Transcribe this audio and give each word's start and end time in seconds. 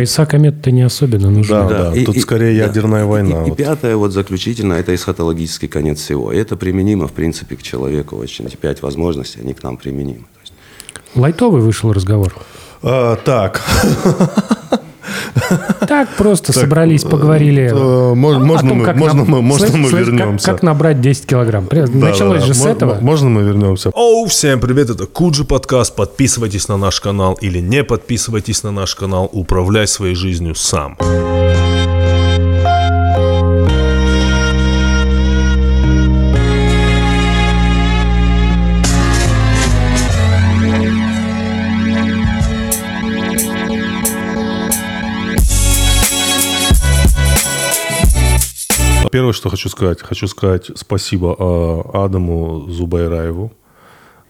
Пояса 0.00 0.24
комет-то 0.24 0.70
не 0.70 0.80
особенно 0.80 1.28
нужны. 1.30 1.54
Да, 1.54 1.68
да, 1.68 1.94
И- 1.94 2.06
тут 2.06 2.16
и- 2.16 2.20
скорее 2.20 2.58
да. 2.58 2.64
ядерная 2.68 3.04
война. 3.04 3.42
И, 3.42 3.46
и 3.48 3.50
вот. 3.50 3.58
пятое, 3.58 3.96
вот 3.96 4.12
заключительно, 4.12 4.72
это 4.72 4.94
эсхатологический 4.94 5.68
конец 5.68 6.00
всего. 6.00 6.32
И 6.32 6.38
это 6.38 6.56
применимо, 6.56 7.06
в 7.06 7.12
принципе, 7.12 7.54
к 7.54 7.62
человеку. 7.62 8.16
Очень 8.16 8.46
эти 8.46 8.56
пять 8.56 8.80
возможностей, 8.80 9.40
они 9.42 9.52
к 9.52 9.62
нам 9.62 9.76
применимы. 9.76 10.24
Есть, 10.40 10.54
Лайтовый 11.14 11.60
вышел 11.60 11.92
разговор. 11.92 12.32
А, 12.82 13.16
так, 13.16 13.60
Так 15.88 16.08
просто 16.16 16.52
собрались, 16.52 17.02
поговорили. 17.02 17.68
можно 18.14 18.74
мы- 18.74 19.88
вернемся? 19.98 20.52
Как 20.52 20.62
набрать 20.62 21.00
10 21.00 21.26
килограмм. 21.26 21.68
Началось 21.70 22.44
же 22.44 22.54
с 22.54 22.64
этого. 22.64 22.94
мо- 22.94 23.00
Можно 23.00 23.30
мы 23.30 23.42
вернемся? 23.42 23.90
Оу, 23.90 24.26
всем 24.26 24.60
привет, 24.60 24.90
это 24.90 25.06
Куджи 25.06 25.44
подкаст. 25.44 25.94
Подписывайтесь 25.96 26.68
на 26.68 26.76
наш 26.76 27.00
канал 27.00 27.34
или 27.40 27.60
не 27.60 27.84
подписывайтесь 27.84 28.62
на 28.62 28.70
наш 28.70 28.94
канал. 28.94 29.28
Управляй 29.32 29.86
своей 29.86 30.14
жизнью 30.14 30.54
сам. 30.54 30.96
Первое, 49.10 49.32
что 49.32 49.48
хочу 49.50 49.68
сказать, 49.68 50.00
хочу 50.02 50.26
сказать 50.28 50.70
спасибо 50.74 51.36
э, 51.38 51.82
Адаму 51.94 52.66
Зубайраеву, 52.68 53.52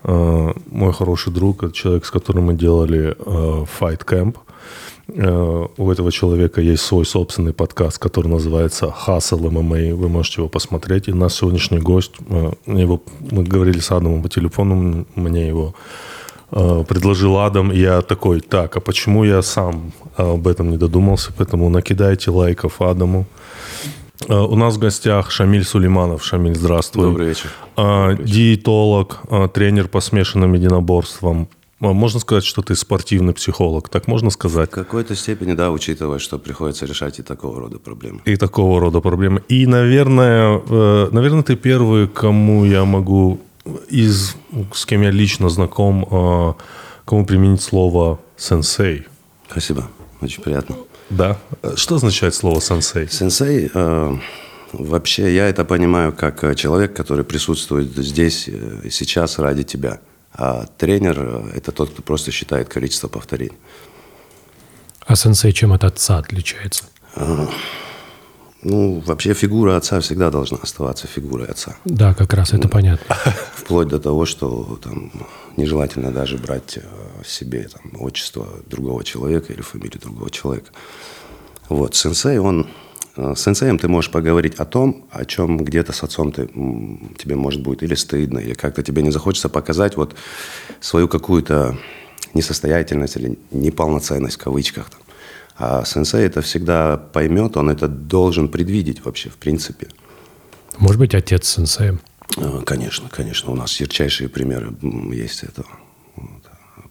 Э, 0.02 0.52
мой 0.70 0.92
хороший 0.92 1.32
друг, 1.32 1.62
это 1.62 1.72
человек, 1.72 2.04
с 2.04 2.10
которым 2.10 2.44
мы 2.44 2.54
делали 2.54 3.14
э, 3.18 3.64
Fight 3.80 4.04
Camp. 4.04 4.36
У 5.76 5.90
этого 5.90 6.12
человека 6.12 6.60
есть 6.60 6.84
свой 6.84 7.04
собственный 7.04 7.52
подкаст, 7.52 7.98
который 7.98 8.28
называется 8.28 8.86
Hustle 8.86 9.50
MMA. 9.50 9.92
Вы 9.92 10.08
можете 10.08 10.42
его 10.42 10.48
посмотреть. 10.48 11.08
И 11.08 11.12
наш 11.12 11.32
сегодняшний 11.32 11.80
гость, 11.80 12.12
его, 12.64 13.02
мы 13.18 13.42
говорили 13.42 13.80
с 13.80 13.90
Адамом 13.90 14.22
по 14.22 14.28
телефону, 14.28 15.06
мне 15.16 15.48
его 15.48 15.74
предложил 16.50 17.38
Адам, 17.38 17.72
я 17.72 18.02
такой, 18.02 18.40
так, 18.40 18.76
а 18.76 18.80
почему 18.80 19.24
я 19.24 19.42
сам 19.42 19.92
об 20.16 20.46
этом 20.46 20.70
не 20.70 20.76
додумался? 20.76 21.32
Поэтому 21.36 21.68
накидайте 21.70 22.30
лайков 22.30 22.80
Адаму. 22.80 23.26
Э, 24.28 24.34
У 24.34 24.56
нас 24.56 24.76
в 24.76 24.78
гостях 24.78 25.30
Шамиль 25.30 25.64
Сулейманов. 25.64 26.24
Шамиль, 26.24 26.54
здравствуй. 26.56 27.04
Добрый 27.06 27.28
вечер. 27.28 27.50
А, 27.76 28.14
Диетолог, 28.14 29.20
а, 29.30 29.48
тренер 29.48 29.88
по 29.88 30.00
смешанным 30.00 30.52
единоборствам. 30.54 31.48
А, 31.80 31.92
Можно 31.92 32.20
сказать, 32.20 32.44
что 32.44 32.62
ты 32.62 32.74
спортивный 32.76 33.32
психолог, 33.32 33.88
так 33.88 34.06
можно 34.06 34.30
сказать? 34.30 34.70
В 34.70 34.74
какой-то 34.74 35.14
степени, 35.16 35.54
да, 35.54 35.70
учитывая, 35.70 36.18
что 36.18 36.38
приходится 36.38 36.86
решать 36.86 37.18
и 37.18 37.22
такого 37.22 37.60
рода 37.60 37.78
проблемы. 37.78 38.20
И 38.26 38.36
такого 38.36 38.80
рода 38.80 39.00
проблемы. 39.00 39.42
И, 39.48 39.66
наверное, 39.66 40.60
э, 40.68 41.08
наверное, 41.12 41.42
ты 41.42 41.56
первый, 41.56 42.06
кому 42.08 42.64
я 42.64 42.84
могу 42.84 43.40
из, 43.88 44.36
с 44.74 44.84
кем 44.86 45.02
я 45.02 45.10
лично 45.10 45.48
знаком, 45.48 46.56
кому 47.04 47.26
применить 47.26 47.60
слово 47.62 48.18
сенсей. 48.36 49.06
Спасибо, 49.50 49.88
очень 50.22 50.42
приятно. 50.42 50.76
Да? 51.10 51.36
Э, 51.62 51.74
Что 51.76 51.96
означает 51.96 52.34
слово 52.34 52.60
сенсей? 52.60 53.08
Сенсей, 53.08 53.70
э, 53.72 54.16
вообще 54.72 55.34
я 55.34 55.48
это 55.48 55.64
понимаю 55.64 56.12
как 56.12 56.44
э, 56.44 56.54
человек, 56.54 56.94
который 56.94 57.24
присутствует 57.24 57.96
здесь 57.96 58.48
э, 58.48 58.80
и 58.84 58.90
сейчас 58.90 59.38
ради 59.38 59.64
тебя. 59.64 60.00
А 60.32 60.66
тренер 60.78 61.16
э,– 61.18 61.50
это 61.56 61.72
тот, 61.72 61.90
кто 61.90 62.02
просто 62.02 62.30
считает 62.30 62.68
количество 62.68 63.08
повторений. 63.08 63.58
А 65.06 65.16
сенсей 65.16 65.52
чем 65.52 65.72
от 65.72 65.84
отца 65.84 66.18
отличается? 66.18 66.84
Ну, 68.62 69.02
вообще 69.06 69.32
фигура 69.34 69.76
отца 69.76 70.00
всегда 70.00 70.30
должна 70.30 70.58
оставаться 70.62 71.06
фигурой 71.06 71.46
отца. 71.46 71.76
Да, 71.84 72.14
как 72.14 72.34
раз 72.34 72.52
это 72.52 72.68
понятно. 72.68 73.16
Вплоть 73.54 73.88
до 73.88 73.98
того, 73.98 74.26
что 74.26 74.78
там 74.82 75.10
нежелательно 75.60 76.10
даже 76.10 76.36
брать 76.38 76.78
э, 76.78 76.82
себе 77.24 77.68
там, 77.68 78.02
отчество 78.02 78.46
другого 78.66 79.04
человека 79.04 79.52
или 79.52 79.62
фамилию 79.62 80.00
другого 80.00 80.30
человека. 80.30 80.70
Вот, 81.68 81.94
сенсей, 81.94 82.38
он... 82.38 82.66
э, 83.16 83.34
С 83.36 83.42
сенсеем 83.42 83.78
ты 83.78 83.88
можешь 83.88 84.10
поговорить 84.10 84.54
о 84.60 84.64
том, 84.64 85.04
о 85.10 85.24
чем 85.24 85.58
где-то 85.58 85.92
с 85.92 86.02
отцом 86.02 86.32
ты, 86.32 86.46
тебе 87.18 87.36
может 87.36 87.62
будет 87.62 87.82
или 87.82 87.94
стыдно, 87.94 88.38
или 88.38 88.54
как-то 88.54 88.82
тебе 88.82 89.02
не 89.02 89.12
захочется 89.12 89.48
показать 89.48 89.96
вот 89.96 90.16
свою 90.80 91.08
какую-то 91.08 91.76
несостоятельность 92.34 93.16
или 93.16 93.38
неполноценность 93.50 94.36
в 94.36 94.44
кавычках. 94.44 94.90
Там. 94.90 95.00
А 95.56 95.84
сенсей 95.84 96.26
это 96.26 96.40
всегда 96.40 96.96
поймет, 96.96 97.56
он 97.56 97.68
это 97.70 97.86
должен 97.88 98.48
предвидеть 98.48 99.04
вообще, 99.04 99.28
в 99.28 99.36
принципе. 99.36 99.88
Может 100.78 100.98
быть, 100.98 101.14
отец 101.14 101.48
сенсеем. 101.48 102.00
Э, 102.36 102.62
Конечно, 102.64 103.08
конечно. 103.08 103.52
У 103.52 103.54
нас 103.54 103.78
ярчайшие 103.80 104.28
примеры 104.28 104.72
есть 105.12 105.42
этого. 105.42 105.68
Вот. 106.16 106.42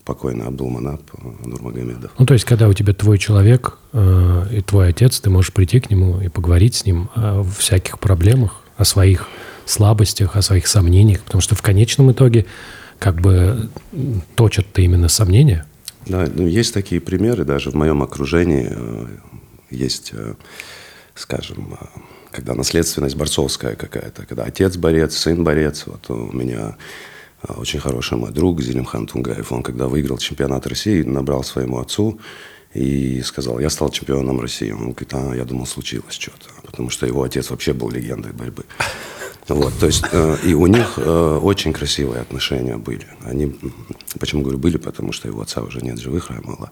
Покойный 0.05 0.45
Абдулманап 0.45 1.01
э, 1.13 1.47
Нурмагомедов. 1.47 2.11
Ну, 2.17 2.25
то 2.25 2.33
есть, 2.33 2.45
когда 2.45 2.67
у 2.67 2.73
тебя 2.73 2.93
твой 2.93 3.17
человек 3.17 3.77
э, 3.93 4.45
и 4.51 4.61
твой 4.61 4.89
отец, 4.89 5.19
ты 5.19 5.29
можешь 5.29 5.53
прийти 5.53 5.79
к 5.79 5.89
нему 5.89 6.19
и 6.21 6.29
поговорить 6.29 6.75
с 6.75 6.85
ним 6.85 7.09
о 7.15 7.43
всяких 7.43 7.99
проблемах, 7.99 8.63
о 8.77 8.85
своих 8.85 9.27
слабостях, 9.65 10.35
о 10.35 10.41
своих 10.41 10.67
сомнениях, 10.67 11.21
потому 11.21 11.41
что 11.41 11.55
в 11.55 11.61
конечном 11.61 12.11
итоге 12.11 12.45
как 12.97 13.21
бы 13.21 13.69
точат-то 14.35 14.81
именно 14.81 15.09
сомнения. 15.09 15.65
Да, 16.07 16.27
ну, 16.33 16.47
есть 16.47 16.73
такие 16.73 16.99
примеры, 16.99 17.45
даже 17.45 17.69
в 17.69 17.75
моем 17.75 18.01
окружении 18.01 18.67
э, 18.71 19.05
есть, 19.69 20.11
скажем, 21.13 21.77
когда 22.31 22.53
наследственность 22.53 23.15
борцовская 23.15 23.75
какая-то, 23.75 24.25
когда 24.25 24.43
отец 24.43 24.77
борец, 24.77 25.15
сын 25.17 25.43
борец. 25.43 25.85
Вот 25.85 26.09
у 26.09 26.31
меня 26.31 26.77
э, 27.43 27.53
очень 27.53 27.79
хороший 27.79 28.17
мой 28.17 28.31
друг 28.31 28.61
Зелимхан 28.61 29.07
Тунгаев, 29.07 29.51
он 29.51 29.63
когда 29.63 29.87
выиграл 29.87 30.17
чемпионат 30.17 30.67
России, 30.67 31.01
набрал 31.03 31.43
своему 31.43 31.79
отцу 31.79 32.19
и 32.73 33.21
сказал, 33.21 33.59
я 33.59 33.69
стал 33.69 33.89
чемпионом 33.89 34.39
России. 34.39 34.71
Он 34.71 34.91
говорит, 34.91 35.13
а, 35.13 35.33
я 35.33 35.43
думал, 35.43 35.65
случилось 35.65 36.13
что-то, 36.13 36.49
потому 36.63 36.89
что 36.89 37.07
его 37.07 37.23
отец 37.23 37.49
вообще 37.49 37.73
был 37.73 37.89
легендой 37.89 38.31
борьбы. 38.31 38.65
Вот, 39.47 39.73
то 39.79 39.87
есть, 39.87 40.03
э, 40.11 40.37
и 40.43 40.53
у 40.53 40.67
них 40.67 40.93
э, 40.97 41.39
очень 41.41 41.73
красивые 41.73 42.21
отношения 42.21 42.77
были. 42.77 43.07
Они, 43.23 43.55
почему 44.19 44.43
говорю 44.43 44.59
были, 44.59 44.77
потому 44.77 45.11
что 45.11 45.27
его 45.27 45.41
отца 45.41 45.63
уже 45.63 45.81
нет 45.81 45.97
живых, 45.99 46.29
Раймала. 46.29 46.71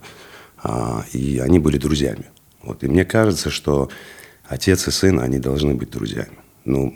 А, 0.61 1.03
и 1.11 1.39
они 1.39 1.57
были 1.57 1.79
друзьями. 1.79 2.25
Вот, 2.61 2.83
и 2.83 2.87
мне 2.87 3.03
кажется, 3.03 3.49
что 3.49 3.89
отец 4.47 4.87
и 4.87 4.91
сын, 4.91 5.19
они 5.19 5.39
должны 5.39 5.75
быть 5.75 5.89
друзьями. 5.89 6.37
Ну, 6.65 6.93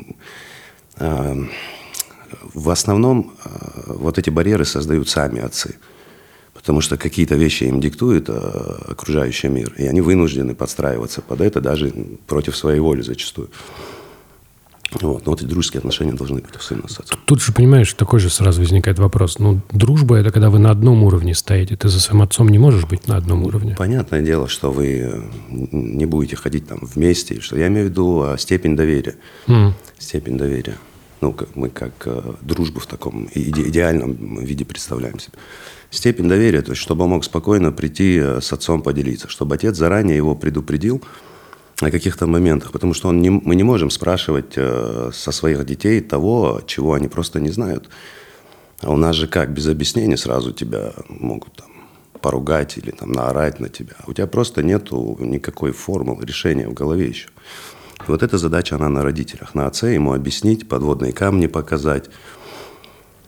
э, 0.97 1.35
в 2.53 2.69
основном 2.69 3.33
э, 3.43 3.49
вот 3.87 4.17
эти 4.17 4.29
барьеры 4.29 4.65
создают 4.65 5.09
сами 5.09 5.41
отцы. 5.41 5.75
Потому 6.53 6.81
что 6.81 6.97
какие-то 6.97 7.35
вещи 7.35 7.63
им 7.63 7.79
диктует 7.79 8.29
э, 8.29 8.33
окружающий 8.89 9.47
мир. 9.47 9.73
И 9.77 9.85
они 9.85 10.01
вынуждены 10.01 10.53
подстраиваться 10.53 11.21
под 11.21 11.41
это 11.41 11.61
даже 11.61 11.91
против 12.27 12.55
своей 12.55 12.79
воли 12.79 13.01
зачастую. 13.01 13.49
Вот. 14.99 15.25
Но 15.25 15.31
вот 15.31 15.41
эти 15.41 15.47
дружеские 15.47 15.79
отношения 15.79 16.13
должны 16.13 16.41
быть 16.41 16.55
у 16.55 16.59
сына 16.59 16.87
с 16.87 16.99
отцом. 16.99 17.17
Тут 17.25 17.41
же, 17.41 17.53
понимаешь, 17.53 17.93
такой 17.93 18.19
же 18.19 18.29
сразу 18.29 18.61
возникает 18.61 18.99
вопрос. 18.99 19.39
Ну, 19.39 19.61
дружба– 19.71 20.15
это 20.17 20.31
когда 20.31 20.49
вы 20.49 20.59
на 20.59 20.69
одном 20.69 21.03
уровне 21.03 21.33
стоите. 21.33 21.77
Ты 21.77 21.87
за 21.87 21.99
своим 21.99 22.21
отцом 22.21 22.49
не 22.49 22.59
можешь 22.59 22.85
быть 22.85 23.07
на 23.07 23.15
одном 23.15 23.43
уровне. 23.43 23.75
Понятное 23.77 24.21
дело, 24.21 24.47
что 24.49 24.71
вы 24.71 25.23
не 25.49 26.05
будете 26.05 26.35
ходить 26.35 26.67
там 26.67 26.79
вместе. 26.81 27.39
Что 27.39 27.57
я 27.57 27.67
имею 27.67 27.87
в 27.87 27.89
виду 27.89 28.21
а, 28.21 28.37
степень 28.37 28.75
доверия. 28.75 29.15
М. 29.47 29.73
Степень 29.97 30.37
доверия. 30.37 30.75
Ну, 31.21 31.33
как 31.33 31.55
мы 31.55 31.69
как 31.69 31.93
э, 32.05 32.33
дружбу 32.41 32.79
в 32.79 32.87
таком 32.87 33.29
иде- 33.35 33.67
идеальном 33.69 34.43
виде 34.43 34.65
представляем 34.65 35.19
себе. 35.19 35.33
Степень 35.91 36.27
доверия, 36.27 36.63
то 36.63 36.71
есть 36.71 36.81
чтобы 36.81 37.03
он 37.03 37.11
мог 37.11 37.23
спокойно 37.23 37.71
прийти 37.71 38.17
э, 38.19 38.41
с 38.41 38.51
отцом 38.51 38.81
поделиться, 38.81 39.29
чтобы 39.29 39.53
отец 39.53 39.77
заранее 39.77 40.17
его 40.17 40.33
предупредил 40.35 41.01
о 41.81 41.91
каких-то 41.91 42.27
моментах, 42.27 42.71
потому 42.71 42.93
что 42.93 43.09
он 43.09 43.21
не, 43.21 43.29
мы 43.29 43.55
не 43.55 43.63
можем 43.63 43.89
спрашивать 43.89 44.53
э, 44.55 45.11
со 45.13 45.31
своих 45.31 45.65
детей 45.65 46.01
того, 46.01 46.61
чего 46.65 46.93
они 46.93 47.07
просто 47.07 47.39
не 47.39 47.49
знают. 47.49 47.89
А 48.81 48.91
у 48.91 48.97
нас 48.97 49.15
же 49.15 49.27
как, 49.27 49.53
без 49.53 49.67
объяснения 49.67 50.17
сразу 50.17 50.51
тебя 50.51 50.93
могут 51.09 51.53
там 51.53 51.67
поругать 52.21 52.77
или 52.77 52.91
там 52.91 53.11
наорать 53.11 53.59
на 53.59 53.69
тебя. 53.69 53.95
У 54.07 54.13
тебя 54.13 54.27
просто 54.27 54.63
нету 54.63 55.17
никакой 55.19 55.71
формулы 55.71 56.25
решения 56.25 56.67
в 56.67 56.73
голове 56.73 57.07
еще. 57.07 57.29
Вот 58.07 58.23
эта 58.23 58.37
задача, 58.37 58.75
она 58.75 58.89
на 58.89 59.03
родителях, 59.03 59.55
на 59.55 59.67
отце, 59.67 59.93
ему 59.93 60.13
объяснить, 60.13 60.67
подводные 60.67 61.13
камни 61.13 61.47
показать. 61.47 62.09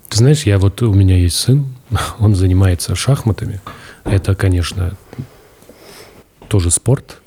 Ты 0.10 0.18
знаешь, 0.18 0.44
я 0.44 0.58
вот, 0.58 0.82
у 0.82 0.94
меня 0.94 1.18
есть 1.18 1.36
сын, 1.36 1.66
он 2.20 2.36
занимается 2.36 2.96
шахматами. 2.96 3.62
Это, 4.04 4.36
конечно, 4.36 4.98
тоже 6.48 6.72
спорт. 6.72 7.22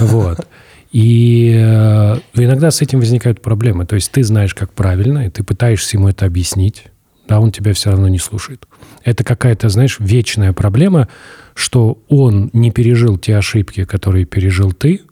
Вот. 0.00 0.46
И 0.90 1.54
э, 1.54 2.18
иногда 2.34 2.70
с 2.70 2.80
этим 2.80 3.00
возникают 3.00 3.42
проблемы. 3.42 3.84
То 3.84 3.94
есть 3.94 4.10
ты 4.10 4.22
знаешь, 4.24 4.54
как 4.54 4.72
правильно, 4.72 5.26
и 5.26 5.30
ты 5.30 5.44
пытаешься 5.44 5.96
ему 5.96 6.08
это 6.08 6.24
объяснить. 6.24 6.84
да, 7.28 7.40
он 7.40 7.52
тебя 7.52 7.74
все 7.74 7.90
равно 7.90 8.08
не 8.08 8.18
слушает. 8.18 8.66
Это 9.04 9.22
какая-то, 9.22 9.68
знаешь, 9.68 9.96
вечная 10.00 10.54
проблема, 10.54 11.08
что 11.54 11.98
он 12.08 12.50
не 12.54 12.70
пережил 12.70 13.18
те 13.18 13.36
ошибки, 13.36 13.84
которые 13.84 14.24
пережил 14.24 14.72
ты, 14.72 15.02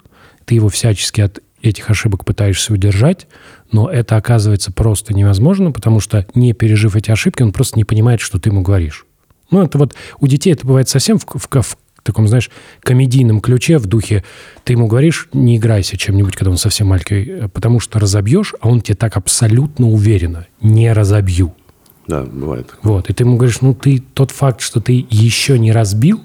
ты 0.47 0.55
его 0.55 0.69
всячески 0.71 1.21
от 1.21 1.41
этих 1.61 1.91
ошибок 1.91 2.25
пытаешься 2.25 2.73
удержать, 2.73 3.27
но 3.73 3.91
это 3.91 4.17
оказывается 4.17 4.73
просто 4.73 5.13
невозможно, 5.13 5.73
потому 5.73 6.01
что, 6.01 6.27
не 6.35 6.53
пережив 6.53 6.97
эти 6.97 7.11
ошибки, 7.11 7.43
он 7.43 7.53
просто 7.53 7.79
не 7.79 7.85
понимает, 7.85 8.21
что 8.21 8.39
ты 8.39 8.51
ему 8.51 8.63
говоришь. 8.63 9.07
Ну, 9.51 9.63
это 9.63 9.79
вот 9.79 9.95
у 10.21 10.27
детей 10.27 10.53
это 10.53 10.67
бывает 10.67 10.89
совсем 10.89 11.19
в, 11.19 11.25
в, 11.25 11.49
в 11.63 11.79
таком, 12.07 12.29
знаешь, 12.29 12.51
комедийном 12.81 13.41
ключе, 13.41 13.79
в 13.79 13.87
духе, 13.87 14.25
ты 14.65 14.73
ему 14.73 14.87
говоришь, 14.87 15.29
не 15.33 15.57
играйся 15.57 15.97
чем-нибудь, 15.97 16.35
когда 16.37 16.51
он 16.51 16.57
совсем 16.57 16.89
маленький, 16.89 17.25
э, 17.29 17.49
потому 17.49 17.81
что 17.81 17.99
разобьешь, 17.99 18.55
а 18.61 18.69
он 18.69 18.81
тебе 18.81 18.97
так 18.97 19.17
абсолютно 19.17 19.89
уверенно, 19.89 20.47
не 20.61 20.93
разобью. 20.93 21.55
Да, 22.07 22.23
бывает. 22.23 22.75
Вот, 22.83 23.11
и 23.11 23.13
ты 23.13 23.25
ему 23.25 23.37
говоришь, 23.37 23.61
ну, 23.61 23.75
ты 23.75 24.03
тот 24.15 24.31
факт, 24.31 24.61
что 24.61 24.81
ты 24.81 25.07
еще 25.11 25.59
не 25.59 25.73
разбил, 25.73 26.21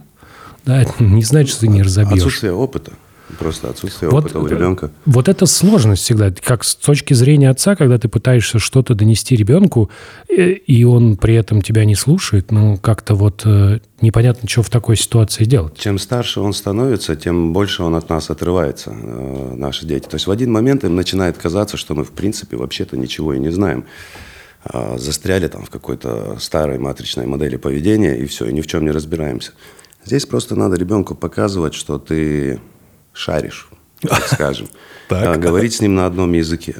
да, 0.65 0.81
это 0.81 1.03
не 1.03 1.23
значит, 1.23 1.51
что 1.51 1.61
ты 1.61 1.67
не 1.67 1.81
разобьешь. 1.81 2.19
Отсутствие 2.19 2.53
опыта. 2.53 2.93
Просто 3.37 3.69
отсутствие 3.69 4.09
вот, 4.11 4.25
опыта 4.25 4.39
у 4.39 4.47
ребенка. 4.47 4.91
Вот 5.05 5.27
это 5.27 5.45
сложность 5.45 6.03
всегда. 6.03 6.31
Как 6.31 6.63
с 6.63 6.75
точки 6.75 7.13
зрения 7.13 7.49
отца, 7.49 7.75
когда 7.75 7.97
ты 7.97 8.07
пытаешься 8.07 8.59
что-то 8.59 8.95
донести 8.95 9.35
ребенку, 9.35 9.89
э, 10.29 10.51
и 10.51 10.83
он 10.83 11.17
при 11.17 11.35
этом 11.35 11.61
тебя 11.61 11.85
не 11.85 11.95
слушает, 11.95 12.51
ну, 12.51 12.77
как-то 12.77 13.15
вот 13.15 13.43
э, 13.45 13.79
непонятно, 14.01 14.47
что 14.47 14.63
в 14.63 14.69
такой 14.69 14.97
ситуации 14.97 15.45
делать. 15.45 15.77
Чем 15.77 15.99
старше 15.99 16.39
он 16.39 16.53
становится, 16.53 17.15
тем 17.15 17.53
больше 17.53 17.83
он 17.83 17.95
от 17.95 18.09
нас 18.09 18.29
отрывается, 18.29 18.91
э, 18.91 19.53
наши 19.55 19.85
дети. 19.85 20.07
То 20.07 20.15
есть 20.15 20.27
в 20.27 20.31
один 20.31 20.51
момент 20.51 20.83
им 20.83 20.95
начинает 20.95 21.37
казаться, 21.37 21.77
что 21.77 21.95
мы, 21.95 22.03
в 22.03 22.11
принципе, 22.11 22.57
вообще-то 22.57 22.97
ничего 22.97 23.33
и 23.33 23.39
не 23.39 23.49
знаем. 23.49 23.85
А, 24.63 24.97
застряли 24.97 25.47
там 25.47 25.63
в 25.63 25.69
какой-то 25.69 26.37
старой 26.39 26.77
матричной 26.77 27.25
модели 27.25 27.57
поведения, 27.57 28.15
и 28.15 28.25
все, 28.27 28.45
и 28.45 28.53
ни 28.53 28.61
в 28.61 28.67
чем 28.67 28.85
не 28.85 28.91
разбираемся. 28.91 29.53
Здесь 30.05 30.25
просто 30.25 30.55
надо 30.55 30.77
ребенку 30.77 31.15
показывать, 31.15 31.73
что 31.73 31.97
ты 31.97 32.59
шаришь, 33.13 33.69
так 34.01 34.27
скажем. 34.27 34.67
Так. 35.07 35.39
Говорить 35.39 35.73
с 35.73 35.81
ним 35.81 35.95
на 35.95 36.05
одном 36.05 36.31
языке. 36.33 36.75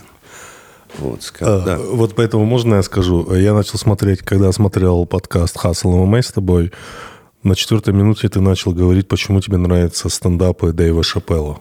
Вот, 0.98 1.34
а, 1.40 1.62
да. 1.66 1.78
вот 1.78 2.16
поэтому 2.16 2.46
можно 2.46 2.76
я 2.76 2.84
скажу? 2.84 3.34
Я 3.34 3.54
начал 3.54 3.78
смотреть, 3.78 4.22
когда 4.22 4.52
смотрел 4.52 5.06
подкаст 5.06 5.56
Hustle 5.56 6.06
MMA 6.06 6.22
с 6.22 6.32
тобой, 6.32 6.72
на 7.44 7.56
четвертой 7.56 7.94
минуте 7.94 8.30
ты 8.30 8.42
начал 8.42 8.72
говорить, 8.72 9.08
почему 9.08 9.42
тебе 9.42 9.58
нравятся 9.58 10.10
стендапы 10.10 10.74
Дэйва 10.74 11.04
Шапелла. 11.04 11.60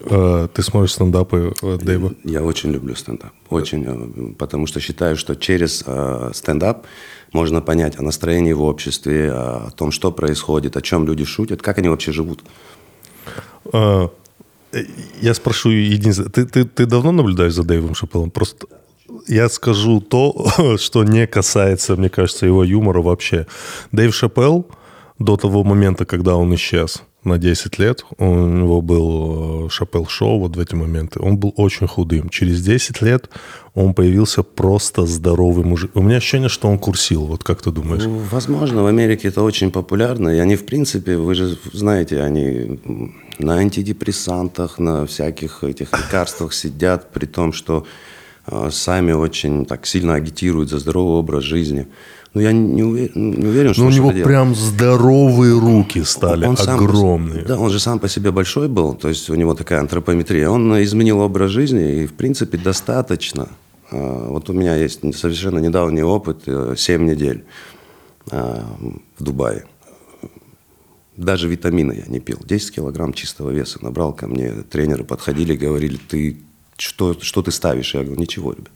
А, 0.00 0.48
ты 0.48 0.62
смотришь 0.62 0.92
стендапы 0.92 1.52
э, 1.62 1.78
Дэйва? 1.80 2.14
Я 2.24 2.42
очень 2.42 2.70
люблю 2.70 2.94
стендап. 2.94 3.32
Очень. 3.50 3.84
Э, 3.86 4.34
потому 4.38 4.66
что 4.66 4.80
считаю, 4.80 5.16
что 5.16 5.36
через 5.36 5.84
э, 5.86 6.30
стендап 6.34 6.86
можно 7.32 7.60
понять 7.60 7.98
о 7.98 8.02
настроении 8.02 8.52
в 8.52 8.62
обществе, 8.62 9.30
о 9.32 9.70
том, 9.70 9.90
что 9.90 10.10
происходит, 10.12 10.76
о 10.76 10.82
чем 10.82 11.06
люди 11.06 11.24
шутят, 11.24 11.62
как 11.62 11.78
они 11.78 11.88
вообще 11.88 12.12
живут. 12.12 12.40
Я 15.20 15.34
спрошу 15.34 15.70
единственное. 15.70 16.30
Ты, 16.30 16.46
ты, 16.46 16.64
ты 16.64 16.86
давно 16.86 17.12
наблюдаешь 17.12 17.52
за 17.52 17.62
Дэйвом 17.62 17.94
Шапеллом? 17.94 18.30
Просто 18.30 18.66
я 19.28 19.48
скажу 19.48 20.00
то, 20.00 20.76
что 20.78 21.04
не 21.04 21.26
касается, 21.26 21.96
мне 21.96 22.08
кажется, 22.08 22.46
его 22.46 22.64
юмора 22.64 23.02
вообще. 23.02 23.46
Дэйв 23.92 24.14
Шапелл 24.14 24.66
до 25.18 25.36
того 25.36 25.64
момента, 25.64 26.04
когда 26.04 26.36
он 26.36 26.54
исчез, 26.54 27.02
на 27.24 27.38
10 27.38 27.78
лет, 27.78 28.04
у 28.18 28.24
него 28.24 28.82
был 28.82 29.66
э, 29.66 29.68
Шапел 29.70 30.06
Шоу 30.06 30.40
вот 30.40 30.56
в 30.56 30.60
эти 30.60 30.74
моменты, 30.74 31.20
он 31.20 31.36
был 31.36 31.54
очень 31.56 31.86
худым. 31.86 32.28
Через 32.28 32.62
10 32.62 33.00
лет 33.02 33.30
он 33.74 33.94
появился 33.94 34.42
просто 34.42 35.06
здоровый 35.06 35.64
мужик. 35.64 35.92
У 35.94 36.02
меня 36.02 36.16
ощущение, 36.16 36.48
что 36.48 36.68
он 36.68 36.78
курсил. 36.78 37.26
Вот 37.26 37.44
как 37.44 37.62
ты 37.62 37.70
думаешь? 37.70 38.02
Ну, 38.04 38.20
возможно, 38.30 38.82
в 38.82 38.86
Америке 38.86 39.28
это 39.28 39.42
очень 39.42 39.70
популярно. 39.70 40.30
И 40.30 40.38
они, 40.38 40.56
в 40.56 40.66
принципе, 40.66 41.16
вы 41.16 41.34
же 41.34 41.56
знаете, 41.72 42.20
они 42.20 42.80
на 43.38 43.54
антидепрессантах, 43.54 44.78
на 44.78 45.06
всяких 45.06 45.62
этих 45.62 45.92
лекарствах 45.92 46.52
сидят, 46.52 47.12
при 47.12 47.26
том, 47.26 47.52
что 47.52 47.86
э, 48.46 48.70
сами 48.72 49.12
очень 49.12 49.64
так 49.64 49.86
сильно 49.86 50.14
агитируют 50.14 50.70
за 50.70 50.78
здоровый 50.78 51.18
образ 51.18 51.44
жизни. 51.44 51.86
Но 52.34 52.40
я 52.40 52.52
не 52.52 52.82
уверен, 52.82 53.12
не 53.14 53.46
уверен 53.46 53.74
что 53.74 53.82
Но 53.82 53.88
у 53.88 53.92
него 53.92 54.10
прям 54.10 54.54
здоровые 54.54 55.58
руки 55.58 56.02
стали, 56.02 56.46
он 56.46 56.56
огромные. 56.58 57.40
Сам, 57.40 57.46
да, 57.46 57.58
он 57.58 57.70
же 57.70 57.78
сам 57.78 57.98
по 57.98 58.08
себе 58.08 58.30
большой 58.30 58.68
был, 58.68 58.94
то 58.94 59.08
есть 59.08 59.28
у 59.28 59.34
него 59.34 59.54
такая 59.54 59.80
антропометрия. 59.80 60.48
Он 60.48 60.82
изменил 60.82 61.20
образ 61.20 61.50
жизни, 61.50 62.02
и, 62.02 62.06
в 62.06 62.14
принципе, 62.14 62.56
достаточно. 62.56 63.48
А, 63.90 64.28
вот 64.28 64.48
у 64.48 64.54
меня 64.54 64.76
есть 64.76 65.00
совершенно 65.14 65.58
недавний 65.58 66.02
опыт, 66.02 66.44
7 66.44 67.02
э, 67.02 67.04
недель 67.04 67.44
а, 68.30 68.64
в 69.18 69.22
Дубае. 69.22 69.66
Даже 71.18 71.48
витамины 71.48 72.02
я 72.06 72.10
не 72.10 72.20
пил. 72.20 72.38
10 72.42 72.74
килограмм 72.74 73.12
чистого 73.12 73.50
веса 73.50 73.78
набрал 73.82 74.14
ко 74.14 74.26
мне. 74.26 74.50
Тренеры 74.70 75.04
подходили, 75.04 75.54
говорили, 75.54 75.98
ты 75.98 76.38
что, 76.78 77.14
что 77.20 77.42
ты 77.42 77.52
ставишь? 77.52 77.94
Я 77.94 78.02
говорю, 78.02 78.18
ничего, 78.18 78.52
ребят. 78.52 78.70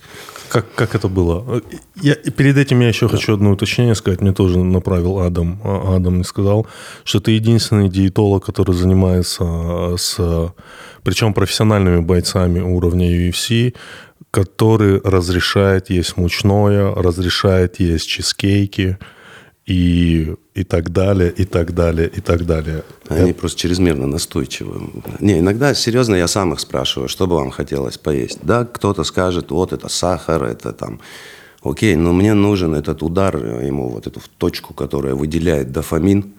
Как, 0.49 0.67
как 0.75 0.95
это 0.95 1.09
было? 1.09 1.63
Я, 2.01 2.15
перед 2.15 2.57
этим 2.57 2.81
я 2.81 2.89
еще 2.89 3.09
да. 3.09 3.17
хочу 3.17 3.35
одно 3.35 3.51
уточнение 3.51 3.95
сказать. 3.95 4.21
Мне 4.21 4.33
тоже 4.33 4.59
направил 4.59 5.21
Адам. 5.21 5.61
А, 5.65 5.97
Адам 5.97 6.15
мне 6.15 6.25
сказал, 6.25 6.67
что 7.05 7.21
ты 7.21 7.33
единственный 7.33 7.89
диетолог, 7.89 8.45
который 8.45 8.75
занимается 8.75 9.45
а, 9.45 9.95
с, 9.99 10.53
причем 11.03 11.35
профессиональными 11.35 12.01
бойцами 12.01 12.61
уровня 12.61 13.09
UFC, 13.09 13.75
который 14.31 15.01
разрешает 15.03 15.91
есть 15.91 16.17
мучное, 16.17 16.95
разрешает 16.95 17.81
есть 17.81 18.09
чизкейки 18.09 18.99
и, 19.67 20.35
и 20.57 20.65
так 20.65 20.91
далее, 20.91 21.31
и 21.31 21.45
так 21.45 21.75
далее, 21.75 22.09
и 22.09 22.21
так 22.23 22.47
далее. 22.47 22.83
Они 23.09 23.29
я... 23.29 23.35
просто 23.35 23.61
чрезмерно 23.61 24.07
настойчивы. 24.07 24.91
Не, 25.21 25.41
иногда 25.41 25.75
серьезно 25.75 26.15
я 26.15 26.27
сам 26.29 26.55
их 26.55 26.61
спрашиваю, 26.61 27.11
что 27.11 27.27
бы 27.27 27.37
вам 27.37 27.51
хотелось 27.51 27.99
поесть. 27.99 28.39
Да, 28.43 28.65
кто-то 28.65 29.05
скажет, 29.05 29.51
вот 29.51 29.75
это 29.75 29.89
сахар, 29.89 30.45
это 30.45 30.73
там... 30.73 31.01
Окей, 31.63 31.95
но 31.97 32.15
мне 32.15 32.33
нужен 32.33 32.75
этот 32.75 33.03
удар 33.03 33.37
ему, 33.37 33.91
вот 33.91 34.07
эту 34.07 34.21
точку, 34.39 34.73
которая 34.73 35.15
выделяет 35.15 35.73
дофамин, 35.73 36.33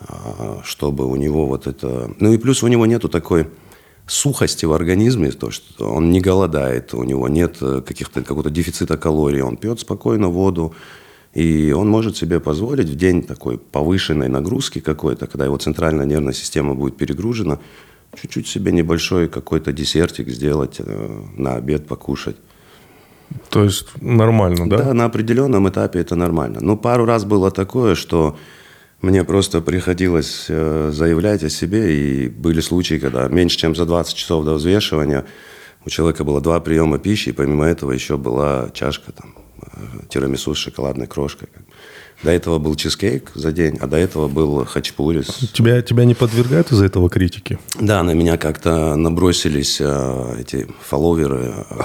а, 0.00 0.62
чтобы 0.64 1.06
у 1.06 1.16
него 1.16 1.46
вот 1.46 1.66
это... 1.66 2.10
Ну 2.20 2.32
и 2.32 2.38
плюс 2.38 2.62
у 2.62 2.68
него 2.68 2.86
нету 2.86 3.10
такой 3.10 3.48
сухости 4.06 4.64
в 4.64 4.72
организме, 4.72 5.30
то, 5.30 5.50
что 5.50 5.90
он 5.92 6.10
не 6.10 6.22
голодает, 6.22 6.94
у 6.94 7.04
него 7.04 7.28
нет 7.28 7.58
э, 7.60 7.82
каких-то, 7.86 8.22
какого-то 8.22 8.50
дефицита 8.50 8.96
калорий, 8.96 9.42
он 9.42 9.56
пьет 9.56 9.80
спокойно 9.80 10.28
воду, 10.28 10.74
и 11.34 11.72
он 11.72 11.88
может 11.88 12.16
себе 12.16 12.40
позволить 12.40 12.88
в 12.88 12.96
день 12.96 13.22
такой 13.22 13.58
повышенной 13.58 14.28
нагрузки 14.28 14.80
какой-то, 14.80 15.26
когда 15.26 15.46
его 15.46 15.56
центральная 15.56 16.04
нервная 16.04 16.34
система 16.34 16.74
будет 16.74 16.96
перегружена, 16.96 17.58
чуть-чуть 18.20 18.46
себе 18.46 18.72
небольшой 18.72 19.28
какой-то 19.28 19.72
десертик 19.72 20.28
сделать, 20.28 20.76
э, 20.78 21.22
на 21.36 21.54
обед 21.54 21.86
покушать. 21.86 22.36
То 23.48 23.64
есть 23.64 23.86
нормально, 24.00 24.68
да? 24.68 24.78
Да, 24.78 24.94
на 24.94 25.06
определенном 25.06 25.68
этапе 25.68 26.00
это 26.00 26.16
нормально. 26.16 26.58
Но 26.60 26.76
пару 26.76 27.06
раз 27.06 27.24
было 27.24 27.50
такое, 27.50 27.94
что 27.94 28.36
мне 29.00 29.24
просто 29.24 29.62
приходилось 29.62 30.46
э, 30.48 30.90
заявлять 30.92 31.42
о 31.42 31.48
себе, 31.48 31.96
и 31.96 32.28
были 32.28 32.60
случаи, 32.60 32.98
когда 32.98 33.26
меньше 33.28 33.56
чем 33.56 33.74
за 33.74 33.86
20 33.86 34.14
часов 34.14 34.44
до 34.44 34.54
взвешивания 34.54 35.24
у 35.84 35.90
человека 35.90 36.24
было 36.24 36.40
два 36.40 36.60
приема 36.60 36.98
пищи, 36.98 37.30
и 37.30 37.32
помимо 37.32 37.64
этого 37.64 37.90
еще 37.90 38.16
была 38.16 38.70
чашка 38.74 39.12
там, 39.12 39.34
тирамису 40.08 40.54
с 40.54 40.58
шоколадной 40.58 41.06
крошкой. 41.06 41.48
До 42.22 42.30
этого 42.30 42.58
был 42.58 42.76
чизкейк 42.76 43.32
за 43.34 43.50
день, 43.50 43.78
а 43.80 43.86
до 43.86 43.96
этого 43.96 44.28
был 44.28 44.64
хачпури. 44.64 45.22
Тебя, 45.52 45.82
тебя 45.82 46.04
не 46.04 46.14
подвергают 46.14 46.70
из-за 46.70 46.84
этого 46.84 47.10
критики? 47.10 47.58
Да, 47.80 48.02
на 48.02 48.12
меня 48.14 48.36
как-то 48.36 48.94
набросились 48.94 49.78
э, 49.80 50.36
эти 50.38 50.68
фолловеры 50.80 51.52
э, 51.68 51.82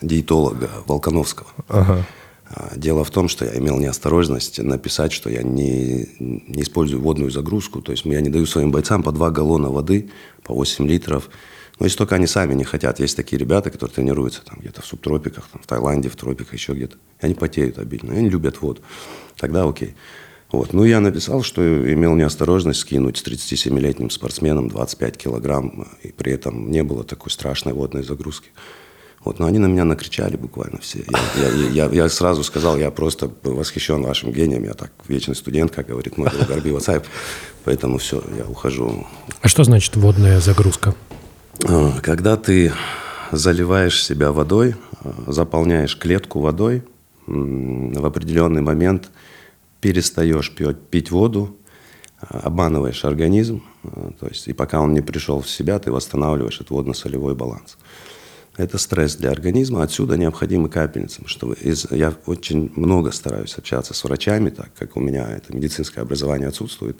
диетолога 0.00 0.70
Волконовского. 0.86 1.48
Ага. 1.68 2.06
А, 2.48 2.72
дело 2.76 3.04
в 3.04 3.10
том, 3.10 3.28
что 3.28 3.44
я 3.44 3.58
имел 3.58 3.78
неосторожность 3.78 4.60
написать, 4.60 5.12
что 5.12 5.28
я 5.28 5.42
не, 5.42 6.08
не 6.18 6.62
использую 6.62 7.02
водную 7.02 7.30
загрузку, 7.30 7.82
то 7.82 7.92
есть 7.92 8.04
я 8.04 8.20
не 8.20 8.30
даю 8.30 8.46
своим 8.46 8.70
бойцам 8.70 9.02
по 9.02 9.12
2 9.12 9.30
галлона 9.30 9.70
воды, 9.70 10.10
по 10.42 10.54
8 10.54 10.86
литров, 10.86 11.28
но 11.78 11.86
если 11.86 11.98
только 11.98 12.14
они 12.14 12.26
сами 12.26 12.54
не 12.54 12.64
хотят. 12.64 13.00
Есть 13.00 13.16
такие 13.16 13.38
ребята, 13.38 13.70
которые 13.70 13.94
тренируются 13.94 14.44
там 14.44 14.58
где-то 14.60 14.82
в 14.82 14.86
субтропиках, 14.86 15.48
там, 15.52 15.60
в 15.62 15.66
Таиланде, 15.66 16.08
в 16.08 16.16
тропиках, 16.16 16.52
еще 16.52 16.72
где-то. 16.72 16.96
И 17.20 17.26
они 17.26 17.34
потеют 17.34 17.78
обильно, 17.78 18.12
и 18.12 18.18
они 18.18 18.28
любят 18.28 18.60
воду. 18.62 18.80
Тогда 19.36 19.68
окей. 19.68 19.94
Вот. 20.52 20.72
Ну, 20.72 20.84
я 20.84 21.00
написал, 21.00 21.42
что 21.42 21.62
имел 21.92 22.14
неосторожность 22.14 22.78
скинуть 22.80 23.16
с 23.16 23.24
37-летним 23.24 24.08
спортсменом 24.10 24.68
25 24.68 25.16
килограмм, 25.16 25.88
и 26.04 26.12
при 26.12 26.32
этом 26.32 26.70
не 26.70 26.84
было 26.84 27.02
такой 27.02 27.32
страшной 27.32 27.74
водной 27.74 28.04
загрузки. 28.04 28.50
Вот, 29.24 29.38
но 29.38 29.46
они 29.46 29.58
на 29.58 29.66
меня 29.66 29.84
накричали 29.84 30.36
буквально 30.36 30.78
все. 30.80 31.02
Я, 31.36 31.48
я, 31.48 31.68
я, 31.86 31.90
я 31.90 32.08
сразу 32.08 32.44
сказал, 32.44 32.76
я 32.76 32.90
просто 32.90 33.30
восхищен 33.42 34.02
вашим 34.02 34.30
гением. 34.32 34.64
Я 34.64 34.74
так 34.74 34.92
вечный 35.08 35.34
студент, 35.34 35.72
как 35.72 35.86
говорит 35.86 36.18
мой 36.18 36.30
друг 36.30 36.50
Арби. 36.50 36.76
Поэтому 37.64 37.96
все, 37.98 38.22
я 38.36 38.44
ухожу. 38.44 39.06
А 39.40 39.48
что 39.48 39.64
значит 39.64 39.96
водная 39.96 40.40
загрузка? 40.40 40.94
Когда 42.02 42.36
ты 42.36 42.72
заливаешь 43.32 44.04
себя 44.04 44.32
водой, 44.32 44.76
заполняешь 45.26 45.98
клетку 45.98 46.40
водой, 46.40 46.82
в 47.26 48.06
определенный 48.06 48.62
момент 48.62 49.10
перестаешь 49.80 50.54
пить, 50.54 50.78
пить 50.90 51.10
воду, 51.10 51.56
обманываешь 52.20 53.04
организм, 53.04 53.62
то 54.18 54.26
есть 54.28 54.48
и 54.48 54.52
пока 54.52 54.80
он 54.80 54.94
не 54.94 55.00
пришел 55.00 55.40
в 55.40 55.48
себя, 55.48 55.78
ты 55.78 55.90
восстанавливаешь 55.92 56.56
этот 56.56 56.70
водно-солевой 56.70 57.34
баланс. 57.34 57.76
Это 58.56 58.78
стресс 58.78 59.16
для 59.16 59.30
организма, 59.30 59.82
отсюда 59.82 60.16
необходимы 60.16 60.68
капельницы. 60.68 61.22
Чтобы 61.26 61.54
из, 61.54 61.90
я 61.90 62.14
очень 62.26 62.72
много 62.76 63.10
стараюсь 63.10 63.58
общаться 63.58 63.94
с 63.94 64.04
врачами, 64.04 64.50
так 64.50 64.72
как 64.78 64.96
у 64.96 65.00
меня 65.00 65.28
это 65.28 65.52
медицинское 65.54 66.02
образование 66.02 66.48
отсутствует. 66.48 66.96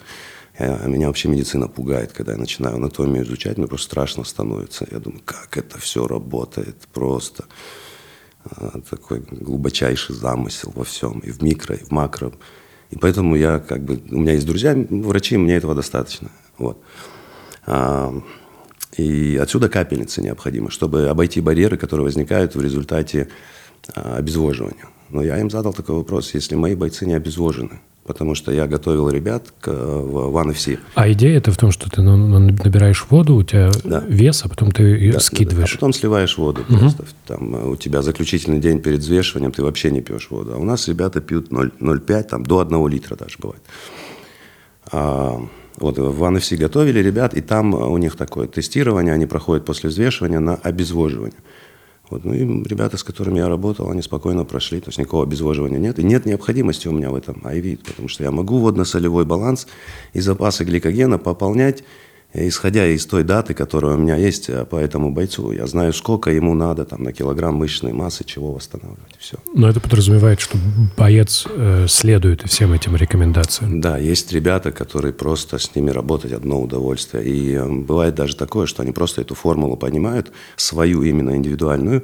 Я, 0.59 0.79
меня 0.87 1.09
вообще 1.09 1.29
медицина 1.29 1.67
пугает, 1.67 2.13
когда 2.13 2.33
я 2.33 2.39
начинаю 2.39 2.77
анатомию 2.77 3.25
изучать, 3.25 3.59
мне 3.59 3.67
просто 3.67 3.87
страшно 3.87 4.25
становится. 4.25 4.87
Я 4.91 4.99
думаю, 5.01 5.23
как 5.25 5.57
это 5.57 5.79
все 5.79 6.07
работает, 6.07 6.77
просто 6.93 7.45
а, 8.45 8.81
такой 8.89 9.21
глубочайший 9.31 10.15
замысел 10.15 10.73
во 10.75 10.85
всем, 10.85 11.19
и 11.21 11.31
в 11.31 11.43
микро, 11.43 11.75
и 11.75 11.85
в 11.85 11.91
макро. 11.91 12.33
И 12.91 12.97
поэтому 12.97 13.35
я 13.35 13.59
как 13.59 13.83
бы, 13.85 14.01
у 14.11 14.21
меня 14.21 14.35
есть 14.35 14.47
друзья, 14.47 14.77
врачи, 14.77 15.37
мне 15.37 15.57
этого 15.57 15.75
достаточно. 15.75 16.31
Вот. 16.57 16.81
А, 17.67 18.15
и 18.97 19.37
отсюда 19.43 19.69
капельницы 19.69 20.23
необходимы, 20.23 20.71
чтобы 20.71 21.09
обойти 21.09 21.41
барьеры, 21.41 21.77
которые 21.77 22.05
возникают 22.05 22.55
в 22.55 22.61
результате 22.61 23.29
а, 23.93 24.19
обезвоживания. 24.19 24.87
Но 25.09 25.21
я 25.21 25.39
им 25.41 25.51
задал 25.51 25.73
такой 25.73 25.97
вопрос, 25.97 26.33
если 26.35 26.55
мои 26.55 26.77
бойцы 26.77 27.07
не 27.07 27.15
обезвожены, 27.15 27.81
потому 28.07 28.35
что 28.35 28.53
я 28.53 28.67
готовил 28.67 29.09
ребят 29.09 29.53
к, 29.61 29.69
в 29.69 30.37
One 30.37 30.53
FC. 30.55 30.79
А 30.95 31.11
идея 31.13 31.39
это 31.39 31.51
в 31.51 31.57
том, 31.57 31.71
что 31.71 31.91
ты 31.91 32.03
набираешь 32.03 33.07
воду, 33.09 33.37
у 33.37 33.43
тебя 33.43 33.71
да. 33.83 34.05
вес, 34.07 34.43
а 34.45 34.49
потом 34.49 34.71
ты 34.71 34.83
ее 34.83 35.13
да, 35.13 35.21
скидываешь. 35.21 35.71
Да, 35.71 35.75
а 35.75 35.77
потом 35.77 35.93
сливаешь 35.93 36.37
воду 36.37 36.63
угу. 36.69 36.79
просто. 36.79 37.05
Там, 37.27 37.55
э, 37.55 37.69
у 37.71 37.77
тебя 37.77 38.03
заключительный 38.03 38.61
день 38.61 38.81
перед 38.81 39.01
взвешиванием, 39.01 39.53
ты 39.53 39.63
вообще 39.63 39.91
не 39.91 40.03
пьешь 40.03 40.29
воду. 40.31 40.53
А 40.55 40.59
у 40.59 40.65
нас 40.65 40.87
ребята 40.89 41.21
пьют 41.21 41.51
0,5, 41.51 42.23
там, 42.25 42.45
до 42.45 42.61
1 42.61 42.89
литра 42.89 43.17
даже 43.17 43.37
бывает. 43.39 43.63
А, 44.93 45.41
вот 45.79 45.99
в 45.99 46.23
NFC 46.23 46.57
готовили 46.57 47.01
ребят, 47.01 47.35
и 47.35 47.41
там 47.41 47.75
у 47.75 47.97
них 47.97 48.17
такое 48.17 48.47
тестирование, 48.47 49.15
они 49.15 49.27
проходят 49.27 49.65
после 49.65 49.89
взвешивания 49.89 50.41
на 50.41 50.57
обезвоживание. 50.57 51.39
Вот, 52.11 52.25
ну 52.25 52.35
и 52.35 52.41
ребята, 52.69 52.97
с 52.99 53.03
которыми 53.03 53.39
я 53.39 53.49
работал, 53.49 53.91
они 53.91 54.03
спокойно 54.03 54.45
прошли, 54.45 54.81
то 54.81 54.89
есть 54.89 54.99
никакого 54.99 55.25
обезвоживания 55.25 55.79
нет. 55.79 55.99
И 55.99 56.03
нет 56.03 56.27
необходимости 56.27 56.87
у 56.87 56.93
меня 56.93 57.11
в 57.11 57.15
этом 57.15 57.37
IV, 57.43 57.79
потому 57.85 58.09
что 58.09 58.25
я 58.25 58.31
могу 58.31 58.59
водно-солевой 58.59 59.25
баланс 59.25 59.67
и 60.13 60.21
запасы 60.21 60.65
гликогена 60.65 61.19
пополнять 61.19 61.83
исходя 62.35 62.87
из 62.87 63.07
той 63.07 63.23
даты, 63.23 63.55
которая 63.55 63.95
у 63.95 63.99
меня 63.99 64.17
есть 64.17 64.49
э, 64.49 64.64
по 64.64 64.76
этому 64.76 65.11
бойцу, 65.12 65.53
я 65.53 65.67
знаю, 65.67 65.93
сколько 65.93 66.31
ему 66.31 66.55
надо 66.55 66.85
там, 66.85 67.03
на 67.03 67.12
килограмм 67.12 67.55
мышечной 67.55 67.93
массы, 67.93 68.25
чего 68.25 68.53
восстанавливать. 68.53 69.17
Все. 69.19 69.37
Но 69.55 69.69
это 69.69 69.81
подразумевает, 69.81 70.41
что 70.41 70.59
боец 70.97 71.47
э, 71.49 71.87
следует 71.88 72.43
всем 72.43 72.73
этим 72.73 72.97
рекомендациям. 72.97 73.81
Да, 73.81 73.99
есть 73.99 74.33
ребята, 74.33 74.73
которые 74.73 75.12
просто 75.12 75.59
с 75.59 75.75
ними 75.75 75.91
работать 75.91 76.33
одно 76.33 76.61
удовольствие. 76.61 77.25
И 77.25 77.55
э, 77.55 77.67
бывает 77.67 78.14
даже 78.14 78.37
такое, 78.37 78.67
что 78.67 78.83
они 78.83 78.93
просто 78.93 79.21
эту 79.21 79.35
формулу 79.35 79.76
понимают, 79.76 80.33
свою 80.57 81.03
именно 81.03 81.37
индивидуальную, 81.37 82.03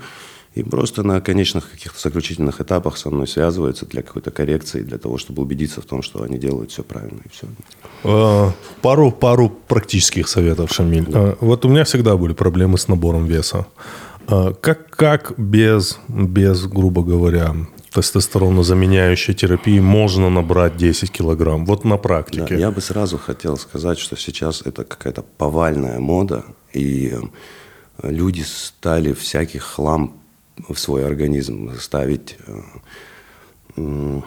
и 0.54 0.64
просто 0.64 1.04
на 1.04 1.20
конечных 1.20 1.70
каких-то 1.70 2.00
заключительных 2.00 2.60
этапах 2.60 2.96
со 2.96 3.08
мной 3.10 3.28
связываются 3.28 3.86
для 3.86 4.02
какой-то 4.02 4.32
коррекции, 4.32 4.82
для 4.82 4.98
того, 4.98 5.16
чтобы 5.16 5.42
убедиться 5.42 5.80
в 5.80 5.84
том, 5.84 6.02
что 6.02 6.22
они 6.22 6.38
делают 6.38 6.72
все 6.72 6.82
правильно 6.82 7.20
и 7.24 7.28
все. 7.28 7.46
А, 8.02 8.52
пару, 8.82 9.12
пару 9.12 9.48
практических 9.48 10.28
советов, 10.28 10.72
Шамиль. 10.72 11.06
Да. 11.06 11.20
А, 11.20 11.36
вот 11.40 11.64
у 11.64 11.68
меня 11.68 11.84
всегда 11.84 12.16
были 12.16 12.32
проблемы 12.32 12.78
с 12.78 12.88
набором 12.88 13.26
веса. 13.26 13.66
А, 14.26 14.52
как, 14.52 14.90
как 14.90 15.38
без, 15.38 16.00
без, 16.08 16.66
грубо 16.66 17.04
говоря, 17.04 17.54
тестостерона 17.92 18.64
заменяющей 18.64 19.34
терапии 19.34 19.78
можно 19.78 20.30
набрать 20.30 20.76
10 20.76 21.12
килограмм? 21.12 21.64
Вот 21.64 21.84
на 21.84 21.96
практике. 21.96 22.46
Да, 22.48 22.54
я 22.56 22.70
бы 22.72 22.80
сразу 22.80 23.18
хотел 23.18 23.56
сказать, 23.56 24.00
что 24.00 24.16
сейчас 24.16 24.62
это 24.62 24.82
какая-то 24.82 25.22
повальная 25.22 26.00
мода, 26.00 26.44
и 26.72 27.16
люди 28.02 28.42
стали 28.42 29.12
всяких 29.12 29.62
хлам 29.62 30.19
в 30.68 30.76
свой 30.78 31.04
организм 31.06 31.72
ставить. 31.78 32.36
Э, 33.76 34.20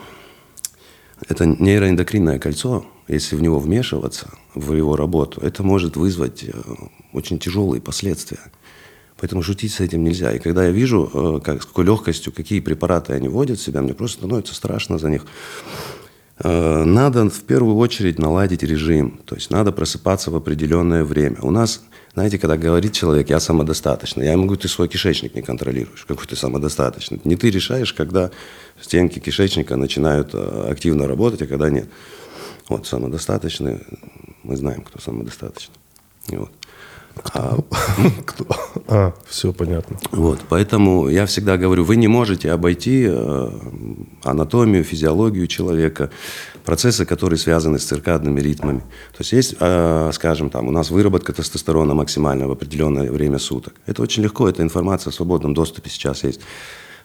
это 1.27 1.45
нейроэндокринное 1.45 2.39
кольцо, 2.39 2.85
если 3.07 3.35
в 3.35 3.41
него 3.41 3.59
вмешиваться, 3.59 4.29
в 4.55 4.73
его 4.73 4.95
работу, 4.95 5.41
это 5.41 5.63
может 5.63 5.95
вызвать 5.95 6.43
э, 6.43 6.51
очень 7.13 7.39
тяжелые 7.39 7.81
последствия. 7.81 8.39
Поэтому 9.19 9.41
шутить 9.41 9.73
с 9.73 9.79
этим 9.79 10.03
нельзя. 10.03 10.31
И 10.33 10.39
когда 10.39 10.65
я 10.65 10.71
вижу, 10.71 11.09
э, 11.13 11.39
как, 11.43 11.63
с 11.63 11.65
какой 11.65 11.85
легкостью, 11.85 12.33
какие 12.33 12.59
препараты 12.59 13.13
они 13.13 13.27
вводят 13.27 13.59
в 13.59 13.63
себя, 13.63 13.81
мне 13.81 13.93
просто 13.93 14.19
становится 14.19 14.55
страшно 14.55 14.97
за 14.97 15.09
них. 15.09 15.25
Надо 16.39 17.29
в 17.29 17.41
первую 17.43 17.77
очередь 17.77 18.17
наладить 18.17 18.63
режим. 18.63 19.21
То 19.23 19.35
есть 19.35 19.51
надо 19.51 19.71
просыпаться 19.71 20.31
в 20.31 20.35
определенное 20.35 21.05
время. 21.05 21.37
У 21.41 21.51
нас 21.51 21.83
знаете, 22.13 22.37
когда 22.37 22.57
говорит 22.57 22.93
человек, 22.93 23.29
я 23.29 23.39
самодостаточный, 23.39 24.27
я 24.27 24.37
могу, 24.37 24.55
ты 24.55 24.67
свой 24.67 24.87
кишечник 24.87 25.33
не 25.33 25.41
контролируешь, 25.41 26.05
какой 26.05 26.27
ты 26.27 26.35
самодостаточный. 26.35 27.19
Не 27.23 27.35
ты 27.35 27.49
решаешь, 27.49 27.91
когда 27.91 28.29
стенки 28.79 29.17
кишечника 29.17 29.75
начинают 29.77 30.29
э, 30.33 30.67
активно 30.69 31.07
работать, 31.07 31.41
а 31.41 31.47
когда 31.47 31.71
нет. 31.71 31.87
Вот, 32.69 32.85
самодостаточный, 32.85 33.79
мы 34.43 34.55
знаем, 34.57 34.83
кто 34.83 34.99
самодостаточный. 34.99 35.75
И 36.29 36.35
вот. 36.35 36.51
А, 37.33 37.57
Кто? 38.25 38.45
а, 38.87 39.13
все 39.27 39.53
понятно. 39.53 39.97
Вот, 40.11 40.39
поэтому 40.49 41.09
я 41.09 41.25
всегда 41.25 41.57
говорю, 41.57 41.83
вы 41.83 41.95
не 41.95 42.07
можете 42.07 42.51
обойти 42.51 43.05
э, 43.07 43.49
анатомию, 44.23 44.83
физиологию 44.83 45.47
человека, 45.47 46.09
процессы, 46.65 47.05
которые 47.05 47.37
связаны 47.37 47.77
с 47.77 47.85
циркадными 47.85 48.41
ритмами. 48.41 48.79
То 49.11 49.19
есть 49.19 49.31
есть, 49.31 49.55
э, 49.59 50.11
скажем, 50.13 50.49
там 50.49 50.67
у 50.67 50.71
нас 50.71 50.89
выработка 50.89 51.33
тестостерона 51.33 51.93
максимальная 51.93 52.47
в 52.47 52.51
определенное 52.51 53.11
время 53.11 53.39
суток. 53.39 53.75
Это 53.85 54.01
очень 54.01 54.23
легко, 54.23 54.49
эта 54.49 54.63
информация 54.63 55.11
в 55.11 55.15
свободном 55.15 55.53
доступе 55.53 55.89
сейчас 55.89 56.23
есть. 56.23 56.41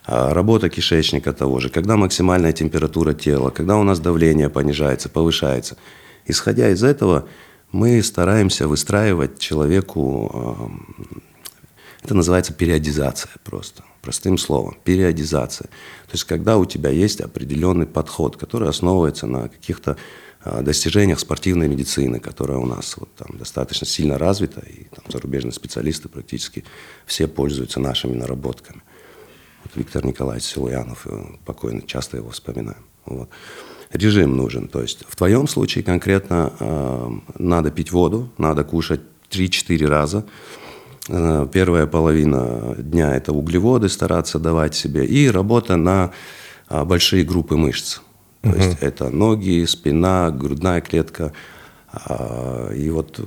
А 0.05 0.33
работа 0.33 0.69
кишечника 0.69 1.33
того 1.33 1.59
же, 1.59 1.69
когда 1.69 1.95
максимальная 1.95 2.51
температура 2.51 3.13
тела, 3.13 3.51
когда 3.51 3.77
у 3.77 3.83
нас 3.83 3.99
давление 3.99 4.49
понижается, 4.49 5.07
повышается. 5.07 5.77
Исходя 6.25 6.69
из 6.69 6.83
этого, 6.83 7.27
мы 7.71 8.01
стараемся 8.01 8.67
выстраивать 8.67 9.39
человеку, 9.39 10.71
это 12.01 12.15
называется 12.15 12.53
периодизация 12.53 13.31
просто, 13.43 13.83
простым 14.01 14.37
словом, 14.37 14.77
периодизация. 14.83 15.67
То 15.67 16.13
есть 16.13 16.23
когда 16.23 16.57
у 16.57 16.65
тебя 16.65 16.89
есть 16.89 17.21
определенный 17.21 17.85
подход, 17.85 18.37
который 18.37 18.69
основывается 18.69 19.27
на 19.27 19.49
каких-то 19.49 19.97
а, 20.41 20.61
достижениях 20.61 21.19
спортивной 21.19 21.67
медицины, 21.67 22.19
которая 22.19 22.57
у 22.57 22.65
нас 22.65 22.95
вот 22.97 23.13
там 23.15 23.37
достаточно 23.37 23.85
сильно 23.85 24.17
развита, 24.17 24.61
и 24.61 24.85
там 24.85 25.03
зарубежные 25.09 25.51
специалисты 25.51 26.07
практически 26.07 26.63
все 27.05 27.27
пользуются 27.27 27.79
нашими 27.79 28.13
наработками. 28.13 28.81
Вот 29.63 29.75
Виктор 29.75 30.05
Николаевич 30.05 30.45
Силуянов, 30.45 31.05
э, 31.05 31.25
покойный, 31.45 31.85
часто 31.85 32.17
его 32.17 32.29
вспоминаем. 32.29 32.85
Вот 33.05 33.29
режим 33.91 34.37
нужен. 34.37 34.67
То 34.67 34.81
есть 34.81 35.03
в 35.07 35.15
твоем 35.15 35.47
случае 35.47 35.83
конкретно 35.83 36.53
э, 36.59 37.09
надо 37.37 37.71
пить 37.71 37.91
воду, 37.91 38.29
надо 38.37 38.63
кушать 38.63 39.01
3-4 39.31 39.87
раза. 39.87 40.25
Э, 41.07 41.47
первая 41.51 41.87
половина 41.87 42.75
дня 42.77 43.15
это 43.15 43.33
углеводы 43.33 43.89
стараться 43.89 44.39
давать 44.39 44.75
себе 44.75 45.05
и 45.05 45.29
работа 45.29 45.75
на 45.75 46.11
э, 46.69 46.83
большие 46.83 47.23
группы 47.23 47.55
мышц. 47.55 47.99
То 48.41 48.49
угу. 48.49 48.57
есть 48.57 48.77
это 48.81 49.09
ноги, 49.09 49.65
спина, 49.65 50.31
грудная 50.31 50.81
клетка. 50.81 51.33
Э, 52.07 52.73
и 52.75 52.89
вот 52.91 53.19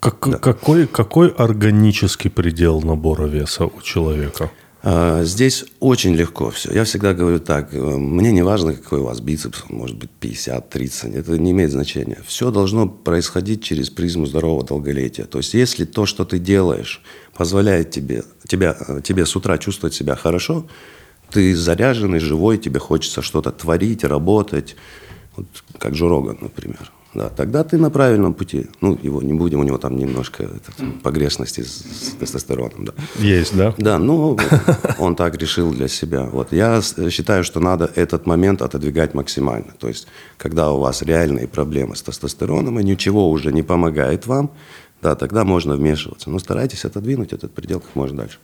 как, 0.00 0.28
да. 0.28 0.38
какой, 0.38 0.86
какой 0.86 1.28
органический 1.28 2.30
предел 2.30 2.82
набора 2.82 3.26
веса 3.26 3.66
у 3.66 3.80
человека? 3.82 4.50
А, 4.84 5.22
здесь 5.22 5.64
очень 5.78 6.14
легко 6.14 6.50
все. 6.50 6.72
Я 6.72 6.82
всегда 6.82 7.14
говорю 7.14 7.38
так, 7.38 7.72
э, 7.72 7.78
мне 7.78 8.32
не 8.32 8.42
важно, 8.42 8.74
какой 8.74 8.98
у 8.98 9.04
вас 9.04 9.20
бицепс, 9.20 9.62
может 9.68 9.96
быть 9.96 10.10
50, 10.10 10.70
30, 10.70 11.14
это 11.14 11.38
не 11.38 11.52
имеет 11.52 11.70
значения. 11.70 12.18
Все 12.26 12.50
должно 12.50 12.88
происходить 12.88 13.62
через 13.62 13.90
призму 13.90 14.26
здорового 14.26 14.64
долголетия. 14.64 15.24
То 15.26 15.38
есть 15.38 15.54
если 15.54 15.84
то, 15.84 16.04
что 16.04 16.24
ты 16.24 16.40
делаешь, 16.40 17.00
позволяет 17.36 17.92
тебе, 17.92 18.24
тебя, 18.48 18.76
э, 18.88 19.00
тебе 19.04 19.24
с 19.24 19.36
утра 19.36 19.56
чувствовать 19.56 19.94
себя 19.94 20.16
хорошо, 20.16 20.66
ты 21.30 21.54
заряженный, 21.54 22.18
живой, 22.18 22.58
тебе 22.58 22.80
хочется 22.80 23.22
что-то 23.22 23.52
творить, 23.52 24.02
работать, 24.02 24.74
вот 25.36 25.46
как 25.78 25.92
Джо 25.92 26.08
Роган, 26.08 26.38
например 26.40 26.90
да, 27.14 27.28
тогда 27.28 27.62
ты 27.62 27.76
на 27.76 27.90
правильном 27.90 28.32
пути. 28.32 28.66
Ну, 28.80 28.98
его 29.02 29.20
не 29.20 29.34
будем, 29.34 29.60
у 29.60 29.64
него 29.64 29.78
там 29.78 29.96
немножко 29.96 30.44
этот, 30.44 31.02
погрешности 31.02 31.60
с, 31.60 31.84
с 31.84 32.14
тестостероном. 32.18 32.86
Да. 32.86 32.92
Есть, 33.18 33.54
да? 33.56 33.74
Да, 33.76 33.98
ну, 33.98 34.38
он 34.98 35.14
так 35.14 35.36
решил 35.36 35.72
для 35.72 35.88
себя. 35.88 36.24
Вот. 36.24 36.52
Я 36.52 36.80
считаю, 37.10 37.44
что 37.44 37.60
надо 37.60 37.90
этот 37.94 38.26
момент 38.26 38.62
отодвигать 38.62 39.14
максимально. 39.14 39.72
То 39.78 39.88
есть, 39.88 40.06
когда 40.38 40.72
у 40.72 40.78
вас 40.78 41.02
реальные 41.02 41.48
проблемы 41.48 41.96
с 41.96 42.02
тестостероном, 42.02 42.80
и 42.80 42.84
ничего 42.84 43.30
уже 43.30 43.52
не 43.52 43.62
помогает 43.62 44.26
вам, 44.26 44.50
да, 45.02 45.14
тогда 45.14 45.44
можно 45.44 45.74
вмешиваться. 45.76 46.30
Но 46.30 46.38
старайтесь 46.38 46.84
отодвинуть 46.84 47.32
этот 47.32 47.52
предел 47.52 47.80
как 47.80 47.94
можно 47.94 48.18
дальше. 48.18 48.38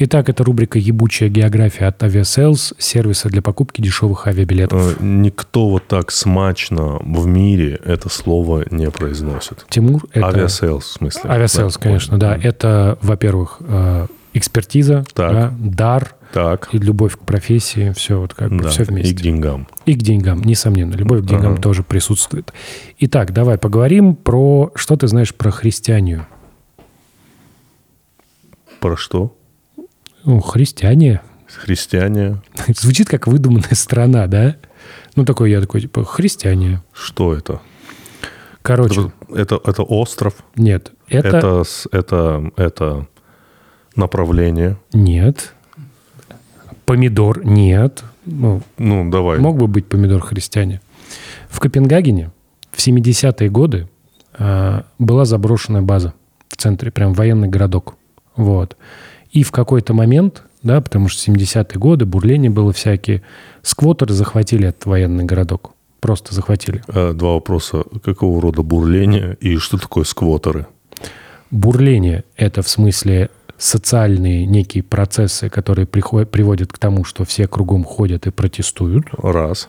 Итак, 0.00 0.28
это 0.28 0.44
рубрика 0.44 0.78
«Ебучая 0.78 1.28
география» 1.28 1.86
от 1.86 2.00
Aviasales, 2.04 2.72
сервиса 2.78 3.28
для 3.28 3.42
покупки 3.42 3.80
дешевых 3.80 4.28
авиабилетов. 4.28 4.96
Э, 5.00 5.04
Никто 5.04 5.68
вот 5.68 5.88
так 5.88 6.12
смачно 6.12 6.98
в 7.00 7.26
мире 7.26 7.80
это 7.84 8.08
слово 8.08 8.64
не 8.70 8.88
произносит. 8.92 9.66
Тимур, 9.68 10.04
это... 10.12 10.28
Авиаселс, 10.28 10.84
в 10.84 10.92
смысле. 10.92 11.22
Авиасейлс, 11.28 11.74
Да, 11.74 11.80
конечно, 11.80 12.16
да. 12.18 12.36
Это, 12.40 12.96
во-первых, 13.02 13.56
э, 13.60 14.06
экспертиза, 14.34 15.04
Так. 15.14 15.32
да, 15.32 15.54
дар 15.58 16.14
Так, 16.32 16.68
и 16.72 16.78
любовь 16.78 17.16
к 17.16 17.20
профессии, 17.20 17.92
все 17.96 18.20
вот 18.20 18.34
как 18.34 18.52
бы 18.52 18.62
да, 18.62 18.68
все 18.68 18.84
и 18.84 18.86
вместе. 18.86 19.16
к 19.16 19.20
деньгам. 19.20 19.66
И 19.84 19.94
к 19.94 19.98
деньгам, 19.98 20.42
несомненно. 20.42 20.94
Любовь 20.94 21.22
к 21.22 21.24
деньгам 21.26 21.54
Ага. 21.54 21.62
тоже 21.62 21.82
присутствует. 21.82 22.52
Итак, 23.00 23.32
давай 23.32 23.58
поговорим 23.58 24.14
про... 24.14 24.70
Что 24.76 24.96
ты 24.96 25.08
знаешь 25.08 25.34
про 25.34 25.50
христианию? 25.50 26.24
Про 28.78 28.96
что? 28.96 29.34
Ну, 30.24 30.40
христиане. 30.40 31.20
Христиане. 31.46 32.42
Звучит 32.68 33.08
как 33.08 33.26
выдуманная 33.26 33.74
страна, 33.74 34.26
да? 34.26 34.56
Ну, 35.16 35.24
такой 35.24 35.50
я 35.50 35.60
такой, 35.60 35.82
типа, 35.82 36.04
христиане. 36.04 36.82
Что 36.92 37.34
это? 37.34 37.60
Короче, 38.62 39.12
Это, 39.34 39.60
это 39.64 39.82
остров. 39.82 40.34
нет. 40.56 40.92
Это... 41.08 41.28
Это, 41.28 41.62
это, 41.90 42.52
это 42.56 43.06
направление. 43.96 44.76
Нет. 44.92 45.54
Помидор? 46.84 47.44
Нет. 47.44 48.04
Ну, 48.26 48.62
Ну, 48.76 49.10
давай. 49.10 49.38
Мог 49.38 49.56
бы 49.56 49.66
быть 49.68 49.86
помидор 49.86 50.20
христиане. 50.20 50.80
В 51.48 51.60
Копенгагене 51.60 52.30
в 52.70 52.78
70-е 52.78 53.48
годы 53.48 53.88
а, 54.34 54.84
была 54.98 55.24
заброшенная 55.24 55.82
база 55.82 56.12
в 56.48 56.56
центре, 56.56 56.90
прям 56.90 57.14
военный 57.14 57.48
городок. 57.48 57.96
Вот. 58.36 58.76
И 59.30 59.42
в 59.42 59.52
какой-то 59.52 59.94
момент, 59.94 60.42
да, 60.62 60.80
потому 60.80 61.08
что 61.08 61.30
70-е 61.30 61.78
годы, 61.78 62.04
бурление 62.06 62.50
было 62.50 62.72
всякие, 62.72 63.22
сквотеры 63.62 64.14
захватили 64.14 64.68
этот 64.68 64.86
военный 64.86 65.24
городок. 65.24 65.72
Просто 66.00 66.34
захватили. 66.34 66.82
Э, 66.88 67.12
Два 67.12 67.34
вопроса. 67.34 67.84
Какого 68.04 68.40
рода 68.40 68.62
бурление 68.62 69.36
и 69.40 69.56
что 69.56 69.78
такое 69.78 70.04
сквотеры? 70.04 70.66
Бурление– 71.50 72.24
это 72.36 72.62
в 72.62 72.68
смысле 72.68 73.30
социальные 73.56 74.46
некие 74.46 74.82
процессы, 74.84 75.48
которые 75.48 75.86
приходят, 75.86 76.30
приводят 76.30 76.72
к 76.72 76.78
тому, 76.78 77.04
что 77.04 77.24
все 77.24 77.48
кругом 77.48 77.84
ходят 77.84 78.26
и 78.26 78.30
протестуют. 78.30 79.06
Раз. 79.18 79.68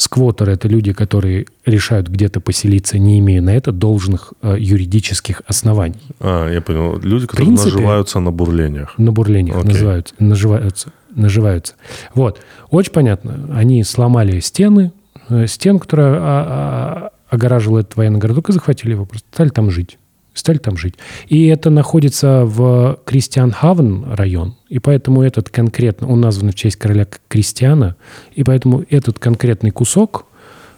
Сквотеры– 0.00 0.52
это 0.54 0.66
люди, 0.66 0.94
которые 0.94 1.44
решают 1.66 2.08
где-то 2.08 2.40
поселиться, 2.40 2.98
не 2.98 3.18
имея 3.18 3.42
на 3.42 3.54
это 3.54 3.70
должных 3.70 4.32
э, 4.40 4.56
юридических 4.58 5.42
оснований. 5.46 6.00
А, 6.20 6.50
я 6.50 6.62
понял. 6.62 6.98
Люди, 7.00 7.26
которые 7.26 7.48
принципе- 7.48 7.74
наживаются 7.74 8.18
на 8.18 8.32
бурлениях. 8.32 8.96
На 8.96 9.12
бурлениях 9.12 9.58
Окей. 9.58 9.72
называются, 9.74 10.14
наживаются, 10.18 10.92
наживаются. 11.14 11.74
Вот. 12.14 12.40
Очень 12.70 12.92
понятно. 12.92 13.50
Они 13.54 13.84
сломали 13.84 14.40
стены, 14.40 14.92
э, 15.28 15.46
стен, 15.46 15.78
которая 15.78 16.14
а, 16.14 16.20
а, 16.22 17.10
огораживала 17.28 17.80
этот 17.80 17.94
военный 17.96 18.20
городок, 18.20 18.48
и 18.48 18.52
захватили 18.54 18.92
его. 18.92 19.04
Просто 19.04 19.28
стали 19.30 19.50
там 19.50 19.70
жить. 19.70 19.98
Стали 20.34 20.58
там 20.58 20.76
жить. 20.76 20.94
И 21.28 21.46
это 21.46 21.70
находится 21.70 22.44
в 22.44 23.00
Кристианхавен 23.04 24.12
район. 24.12 24.54
И 24.68 24.78
поэтому 24.78 25.22
этот 25.22 25.48
конкретно, 25.48 26.08
он 26.08 26.20
назван 26.20 26.52
в 26.52 26.54
честь 26.54 26.76
короля 26.76 27.06
Кристиана, 27.28 27.96
и 28.32 28.44
поэтому 28.44 28.84
этот 28.88 29.18
конкретный 29.18 29.70
кусок 29.70 30.26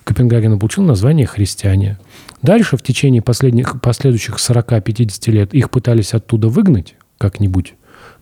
Копенгагена 0.04 0.59
получил 0.59 0.82
название 0.85 1.26
«Христиане». 1.26 1.99
Дальше 2.42 2.76
в 2.76 2.82
течение 2.82 3.23
последних, 3.23 3.80
последующих 3.80 4.37
40-50 4.37 5.30
лет 5.30 5.54
их 5.54 5.71
пытались 5.71 6.12
оттуда 6.12 6.49
выгнать 6.49 6.97
как-нибудь, 7.18 7.75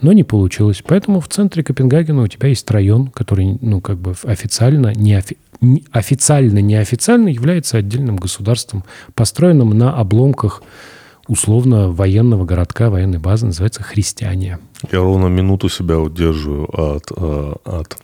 но 0.02 0.12
не 0.12 0.24
получилось. 0.24 0.82
Поэтому 0.86 1.20
в 1.20 1.28
центре 1.28 1.64
Копенгагена 1.64 2.22
у 2.22 2.26
тебя 2.26 2.48
есть 2.48 2.70
район, 2.70 3.06
который, 3.06 3.56
ну, 3.62 3.80
как 3.80 3.98
бы 3.98 4.14
официально, 4.24 4.92
не 4.94 5.14
офи- 5.14 5.38
официально, 5.90 6.58
неофициально 6.58 7.28
является 7.28 7.78
отдельным 7.78 8.16
государством, 8.16 8.84
построенным 9.14 9.70
на 9.70 9.94
обломках 9.94 10.62
условно 11.30 11.90
военного 11.92 12.44
городка, 12.44 12.90
военной 12.90 13.18
базы, 13.18 13.46
называется 13.46 13.84
Христиане. 13.84 14.58
Я 14.90 14.98
ровно 14.98 15.28
минуту 15.28 15.68
себя 15.68 15.98
удерживаю 15.98 16.64
от, 16.64 17.12
э, 17.16 17.52
от 17.64 17.96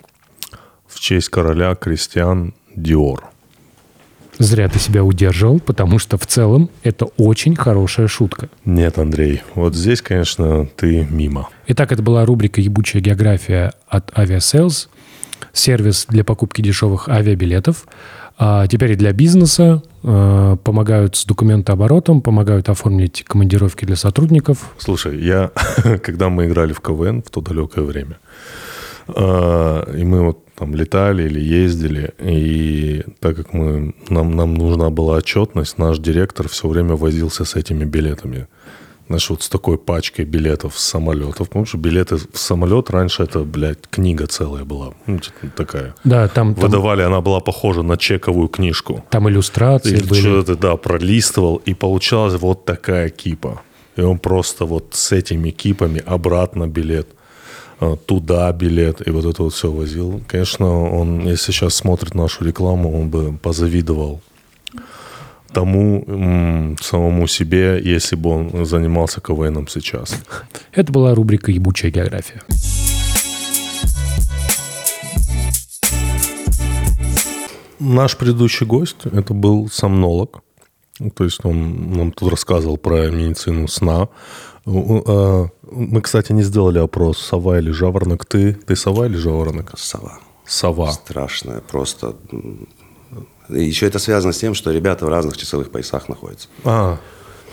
в 0.86 1.00
честь 1.00 1.28
короля 1.28 1.74
крестьян 1.74 2.54
Диор. 2.76 3.24
Зря 4.38 4.68
ты 4.68 4.78
себя 4.78 5.02
удерживал, 5.02 5.58
потому 5.58 5.98
что 5.98 6.18
в 6.18 6.26
целом 6.26 6.70
это 6.84 7.06
очень 7.16 7.56
хорошая 7.56 8.06
шутка. 8.06 8.48
Нет, 8.64 8.98
Андрей, 8.98 9.42
вот 9.54 9.74
здесь, 9.74 10.02
конечно, 10.02 10.66
ты 10.76 11.06
мимо. 11.10 11.48
Итак, 11.66 11.90
это 11.90 12.02
была 12.02 12.24
рубрика 12.24 12.60
«Ебучая 12.60 13.02
география» 13.02 13.72
от 13.88 14.10
Aviasales, 14.12 14.88
сервис 15.52 16.06
для 16.08 16.22
покупки 16.22 16.62
дешевых 16.62 17.08
авиабилетов. 17.08 17.86
А 18.38 18.66
теперь 18.66 18.92
и 18.92 18.96
для 18.96 19.12
бизнеса 19.12 19.82
а, 20.02 20.56
помогают 20.56 21.16
с 21.16 21.24
документооборотом, 21.24 22.20
помогают 22.20 22.68
оформить 22.68 23.24
командировки 23.24 23.84
для 23.84 23.96
сотрудников. 23.96 24.74
Слушай, 24.78 25.20
я, 25.22 25.50
когда 26.02 26.28
мы 26.28 26.46
играли 26.46 26.72
в 26.72 26.80
КВН 26.80 27.22
в 27.22 27.30
то 27.30 27.40
далекое 27.40 27.84
время, 27.84 28.18
э, 29.08 29.94
и 29.98 30.04
мы 30.04 30.22
вот 30.22 30.44
там 30.54 30.74
летали 30.74 31.24
или 31.24 31.40
ездили, 31.40 32.12
и 32.18 33.04
так 33.20 33.36
как 33.36 33.52
мы, 33.54 33.94
нам, 34.08 34.36
нам 34.36 34.54
нужна 34.54 34.90
была 34.90 35.16
отчетность, 35.16 35.78
наш 35.78 35.98
директор 35.98 36.48
все 36.48 36.68
время 36.68 36.94
возился 36.94 37.44
с 37.44 37.56
этими 37.56 37.84
билетами. 37.84 38.48
Знаешь, 39.08 39.30
вот 39.30 39.42
с 39.42 39.48
такой 39.48 39.78
пачкой 39.78 40.24
билетов 40.24 40.78
с 40.78 40.84
самолетов. 40.84 41.48
Потому 41.48 41.64
что 41.64 41.78
билеты 41.78 42.16
в 42.16 42.38
самолет 42.38 42.90
раньше 42.90 43.22
это, 43.22 43.40
блядь, 43.40 43.86
книга 43.88 44.26
целая 44.26 44.64
была. 44.64 44.94
Ну, 45.06 45.18
типа 45.18 45.46
такая. 45.56 45.94
Да, 46.04 46.26
там, 46.28 46.54
там, 46.54 46.64
Выдавали, 46.64 47.02
она 47.02 47.20
была 47.20 47.40
похожа 47.40 47.82
на 47.82 47.96
чековую 47.96 48.48
книжку. 48.48 49.04
там 49.10 49.28
иллюстрации 49.28 49.92
Или 49.92 50.02
были. 50.04 50.20
что-то, 50.20 50.56
да, 50.56 50.76
пролистывал, 50.76 51.56
и 51.56 51.74
получалась 51.74 52.34
вот 52.40 52.64
такая 52.64 53.08
кипа. 53.10 53.60
И 53.94 54.00
он 54.02 54.18
просто 54.18 54.64
вот 54.64 54.88
с 54.92 55.12
этими 55.12 55.50
кипами 55.50 56.02
обратно 56.04 56.66
билет, 56.66 57.08
э, 57.80 57.96
туда 58.06 58.52
билет, 58.52 59.06
и 59.06 59.10
вот 59.10 59.24
это 59.24 59.42
вот 59.44 59.54
все 59.54 59.70
возил. 59.70 60.20
Конечно, 60.26 60.66
он, 60.90 61.26
если 61.26 61.52
сейчас 61.52 61.74
смотрит 61.74 62.14
нашу 62.14 62.44
рекламу, 62.44 63.00
он 63.00 63.08
бы 63.08 63.38
позавидовал 63.38 64.20
тому 65.52 66.04
м, 66.06 66.76
самому 66.80 67.26
себе, 67.26 67.80
если 67.82 68.16
бы 68.16 68.30
он 68.30 68.66
занимался 68.66 69.20
КВНом 69.20 69.68
сейчас. 69.68 70.16
Это 70.72 70.92
была 70.92 71.14
рубрика 71.14 71.50
«Ебучая 71.50 71.90
география». 71.90 72.42
Наш 77.78 78.16
предыдущий 78.16 78.66
гость, 78.66 79.06
это 79.12 79.34
был 79.34 79.68
сомнолог. 79.70 80.40
То 81.14 81.24
есть 81.24 81.44
он 81.44 81.92
нам 81.92 82.10
тут 82.12 82.30
рассказывал 82.30 82.78
про 82.78 83.10
медицину 83.10 83.68
сна. 83.68 84.08
Э, 84.66 85.46
Мы, 85.70 86.00
кстати, 86.00 86.32
не 86.32 86.42
сделали 86.42 86.78
опрос, 86.78 87.18
сова 87.18 87.58
или 87.58 87.70
жаворонок. 87.70 88.24
Ты, 88.24 88.54
ты 88.54 88.76
сова 88.76 89.06
или 89.06 89.16
жаворонок? 89.16 89.72
Сова. 89.78 90.18
Сова. 90.46 90.92
Страшная, 90.92 91.60
просто. 91.60 92.14
И 93.48 93.62
еще 93.64 93.86
это 93.86 93.98
связано 93.98 94.32
с 94.32 94.38
тем, 94.38 94.54
что 94.54 94.70
ребята 94.72 95.06
в 95.06 95.08
разных 95.08 95.36
часовых 95.36 95.70
поясах 95.70 96.08
находятся. 96.08 96.48
А, 96.64 96.98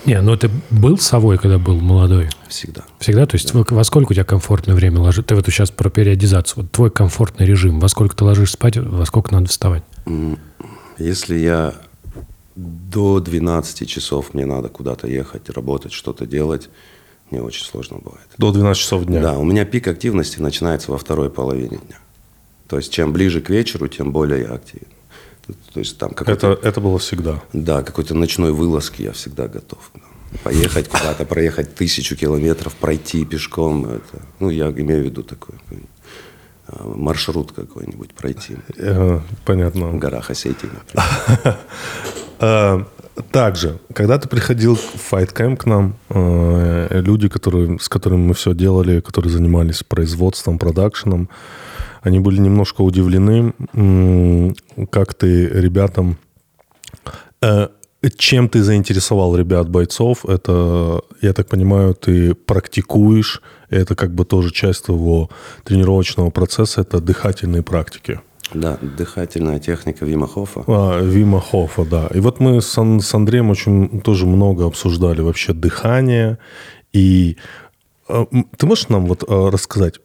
Не, 0.06 0.20
ну 0.20 0.36
ты 0.36 0.50
был 0.70 0.98
совой, 0.98 1.38
когда 1.38 1.58
был 1.58 1.80
молодой? 1.80 2.28
Всегда. 2.48 2.84
Всегда? 2.98 3.24
То 3.26 3.36
есть 3.36 3.54
во- 3.54 3.64
во 3.68 3.84
сколько 3.84 4.10
у 4.12 4.14
тебя 4.14 4.24
комфортное 4.24 4.74
время 4.74 5.00
ложить? 5.00 5.26
Ты 5.26 5.34
вот 5.34 5.46
сейчас 5.46 5.70
про 5.70 5.88
периодизацию. 5.88 6.62
Вот 6.64 6.72
твой 6.72 6.90
комфортный 6.90 7.46
режим. 7.46 7.80
Во 7.80 7.88
сколько 7.88 8.14
ты 8.14 8.22
ложишься 8.24 8.54
спать, 8.54 8.76
во 8.76 9.06
сколько 9.06 9.32
надо 9.32 9.48
вставать? 9.48 9.82
Если 10.98 11.36
я 11.38 11.74
до 12.54 13.18
12 13.20 13.88
часов 13.88 14.34
мне 14.34 14.44
надо 14.46 14.68
куда-то 14.68 15.06
ехать, 15.08 15.48
работать, 15.50 15.92
что-то 15.92 16.26
делать, 16.26 16.68
мне 17.30 17.40
очень 17.42 17.64
сложно 17.64 17.98
бывает. 17.98 18.26
до 18.38 18.52
12 18.52 18.80
часов 18.82 19.04
дня. 19.06 19.20
Да, 19.22 19.38
у 19.38 19.44
меня 19.44 19.64
пик 19.64 19.88
активности 19.88 20.38
начинается 20.40 20.92
во 20.92 20.98
второй 20.98 21.30
половине 21.30 21.78
дня. 21.78 21.98
То 22.68 22.76
есть 22.76 22.92
чем 22.92 23.12
ближе 23.12 23.40
к 23.40 23.48
вечеру, 23.50 23.88
тем 23.88 24.12
более 24.12 24.42
я 24.42 24.52
активен. 24.54 24.86
То 25.72 25.80
есть 25.80 25.98
там 25.98 26.12
Это, 26.26 26.58
это 26.62 26.80
было 26.80 26.98
всегда. 26.98 27.42
да, 27.52 27.82
какой-то 27.82 28.14
ночной 28.14 28.52
вылазки 28.52 29.02
я 29.02 29.12
всегда 29.12 29.46
готов. 29.48 29.90
Поехать 30.42 30.88
куда-то, 30.88 31.24
проехать 31.24 31.74
тысячу 31.74 32.16
километров, 32.16 32.74
пройти 32.74 33.24
пешком. 33.24 33.86
Это, 33.86 34.22
ну, 34.40 34.50
я 34.50 34.70
имею 34.70 35.02
в 35.02 35.04
виду 35.04 35.22
такой 35.22 35.54
а, 36.66 36.82
маршрут 36.88 37.52
какой-нибудь 37.52 38.14
пройти 38.14 38.56
Э, 38.76 39.18
в 39.18 39.44
понятно. 39.44 39.92
горах 39.92 40.30
Осетии, 40.30 40.68
например. 40.72 41.58
Э, 42.40 42.84
Также, 43.30 43.78
когда 43.94 44.18
ты 44.18 44.28
приходил 44.28 44.74
в 44.74 45.12
Fight 45.12 45.32
Camp 45.32 45.56
к 45.58 45.66
нам, 45.66 45.94
э, 46.08 47.00
люди, 47.00 47.28
которые, 47.28 47.78
с 47.78 47.88
которыми 47.88 48.26
мы 48.26 48.34
все 48.34 48.54
делали, 48.54 48.98
которые 49.00 49.30
занимались 49.32 49.84
производством, 49.84 50.58
продакшеном, 50.58 51.28
они 52.04 52.20
были 52.20 52.38
немножко 52.38 52.82
удивлены, 52.82 53.54
как 54.90 55.14
ты 55.14 55.48
ребятам... 55.48 56.18
э, 57.42 57.68
чем 58.16 58.48
ты 58.50 58.62
заинтересовал 58.62 59.34
ребят, 59.36 59.68
бойцов, 59.70 60.26
это, 60.26 61.00
я 61.22 61.32
так 61.32 61.48
понимаю, 61.48 61.94
ты 61.94 62.34
практикуешь, 62.34 63.40
это 63.70 63.94
как 63.94 64.14
бы 64.14 64.26
тоже 64.26 64.52
часть 64.52 64.84
твоего 64.84 65.30
тренировочного 65.64 66.30
процесса, 66.30 66.82
это 66.82 67.00
дыхательные 67.00 67.62
практики. 67.62 68.20
Да, 68.52 68.78
дыхательная 68.82 69.58
техника 69.58 70.04
Вима 70.04 70.26
Хофа. 70.26 70.64
А, 70.66 71.00
Вима 71.00 71.40
Хофа, 71.40 71.84
да. 71.84 72.08
И 72.14 72.20
вот 72.20 72.40
мы 72.40 72.60
с, 72.60 72.76
Ан- 72.76 73.00
с 73.00 73.14
Андреем 73.14 73.50
очень 73.50 74.02
тоже 74.02 74.26
много 74.26 74.66
обсуждали 74.66 75.22
вообще 75.22 75.54
дыхание. 75.54 76.36
И 76.92 77.38
э, 78.08 78.26
ты 78.58 78.66
можешь 78.66 78.88
нам 78.90 79.06
вот 79.06 79.24
э, 79.26 79.48
рассказать? 79.50 80.00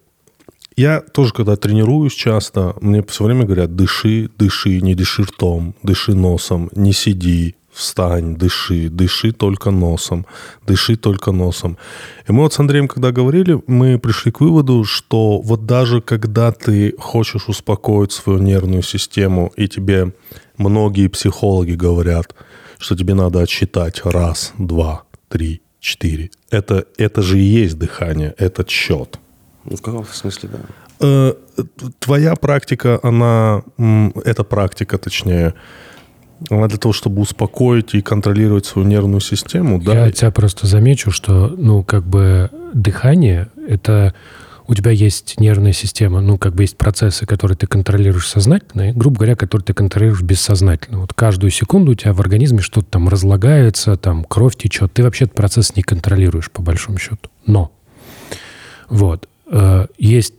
Я 0.80 1.02
тоже, 1.02 1.34
когда 1.34 1.58
тренируюсь 1.58 2.14
часто, 2.14 2.74
мне 2.80 3.04
все 3.04 3.26
время 3.26 3.44
говорят, 3.44 3.76
дыши, 3.76 4.30
дыши, 4.38 4.80
не 4.80 4.96
дыши 4.96 5.24
ртом, 5.24 5.76
дыши 5.84 6.14
носом, 6.14 6.70
не 6.74 6.94
сиди, 6.94 7.58
встань, 7.70 8.38
дыши, 8.38 8.88
дыши 8.88 9.34
только 9.34 9.72
носом, 9.72 10.26
дыши 10.66 10.96
только 10.96 11.34
носом. 11.34 11.78
И 12.30 12.32
мы 12.32 12.44
вот 12.44 12.54
с 12.54 12.60
Андреем, 12.60 12.88
когда 12.88 13.12
говорили, 13.12 13.62
мы 13.68 14.00
пришли 14.00 14.32
к 14.32 14.40
выводу, 14.40 14.86
что 14.86 15.42
вот 15.42 15.66
даже 15.66 16.00
когда 16.00 16.54
ты 16.54 16.94
хочешь 16.98 17.50
успокоить 17.50 18.14
свою 18.14 18.40
нервную 18.40 18.82
систему, 18.82 19.52
и 19.58 19.68
тебе 19.68 20.14
многие 20.58 21.10
психологи 21.10 21.74
говорят, 21.74 22.34
что 22.78 22.96
тебе 22.96 23.16
надо 23.16 23.42
отсчитать 23.42 24.00
раз, 24.06 24.54
два, 24.58 25.04
три, 25.28 25.62
четыре. 25.82 26.30
Это, 26.50 26.86
это 26.98 27.22
же 27.22 27.38
и 27.38 27.44
есть 27.44 27.78
дыхание, 27.78 28.34
это 28.38 28.66
счет. 28.66 29.20
Ну, 29.66 29.76
в 29.76 29.82
каком 29.82 30.06
смысле, 30.06 30.50
да. 30.52 30.60
Э, 31.02 31.34
Твоя 32.00 32.36
практика, 32.36 33.00
она, 33.04 33.64
эта 34.24 34.44
практика, 34.44 34.98
точнее, 34.98 35.54
она 36.50 36.68
для 36.68 36.78
того, 36.78 36.94
чтобы 36.94 37.22
успокоить 37.22 37.94
и 37.94 38.02
контролировать 38.02 38.66
свою 38.66 38.88
нервную 38.88 39.22
систему, 39.22 39.82
да? 39.82 40.06
Я 40.06 40.12
тебя 40.12 40.32
просто 40.32 40.68
замечу, 40.68 41.12
что, 41.12 41.54
ну, 41.58 41.84
как 41.84 42.04
бы 42.04 42.50
дыхание— 42.74 43.50
это 43.68 44.14
у 44.70 44.76
тебя 44.76 44.92
есть 44.92 45.40
нервная 45.40 45.74
система, 45.74 46.22
ну, 46.22 46.38
как 46.38 46.54
бы 46.54 46.64
есть 46.64 46.78
процессы, 46.78 47.26
которые 47.26 47.58
ты 47.58 47.66
контролируешь 47.66 48.28
сознательно, 48.28 48.90
и, 48.90 48.94
грубо 48.94 49.18
говоря, 49.18 49.36
которые 49.36 49.66
ты 49.66 49.74
контролируешь 49.74 50.22
бессознательно. 50.22 51.00
Вот 51.00 51.12
каждую 51.14 51.50
секунду 51.50 51.94
у 51.94 51.96
тебя 51.96 52.14
в 52.14 52.22
организме 52.22 52.60
что-то 52.60 52.86
там 52.86 53.10
разлагается, 53.10 53.96
там 53.98 54.24
кровь 54.24 54.56
течет. 54.56 54.94
Ты 54.94 55.02
вообще 55.02 55.26
этот 55.26 55.36
процесс 55.36 55.76
не 55.76 55.82
контролируешь, 55.82 56.52
по 56.52 56.62
большому 56.62 57.00
счету. 57.00 57.32
Но 57.48 57.72
вот 58.90 59.28
э, 59.52 59.88
есть 59.98 60.34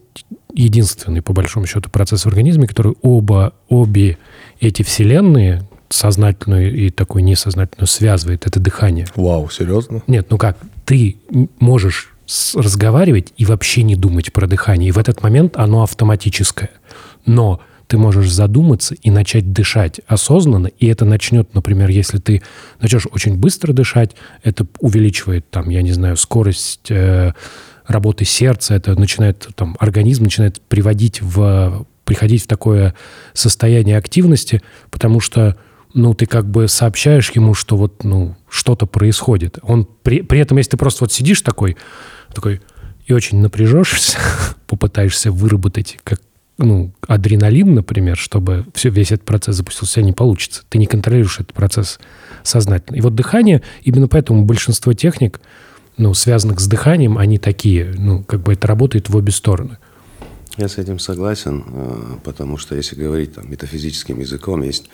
единственный, 0.55 1.23
по 1.23 1.33
большому 1.33 1.66
счету, 1.66 1.90
процесс 1.90 2.25
в 2.25 2.29
организме, 2.29 2.66
который 2.66 2.94
оба, 3.03 3.55
обе 3.68 4.18
эти 4.61 4.83
вселенные, 4.83 5.68
сознательную 5.88 6.75
и 6.75 6.90
такую 6.90 7.25
несознательную, 7.25 7.87
связывает. 7.87 8.46
Это 8.46 8.61
дыхание. 8.61 9.07
Вау, 9.14 9.51
серьезно? 9.51 10.03
Нет, 10.07 10.27
ну 10.31 10.38
как, 10.38 10.57
ты 10.85 11.16
можешь 11.59 12.14
разговаривать 12.55 13.33
и 13.37 13.44
вообще 13.44 13.83
не 13.83 13.96
думать 13.96 14.33
про 14.33 14.46
дыхание. 14.46 14.88
И 14.88 14.92
в 14.92 14.99
этот 14.99 15.23
момент 15.23 15.57
оно 15.57 15.83
автоматическое. 15.83 16.70
Но 17.27 17.61
ты 17.88 17.99
можешь 17.99 18.31
задуматься 18.31 18.94
и 18.94 19.11
начать 19.11 19.53
дышать 19.53 20.01
осознанно, 20.07 20.68
и 20.68 20.87
это 20.87 21.05
начнет, 21.05 21.55
например, 21.55 21.88
если 21.88 22.18
ты 22.18 22.40
начнешь 22.81 23.09
очень 23.11 23.37
быстро 23.37 23.73
дышать, 23.73 24.14
это 24.44 24.64
увеличивает, 24.79 25.51
там, 25.51 25.70
я 25.70 25.83
не 25.83 25.90
знаю, 25.90 26.16
скорость 26.16 26.88
э, 26.90 27.33
работы 27.90 28.24
сердца, 28.24 28.74
это 28.74 28.98
начинает, 28.98 29.48
там, 29.55 29.76
организм 29.79 30.24
начинает 30.24 30.61
приводить 30.62 31.20
в, 31.22 31.87
приходить 32.05 32.44
в 32.44 32.46
такое 32.46 32.94
состояние 33.35 33.96
активности, 33.96 34.62
потому 34.90 35.20
что 35.20 35.57
ну, 35.92 36.14
ты 36.14 36.26
как 36.26 36.48
бы 36.48 36.68
сообщаешь 36.68 37.31
ему, 37.33 37.55
что 37.55 37.76
вот, 37.76 38.05
ну, 38.05 38.37
что-то 38.48 38.87
происходит. 38.87 39.59
Он 39.62 39.88
при, 40.03 40.22
при 40.22 40.38
этом, 40.40 40.59
если 40.59 40.72
ты 40.72 40.76
просто 40.76 41.05
вот 41.05 41.12
сидишь 41.12 41.40
такой, 41.42 41.76
такой 42.33 42.61
и 43.07 43.12
очень 43.12 43.40
напряжешься, 43.40 44.18
попытаешься 44.66 45.33
выработать 45.33 45.98
как 46.05 46.20
ну, 46.59 46.92
адреналин, 47.09 47.74
например, 47.74 48.16
чтобы 48.16 48.66
все, 48.74 48.90
весь 48.90 49.12
этот 49.12 49.24
процесс 49.24 49.57
запустился, 49.57 50.03
не 50.03 50.12
получится. 50.12 50.62
Ты 50.68 50.79
не 50.79 50.87
контролируешь 50.87 51.40
этот 51.40 51.55
процесс 51.55 51.98
сознательно. 52.42 52.96
И 52.96 53.00
вот 53.00 53.14
дыхание, 53.14 53.62
именно 53.83 54.09
поэтому 54.09 54.44
большинство 54.44 54.92
техник, 54.92 55.40
ну, 56.00 56.14
связанных 56.14 56.60
с 56.60 56.66
дыханием, 56.66 57.18
они 57.18 57.38
такие, 57.38 57.94
ну, 57.96 58.24
как 58.24 58.40
бы 58.40 58.54
это 58.54 58.66
работает 58.66 59.08
в 59.08 59.16
обе 59.16 59.30
стороны. 59.30 59.78
Я 60.56 60.68
с 60.68 60.78
этим 60.78 60.98
согласен, 60.98 61.64
э, 61.66 62.02
потому 62.24 62.58
что 62.58 62.74
если 62.74 62.96
говорить 62.96 63.34
там, 63.34 63.50
метафизическим 63.50 64.18
языком, 64.18 64.62
есть 64.62 64.90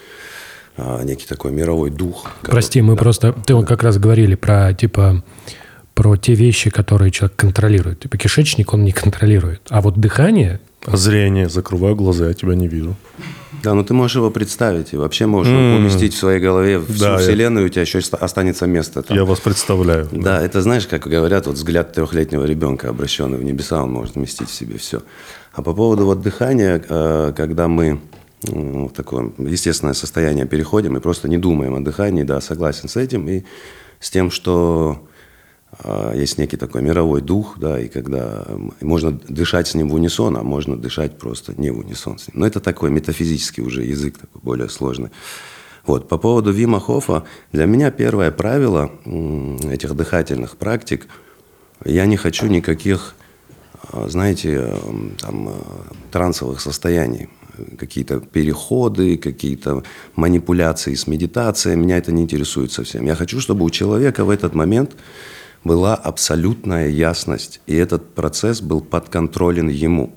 э, 0.77 1.03
некий 1.05 1.27
такой 1.27 1.53
мировой 1.53 1.91
дух. 1.91 2.31
Прости, 2.43 2.83
мы 2.83 2.95
Да. 2.95 3.01
просто... 3.01 3.33
Ты 3.33 3.55
вот 3.55 3.67
как 3.67 3.83
раз 3.83 3.99
говорили 3.99 4.35
про, 4.35 4.75
типа, 4.75 5.25
про 5.95 6.17
те 6.17 6.35
вещи, 6.35 6.71
которые 6.71 7.11
человек 7.11 7.37
контролирует. 7.37 8.01
Типа 8.01 8.19
кишечник 8.19 8.75
он 8.75 8.85
не 8.85 8.93
контролирует. 8.93 9.63
А 9.71 9.81
вот 9.81 9.99
дыхание... 9.99 10.61
Зрение, 10.93 11.49
закрываю 11.49 11.97
глаза, 11.97 12.29
я 12.29 12.35
тебя 12.35 12.55
не 12.55 12.69
вижу. 12.69 12.95
Да, 13.63 13.75
но 13.75 13.83
ты 13.83 13.95
можешь 13.95 14.17
его 14.17 14.31
представить 14.31 14.93
и 14.93 14.97
вообще 14.97 15.27
можешь 15.27 15.53
его 15.53 15.77
уместить 15.77 16.15
в 16.15 16.19
своей 16.19 16.39
голове 16.41 16.81
всю 16.81 17.01
Да, 17.01 17.13
я- 17.13 17.19
вселенную, 17.19 17.67
у 17.67 17.69
тебя 17.69 17.83
еще 17.83 17.99
оста- 17.99 18.17
останется 18.19 18.67
место 18.67 19.03
там. 19.03 19.17
Я 19.17 19.25
вас 19.25 19.41
представляю. 19.41 20.09
Да, 20.13 20.41
это 20.41 20.61
знаешь, 20.61 20.87
как 20.87 21.07
говорят, 21.09 21.47
вот 21.47 21.57
взгляд 21.57 21.93
трехлетнего 21.93 22.45
ребенка, 22.45 22.91
обращенный 22.91 23.39
в 23.39 23.43
небеса, 23.45 23.83
он 23.83 23.93
может 23.93 24.15
вместить 24.15 24.49
в 24.51 24.55
себе 24.55 24.77
все. 24.79 25.03
А 25.53 25.63
по 25.63 25.73
поводу 25.75 26.05
вот 26.05 26.21
дыхания, 26.21 26.81
э, 26.89 27.33
когда 27.37 27.67
мы 27.67 27.99
в 28.43 28.91
такое 28.91 29.33
естественное 29.39 29.95
состояние 29.95 30.47
переходим 30.47 30.97
и 30.97 31.01
просто 31.01 31.29
не 31.29 31.39
думаем 31.39 31.75
о 31.75 31.81
дыхании, 31.81 32.23
да, 32.23 32.41
согласен 32.41 32.89
с 32.89 32.97
этим 32.97 33.29
и 33.29 33.43
с 33.99 34.11
тем, 34.11 34.31
что 34.31 35.03
есть 36.15 36.39
некий 36.39 36.57
такой 36.57 36.83
мировой 36.83 37.21
дух, 37.21 37.59
да, 37.59 37.79
и 37.79 37.89
когда 37.89 38.47
можно 38.81 39.13
дышать 39.13 39.69
с 39.69 39.75
ним 39.75 39.91
в 39.91 39.95
унисон, 39.95 40.37
а 40.37 40.43
можно 40.43 40.77
дышать 40.77 41.19
просто 41.19 41.55
не 41.57 41.71
в 41.71 41.79
унисон 41.79 42.19
с 42.19 42.29
ним. 42.29 42.41
Но 42.41 42.47
это 42.47 42.61
такой 42.61 42.91
метафизический 42.91 43.63
уже 43.63 43.83
язык, 43.83 44.19
такой 44.19 44.41
более 44.43 44.69
сложный. 44.69 45.11
Вот, 45.87 46.09
по 46.09 46.19
поводу 46.19 46.51
Вима 46.51 46.81
Хофа, 46.81 47.25
для 47.53 47.67
меня 47.67 47.91
первое 47.91 48.33
правило 48.33 48.91
этих 49.71 49.95
дыхательных 49.95 50.57
практик, 50.57 51.07
я 51.85 52.07
не 52.07 52.17
хочу 52.17 52.47
никаких, 52.47 53.15
а, 53.93 54.09
знаете, 54.09 54.75
там, 55.21 55.49
а, 55.49 55.55
трансовых 56.11 56.61
состояний, 56.61 57.29
какие-то 57.79 58.21
переходы, 58.21 59.17
какие-то 59.17 59.85
манипуляции 60.17 60.95
с 60.95 61.07
медитацией, 61.07 61.77
меня 61.77 61.99
это 61.99 62.13
не 62.13 62.23
интересует 62.23 62.73
совсем. 62.73 63.07
Я 63.07 63.15
хочу, 63.15 63.41
чтобы 63.41 63.65
у 63.65 63.71
человека 63.71 64.25
в 64.25 64.31
этот 64.31 64.55
момент 64.55 64.97
была 65.67 65.95
абсолютная 65.95 66.89
ясность, 66.89 67.61
и 67.67 67.75
этот 67.75 68.15
процесс 68.15 68.61
был 68.61 68.81
подконтролен 68.81 69.69
ему, 69.69 70.15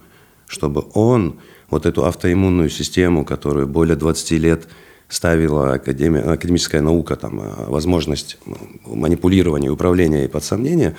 чтобы 0.47 0.85
он 0.93 1.39
вот 1.69 1.85
эту 1.85 2.05
автоиммунную 2.05 2.69
систему, 2.69 3.25
которую 3.25 3.67
более 3.67 3.95
20 3.95 4.31
лет 4.31 4.67
ставила 5.07 5.73
академия, 5.73 6.21
академическая 6.21 6.81
наука, 6.81 7.15
там, 7.15 7.39
э, 7.41 7.65
возможность 7.67 8.37
м, 8.45 8.79
манипулирования 8.85 9.69
управления 9.69 10.25
и 10.25 10.27
под 10.27 10.43
сомнение, 10.43 10.95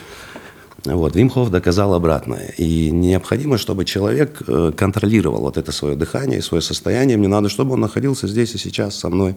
вот, 0.84 1.14
Вим 1.14 1.28
Хоф 1.28 1.50
доказал 1.50 1.94
обратное. 1.94 2.54
И 2.56 2.90
необходимо, 2.90 3.58
чтобы 3.58 3.84
человек 3.84 4.42
э, 4.46 4.72
контролировал 4.76 5.40
вот 5.40 5.58
это 5.58 5.72
свое 5.72 5.94
дыхание 5.94 6.40
свое 6.42 6.62
состояние. 6.62 7.18
Мне 7.18 7.28
надо, 7.28 7.48
чтобы 7.48 7.74
он 7.74 7.80
находился 7.80 8.26
здесь 8.26 8.54
и 8.54 8.58
сейчас 8.58 8.98
со 8.98 9.10
мной. 9.10 9.36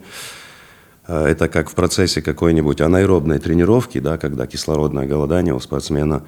Э, 1.06 1.26
Это 1.26 1.48
как 1.48 1.70
в 1.70 1.74
процессе 1.74 2.22
какой-нибудь 2.22 2.80
анаэробной 2.80 3.38
тренировки, 3.38 3.98
да, 4.00 4.18
когда 4.18 4.46
кислородное 4.46 5.06
голодание 5.06 5.54
у 5.54 5.60
спортсмена. 5.60 6.22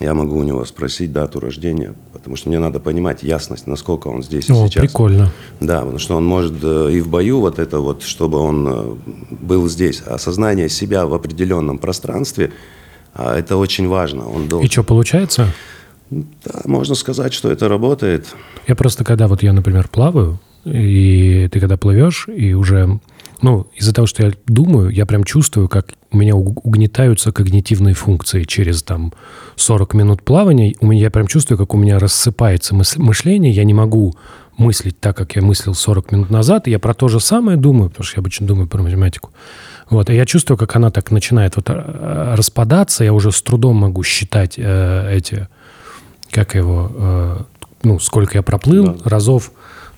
Я 0.00 0.14
могу 0.14 0.36
у 0.38 0.42
него 0.42 0.64
спросить 0.64 1.12
дату 1.12 1.38
рождения, 1.38 1.94
потому 2.12 2.34
что 2.34 2.48
мне 2.48 2.58
надо 2.58 2.80
понимать 2.80 3.22
ясность, 3.22 3.66
насколько 3.66 4.08
он 4.08 4.22
здесь 4.22 4.48
и 4.48 4.52
О, 4.52 4.66
сейчас. 4.66 4.82
прикольно. 4.82 5.30
Да, 5.60 5.80
потому 5.80 5.98
что 5.98 6.16
он 6.16 6.24
может 6.24 6.54
э, 6.62 6.92
и 6.92 7.00
в 7.00 7.08
бою 7.08 7.40
вот 7.40 7.58
это 7.58 7.78
вот, 7.78 8.02
чтобы 8.02 8.38
он 8.38 8.68
э, 8.68 8.94
был 9.30 9.68
здесь. 9.68 10.00
Осознание 10.00 10.68
себя 10.68 11.06
в 11.06 11.14
определенном 11.14 11.78
пространстве, 11.78 12.52
а, 13.14 13.36
это 13.38 13.56
очень 13.58 13.86
важно. 13.86 14.28
Он 14.28 14.46
И 14.46 14.48
должен... 14.48 14.70
что, 14.70 14.82
получается? 14.82 15.48
Да, 16.10 16.62
можно 16.64 16.94
сказать, 16.94 17.32
что 17.34 17.50
это 17.50 17.68
работает. 17.68 18.26
Я 18.66 18.74
просто, 18.74 19.04
когда 19.04 19.28
вот 19.28 19.42
я, 19.42 19.52
например, 19.52 19.88
плаваю, 19.88 20.40
и 20.64 21.48
ты 21.52 21.60
когда 21.60 21.76
плывешь, 21.76 22.28
и 22.28 22.54
уже, 22.54 22.98
ну, 23.42 23.66
из-за 23.74 23.92
того, 23.92 24.06
что 24.06 24.24
я 24.24 24.32
думаю, 24.46 24.90
я 24.90 25.04
прям 25.04 25.24
чувствую, 25.24 25.68
как 25.68 25.94
у 26.12 26.16
меня 26.16 26.34
уг- 26.34 26.60
угнетаются 26.62 27.32
когнитивные 27.32 27.94
функции 27.94 28.44
через 28.44 28.82
там 28.84 29.12
40 29.56 29.94
минут 29.94 30.22
плавания. 30.22 30.74
У 30.80 30.86
меня, 30.86 31.02
я 31.02 31.10
прям 31.10 31.26
чувствую, 31.26 31.58
как 31.58 31.74
у 31.74 31.76
меня 31.76 31.98
рассыпается 31.98 32.74
мышление, 32.74 33.52
я 33.52 33.64
не 33.64 33.74
могу 33.74 34.14
мыслить 34.56 35.00
так, 35.00 35.16
как 35.16 35.34
я 35.34 35.42
мыслил 35.42 35.74
40 35.74 36.12
минут 36.12 36.30
назад, 36.30 36.68
и 36.68 36.70
я 36.70 36.78
про 36.78 36.94
то 36.94 37.08
же 37.08 37.18
самое 37.18 37.56
думаю, 37.56 37.90
потому 37.90 38.04
что 38.04 38.18
я 38.18 38.20
обычно 38.20 38.46
думаю 38.46 38.68
про 38.68 38.82
математику. 38.82 39.30
Вот, 39.90 40.08
и 40.08 40.14
я 40.14 40.24
чувствую, 40.24 40.56
как 40.56 40.76
она 40.76 40.90
так 40.90 41.10
начинает 41.10 41.56
вот 41.56 41.68
э, 41.68 42.34
распадаться, 42.36 43.02
я 43.02 43.12
уже 43.12 43.32
с 43.32 43.42
трудом 43.42 43.76
могу 43.76 44.02
считать 44.04 44.54
э, 44.56 45.16
эти, 45.16 45.48
как 46.30 46.54
его, 46.54 46.92
э, 46.94 47.36
ну, 47.82 47.98
сколько 47.98 48.38
я 48.38 48.42
проплыл 48.42 49.00
разов. 49.04 49.52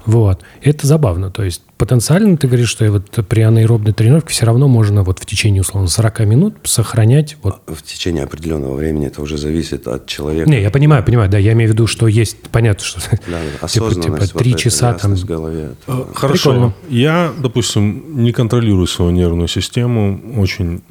Вот. 0.06 0.42
Это 0.62 0.86
забавно. 0.86 1.30
То 1.30 1.42
есть 1.42 1.62
потенциально 1.78 2.36
ты 2.36 2.46
говоришь, 2.46 2.68
что 2.68 2.90
вот 2.90 3.10
при 3.26 3.40
анаэробной 3.40 3.92
тренировке 3.92 4.32
все 4.32 4.44
равно 4.46 4.68
можно 4.68 5.02
вот 5.02 5.18
в 5.18 5.26
течение, 5.26 5.62
условно, 5.62 5.88
40 5.88 6.20
минут 6.20 6.54
сохранять... 6.64 7.36
Вот... 7.42 7.60
В 7.66 7.82
течение 7.82 8.24
определенного 8.24 8.74
времени 8.74 9.06
это 9.06 9.22
уже 9.22 9.38
зависит 9.38 9.88
от 9.88 10.06
человека. 10.06 10.48
Не, 10.50 10.60
я 10.60 10.70
понимаю, 10.70 11.02
понимаю, 11.04 11.30
да, 11.30 11.38
я 11.38 11.52
имею 11.52 11.70
в 11.70 11.72
виду, 11.74 11.86
что 11.86 12.06
есть, 12.06 12.36
понятно, 12.50 12.84
что 12.84 13.00
Да, 13.26 13.42
типа, 13.42 13.64
осознанность, 13.64 14.28
типа 14.32 14.38
три 14.38 14.50
вот 14.52 14.60
эта 14.60 14.62
часа 14.62 14.92
там... 14.94 15.14
в 15.14 15.24
голове. 15.24 15.70
это- 15.86 15.92
Э, 15.92 16.04
Хорошо. 16.14 16.50
Прикольно. 16.50 16.74
Я, 16.88 17.32
допустим, 17.38 18.22
не 18.22 18.32
контролирую 18.32 18.86
свою 18.86 19.10
нервную 19.10 19.48
систему, 19.48 20.20
очень, 20.36 20.82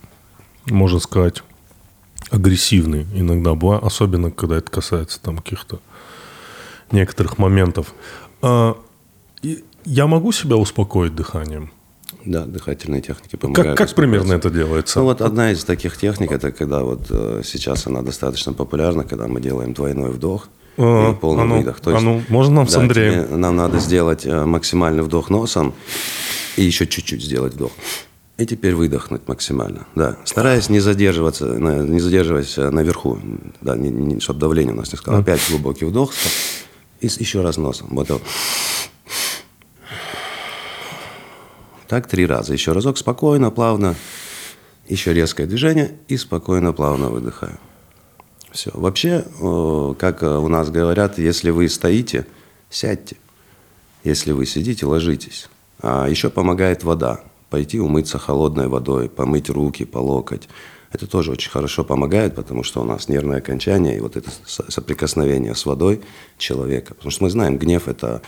можно 0.66 1.00
сказать, 1.00 1.44
агрессивный 2.32 3.06
иногда 3.14 3.54
бываю, 3.54 3.86
особенно 3.86 4.32
когда 4.32 4.58
это 4.58 4.72
касается 4.72 5.22
там 5.22 5.38
каких-то 5.38 5.80
некоторых 6.92 7.38
моментов. 7.38 7.94
А, 9.44 9.48
и 9.48 9.64
Я 9.86 10.08
могу 10.08 10.32
себя 10.32 10.56
успокоить 10.56 11.16
дыханием? 11.16 11.72
Да, 12.26 12.46
дыхательные 12.46 13.02
техники 13.02 13.32
Как, 13.32 13.40
помогают. 13.42 13.78
как 13.78 13.94
примерно 13.96 14.36
успокоиться. 14.36 14.48
это 14.48 14.58
делается? 14.58 15.00
Ну 15.00 15.06
вот 15.06 15.22
одна 15.22 15.52
из 15.52 15.64
таких 15.66 15.98
техник, 15.98 16.32
это 16.32 16.52
когда 16.52 16.84
вот 16.84 17.02
э, 17.10 17.42
сейчас 17.44 17.86
она 17.88 18.02
достаточно 18.02 18.54
популярна, 18.54 19.04
когда 19.04 19.28
мы 19.28 19.42
делаем 19.42 19.74
двойной 19.74 20.12
вдох 20.12 20.48
А, 20.78 21.12
и 21.12 21.16
полный 21.16 21.44
а 21.44 21.46
ну, 21.46 21.58
выдох. 21.58 21.82
а 21.86 22.00
ну, 22.00 22.22
можно 22.30 22.56
нам 22.56 22.68
с 22.68 22.74
да, 22.74 22.80
Андреем? 22.82 23.26
тебе- 23.26 23.36
нам 23.36 23.56
надо 23.58 23.80
сделать 23.80 24.26
э, 24.26 24.46
максимальный 24.46 25.04
вдох 25.04 25.30
носом 25.30 25.74
и 26.56 26.64
еще 26.64 26.88
чуть-чуть 26.88 27.22
сделать 27.24 27.56
вдох. 27.56 27.72
И 28.38 28.46
теперь 28.46 28.74
выдохнуть 28.74 29.28
максимально. 29.28 29.86
Да, 29.96 30.16
стараясь 30.24 30.70
не 30.70 30.80
задерживаться, 30.80 31.46
не 31.46 32.00
задерживаясь 32.00 32.58
э, 32.58 32.70
наверху, 32.70 33.20
да, 33.62 33.76
не, 33.76 34.20
чтобы 34.22 34.40
давление 34.40 34.74
у 34.74 34.78
нас 34.78 34.92
не 34.94 34.98
сказало. 34.98 35.22
Опять 35.22 35.42
глубокий 35.50 35.86
вдох 35.86 36.14
и 37.02 37.10
с- 37.10 37.18
еще 37.20 37.42
раз 37.42 37.58
носом. 37.58 37.88
Вот 37.92 38.10
так. 41.94 42.08
Три 42.08 42.26
раза. 42.26 42.54
Еще 42.54 42.72
разок 42.72 42.98
спокойно, 42.98 43.52
плавно. 43.52 43.94
Еще 44.88 45.14
резкое 45.14 45.46
движение 45.46 45.92
и 46.08 46.18
спокойно, 46.18 46.74
плавно 46.74 47.10
выдыхаю. 47.10 47.60
Все. 48.52 48.72
Вообще, 48.74 49.24
э, 49.40 49.94
как 50.00 50.24
э, 50.24 50.38
у 50.38 50.48
нас 50.48 50.72
говорят, 50.72 51.20
если 51.20 51.52
вы 51.52 51.70
стоите, 51.70 52.26
сядьте. 52.72 53.18
Если 54.04 54.32
вы 54.32 54.48
сидите, 54.48 54.88
ложитесь. 54.88 55.50
А 55.84 56.08
еще 56.08 56.32
помогает 56.32 56.84
вода. 56.84 57.20
Пойти 57.52 57.80
умыться 57.80 58.18
холодной 58.18 58.70
водой, 58.70 59.08
помыть 59.08 59.52
руки 59.52 59.86
по. 59.86 60.26
Это 60.92 61.06
тоже 61.06 61.32
очень 61.32 61.52
хорошо 61.52 61.84
помогает, 61.84 62.34
потому 62.34 62.64
что 62.64 62.82
у 62.82 62.86
нас 62.86 63.08
нервное 63.08 63.38
окончание 63.38 63.98
и 63.98 64.00
вот 64.00 64.16
это 64.16 64.32
со- 64.48 64.72
соприкосновение 64.72 65.54
с 65.54 65.68
водой 65.68 66.02
человека. 66.40 66.96
Потому 66.96 67.12
что 67.12 67.24
мы 67.24 67.30
знаем, 67.30 67.60
гнев– 67.60 67.88
это 67.88 68.24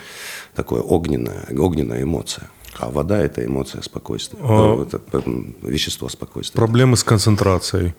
такое 0.54 0.82
огненная, 0.82 1.47
огненная 1.49 2.04
эмоция. 2.04 2.47
А 2.79 2.89
вода– 2.89 3.17
это 3.23 3.45
эмоция 3.45 3.81
спокойствия. 3.81 4.39
А- 4.41 4.83
это 4.83 4.99
вещество 5.61 6.09
спокойствия. 6.09 6.57
Проблемы 6.57 6.97
с 6.97 7.03
концентрацией. 7.03 7.93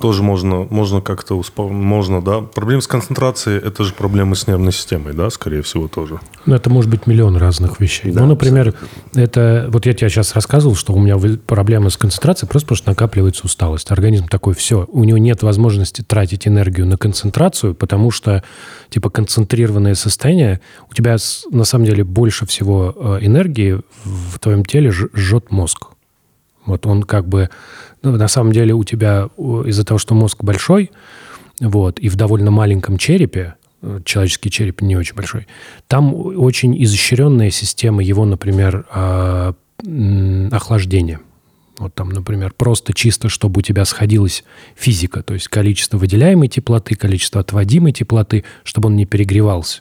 Тоже 0.00 0.22
можно, 0.22 0.66
можно 0.70 1.00
как-то 1.00 1.36
успо... 1.36 1.68
можно, 1.68 2.20
да. 2.20 2.40
Проблемы 2.40 2.82
с 2.82 2.86
концентрацией– 2.86 3.58
это 3.64 3.84
же 3.84 3.94
проблемы 3.94 4.34
с 4.34 4.46
нервной 4.46 4.72
системой, 4.72 5.14
да, 5.14 5.30
скорее 5.30 5.62
всего, 5.62 5.88
тоже. 5.88 6.20
Ну, 6.46 6.54
это 6.54 6.70
может 6.70 6.90
быть 6.90 7.06
миллион 7.06 7.36
разных 7.36 7.80
вещей. 7.80 8.10
Да, 8.12 8.22
ну, 8.22 8.28
например, 8.28 8.74
это 9.14 9.68
вот 9.70 9.86
я 9.86 9.92
тебе 9.92 10.08
сейчас 10.08 10.34
рассказывал, 10.34 10.74
что 10.74 10.92
у 10.92 10.98
меня 10.98 11.16
проблемы 11.46 11.90
с 11.90 11.96
концентрацией 11.96 12.48
просто 12.48 12.66
потому, 12.66 12.76
что 12.76 12.90
накапливается 12.90 13.46
усталость. 13.46 13.90
Организм 13.90 14.26
такой, 14.26 14.54
все, 14.54 14.86
у 14.90 15.04
него 15.04 15.18
нет 15.18 15.42
возможности 15.42 16.02
тратить 16.02 16.48
энергию 16.48 16.86
на 16.86 16.96
концентрацию, 16.96 17.74
потому 17.74 18.10
что, 18.10 18.42
типа, 18.88 19.10
концентрированное 19.10 19.94
состояние, 19.94 20.60
у 20.90 20.94
тебя 20.94 21.16
на 21.50 21.64
самом 21.64 21.84
деле 21.84 22.04
больше 22.04 22.46
всего 22.46 22.94
э, 22.96 23.18
энергии 23.22 23.80
в 24.04 24.38
твоем 24.38 24.64
теле 24.64 24.90
жжет 24.90 25.50
мозг. 25.50 25.86
Вот 26.66 26.86
он 26.86 27.02
как 27.02 27.26
бы, 27.26 27.50
ну, 28.02 28.16
на 28.16 28.28
самом 28.28 28.52
деле 28.52 28.74
у 28.74 28.84
тебя 28.84 29.28
из-за 29.66 29.84
того, 29.84 29.98
что 29.98 30.14
мозг 30.14 30.42
большой, 30.42 30.90
вот, 31.60 31.98
и 31.98 32.08
в 32.08 32.16
довольно 32.16 32.50
маленьком 32.50 32.96
черепе, 32.96 33.54
э, 33.82 34.00
человеческий 34.04 34.50
череп 34.50 34.80
не 34.80 34.96
очень 34.96 35.14
большой, 35.14 35.46
там 35.86 36.14
очень 36.14 36.82
изощренная 36.82 37.50
система 37.50 38.02
его, 38.02 38.24
например, 38.24 38.86
а, 38.90 39.54
охлаждения. 40.50 41.20
Вот 41.78 41.94
там, 41.94 42.10
например, 42.10 42.52
просто 42.54 42.92
чисто, 42.92 43.30
чтобы 43.30 43.60
у 43.60 43.62
тебя 43.62 43.86
сходилась 43.86 44.44
физика, 44.76 45.22
то 45.22 45.32
есть 45.32 45.48
количество 45.48 45.96
выделяемой 45.96 46.48
теплоты, 46.48 46.94
количество 46.94 47.40
отводимой 47.40 47.92
теплоты, 47.92 48.44
чтобы 48.64 48.88
он 48.88 48.96
не 48.96 49.06
перегревался. 49.06 49.80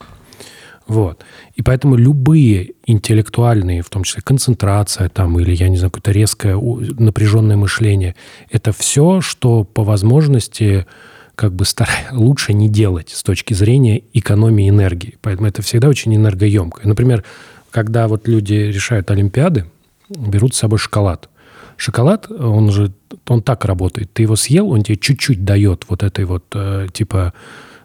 Вот. 0.89 1.23
И 1.53 1.61
поэтому 1.61 1.95
любые 1.95 2.71
интеллектуальные, 2.87 3.83
в 3.83 3.89
том 3.89 4.03
числе 4.03 4.23
концентрация 4.23 5.07
там, 5.07 5.39
или, 5.39 5.53
я 5.53 5.69
не 5.69 5.77
знаю, 5.77 5.91
какое-то 5.91 6.11
резкое 6.11 6.55
напряженное 6.57 7.57
мышление, 7.57 8.15
это 8.49 8.71
все, 8.71 9.21
что 9.21 9.63
по 9.63 9.83
возможности 9.83 10.87
как 11.35 11.53
бы 11.53 11.65
стара- 11.65 11.91
лучше 12.11 12.53
не 12.53 12.69
делать 12.69 13.11
с 13.11 13.21
точки 13.21 13.53
зрения 13.53 14.01
экономии 14.13 14.67
энергии. 14.67 15.17
Поэтому 15.21 15.47
это 15.47 15.61
всегда 15.61 15.89
очень 15.89 16.15
энергоемко. 16.15 16.87
Например, 16.87 17.23
когда 17.69 18.07
вот 18.07 18.27
люди 18.27 18.55
решают 18.55 19.11
олимпиады, 19.11 19.65
берут 20.09 20.55
с 20.55 20.57
собой 20.57 20.79
шоколад. 20.79 21.29
Шоколад, 21.77 22.31
он 22.31 22.71
же, 22.71 22.91
он 23.27 23.43
так 23.43 23.63
работает. 23.63 24.11
Ты 24.11 24.23
его 24.23 24.35
съел, 24.35 24.71
он 24.71 24.81
тебе 24.81 24.97
чуть-чуть 24.97 25.45
дает 25.45 25.85
вот 25.87 26.01
этой 26.01 26.25
вот, 26.25 26.45
э, 26.55 26.87
типа, 26.91 27.33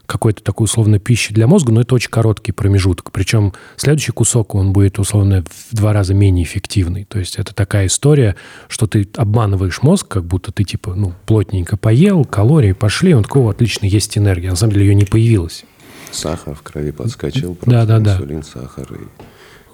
какой-то 0.06 0.42
такой 0.42 0.64
условно 0.64 0.98
пищи 0.98 1.32
для 1.32 1.46
мозга, 1.46 1.72
но 1.72 1.80
это 1.80 1.94
очень 1.94 2.10
короткий 2.10 2.52
промежуток. 2.52 3.10
Причем 3.12 3.52
следующий 3.76 4.12
кусок, 4.12 4.54
он 4.54 4.72
будет 4.72 4.98
условно 4.98 5.42
в 5.70 5.74
два 5.74 5.92
раза 5.92 6.14
менее 6.14 6.44
эффективный. 6.44 7.04
То 7.04 7.18
есть 7.18 7.36
это 7.36 7.54
такая 7.54 7.86
история, 7.86 8.36
что 8.68 8.86
ты 8.86 9.08
обманываешь 9.16 9.82
мозг, 9.82 10.08
как 10.08 10.24
будто 10.24 10.52
ты 10.52 10.64
типа, 10.64 10.94
ну, 10.94 11.14
плотненько 11.26 11.76
поел, 11.76 12.24
калории 12.24 12.72
пошли, 12.72 13.14
он 13.14 13.22
такой, 13.24 13.42
«О, 13.42 13.48
отлично, 13.50 13.86
есть 13.86 14.16
энергия. 14.18 14.50
На 14.50 14.56
самом 14.56 14.72
деле 14.74 14.86
ее 14.86 14.94
не 14.94 15.04
появилось. 15.04 15.64
Сахар 16.12 16.54
в 16.54 16.62
крови 16.62 16.90
подскочил, 16.92 17.56
Да, 17.66 17.84
просто 17.84 17.86
да, 17.86 17.98
да. 17.98 18.12
инсулин, 18.14 18.42
сахар 18.44 18.86
и 18.92 18.98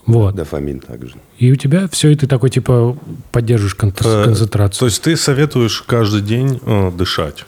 Вот. 0.06 0.34
дофамин 0.34 0.80
также. 0.80 1.14
И 1.38 1.52
у 1.52 1.56
тебя 1.56 1.86
все, 1.88 2.08
и 2.10 2.14
ты 2.14 2.26
такой, 2.26 2.50
типа, 2.50 2.96
поддерживаешь 3.32 3.74
кон- 3.74 3.92
Э, 4.04 4.24
концентрацию. 4.24 4.78
То 4.80 4.86
есть 4.86 5.02
ты 5.02 5.16
советуешь 5.16 5.82
каждый 5.82 6.22
день 6.22 6.58
э, 6.64 6.90
дышать, 6.92 7.44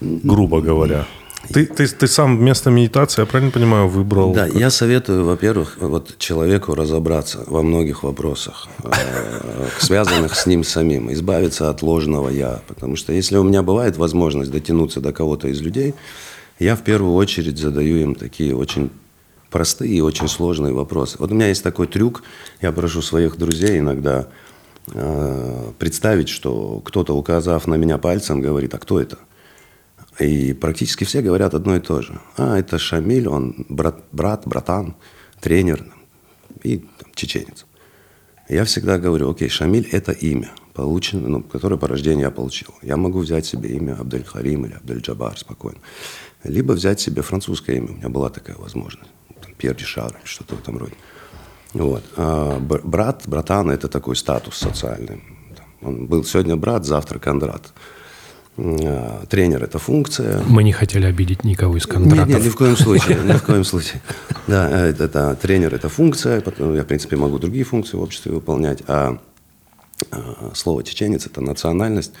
грубо 0.00 0.60
говоря. 0.62 1.04
Ты, 1.48 1.66
ты, 1.66 1.88
ты 1.88 2.06
сам 2.06 2.38
вместо 2.38 2.70
медитации, 2.70 3.22
я 3.22 3.26
правильно 3.26 3.50
понимаю, 3.50 3.88
выбрал... 3.88 4.32
Да, 4.32 4.46
я 4.46 4.70
советую, 4.70 5.24
во-первых, 5.24 5.78
вот 5.80 6.16
человеку 6.18 6.74
разобраться 6.74 7.44
во 7.46 7.62
многих 7.62 8.02
вопросах, 8.02 8.68
э, 8.84 9.68
связанных 9.78 10.36
с 10.36 10.46
ним 10.46 10.62
самим, 10.64 11.12
избавиться 11.12 11.70
от 11.70 11.82
ложного 11.82 12.28
«я». 12.28 12.60
Потому 12.68 12.96
что 12.96 13.12
если 13.12 13.36
у 13.36 13.42
меня 13.42 13.62
бывает 13.62 13.96
возможность 13.96 14.50
дотянуться 14.50 15.00
до 15.00 15.12
кого-то 15.12 15.48
из 15.48 15.60
людей, 15.60 15.94
я 16.58 16.76
в 16.76 16.82
первую 16.82 17.14
очередь 17.14 17.58
задаю 17.58 17.96
им 17.96 18.14
такие 18.14 18.54
очень 18.54 18.90
простые 19.50 19.94
и 19.94 20.00
очень 20.00 20.28
сложные 20.28 20.72
вопросы. 20.72 21.16
Вот 21.18 21.32
у 21.32 21.34
меня 21.34 21.48
есть 21.48 21.64
такой 21.64 21.86
трюк, 21.86 22.22
я 22.60 22.70
прошу 22.70 23.02
своих 23.02 23.36
друзей 23.36 23.78
иногда 23.78 24.28
э, 24.92 25.72
представить, 25.78 26.28
что 26.28 26.80
кто-то, 26.84 27.16
указав 27.16 27.66
на 27.66 27.74
меня 27.74 27.98
пальцем, 27.98 28.40
говорит, 28.40 28.74
а 28.74 28.78
кто 28.78 29.00
это? 29.00 29.18
И 30.20 30.52
практически 30.52 31.04
все 31.04 31.22
говорят 31.22 31.54
одно 31.54 31.76
и 31.76 31.80
то 31.80 32.02
же. 32.02 32.20
А, 32.36 32.58
это 32.58 32.78
Шамиль, 32.78 33.26
он 33.26 33.64
брат, 33.68 34.04
брат 34.12 34.42
братан, 34.46 34.94
тренер 35.40 35.84
и 36.62 36.78
там, 36.78 37.10
чеченец. 37.14 37.64
Я 38.48 38.64
всегда 38.64 38.98
говорю, 38.98 39.30
окей, 39.30 39.48
Шамиль– 39.48 39.88
это 39.92 40.12
имя, 40.12 40.50
полученное, 40.74 41.28
ну, 41.28 41.42
которое 41.42 41.76
по 41.76 41.88
рождению 41.88 42.26
я 42.26 42.30
получил. 42.30 42.74
Я 42.82 42.96
могу 42.96 43.20
взять 43.20 43.46
себе 43.46 43.70
имя 43.70 43.96
Абдель-Харим 43.98 44.66
или 44.66 44.74
Абдель-Джабар 44.74 45.38
спокойно. 45.38 45.78
Либо 46.44 46.72
взять 46.72 47.00
себе 47.00 47.22
французское 47.22 47.76
имя. 47.76 47.88
У 47.88 47.96
меня 47.96 48.08
была 48.08 48.28
такая 48.28 48.56
возможность. 48.56 49.10
Там, 49.40 49.54
Пьер 49.54 49.74
Дишар 49.74 50.10
или 50.18 50.26
что-то 50.26 50.56
в 50.56 50.60
этом 50.60 50.76
роде. 50.76 50.94
Вот. 51.72 52.02
А 52.16 52.58
бр- 52.58 52.82
брат, 52.82 53.22
братан– 53.26 53.70
это 53.70 53.88
такой 53.88 54.16
статус 54.16 54.56
социальный. 54.56 55.22
Он 55.80 56.06
был 56.06 56.24
сегодня 56.24 56.56
брат, 56.56 56.84
завтра 56.84 57.18
Кондрат. 57.18 57.72
А, 58.62 59.24
Тренер– 59.26 59.64
это 59.64 59.78
функция. 59.78 60.42
Мы 60.46 60.62
не 60.62 60.72
хотели 60.72 61.06
обидеть 61.06 61.44
никого 61.44 61.76
из 61.76 61.86
Нет, 61.86 61.94
контрактов. 61.94 62.28
нет, 62.28 62.44
ни 62.44 62.48
в 62.48 62.56
коем 62.56 62.76
случае, 62.86 63.18
ни 63.24 63.32
в 63.32 63.42
коем 63.42 63.64
случае. 63.64 64.02
Да, 64.46 64.68
э, 64.70 64.90
это, 64.90 65.04
это 65.04 65.34
тренер– 65.40 65.74
это 65.76 65.88
функция, 65.88 66.40
потом 66.40 66.74
я, 66.74 66.82
в 66.82 66.86
принципе, 66.86 67.16
могу 67.16 67.38
другие 67.38 67.64
функции 67.64 67.96
в 67.96 68.02
обществе 68.02 68.32
выполнять, 68.32 68.82
а 68.86 69.18
а, 70.10 70.50
слово 70.54 70.82
«чеченец»– 70.82 71.26
это 71.26 71.40
национальность, 71.40 72.12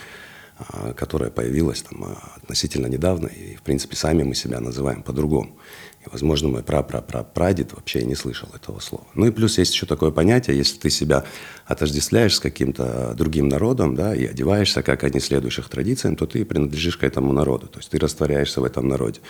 а, 0.58 0.92
которая 0.94 1.30
появилась 1.30 1.82
там 1.82 2.16
относительно 2.36 2.86
недавно, 2.86 3.26
и, 3.26 3.56
в 3.56 3.62
принципе, 3.62 3.96
сами 3.96 4.22
мы 4.22 4.34
себя 4.34 4.60
называем 4.60 5.02
по-другому. 5.02 5.56
И, 6.04 6.08
возможно, 6.10 6.48
мой 6.48 6.62
пра-пра-пра-прадед 6.62 7.72
вообще 7.74 8.02
не 8.04 8.14
слышал 8.14 8.48
этого 8.54 8.80
слова. 8.80 9.06
Ну 9.14 9.26
и 9.26 9.30
плюс 9.30 9.58
есть 9.58 9.74
еще 9.74 9.84
такое 9.84 10.10
понятие, 10.10 10.56
если 10.56 10.78
ты 10.78 10.88
себя 10.88 11.24
отождествляешь 11.66 12.36
с 12.36 12.40
каким-то 12.40 13.14
другим 13.14 13.48
народом, 13.48 13.94
да, 13.94 14.14
и 14.14 14.24
одеваешься, 14.24 14.82
как 14.82 15.04
они, 15.04 15.20
следуешь 15.20 15.58
их 15.58 15.68
традициям, 15.68 16.16
то 16.16 16.26
ты 16.26 16.44
принадлежишь 16.44 16.96
к 16.96 17.04
этому 17.04 17.32
народу, 17.32 17.66
то 17.66 17.78
есть 17.78 17.90
ты 17.90 17.98
растворяешься 17.98 18.62
в 18.62 18.64
этом 18.64 18.88
народе. 18.88 19.20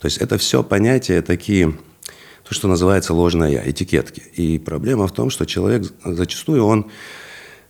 То 0.00 0.06
есть 0.06 0.16
это 0.18 0.38
все 0.38 0.62
понятия 0.62 1.20
такие, 1.20 1.76
то, 2.44 2.54
что 2.54 2.68
называется 2.68 3.12
ложное 3.12 3.50
«я», 3.50 3.68
этикетки. 3.68 4.22
И 4.36 4.58
проблема 4.58 5.08
в 5.08 5.12
том, 5.12 5.30
что 5.30 5.44
человек 5.44 5.82
зачастую, 6.04 6.64
он 6.64 6.90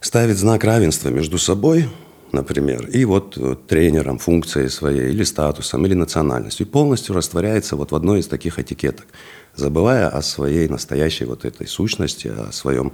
ставит 0.01 0.37
знак 0.37 0.63
равенства 0.65 1.09
между 1.09 1.39
собой, 1.39 1.89
например, 2.33 2.89
и 2.89 3.05
вот 3.05 3.37
э, 3.39 3.57
тренером, 3.67 4.19
функцией 4.19 4.69
своей, 4.69 5.11
или 5.11 5.25
статусом, 5.25 5.87
или 5.87 5.95
национальностью, 5.95 6.67
и 6.67 6.71
полностью 6.71 7.15
растворяется 7.15 7.77
вот 7.77 7.93
в 7.93 7.95
одной 7.95 8.21
из 8.21 8.27
таких 8.27 8.59
этикеток, 8.59 9.07
забывая 9.55 10.09
о 10.09 10.23
своей 10.23 10.69
настоящей 10.69 11.25
вот 11.25 11.45
этой 11.45 11.67
сущности, 11.67 12.29
о 12.29 12.53
своем 12.53 12.93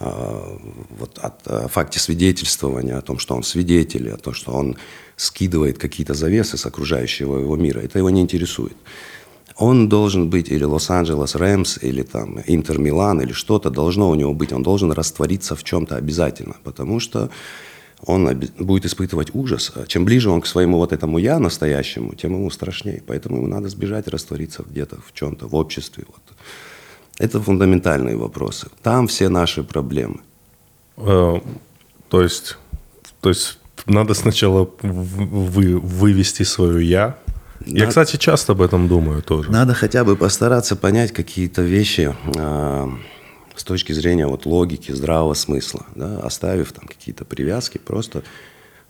а, 0.00 0.58
вот 0.98 1.18
от 1.18 1.40
э, 1.46 1.66
факте 1.68 1.98
свидетельствования, 1.98 2.96
о 2.98 3.02
том, 3.02 3.18
что 3.18 3.34
он 3.34 3.42
свидетель, 3.42 4.10
о 4.10 4.16
том, 4.16 4.32
что 4.32 4.52
он 4.52 4.76
скидывает 5.16 5.78
какие-то 5.78 6.14
завесы 6.14 6.56
с 6.56 6.66
окружающего 6.66 7.38
его 7.38 7.56
мира, 7.56 7.80
это 7.80 7.98
его 7.98 8.10
не 8.10 8.20
интересует. 8.20 8.76
Он 9.56 9.88
должен 9.88 10.30
быть 10.30 10.50
или 10.50 10.62
Лос-Анджелес 10.62 11.34
Рэмс, 11.34 11.78
или 11.82 12.02
там 12.02 12.38
Интер 12.46 12.78
Милан, 12.78 13.20
или 13.20 13.32
что-то 13.32 13.70
должно 13.70 14.08
у 14.08 14.14
него 14.14 14.32
быть. 14.32 14.52
Он 14.52 14.62
должен 14.62 14.92
раствориться 14.92 15.56
в 15.56 15.64
чем-то 15.64 15.96
обязательно, 15.96 16.54
потому 16.62 17.00
что 17.00 17.30
он 18.06 18.40
будет 18.58 18.86
испытывать 18.86 19.34
ужас. 19.34 19.72
Чем 19.86 20.04
ближе 20.04 20.30
он 20.30 20.40
к 20.40 20.46
своему 20.46 20.78
вот 20.78 20.92
этому 20.92 21.18
«я» 21.18 21.38
настоящему, 21.38 22.14
тем 22.14 22.32
ему 22.34 22.50
страшнее. 22.50 23.02
Поэтому 23.06 23.38
ему 23.38 23.46
надо 23.46 23.68
сбежать, 23.68 24.08
раствориться 24.08 24.64
где-то 24.68 24.98
в 25.04 25.12
чем-то, 25.12 25.48
в 25.48 25.54
обществе. 25.54 26.04
Вот. 26.06 26.22
Это 27.18 27.40
фундаментальные 27.40 28.16
вопросы. 28.16 28.68
Там 28.82 29.08
все 29.08 29.28
наши 29.28 29.64
проблемы. 29.64 30.20
Э, 30.96 31.40
то 32.08 32.22
есть, 32.22 32.56
то 33.20 33.28
есть 33.28 33.58
надо 33.86 34.14
сначала 34.14 34.70
вы, 34.82 35.78
вывести 35.78 36.44
свое 36.44 36.88
я. 36.88 37.18
Надо, 37.60 37.78
я, 37.78 37.86
кстати, 37.86 38.16
часто 38.16 38.52
об 38.52 38.62
этом 38.62 38.86
думаю 38.86 39.22
тоже. 39.22 39.50
Надо 39.50 39.74
хотя 39.74 40.04
бы 40.04 40.16
постараться 40.16 40.76
понять 40.76 41.12
какие-то 41.12 41.62
вещи 41.62 42.14
э, 42.36 42.88
с 43.58 43.64
точки 43.64 43.92
зрения 43.92 44.26
вот 44.26 44.46
логики, 44.46 44.92
здравого 44.92 45.34
смысла, 45.34 45.86
да, 45.94 46.20
оставив 46.20 46.72
там 46.72 46.86
какие-то 46.86 47.24
привязки, 47.24 47.78
просто 47.78 48.22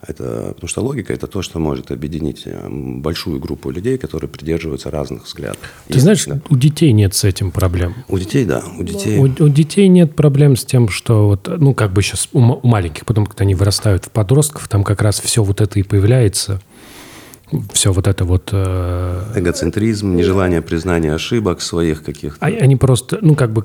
это, 0.07 0.53
потому 0.55 0.69
что 0.69 0.81
логика– 0.81 1.11
это 1.15 1.27
то, 1.27 1.41
что 1.41 1.59
может 1.59 1.91
объединить 1.91 2.43
э, 2.45 2.69
большую 2.69 3.37
группу 3.39 3.69
людей, 3.69 3.97
которые 3.97 4.29
придерживаются 4.29 4.89
разных 4.89 5.25
взглядов. 5.25 5.59
Ты 5.89 5.97
и, 5.97 5.99
знаешь, 5.99 6.23
да. 6.25 6.39
у 6.49 6.55
детей 6.55 6.93
нет 6.93 7.13
с 7.13 7.25
этим 7.25 7.51
проблем. 7.51 7.95
У 8.07 8.17
детей, 8.17 8.45
да. 8.45 8.63
У 8.77 8.83
детей, 8.83 9.17
у, 9.17 9.23
у 9.23 9.49
детей 9.49 9.89
нет 9.89 10.15
проблем 10.15 10.55
с 10.55 10.63
тем, 10.63 10.87
что 10.87 11.27
вот, 11.27 11.49
ну, 11.49 11.73
как 11.73 11.91
бы 11.91 12.01
сейчас 12.01 12.29
у, 12.31 12.39
у 12.39 12.65
маленьких, 12.65 13.05
потом, 13.05 13.25
когда 13.25 13.43
они 13.43 13.55
вырастают 13.55 14.05
в 14.05 14.11
подростков, 14.11 14.69
там 14.69 14.85
как 14.85 15.01
раз 15.01 15.19
все 15.19 15.43
вот 15.43 15.59
это 15.59 15.77
и 15.79 15.83
появляется– 15.83 16.61
все 17.73 17.91
вот 17.91 18.07
это 18.07 18.25
вот... 18.25 18.49
Э... 18.51 19.23
Эгоцентризм, 19.35 20.15
нежелание 20.15 20.61
признания 20.61 21.13
ошибок 21.13 21.61
своих 21.61 22.03
каких-то. 22.03 22.45
Они 22.45 22.75
просто, 22.75 23.19
ну, 23.21 23.35
как 23.35 23.51
бы, 23.51 23.63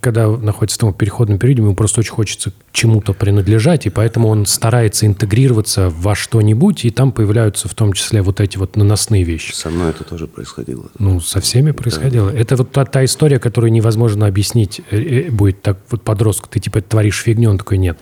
когда 0.00 0.28
находится 0.28 0.76
в 0.76 0.80
том 0.80 0.94
переходном 0.94 1.38
периоде, 1.38 1.62
ему 1.62 1.74
просто 1.74 2.00
очень 2.00 2.12
хочется 2.12 2.52
чему-то 2.72 3.12
принадлежать, 3.12 3.86
и 3.86 3.90
поэтому 3.90 4.28
он 4.28 4.46
старается 4.46 5.06
интегрироваться 5.06 5.90
во 5.90 6.14
что-нибудь, 6.14 6.84
и 6.84 6.90
там 6.90 7.12
появляются 7.12 7.68
в 7.68 7.74
том 7.74 7.92
числе 7.92 8.22
вот 8.22 8.40
эти 8.40 8.56
вот 8.56 8.76
наносные 8.76 9.24
вещи. 9.24 9.52
Со 9.52 9.70
мной 9.70 9.90
это 9.90 10.04
тоже 10.04 10.26
происходило. 10.26 10.84
Ну, 10.98 11.20
со 11.20 11.40
всеми 11.40 11.72
происходило. 11.72 12.30
Да. 12.30 12.38
Это 12.38 12.56
вот 12.56 12.72
та, 12.72 12.84
та 12.84 13.04
история, 13.04 13.38
которую 13.38 13.72
невозможно 13.72 14.26
объяснить. 14.26 14.80
Э, 14.90 15.00
э, 15.00 15.30
будет 15.30 15.62
так, 15.62 15.78
вот 15.90 16.02
подросток, 16.02 16.48
ты 16.48 16.60
типа 16.60 16.80
творишь 16.80 17.22
фигню, 17.22 17.50
он 17.50 17.58
такой, 17.58 17.78
нет. 17.78 17.98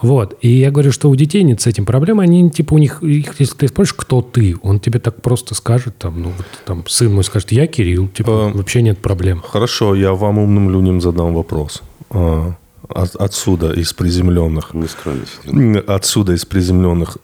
Вот. 0.00 0.36
И 0.40 0.48
я 0.48 0.70
говорю, 0.70 0.92
что 0.92 1.10
у 1.10 1.16
детей 1.16 1.42
нет 1.42 1.60
с 1.60 1.66
этим 1.66 1.86
проблем, 1.86 2.20
они 2.20 2.50
типа 2.50 2.74
у 2.74 2.78
них, 2.78 3.02
если 3.02 3.54
ты 3.54 3.68
спросишь, 3.68 3.94
кто 3.94 4.22
ты, 4.22 4.56
он 4.68 4.80
тебе 4.80 4.98
так 4.98 5.22
просто 5.22 5.54
скажет, 5.54 5.96
там, 5.98 6.22
ну, 6.22 6.30
вот, 6.36 6.46
там, 6.66 6.86
сын 6.86 7.14
мой 7.14 7.24
скажет, 7.24 7.52
я 7.52 7.66
Кирилл, 7.66 8.08
типа, 8.08 8.48
а, 8.48 8.52
вообще 8.52 8.82
нет 8.82 8.98
проблем. 8.98 9.42
Хорошо, 9.42 9.94
я 9.94 10.12
вам, 10.12 10.38
умным 10.38 10.70
людям, 10.70 11.00
задам 11.00 11.34
вопрос. 11.34 11.82
А, 12.10 12.54
от, 12.88 13.16
отсюда, 13.16 13.72
из 13.72 13.92
приземленных. 13.94 14.74
Не 14.74 14.88
скромничайте. 14.88 15.80
Отсюда, 15.86 16.34
из 16.34 16.44
приземленных. 16.44 17.16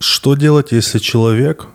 Что 0.00 0.34
делать, 0.34 0.72
если 0.72 0.98
человек 0.98 1.68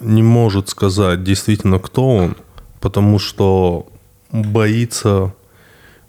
не 0.00 0.22
может 0.22 0.68
сказать 0.68 1.24
действительно, 1.24 1.78
кто 1.78 2.06
он, 2.08 2.36
потому 2.80 3.18
что 3.18 3.86
боится 4.30 5.32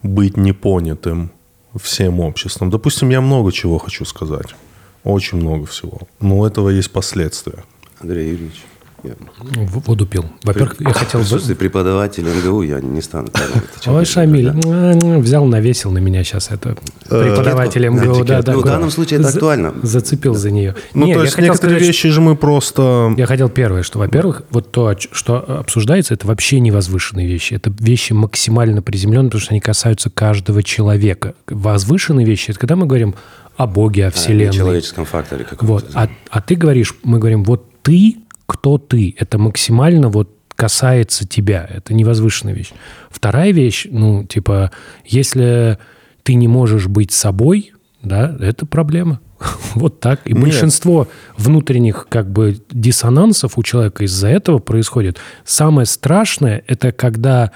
быть 0.04 0.36
непонятым 0.36 1.32
всем 1.82 2.20
обществом? 2.20 2.70
Допустим, 2.70 3.10
я 3.10 3.22
много 3.22 3.52
чего 3.54 3.78
хочу 3.78 4.04
сказать. 4.06 4.56
Очень 5.06 5.38
много 5.38 5.66
всего. 5.66 6.00
Но 6.20 6.40
у 6.40 6.46
этого 6.46 6.70
есть 6.70 6.92
последствия. 6.92 7.64
Андрей 8.06 8.30
Юрьевич. 8.30 8.62
Я... 9.04 9.14
Воду 9.66 10.06
пил. 10.06 10.26
Во-первых, 10.44 10.76
я 10.80 10.94
хотел... 10.94 11.24
Слушайте, 11.24 11.56
преподаватель 11.56 12.24
МГУ, 12.24 12.62
я 12.62 12.80
не 12.80 13.02
стану. 13.02 13.30
Ой, 13.88 14.06
Шамиль, 14.06 14.52
взял, 15.20 15.46
навесил 15.46 15.92
на 15.92 15.98
меня 15.98 16.24
сейчас 16.24 16.52
это. 16.52 16.78
Э, 17.10 17.24
преподаватель 17.24 17.88
МГУ, 17.88 18.24
да, 18.24 18.44
да. 18.44 18.54
Ну, 18.54 18.62
в 18.62 18.64
данном 18.64 18.92
случае 18.92 19.20
это 19.20 19.30
актуально. 19.30 19.74
Зацепил 19.82 20.36
за 20.36 20.52
нее. 20.52 20.76
Ну, 20.94 21.12
то 21.12 21.24
есть 21.24 21.38
некоторые 21.40 21.80
вещи 21.80 22.10
же 22.10 22.22
мы 22.22 22.36
просто... 22.36 23.14
Я 23.18 23.26
хотел 23.26 23.50
первое, 23.50 23.82
что, 23.82 23.98
во-первых, 23.98 24.44
вот 24.52 24.72
то, 24.72 24.96
что 25.12 25.38
обсуждается, 25.38 26.14
это 26.14 26.28
вообще 26.28 26.60
не 26.60 26.70
возвышенные 26.70 27.28
вещи. 27.28 27.56
Это 27.56 27.74
вещи 27.80 28.14
максимально 28.14 28.84
приземленные, 28.84 29.30
потому 29.30 29.42
что 29.42 29.52
они 29.52 29.62
касаются 29.62 30.12
каждого 30.12 30.62
человека. 30.62 31.34
Возвышенные 31.48 32.26
вещи, 32.26 32.52
это 32.52 32.60
когда 32.60 32.76
мы 32.76 32.86
говорим 32.86 33.16
о 33.58 33.66
Боге, 33.66 34.08
о 34.08 34.12
Вселенной. 34.12 34.50
О 34.50 34.54
человеческом 34.54 35.06
факторе. 35.06 35.48
Вот. 35.60 35.86
А, 35.96 36.08
а 36.30 36.42
ты 36.42 36.56
говоришь, 36.56 36.94
мы 37.04 37.20
говорим, 37.20 37.44
вот 37.44 37.66
ты, 37.86 38.18
кто 38.48 38.78
ты. 38.80 39.16
Это 39.18 39.38
максимально 39.38 40.10
вот 40.10 40.32
касается 40.56 41.28
тебя. 41.28 41.70
Это 41.70 41.94
невозвышенная 41.94 42.54
вещь. 42.54 42.72
Вторая 43.10 43.52
вещь, 43.52 43.86
ну, 43.90 44.24
типа, 44.24 44.72
если 45.06 45.78
ты 46.24 46.34
не 46.34 46.48
можешь 46.48 46.88
быть 46.88 47.12
собой, 47.12 47.74
да, 48.02 48.36
это 48.40 48.66
проблема. 48.66 49.20
вот 49.76 50.00
так. 50.00 50.22
И 50.26 50.34
Нет. 50.34 50.42
большинство 50.42 51.08
внутренних 51.38 52.08
как 52.10 52.32
бы 52.32 52.58
диссонансов 52.72 53.58
у 53.58 53.64
человека 53.64 54.04
из-за 54.04 54.30
этого 54.30 54.58
происходит. 54.58 55.18
Самое 55.44 55.86
страшное– 55.86 56.64
это 56.68 56.92
когда 56.92 57.52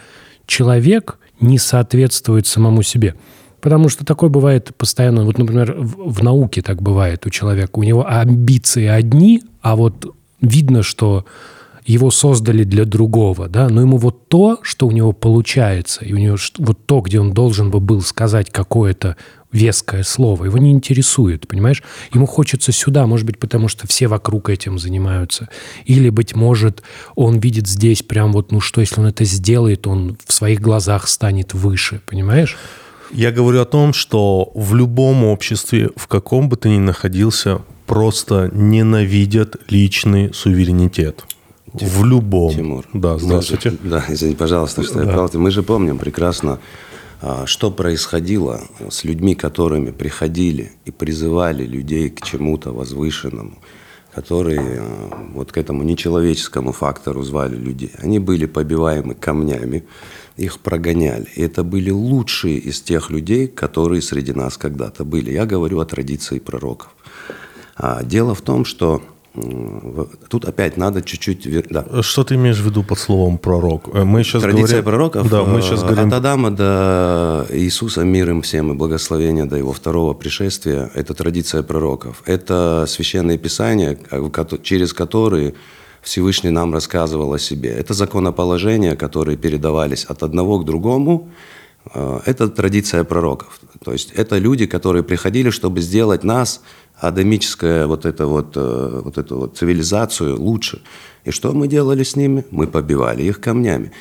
человек 0.46 1.18
не 1.40 1.58
соответствует 1.58 2.46
самому 2.46 2.84
себе. 2.84 3.16
Потому 3.62 3.90
что 3.90 4.06
такое 4.06 4.30
бывает 4.30 4.76
постоянно. 4.78 5.24
Вот, 5.24 5.38
например, 5.38 5.74
в, 5.78 6.14
в 6.14 6.24
науке 6.24 6.62
так 6.62 6.82
бывает 6.82 7.26
у 7.26 7.30
человека. 7.30 7.72
У 7.74 7.84
него 7.84 8.06
амбиции 8.08 8.86
одни, 8.86 9.42
а 9.62 9.76
вот 9.76 10.16
видно, 10.42 10.84
что 10.84 11.26
его 11.86 12.12
создали 12.12 12.64
для 12.64 12.86
другого, 12.86 13.48
да, 13.50 13.68
но 13.68 13.82
ему 13.82 13.98
вот 13.98 14.28
то, 14.28 14.60
что 14.62 14.86
у 14.86 14.92
него 14.92 15.12
получается, 15.12 16.06
и 16.06 16.14
у 16.14 16.18
него 16.18 16.38
вот 16.60 16.86
то, 16.86 17.02
где 17.02 17.20
он 17.20 17.34
должен 17.34 17.72
бы 17.72 17.80
был 17.80 18.02
сказать 18.02 18.52
какое-то 18.52 19.18
веское 19.52 20.04
слово, 20.04 20.46
его 20.46 20.60
не 20.60 20.72
интересует, 20.72 21.48
понимаешь? 21.48 21.82
Ему 22.14 22.28
хочется 22.28 22.72
сюда, 22.72 23.08
может 23.08 23.26
быть, 23.26 23.40
потому 23.40 23.68
что 23.68 23.88
все 23.88 24.08
вокруг 24.08 24.50
этим 24.50 24.78
занимаются. 24.78 25.50
Или, 25.86 26.10
быть 26.10 26.36
может, 26.36 26.84
он 27.16 27.40
видит 27.40 27.68
здесь 27.68 28.04
прям 28.04 28.34
вот, 28.34 28.52
ну 28.52 28.60
что, 28.60 28.82
если 28.82 29.00
он 29.00 29.08
это 29.08 29.26
сделает, 29.26 29.88
он 29.88 30.18
в 30.24 30.32
своих 30.32 30.62
глазах 30.62 31.08
станет 31.08 31.56
выше, 31.56 32.02
понимаешь? 32.06 32.58
Я 33.12 33.32
говорю 33.32 33.62
о 33.62 33.66
том, 33.66 33.94
что 33.94 34.52
в 34.54 34.76
любом 34.76 35.24
обществе, 35.24 35.90
в 35.96 36.08
каком 36.08 36.48
бы 36.48 36.58
ты 36.58 36.70
ни 36.70 36.78
находился, 36.78 37.62
просто 37.90 38.52
ненавидят 38.54 39.58
личный 39.68 40.32
суверенитет. 40.32 41.26
Тимур, 41.78 41.92
в 41.92 42.06
любом. 42.06 42.54
Тимур. 42.54 42.86
Да, 42.94 43.18
здравствуйте. 43.18 43.72
Же, 43.72 43.78
да, 43.84 44.06
извини, 44.08 44.36
пожалуйста, 44.36 44.84
что 44.84 45.00
да. 45.00 45.06
я 45.06 45.12
прав. 45.12 45.34
Мы 45.34 45.52
же 45.52 45.64
помним 45.64 45.98
прекрасно, 45.98 46.60
а, 47.22 47.46
что 47.48 47.72
происходило 47.72 48.62
с 48.90 49.04
людьми, 49.04 49.34
которыми 49.34 49.92
приходили 49.92 50.72
и 50.86 50.92
призывали 50.92 51.66
людей 51.66 52.10
к 52.10 52.22
чему-то 52.22 52.72
возвышенному, 52.72 53.58
которые 54.14 54.62
а, 54.62 55.28
вот 55.34 55.52
к 55.52 55.58
этому 55.58 55.84
нечеловеческому 55.84 56.72
фактору 56.72 57.24
звали 57.24 57.56
людей. 57.56 57.92
Они 57.98 58.20
были 58.20 58.46
побиваемы 58.46 59.16
камнями, 59.16 59.84
их 60.38 60.60
прогоняли. 60.60 61.28
И 61.36 61.42
это 61.42 61.64
были 61.64 61.90
лучшие 61.90 62.58
из 62.58 62.82
тех 62.82 63.10
людей, 63.10 63.48
которые 63.48 64.02
среди 64.02 64.34
нас 64.34 64.58
когда-то 64.58 65.06
были. 65.06 65.32
Я 65.32 65.46
говорю 65.46 65.80
о 65.80 65.86
традиции 65.86 66.40
пророков. 66.40 66.90
А 67.80 68.04
дело 68.04 68.36
в 68.36 68.42
том, 68.42 68.66
что 68.66 69.02
Тут 70.28 70.46
опять 70.46 70.76
надо 70.76 71.02
чуть-чуть... 71.02 71.68
Да. 71.70 72.02
Что 72.02 72.24
ты 72.24 72.36
имеешь 72.36 72.58
в 72.58 72.66
виду 72.66 72.84
под 72.84 72.98
словом 72.98 73.38
пророк? 73.38 73.88
Э, 73.94 74.04
мы 74.04 74.24
сейчас 74.24 74.42
Традиция 74.42 74.82
говорим... 74.82 74.86
пророков. 74.86 75.30
Да, 75.30 75.44
мы 75.44 75.62
сейчас 75.62 75.84
э, 75.84 75.86
говорим... 75.86 76.08
От 76.08 76.14
Адама 76.14 76.52
до 76.52 77.46
Иисуса, 77.52 78.04
мир 78.04 78.32
им 78.32 78.42
всем 78.42 78.72
и 78.72 78.76
благословения 78.76 79.46
до 79.46 79.56
его 79.56 79.72
второго 79.72 80.14
пришествия. 80.14 80.90
Это 80.96 81.14
традиция 81.14 81.62
пророков. 81.64 82.24
Это 82.26 82.86
священные 82.88 83.38
писания, 83.38 83.98
через 84.64 84.94
которые 84.94 85.54
Всевышний 86.02 86.50
нам 86.50 86.74
рассказывал 86.74 87.32
о 87.34 87.40
себе. 87.40 87.70
Это 87.70 87.94
законоположения, 87.94 88.96
которые 88.96 89.38
передавались 89.38 90.06
от 90.06 90.24
одного 90.24 90.60
к 90.60 90.66
другому, 90.66 91.30
это 91.94 92.50
традиция 92.50 93.04
пророков. 93.04 93.60
То 93.84 93.94
есть 93.94 94.12
это 94.12 94.38
люди, 94.38 94.66
которые 94.66 95.04
приходили, 95.04 95.50
чтобы 95.50 95.82
сделать 95.82 96.24
нас, 96.24 96.62
адамическое 97.00 97.88
вот 97.88 98.06
это 98.06 98.28
вот, 98.28 98.54
э, 98.56 99.02
вот 99.04 99.18
эту 99.18 99.38
вот 99.38 99.58
цивилизацию 99.58 100.40
лучше. 100.40 100.82
И 101.24 101.32
что 101.32 101.54
мы 101.54 101.68
делали 101.68 102.04
с 102.04 102.16
ними? 102.16 102.46
Мы 102.52 102.68
побивали 102.68 103.24
их 103.24 103.40
камнями. 103.40 103.92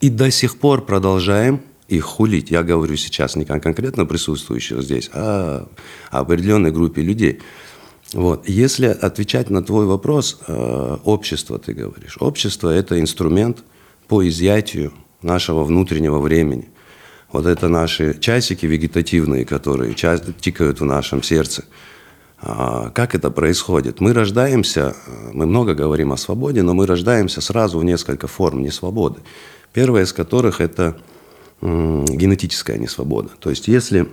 И 0.00 0.10
до 0.10 0.30
сих 0.30 0.58
пор 0.58 0.84
продолжаем 0.84 1.60
их 1.88 2.04
хулить. 2.04 2.50
Я 2.50 2.62
говорю 2.62 2.96
сейчас 2.96 3.36
не 3.36 3.44
конкретно 3.44 4.06
присутствующих 4.06 4.82
здесь, 4.82 5.10
а 5.12 5.68
о 6.10 6.18
определенной 6.18 6.70
группе 6.70 7.02
людей. 7.02 7.40
Вот. 8.12 8.48
Если 8.48 8.86
отвечать 8.86 9.50
на 9.50 9.62
твой 9.62 9.86
вопрос, 9.86 10.40
э, 10.46 10.96
общество, 11.04 11.58
ты 11.58 11.74
говоришь, 11.74 12.16
общество– 12.20 12.70
это 12.70 12.98
инструмент 13.00 13.64
по 14.08 14.26
изъятию 14.26 14.92
нашего 15.22 15.64
внутреннего 15.64 16.18
времени. 16.18 16.68
Вот 17.30 17.46
это 17.46 17.68
наши 17.68 18.18
часики 18.18 18.66
вегетативные, 18.66 19.44
которые 19.44 19.94
тикают 19.94 20.80
в 20.80 20.84
нашем 20.84 21.22
сердце. 21.22 21.64
А, 22.40 22.90
как 22.90 23.14
это 23.14 23.30
происходит? 23.30 24.00
Мы 24.00 24.12
рождаемся, 24.12 24.96
мы 25.32 25.46
много 25.46 25.74
говорим 25.74 26.12
о 26.12 26.16
свободе, 26.16 26.62
но 26.62 26.72
мы 26.72 26.86
рождаемся 26.86 27.40
сразу 27.40 27.78
в 27.78 27.84
несколько 27.84 28.28
форм 28.28 28.62
несвободы. 28.62 29.20
Первая 29.72 30.04
из 30.04 30.12
которых– 30.12 30.60
это 30.62 30.96
генетическая 31.60 32.78
несвобода. 32.78 33.30
То 33.40 33.50
есть 33.50 33.68
если 33.68 34.08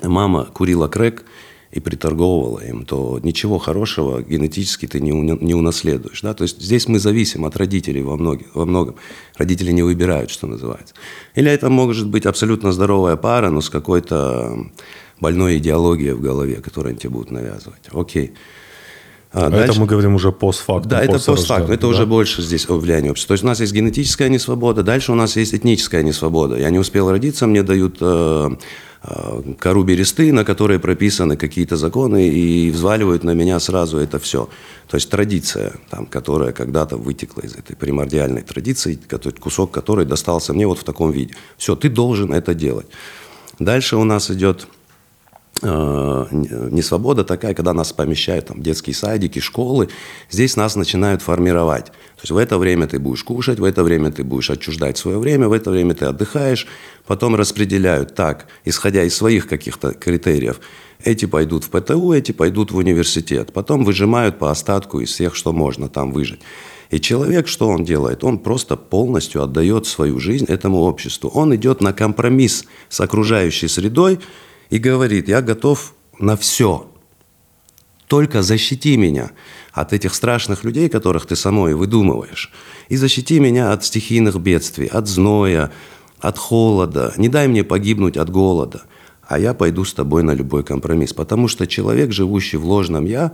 мама 0.00 0.46
курила 0.46 0.88
крэк 0.88 1.24
и 1.72 1.80
приторговывала 1.80 2.60
им, 2.60 2.84
то 2.84 3.18
ничего 3.22 3.58
хорошего 3.58 4.22
генетически 4.22 4.86
ты 4.86 5.00
не, 5.00 5.10
не 5.10 5.54
унаследуешь. 5.54 6.20
Да? 6.20 6.34
То 6.34 6.42
есть 6.42 6.60
здесь 6.60 6.86
мы 6.86 6.98
зависим 6.98 7.46
от 7.46 7.56
родителей 7.56 8.02
во, 8.02 8.16
многих, 8.16 8.54
во 8.54 8.66
многом. 8.66 8.96
Родители 9.38 9.72
не 9.72 9.82
выбирают, 9.82 10.30
что 10.30 10.46
называется. 10.46 10.94
Или 11.34 11.50
это 11.50 11.70
может 11.70 12.08
быть 12.08 12.26
абсолютно 12.26 12.72
здоровая 12.72 13.16
пара, 13.16 13.48
но 13.48 13.62
с 13.62 13.70
какой-то 13.70 14.66
больной 15.18 15.58
идеологией 15.58 16.12
в 16.12 16.20
голове, 16.20 16.56
которую 16.56 16.90
они 16.90 16.98
тебе 16.98 17.10
будут 17.10 17.30
навязывать. 17.30 17.88
Окей. 17.92 18.34
А, 19.32 19.48
дальше... 19.48 19.70
Это 19.70 19.80
мы 19.80 19.86
говорим 19.86 20.14
уже 20.14 20.30
постфактум. 20.30 20.90
Да, 20.90 21.02
это 21.02 21.18
постфактум. 21.18 21.70
Это 21.70 21.82
да? 21.82 21.88
уже 21.88 22.04
больше 22.04 22.42
здесь 22.42 22.68
влияние 22.68 23.12
общества. 23.12 23.28
То 23.28 23.34
есть 23.34 23.44
у 23.44 23.46
нас 23.46 23.60
есть 23.60 23.72
генетическая 23.72 24.28
несвобода, 24.28 24.82
дальше 24.82 25.10
у 25.12 25.14
нас 25.14 25.36
есть 25.36 25.54
этническая 25.54 26.02
несвобода. 26.02 26.58
Я 26.58 26.68
не 26.68 26.78
успел 26.78 27.10
родиться, 27.10 27.46
мне 27.46 27.62
дают 27.62 27.96
э, 28.00 28.50
кору 29.58 29.82
бересты, 29.82 30.32
на 30.32 30.44
которой 30.44 30.78
прописаны 30.78 31.36
какие-то 31.36 31.76
законы, 31.76 32.28
и 32.28 32.70
взваливают 32.70 33.24
на 33.24 33.34
меня 33.34 33.58
сразу 33.60 33.98
это 33.98 34.18
все. 34.18 34.48
То 34.88 34.96
есть 34.96 35.10
традиция, 35.10 35.72
там, 35.90 36.06
которая 36.06 36.52
когда-то 36.52 36.96
вытекла 36.96 37.42
из 37.42 37.54
этой 37.54 37.74
примордиальной 37.74 38.42
традиции, 38.42 38.98
кусок 39.40 39.72
которой 39.72 40.06
достался 40.06 40.52
мне 40.52 40.66
вот 40.66 40.78
в 40.78 40.84
таком 40.84 41.10
виде. 41.10 41.34
Все, 41.56 41.74
ты 41.74 41.88
должен 41.88 42.32
это 42.32 42.54
делать. 42.54 42.86
Дальше 43.58 43.96
у 43.96 44.04
нас 44.04 44.30
идет 44.30 44.66
Э, 45.62 46.26
не 46.32 46.82
свобода 46.82 47.22
такая, 47.22 47.54
когда 47.54 47.72
нас 47.72 47.92
помещают 47.92 48.46
там, 48.46 48.58
в 48.60 48.62
детские 48.62 48.94
садики, 48.94 49.38
школы. 49.38 49.88
Здесь 50.28 50.56
нас 50.56 50.74
начинают 50.74 51.22
формировать. 51.22 51.86
То 51.86 52.22
есть 52.22 52.32
в 52.32 52.36
это 52.36 52.58
время 52.58 52.88
ты 52.88 52.98
будешь 52.98 53.22
кушать, 53.22 53.60
в 53.60 53.64
это 53.64 53.84
время 53.84 54.10
ты 54.10 54.24
будешь 54.24 54.50
отчуждать 54.50 54.98
свое 54.98 55.18
время, 55.18 55.48
в 55.48 55.52
это 55.52 55.70
время 55.70 55.94
ты 55.94 56.06
отдыхаешь. 56.06 56.66
Потом 57.06 57.36
распределяют 57.36 58.14
так, 58.16 58.46
исходя 58.64 59.04
из 59.04 59.14
своих 59.14 59.46
каких-то 59.46 59.92
критериев. 59.92 60.60
Эти 61.04 61.26
пойдут 61.26 61.64
в 61.64 61.70
ПТУ, 61.70 62.12
эти 62.12 62.32
пойдут 62.32 62.72
в 62.72 62.76
университет. 62.76 63.52
Потом 63.52 63.84
выжимают 63.84 64.38
по 64.38 64.50
остатку 64.50 65.00
из 65.00 65.10
всех, 65.10 65.36
что 65.36 65.52
можно 65.52 65.88
там 65.88 66.12
выжить. 66.12 66.40
И 66.90 67.00
человек, 67.00 67.48
что 67.48 67.68
он 67.68 67.84
делает? 67.84 68.24
Он 68.24 68.38
просто 68.38 68.76
полностью 68.76 69.42
отдает 69.42 69.86
свою 69.86 70.18
жизнь 70.18 70.44
этому 70.46 70.80
обществу. 70.80 71.30
Он 71.30 71.54
идет 71.54 71.80
на 71.80 71.92
компромисс 71.92 72.64
с 72.88 73.00
окружающей 73.00 73.68
средой, 73.68 74.18
и 74.72 74.78
говорит, 74.78 75.28
я 75.28 75.42
готов 75.42 75.94
на 76.18 76.34
все, 76.34 76.90
только 78.06 78.42
защити 78.42 78.96
меня 78.96 79.32
от 79.70 79.92
этих 79.92 80.14
страшных 80.14 80.64
людей, 80.64 80.88
которых 80.88 81.26
ты 81.26 81.36
самой 81.36 81.74
выдумываешь, 81.74 82.50
и 82.88 82.96
защити 82.96 83.38
меня 83.38 83.72
от 83.72 83.84
стихийных 83.84 84.40
бедствий, 84.40 84.86
от 84.86 85.08
зноя, 85.08 85.70
от 86.20 86.38
холода, 86.38 87.12
не 87.18 87.28
дай 87.28 87.48
мне 87.48 87.64
погибнуть 87.64 88.16
от 88.16 88.30
голода, 88.30 88.84
а 89.28 89.38
я 89.38 89.52
пойду 89.52 89.84
с 89.84 89.92
тобой 89.92 90.22
на 90.22 90.32
любой 90.32 90.64
компромисс, 90.64 91.12
потому 91.12 91.48
что 91.48 91.66
человек, 91.66 92.10
живущий 92.10 92.56
в 92.56 92.64
ложном 92.64 93.04
«я», 93.04 93.32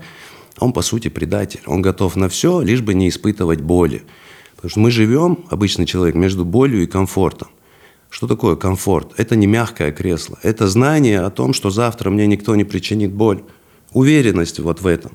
он, 0.58 0.72
по 0.72 0.82
сути, 0.82 1.06
предатель. 1.06 1.60
Он 1.66 1.82
готов 1.82 2.16
на 2.16 2.28
все, 2.28 2.60
лишь 2.62 2.80
бы 2.80 2.92
не 2.94 3.08
испытывать 3.08 3.60
боли. 3.60 4.02
Потому 4.56 4.70
что 4.70 4.80
мы 4.80 4.90
живем, 4.90 5.44
обычный 5.50 5.86
человек, 5.86 6.16
между 6.16 6.44
болью 6.44 6.82
и 6.82 6.86
комфортом. 6.86 7.46
Что 8.10 8.26
такое 8.26 8.56
комфорт? 8.56 9.12
Это 9.16 9.36
не 9.36 9.46
мягкое 9.46 9.92
кресло. 9.92 10.38
Это 10.42 10.68
знание 10.68 11.20
о 11.20 11.30
том, 11.30 11.52
что 11.52 11.70
завтра 11.70 12.10
мне 12.10 12.26
никто 12.26 12.56
не 12.56 12.64
причинит 12.64 13.12
боль. 13.12 13.42
Уверенность 13.92 14.60
вот 14.60 14.80
в 14.80 14.86
этом. 14.86 15.12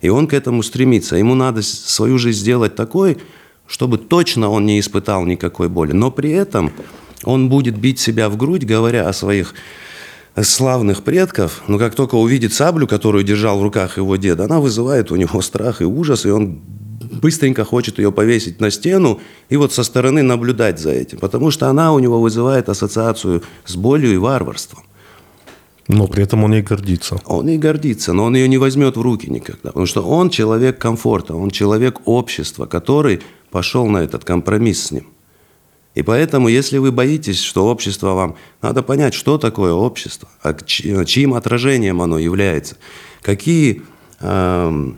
И 0.00 0.08
он 0.08 0.28
к 0.28 0.34
этому 0.34 0.62
стремится. 0.62 1.16
Ему 1.16 1.34
надо 1.34 1.62
свою 1.62 2.18
жизнь 2.18 2.38
сделать 2.38 2.76
такой, 2.76 3.18
чтобы 3.66 3.98
точно 3.98 4.50
он 4.50 4.66
не 4.66 4.78
испытал 4.78 5.24
никакой 5.24 5.68
боли. 5.68 5.92
Но 5.92 6.10
при 6.10 6.30
этом 6.30 6.72
он 7.24 7.48
будет 7.48 7.76
бить 7.76 7.98
себя 7.98 8.28
в 8.28 8.36
грудь, 8.36 8.64
говоря 8.64 9.08
о 9.08 9.12
своих 9.12 9.54
славных 10.42 11.02
предков, 11.02 11.62
но 11.66 11.78
как 11.78 11.94
только 11.94 12.14
увидит 12.14 12.52
саблю, 12.52 12.86
которую 12.86 13.24
держал 13.24 13.58
в 13.58 13.62
руках 13.62 13.96
его 13.96 14.16
дед, 14.16 14.40
она 14.40 14.60
вызывает 14.60 15.10
у 15.10 15.16
него 15.16 15.40
страх 15.42 15.80
и 15.80 15.84
ужас, 15.84 16.26
и 16.26 16.30
он 16.30 16.60
быстренько 17.00 17.64
хочет 17.64 17.98
ее 17.98 18.10
повесить 18.12 18.60
на 18.60 18.70
стену 18.70 19.20
и 19.48 19.56
вот 19.56 19.72
со 19.72 19.82
стороны 19.82 20.22
наблюдать 20.22 20.78
за 20.78 20.90
этим, 20.90 21.18
потому 21.18 21.50
что 21.50 21.68
она 21.68 21.92
у 21.92 21.98
него 21.98 22.20
вызывает 22.20 22.68
ассоциацию 22.68 23.42
с 23.64 23.76
болью 23.76 24.14
и 24.14 24.16
варварством. 24.16 24.84
Но 25.86 26.06
при 26.06 26.22
этом 26.22 26.44
он 26.44 26.52
ей 26.52 26.62
гордится. 26.62 27.18
Он 27.24 27.48
ей 27.48 27.56
гордится, 27.56 28.12
но 28.12 28.24
он 28.24 28.36
ее 28.36 28.46
не 28.46 28.58
возьмет 28.58 28.96
в 28.96 29.00
руки 29.00 29.30
никогда, 29.30 29.68
потому 29.68 29.86
что 29.86 30.02
он 30.02 30.28
человек 30.28 30.78
комфорта, 30.78 31.34
он 31.34 31.50
человек 31.50 32.00
общества, 32.04 32.66
который 32.66 33.22
пошел 33.50 33.86
на 33.86 33.98
этот 33.98 34.24
компромисс 34.24 34.86
с 34.86 34.90
ним. 34.90 35.06
И 35.94 36.02
поэтому, 36.02 36.48
если 36.48 36.78
вы 36.78 36.92
боитесь, 36.92 37.40
что 37.42 37.66
общество 37.66 38.12
вам... 38.12 38.36
Надо 38.60 38.82
понять, 38.82 39.14
что 39.14 39.38
такое 39.38 39.72
общество, 39.72 40.28
а 40.42 40.54
чьим 40.54 41.34
отражением 41.34 42.02
оно 42.02 42.18
является, 42.18 42.76
какие... 43.22 43.82
Э, 44.20 44.92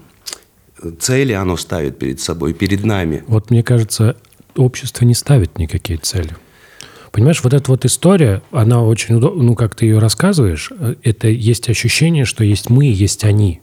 цели 0.99 1.33
оно 1.33 1.57
ставит 1.57 1.99
перед 1.99 2.21
собой, 2.21 2.55
перед 2.55 2.85
нами. 2.85 3.23
Вот 3.27 3.51
мне 3.51 3.63
кажется, 3.63 4.17
общество 4.57 5.05
не 5.05 5.15
ставит 5.15 5.59
никакие 5.59 5.99
цели. 5.99 6.37
Понимаешь, 7.13 7.43
вот 7.43 7.55
эта 7.55 7.71
вот 7.71 7.85
история, 7.85 8.43
она 8.53 8.83
очень 8.83 9.17
удобна, 9.17 9.43
ну, 9.43 9.55
как 9.57 9.75
ты 9.75 9.87
ее 9.87 9.99
рассказываешь, 9.99 10.71
это 11.03 11.29
есть 11.29 11.69
ощущение, 11.69 12.25
что 12.25 12.45
есть 12.45 12.71
мы, 12.71 12.87
есть 12.87 13.25
они. 13.25 13.61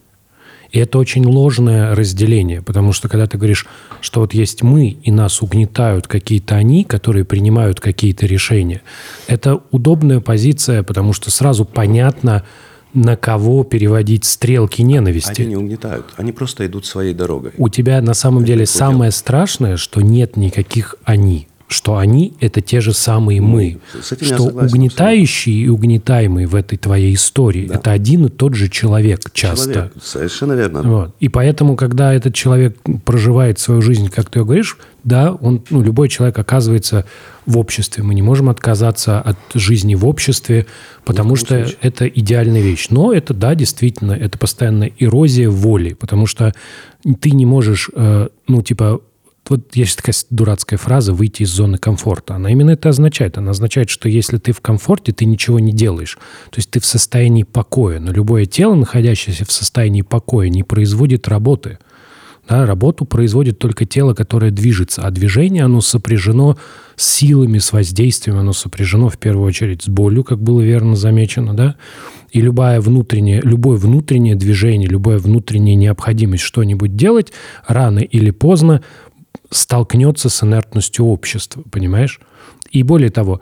И 0.71 0.79
это 0.79 0.97
очень 0.97 1.25
ложное 1.25 1.95
разделение, 1.95 2.61
потому 2.61 2.91
что 2.91 3.07
когда 3.07 3.25
ты 3.25 3.37
говоришь, 3.37 3.65
что 4.01 4.19
вот 4.19 4.33
есть 4.33 4.63
мы, 4.63 4.89
и 4.89 5.11
нас 5.11 5.41
угнетают 5.41 6.07
какие-то 6.07 6.55
они, 6.55 6.83
которые 6.83 7.23
принимают 7.23 7.79
какие-то 7.79 8.25
решения, 8.25 8.81
это 9.27 9.61
удобная 9.71 10.19
позиция, 10.19 10.83
потому 10.83 11.13
что 11.13 11.31
сразу 11.31 11.63
понятно, 11.63 12.43
на 12.97 13.15
кого 13.15 13.63
переводить 13.63 14.25
стрелки 14.25 14.81
ненависти. 14.81 15.41
Они 15.41 15.49
не 15.49 15.55
угнетают, 15.55 16.05
они 16.17 16.31
просто 16.31 16.65
идут 16.65 16.85
своей 16.85 17.13
дорогой. 17.13 17.51
У 17.57 17.69
тебя 17.69 18.01
на 18.01 18.13
самом 18.13 18.43
деле 18.43 18.65
самое 18.65 19.11
страшное, 19.11 19.77
что 19.77 20.01
нет 20.01 20.35
никаких 20.35 20.95
«они» 21.03 21.47
что 21.67 21.97
они— 21.97 22.33
это 22.39 22.61
те 22.61 22.79
же 22.79 22.93
самые 22.93 23.41
мы. 23.41 23.79
Что 24.01 24.43
угнетающий 24.43 25.63
и 25.63 25.67
угнетаемый 25.67 26.45
в 26.45 26.55
этой 26.55 26.77
твоей 26.77 27.13
истории 27.13 27.65
да.— 27.65 27.75
это 27.75 27.91
один 27.91 28.25
и 28.25 28.29
тот 28.29 28.55
же 28.55 28.69
человек 28.69 29.31
часто. 29.33 29.73
Человек, 29.73 29.93
совершенно 30.01 30.53
верно. 30.53 30.81
Вот. 30.83 31.15
И 31.19 31.27
поэтому, 31.27 31.75
когда 31.75 32.13
этот 32.13 32.33
человек 32.33 32.77
проживает 33.03 33.59
свою 33.59 33.81
жизнь, 33.81 34.09
как 34.09 34.29
ты 34.29 34.43
говоришь, 34.43 34.77
да, 35.03 35.33
он, 35.33 35.63
ну, 35.69 35.81
любой 35.81 36.09
человек 36.09 36.37
оказывается 36.39 37.05
в 37.45 37.57
обществе. 37.57 38.03
Мы 38.03 38.13
не 38.13 38.21
можем 38.21 38.49
отказаться 38.49 39.21
от 39.21 39.37
жизни 39.53 39.95
в 39.95 40.05
обществе, 40.05 40.67
потому 41.05 41.35
что 41.35 41.59
случае. 41.59 41.77
это 41.81 42.07
идеальная 42.07 42.61
вещь. 42.61 42.87
Но 42.89 43.13
это, 43.13 43.33
да, 43.33 43.55
действительно, 43.55 44.11
это 44.11 44.37
постоянная 44.37 44.91
эрозия 44.99 45.49
воли, 45.49 45.93
потому 45.93 46.27
что 46.27 46.53
ты 47.21 47.31
не 47.31 47.45
можешь, 47.45 47.89
э, 47.93 48.27
ну, 48.47 48.61
типа, 48.61 49.01
вот 49.49 49.75
есть 49.75 49.97
такая 49.97 50.13
дурацкая 50.29 50.77
фраза 50.77 51.13
«выйти 51.13 51.43
из 51.43 51.49
зоны 51.49 51.77
комфорта». 51.77 52.35
Она 52.35 52.51
именно 52.51 52.71
это 52.71 52.89
означает. 52.89 53.37
Она 53.37 53.51
означает, 53.51 53.89
что 53.89 54.09
если 54.09 54.37
ты 54.37 54.51
в 54.51 54.61
комфорте, 54.61 55.11
ты 55.11 55.25
ничего 55.25 55.59
не 55.59 55.71
делаешь. 55.71 56.17
То 56.49 56.57
есть 56.57 56.71
ты 56.71 56.79
в 56.79 56.85
состоянии 56.85 57.43
покоя. 57.43 57.99
Но 57.99 58.11
любое 58.11 58.45
тело, 58.45 58.75
находящееся 58.75 59.45
в 59.45 59.51
состоянии 59.51 60.01
покоя, 60.01 60.49
не 60.49 60.63
производит 60.63 61.27
работы. 61.27 61.79
Да, 62.47 62.65
работу 62.65 63.03
производит 63.03 63.59
только 63.59 63.85
тело, 63.85 64.13
которое 64.13 64.51
движется. 64.51 65.01
А 65.01 65.11
движение, 65.11 65.65
оно 65.65 65.81
сопряжено 65.81 66.57
с 66.95 67.05
силами, 67.05 67.57
с 67.59 67.73
воздействием. 67.73 68.37
Оно 68.37 68.53
сопряжено 68.53 69.09
в 69.09 69.17
первую 69.17 69.47
очередь 69.47 69.83
с 69.83 69.89
болью, 69.89 70.23
как 70.23 70.39
было 70.39 70.61
верно 70.61 70.95
замечено. 70.95 71.53
Да? 71.53 71.75
И 72.31 72.39
любое 72.39 72.79
внутреннее, 72.79 73.41
любое 73.43 73.77
внутреннее 73.77 74.35
движение, 74.35 74.87
любая 74.87 75.17
внутренняя 75.17 75.75
необходимость 75.75 76.43
что-нибудь 76.43 76.95
делать 76.95 77.33
рано 77.67 77.99
или 77.99 78.31
поздно 78.31 78.81
столкнется 79.49 80.29
с 80.29 80.43
инертностью 80.43 81.05
общества, 81.05 81.63
понимаешь? 81.71 82.19
И 82.71 82.83
более 82.83 83.09
того, 83.09 83.41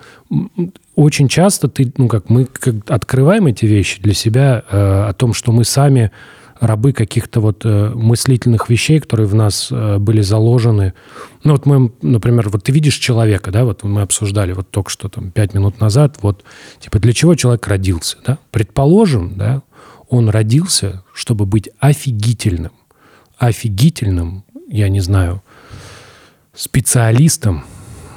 очень 0.96 1.28
часто 1.28 1.68
ты, 1.68 1.92
ну 1.98 2.08
как 2.08 2.30
мы 2.30 2.46
как 2.46 2.76
открываем 2.90 3.48
эти 3.48 3.66
вещи 3.66 4.02
для 4.02 4.14
себя 4.14 4.64
э, 4.70 5.06
о 5.10 5.14
том, 5.14 5.34
что 5.34 5.52
мы 5.52 5.66
сами 5.66 6.12
рабы 6.60 6.94
каких-то 6.94 7.42
вот 7.42 7.66
э, 7.66 7.92
мыслительных 7.94 8.70
вещей, 8.70 9.00
которые 9.00 9.28
в 9.28 9.36
нас 9.36 9.70
э, 9.72 9.98
были 9.98 10.22
заложены. 10.22 10.94
Ну 11.44 11.54
вот 11.54 11.66
мы, 11.66 11.92
например, 12.02 12.50
вот 12.50 12.64
ты 12.64 12.72
видишь 12.72 12.96
человека, 12.96 13.52
да, 13.52 13.66
вот 13.66 13.84
мы 13.84 14.02
обсуждали 14.02 14.54
вот 14.54 14.70
только 14.70 14.90
что 14.90 15.10
там 15.10 15.32
пять 15.32 15.54
минут 15.54 15.82
назад, 15.82 16.18
вот 16.22 16.44
типа 16.80 17.00
для 17.00 17.14
чего 17.14 17.36
человек 17.36 17.68
родился, 17.68 18.18
да? 18.26 18.38
Предположим, 18.52 19.36
да, 19.36 19.64
он 20.10 20.30
родился, 20.30 21.04
чтобы 21.14 21.46
быть 21.46 21.70
офигительным, 21.80 22.72
офигительным, 23.38 24.46
я 24.70 24.88
не 24.88 25.02
знаю, 25.02 25.44
специалистом, 26.56 27.64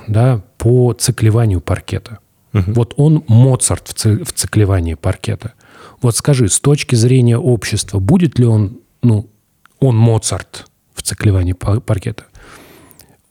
да, 0.07 0.43
по 0.59 0.93
циклеванию 0.93 1.61
паркета. 1.61 2.19
Вот 2.53 2.95
он 2.97 3.25
Моцарт 3.29 3.89
в, 3.89 3.95
ци- 3.95 4.25
в 4.25 4.33
циклевании 4.33 4.95
паркета. 4.95 5.53
Вот 6.01 6.17
скажи, 6.17 6.49
с 6.49 6.59
точки 6.61 6.95
зрения 6.95 7.39
общества, 7.39 7.99
будет 8.01 8.39
ли 8.39 8.47
он, 8.47 8.79
ну, 9.03 9.29
он 9.81 9.97
Моцарт 9.97 10.67
в 10.95 11.03
циклевании 11.03 11.53
па- 11.53 11.81
паркета? 11.81 12.25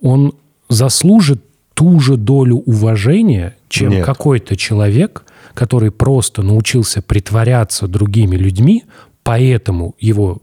Он 0.01 0.33
заслужит 0.69 1.43
ту 1.73 1.99
же 1.99 2.15
долю 2.15 2.57
уважения, 2.57 3.55
чем 3.69 3.89
Нет. 3.89 4.05
какой-то 4.05 4.55
человек, 4.55 5.23
который 5.53 5.91
просто 5.91 6.41
научился 6.41 7.01
притворяться 7.01 7.87
другими 7.87 8.35
людьми, 8.35 8.83
поэтому 9.23 9.95
его 9.99 10.41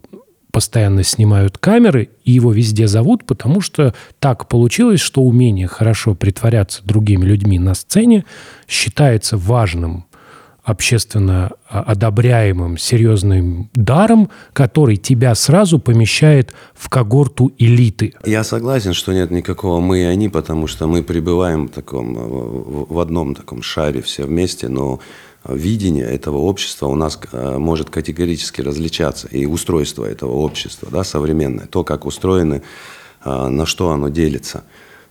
постоянно 0.55 1.03
снимают 1.03 1.59
камеры, 1.59 2.11
и 2.25 2.31
его 2.31 2.53
везде 2.53 2.87
зовут, 2.87 3.27
потому 3.27 3.61
что 3.61 3.93
так 4.21 4.47
получилось, 4.47 5.01
что 5.01 5.21
умение 5.21 5.67
хорошо 5.67 6.15
притворяться 6.15 6.81
другими 6.85 7.25
людьми 7.25 7.59
на 7.59 7.75
сцене 7.75 8.25
считается 8.69 9.37
важным, 9.37 10.05
общественно 10.63 11.51
а, 11.69 11.81
одобряемым, 11.81 12.79
серьезным 12.79 13.69
даром, 13.75 14.31
который 14.53 14.97
тебя 14.97 15.35
сразу 15.35 15.81
помещает 15.81 16.55
в 16.73 16.89
когорту 16.89 17.53
элиты. 17.59 18.15
Я 18.25 18.45
согласен, 18.45 18.95
что 18.95 19.13
нет 19.13 19.33
никакого 19.33 19.81
мы 19.81 20.03
и 20.03 20.05
они, 20.05 20.29
потому 20.29 20.69
что 20.69 20.87
мы 20.87 21.03
пребываем 21.03 21.67
в, 21.67 21.73
таком, 21.73 22.15
в 22.15 23.01
одном 23.01 23.35
таком 23.35 23.61
шаре 23.61 24.03
все 24.03 24.23
вместе, 24.23 24.69
но 24.69 25.01
видение 25.49 26.07
этого 26.07 26.39
общества 26.39 26.87
у 26.87 26.95
нас 26.95 27.19
э, 27.33 27.59
может 27.59 27.91
категорически 27.91 28.61
различаться, 28.61 29.29
и 29.29 29.47
устройство 29.47 30.05
этого 30.05 30.33
общества, 30.33 30.89
да, 30.91 31.05
современное, 31.05 31.67
то, 31.67 31.85
как 31.85 32.07
устроены, 32.07 32.63
э, 33.25 33.49
на 33.49 33.67
что 33.67 33.91
оно 33.91 34.09
делится. 34.09 34.65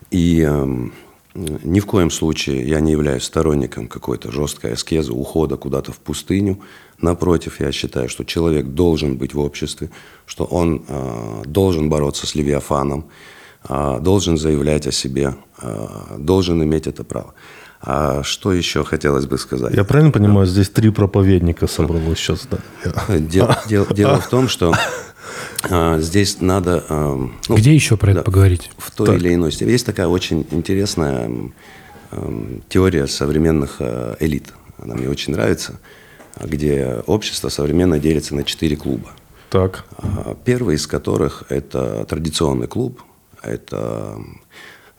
И 0.10 0.42
эм, 0.42 0.94
ни 1.36 1.80
в 1.80 1.86
коем 1.86 2.10
случае 2.10 2.68
я 2.68 2.80
не 2.80 2.92
являюсь 2.92 3.24
сторонником 3.24 3.88
какой-то 3.88 4.32
жесткой 4.32 4.74
аскезы, 4.74 5.14
ухода 5.14 5.58
куда-то 5.58 5.92
в 5.92 6.00
пустыню. 6.00 6.60
Напротив, 7.00 7.60
я 7.60 7.72
считаю, 7.72 8.10
что 8.10 8.24
человек 8.24 8.68
должен 8.68 9.18
быть 9.18 9.34
в 9.34 9.40
обществе, 9.40 9.90
что 10.26 10.46
он 10.46 10.84
э, 10.88 11.44
должен 11.46 11.90
бороться 11.90 12.28
с 12.28 12.36
Левиафаном, 12.36 13.06
должен 14.02 14.38
заявлять 14.38 14.88
о 14.88 14.92
себе, 14.92 15.36
должен 16.18 16.62
иметь 16.64 16.86
это 16.86 17.06
право. 17.06 17.34
А 17.86 18.24
что 18.24 18.54
еще 18.54 18.86
хотелось 18.86 19.26
бы 19.26 19.38
сказать? 19.38 19.74
Я 19.76 19.84
правильно 19.84 20.12
понимаю, 20.12 20.48
здесь 20.48 20.70
три 20.70 20.90
проповедника 20.90 21.68
собралось 21.68 22.18
сейчас, 22.18 22.48
да? 22.50 22.60
Дело, 23.18 23.58
дело- 23.68 23.94
дело 23.94 24.20
в 24.22 24.30
том, 24.30 24.48
что 24.48 24.74
а, 25.70 26.00
здесь 26.00 26.40
надо... 26.40 26.86
а, 26.88 27.16
ну, 27.50 27.56
Где 27.56 27.76
еще 27.76 27.98
про 27.98 28.12
это 28.12 28.20
да, 28.20 28.24
поговорить? 28.24 28.72
В 28.78 28.90
той 28.92 29.18
или 29.18 29.34
иной 29.34 29.52
степени. 29.52 29.74
Есть 29.74 29.86
такая 29.86 30.08
очень 30.08 30.48
интересная 30.52 31.30
м, 32.12 32.64
теория 32.70 33.06
современных 33.08 33.76
а, 33.80 34.16
элит. 34.22 34.54
Она 34.78 34.96
мне 34.96 35.10
очень 35.10 35.34
нравится, 35.34 35.80
а, 36.38 36.48
где 36.48 37.02
общество 37.06 37.50
современно 37.50 38.00
делится 38.00 38.34
на 38.34 38.46
четыре 38.46 38.78
клуба. 38.78 39.10
Так. 39.50 39.84
А, 39.98 40.38
Первый 40.46 40.76
из 40.76 40.88
которых– 40.88 41.44
это 41.50 42.06
традиционный 42.06 42.68
клуб. 42.68 43.02
Это 43.42 44.18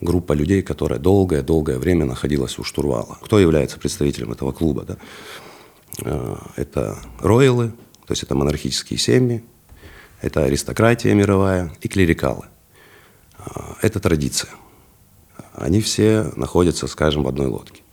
группа 0.05 0.35
людей, 0.35 0.63
которая 0.63 1.01
долгое-долгое 1.01 1.79
время 1.79 2.05
находилась 2.05 2.59
у 2.59 2.65
штурвала. 2.65 3.19
Кто 3.23 3.39
является 3.39 3.79
представителем 3.79 4.33
этого 4.33 4.53
клуба? 4.53 4.85
Да? 4.85 4.97
А, 6.05 6.39
Это 6.57 6.99
роялы, 7.21 7.71
то 8.07 8.13
есть 8.13 8.23
это 8.23 8.35
монархические 8.35 8.99
семьи, 8.99 9.43
это 10.21 10.45
аристократия 10.45 11.15
мировая 11.15 11.73
и 11.81 11.89
клерикалы. 11.89 12.45
А, 13.39 13.77
Это 13.83 13.99
традиция. 13.99 14.51
Они 15.55 15.81
все 15.81 16.33
находятся, 16.37 16.87
скажем, 16.87 17.23
в 17.25 17.29
одной 17.29 17.47
лодке. 17.47 17.84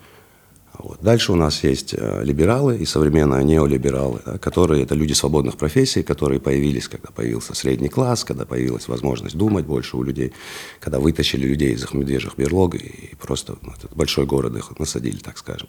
Вот. 0.78 0.99
Дальше 1.01 1.34
у 1.34 1.36
нас 1.36 1.63
есть 1.63 1.93
э, 1.97 2.24
либералы 2.24 2.78
и 2.78 2.86
современные 2.86 3.43
неолибералы, 3.43 4.22
да, 4.26 4.38
которые 4.38 4.84
это 4.84 4.95
люди 4.95 5.13
свободных 5.13 5.57
профессий, 5.57 6.01
которые 6.01 6.39
появились, 6.39 6.88
когда 6.88 7.09
появился 7.11 7.53
средний 7.53 7.89
класс, 7.89 8.24
когда 8.24 8.45
появилась 8.45 8.88
возможность 8.88 9.36
думать 9.36 9.65
больше 9.65 9.97
у 9.97 10.03
людей, 10.03 10.32
когда 10.80 10.99
вытащили 10.99 11.45
людей 11.45 11.74
из 11.74 11.84
их 11.84 11.93
медвежьих 11.93 12.38
берлог 12.38 12.76
и 12.76 13.15
просто 13.19 13.57
этот 13.76 13.95
большой 13.95 14.26
город 14.26 14.55
их 14.55 14.80
насадили, 14.80 15.17
так 15.17 15.38
скажем. 15.38 15.67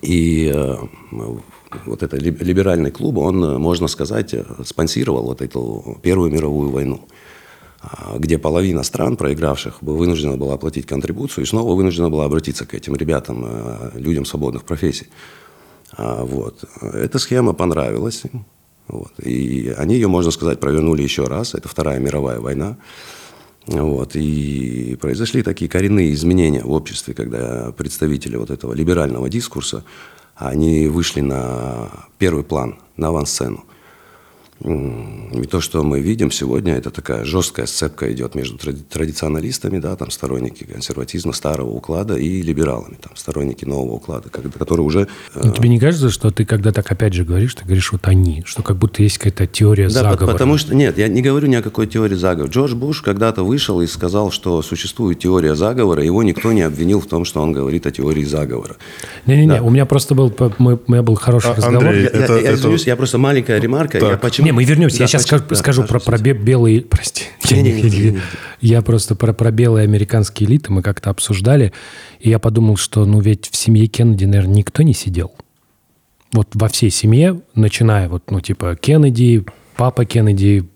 И 0.00 0.50
э, 0.54 0.76
вот 1.10 2.02
этот 2.02 2.22
ли- 2.22 2.36
либеральный 2.40 2.90
клуб, 2.90 3.18
он, 3.18 3.44
э, 3.44 3.58
можно 3.58 3.88
сказать, 3.88 4.32
э, 4.32 4.44
спонсировал 4.64 5.24
вот 5.24 5.42
эту 5.42 5.98
Первую 6.02 6.30
мировую 6.30 6.70
войну, 6.70 7.06
где 8.18 8.38
половина 8.38 8.82
стран, 8.82 9.16
проигравших, 9.16 9.82
вынуждена 9.82 10.36
была 10.36 10.54
оплатить 10.54 10.86
контрибуцию 10.86 11.44
и 11.44 11.46
снова 11.46 11.74
вынуждена 11.74 12.10
была 12.10 12.24
обратиться 12.24 12.64
к 12.64 12.74
этим 12.74 12.94
ребятам, 12.94 13.44
э, 13.44 13.90
людям 13.94 14.24
свободных 14.24 14.64
профессий. 14.64 15.08
А, 15.96 16.24
Вот. 16.24 16.64
Эта 16.80 17.18
схема 17.18 17.52
понравилась. 17.52 18.22
Вот. 18.88 19.12
И 19.20 19.74
они 19.76 19.94
ее, 19.94 20.08
можно 20.08 20.30
сказать, 20.30 20.60
провернули 20.60 21.02
еще 21.02 21.24
раз. 21.24 21.54
Это 21.54 21.68
Вторая 21.68 21.98
мировая 21.98 22.40
война. 22.40 22.76
Вот. 23.66 24.16
И 24.16 24.96
произошли 25.00 25.42
такие 25.42 25.68
коренные 25.68 26.12
изменения 26.12 26.62
в 26.62 26.72
обществе, 26.72 27.14
когда 27.14 27.72
представители 27.72 28.36
вот 28.36 28.50
этого 28.50 28.74
либерального 28.74 29.28
дискурса, 29.28 29.84
они 30.34 30.86
вышли 30.88 31.20
на 31.20 31.90
первый 32.18 32.44
план, 32.44 32.78
на 32.96 33.08
авансцену. 33.08 33.64
И 34.60 35.44
то, 35.50 35.60
что 35.60 35.82
мы 35.82 36.00
видим 36.00 36.30
сегодня, 36.30 36.74
это 36.74 36.90
такая 36.90 37.24
жесткая 37.24 37.66
сцепка 37.66 38.12
идет 38.12 38.36
между 38.36 38.58
тради- 38.58 38.84
традиционалистами, 38.88 39.78
да, 39.80 39.96
там 39.96 40.10
сторонники 40.12 40.62
консерватизма 40.64 41.32
старого 41.32 41.70
уклада 41.70 42.14
и 42.16 42.42
либералами, 42.42 42.96
там 43.00 43.16
сторонники 43.16 43.64
нового 43.64 43.94
уклада, 43.94 44.28
которые 44.28 44.86
уже... 44.86 45.08
э, 45.34 45.40
Ну, 45.42 45.50
тебе 45.52 45.68
не 45.68 45.80
кажется, 45.80 46.10
что 46.10 46.30
ты 46.30 46.44
когда 46.44 46.70
так 46.70 46.92
опять 46.92 47.12
же 47.12 47.24
говоришь, 47.24 47.54
ты 47.56 47.64
говоришь 47.64 47.90
вот 47.90 48.06
они, 48.06 48.42
что 48.46 48.62
как 48.62 48.76
будто 48.76 49.02
есть 49.02 49.18
какая-то 49.18 49.48
теория 49.48 49.88
Да, 49.88 49.90
заговора? 50.02 50.32
потому 50.32 50.58
что, 50.58 50.76
нет, 50.76 50.96
я 50.96 51.08
не 51.08 51.22
говорю 51.22 51.48
ни 51.48 51.56
о 51.56 51.62
какой 51.62 51.88
теории 51.88 52.14
заговора. 52.14 52.50
Джордж 52.52 52.74
Буш 52.74 53.02
когда-то 53.02 53.42
вышел 53.44 53.80
и 53.80 53.88
сказал, 53.88 54.30
что 54.30 54.62
существует 54.62 55.18
теория 55.18 55.56
заговора, 55.56 56.04
его 56.04 56.22
никто 56.22 56.52
не 56.52 56.62
обвинил 56.62 57.00
в 57.00 57.06
том, 57.06 57.24
что 57.24 57.40
он 57.42 57.50
говорит 57.52 57.86
о 57.86 57.90
теории 57.90 58.22
заговора. 58.24 58.76
Не-не-не, 59.26 59.60
у 59.60 59.70
меня 59.70 59.86
просто 59.86 60.14
был, 60.14 60.32
мы- 60.58 60.78
у 60.86 60.92
меня 60.92 61.02
был 61.02 61.16
хороший 61.16 61.50
А, 61.50 61.54
разговор. 61.56 61.84
Андрей, 61.86 62.04
Я, 62.04 62.10
я- 62.10 62.24
Это- 62.24 62.34
я 62.34 62.40
это- 62.42 62.54
извинюсь, 62.54 62.86
я 62.86 62.94
просто 62.96 63.18
маленькая 63.18 63.58
ремарка. 63.60 63.98
Я 63.98 64.16
почему... 64.18 64.51
Мы 64.52 64.64
вернемся. 64.64 64.98
Да, 64.98 65.04
я 65.04 65.08
сейчас 65.08 65.24
почему- 65.24 65.54
скажу, 65.56 65.82
да, 65.82 65.88
про, 65.88 66.00
про 66.00 66.18
бе- 66.18 66.34
белые... 66.34 66.82
Прости. 66.82 67.24
Не- 67.50 68.20
я 68.60 68.82
просто 68.82 69.14
про, 69.14 69.32
про 69.32 69.50
белые 69.50 69.84
американские 69.84 70.48
элиты 70.48 70.72
мы 70.72 70.82
как-то 70.82 71.10
обсуждали, 71.10 71.72
и 72.20 72.30
я 72.30 72.38
подумал, 72.38 72.76
что 72.76 73.04
ну 73.04 73.20
ведь 73.20 73.48
в 73.50 73.56
семье 73.56 73.86
Кеннеди, 73.86 74.24
наверное, 74.24 74.56
никто 74.56 74.82
не 74.82 74.94
сидел. 74.94 75.32
Вот 76.32 76.48
во 76.54 76.68
всей 76.68 76.90
семье, 76.90 77.40
начиная 77.54 78.08
вот, 78.08 78.30
ну, 78.30 78.40
типа, 78.40 78.76
Кеннеди, 78.76 79.44
папа 79.76 80.04
Кеннеди, 80.04 80.66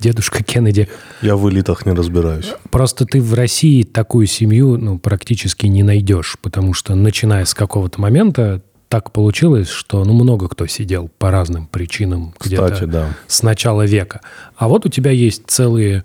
дедушка 0.00 0.42
Кеннеди. 0.42 0.88
Я 1.22 1.36
в 1.36 1.48
элитах 1.50 1.86
не 1.86 1.92
разбираюсь. 1.92 2.52
Просто 2.70 3.04
ты 3.04 3.20
в 3.20 3.34
России 3.34 3.82
такую 3.82 4.26
семью 4.26 4.76
ну, 4.76 4.98
практически 4.98 5.66
не 5.66 5.82
найдешь, 5.82 6.36
потому 6.40 6.72
что 6.74 6.94
начиная 6.94 7.44
с 7.44 7.54
какого-то 7.54 8.00
момента 8.00 8.62
так 8.88 9.12
получилось, 9.12 9.68
что 9.68 10.04
ну, 10.04 10.12
много 10.14 10.48
кто 10.48 10.66
сидел 10.66 11.10
по 11.18 11.30
разным 11.30 11.66
причинам 11.66 12.34
Кстати, 12.38 12.54
где-то 12.54 12.86
да. 12.86 13.08
с 13.26 13.42
начала 13.42 13.84
века. 13.84 14.20
А 14.56 14.68
вот 14.68 14.86
у 14.86 14.88
тебя 14.88 15.10
есть 15.10 15.42
целые 15.46 16.04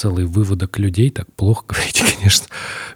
целый 0.00 0.24
выводок 0.24 0.78
людей, 0.78 1.10
так 1.10 1.26
плохо 1.36 1.64
говорить, 1.68 2.02
конечно, 2.18 2.46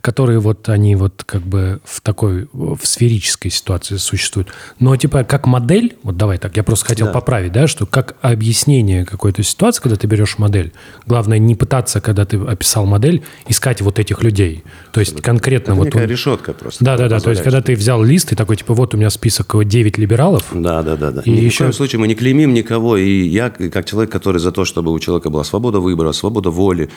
которые 0.00 0.38
вот 0.40 0.68
они 0.70 0.96
вот 0.96 1.22
как 1.24 1.42
бы 1.42 1.80
в 1.84 2.00
такой, 2.00 2.48
в 2.52 2.78
сферической 2.82 3.50
ситуации 3.50 3.96
существуют. 3.96 4.48
Но 4.78 4.96
типа 4.96 5.22
как 5.24 5.46
модель, 5.46 5.96
вот 6.02 6.16
давай 6.16 6.38
так, 6.38 6.56
я 6.56 6.62
просто 6.62 6.86
хотел 6.86 7.06
Да. 7.08 7.12
поправить, 7.12 7.52
да, 7.52 7.66
что 7.66 7.84
как 7.84 8.16
объяснение 8.22 9.04
какой-то 9.04 9.42
ситуации, 9.42 9.82
когда 9.82 9.96
ты 9.96 10.06
берешь 10.06 10.38
модель, 10.38 10.72
главное 11.06 11.38
не 11.38 11.54
пытаться, 11.54 12.00
когда 12.00 12.24
ты 12.24 12.38
описал 12.38 12.86
модель, 12.86 13.22
искать 13.48 13.82
вот 13.82 13.98
этих 13.98 14.22
людей. 14.22 14.64
То 14.92 15.00
есть 15.00 15.20
конкретно 15.20 15.72
Это 15.72 15.78
вот... 15.80 15.84
некая 15.86 16.04
он- 16.04 16.08
решетка 16.10 16.52
просто. 16.54 16.82
Да, 16.84 16.96
да, 16.96 17.08
да. 17.08 17.20
То 17.20 17.30
есть, 17.30 17.42
когда 17.42 17.60
ты 17.60 17.74
взял 17.74 18.02
лист 18.02 18.32
и 18.32 18.36
такой, 18.36 18.56
типа, 18.56 18.72
вот 18.72 18.94
у 18.94 18.96
меня 18.96 19.10
список 19.10 19.54
9 19.66 19.98
либералов, 19.98 20.44
Да, 20.54 20.82
да, 20.82 20.96
да. 20.96 21.10
да. 21.10 21.22
И 21.26 21.30
Ни 21.30 21.36
еще- 21.40 21.56
в 21.56 21.58
коем 21.58 21.72
случае 21.74 22.00
мы 22.00 22.08
не 22.08 22.14
клеймим 22.14 22.54
никого. 22.54 22.96
И 22.96 23.26
я, 23.26 23.50
как 23.50 23.84
человек, 23.84 24.10
который 24.10 24.38
за 24.38 24.52
то, 24.52 24.64
чтобы 24.64 24.90
у 24.92 24.98
человека 24.98 25.28
была 25.30 25.44
свобода 25.44 25.80
выбора, 25.80 26.12
свобода 26.12 26.50
воли, 26.50 26.88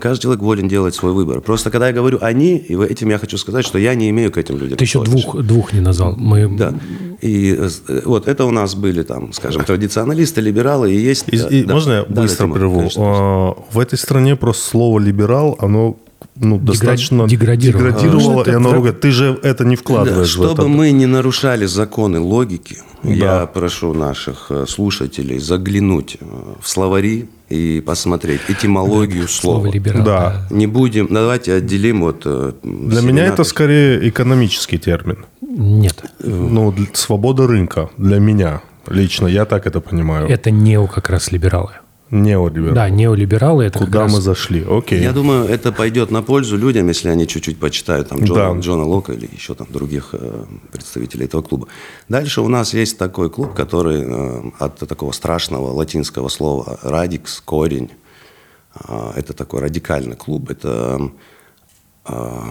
каждый 0.00 0.22
человек 0.22 0.42
волен 0.42 0.68
делать 0.68 0.94
свой 0.94 1.12
выбор. 1.12 1.40
Просто 1.40 1.70
когда 1.70 1.88
я 1.88 1.92
говорю 1.92 2.18
«они», 2.20 2.56
и 2.56 2.76
этим 2.76 3.10
я 3.10 3.18
хочу 3.18 3.38
сказать, 3.38 3.64
что 3.64 3.78
я 3.78 3.94
не 3.94 4.10
имею 4.10 4.30
к 4.32 4.38
этим 4.38 4.58
людям 4.58 4.78
Ты 4.78 4.84
еще 4.84 5.02
двух, 5.02 5.36
двух 5.42 5.72
не 5.72 5.80
назвал. 5.80 6.16
Мы... 6.16 6.48
Да. 6.56 6.74
И 7.20 7.56
э, 7.58 8.00
вот 8.04 8.28
это 8.28 8.44
у 8.44 8.50
нас 8.50 8.74
были 8.74 9.02
там, 9.02 9.32
скажем, 9.32 9.64
традиционалисты, 9.64 10.40
либералы, 10.40 10.92
и 10.92 10.98
есть... 10.98 11.26
И, 11.28 11.36
и 11.36 11.64
да, 11.64 11.74
можно 11.74 11.92
я 11.92 12.04
да, 12.08 12.22
быстро 12.22 12.46
да, 12.48 12.54
прерву? 12.54 12.78
конечно, 12.78 13.02
А, 13.04 13.56
в 13.70 13.78
этой 13.78 13.98
стране 13.98 14.36
просто 14.36 14.70
слово 14.70 14.98
«либерал», 14.98 15.56
оно 15.60 15.96
ну, 16.36 16.58
достаточно 16.58 17.28
деградировало. 17.28 17.92
деградировало, 17.92 18.42
А, 18.46 18.50
и 18.50 18.54
оно 18.54 18.72
ругает. 18.72 19.00
Ты 19.00 19.10
же 19.10 19.38
это 19.42 19.64
не 19.64 19.76
Да, 19.76 19.82
вкладываешь 19.82 20.28
в 20.28 20.32
чтобы 20.32 20.52
это. 20.54 20.68
мы 20.68 20.90
не 20.90 21.06
нарушали 21.06 21.66
законы 21.66 22.18
логики, 22.18 22.78
Да. 23.02 23.10
я 23.10 23.46
прошу 23.46 23.92
наших 23.92 24.46
э, 24.50 24.66
слушателей 24.66 25.38
заглянуть 25.38 26.16
э, 26.20 26.24
в 26.60 26.68
словари 26.68 27.28
и 27.48 27.80
посмотреть 27.84 28.40
этимологию 28.48 29.28
Слово 29.28 29.60
слова. 29.62 29.72
либерал. 29.72 30.04
Да. 30.04 30.46
Не 30.50 30.66
будем, 30.66 31.08
давайте 31.10 31.54
отделим 31.54 32.00
вот... 32.00 32.22
э, 32.24 32.52
Для 32.62 33.00
меня 33.02 33.26
это 33.26 33.44
скорее 33.44 34.08
экономический 34.08 34.78
термин. 34.78 35.26
Нет. 35.40 36.02
Ну, 36.20 36.74
свобода 36.94 37.46
рынка 37.46 37.90
для 37.96 38.18
меня 38.18 38.60
лично, 38.88 39.26
я 39.26 39.44
так 39.44 39.66
это 39.66 39.80
понимаю. 39.80 40.28
Это 40.28 40.50
нео 40.50 40.86
как 40.86 41.10
раз 41.10 41.32
либералы. 41.32 41.72
Неолиберал. 42.10 42.74
Да, 42.74 42.88
неолибералы 42.90 43.64
это 43.64 43.78
как 43.78 43.88
Куда 43.88 44.00
раз- 44.02 44.12
мы 44.12 44.20
зашли? 44.20 44.64
Окей. 44.68 45.00
Я 45.02 45.12
думаю, 45.12 45.46
это 45.46 45.72
пойдет 45.72 46.10
на 46.10 46.22
пользу 46.22 46.56
людям, 46.56 46.86
если 46.88 47.08
они 47.08 47.26
чуть-чуть 47.26 47.58
почитают 47.58 48.10
там 48.10 48.22
Джона, 48.22 48.54
Да. 48.54 48.60
Джона 48.60 48.84
Лока 48.84 49.12
или 49.14 49.28
еще 49.32 49.54
там 49.54 49.66
других 49.70 50.10
э, 50.12 50.44
представителей 50.70 51.24
этого 51.24 51.42
клуба. 51.42 51.66
Дальше 52.08 52.40
у 52.42 52.48
нас 52.48 52.74
есть 52.74 52.98
такой 52.98 53.30
клуб, 53.30 53.54
который 53.54 54.02
э, 54.04 54.50
от 54.58 54.76
такого 54.86 55.12
страшного 55.12 55.72
латинского 55.72 56.28
слова 56.28 56.78
«радикс», 56.82 57.40
«корень». 57.40 57.90
А, 58.74 59.12
это 59.16 59.32
такой 59.32 59.60
радикальный 59.62 60.16
клуб. 60.16 60.50
Это, 60.50 61.10
а, 62.04 62.44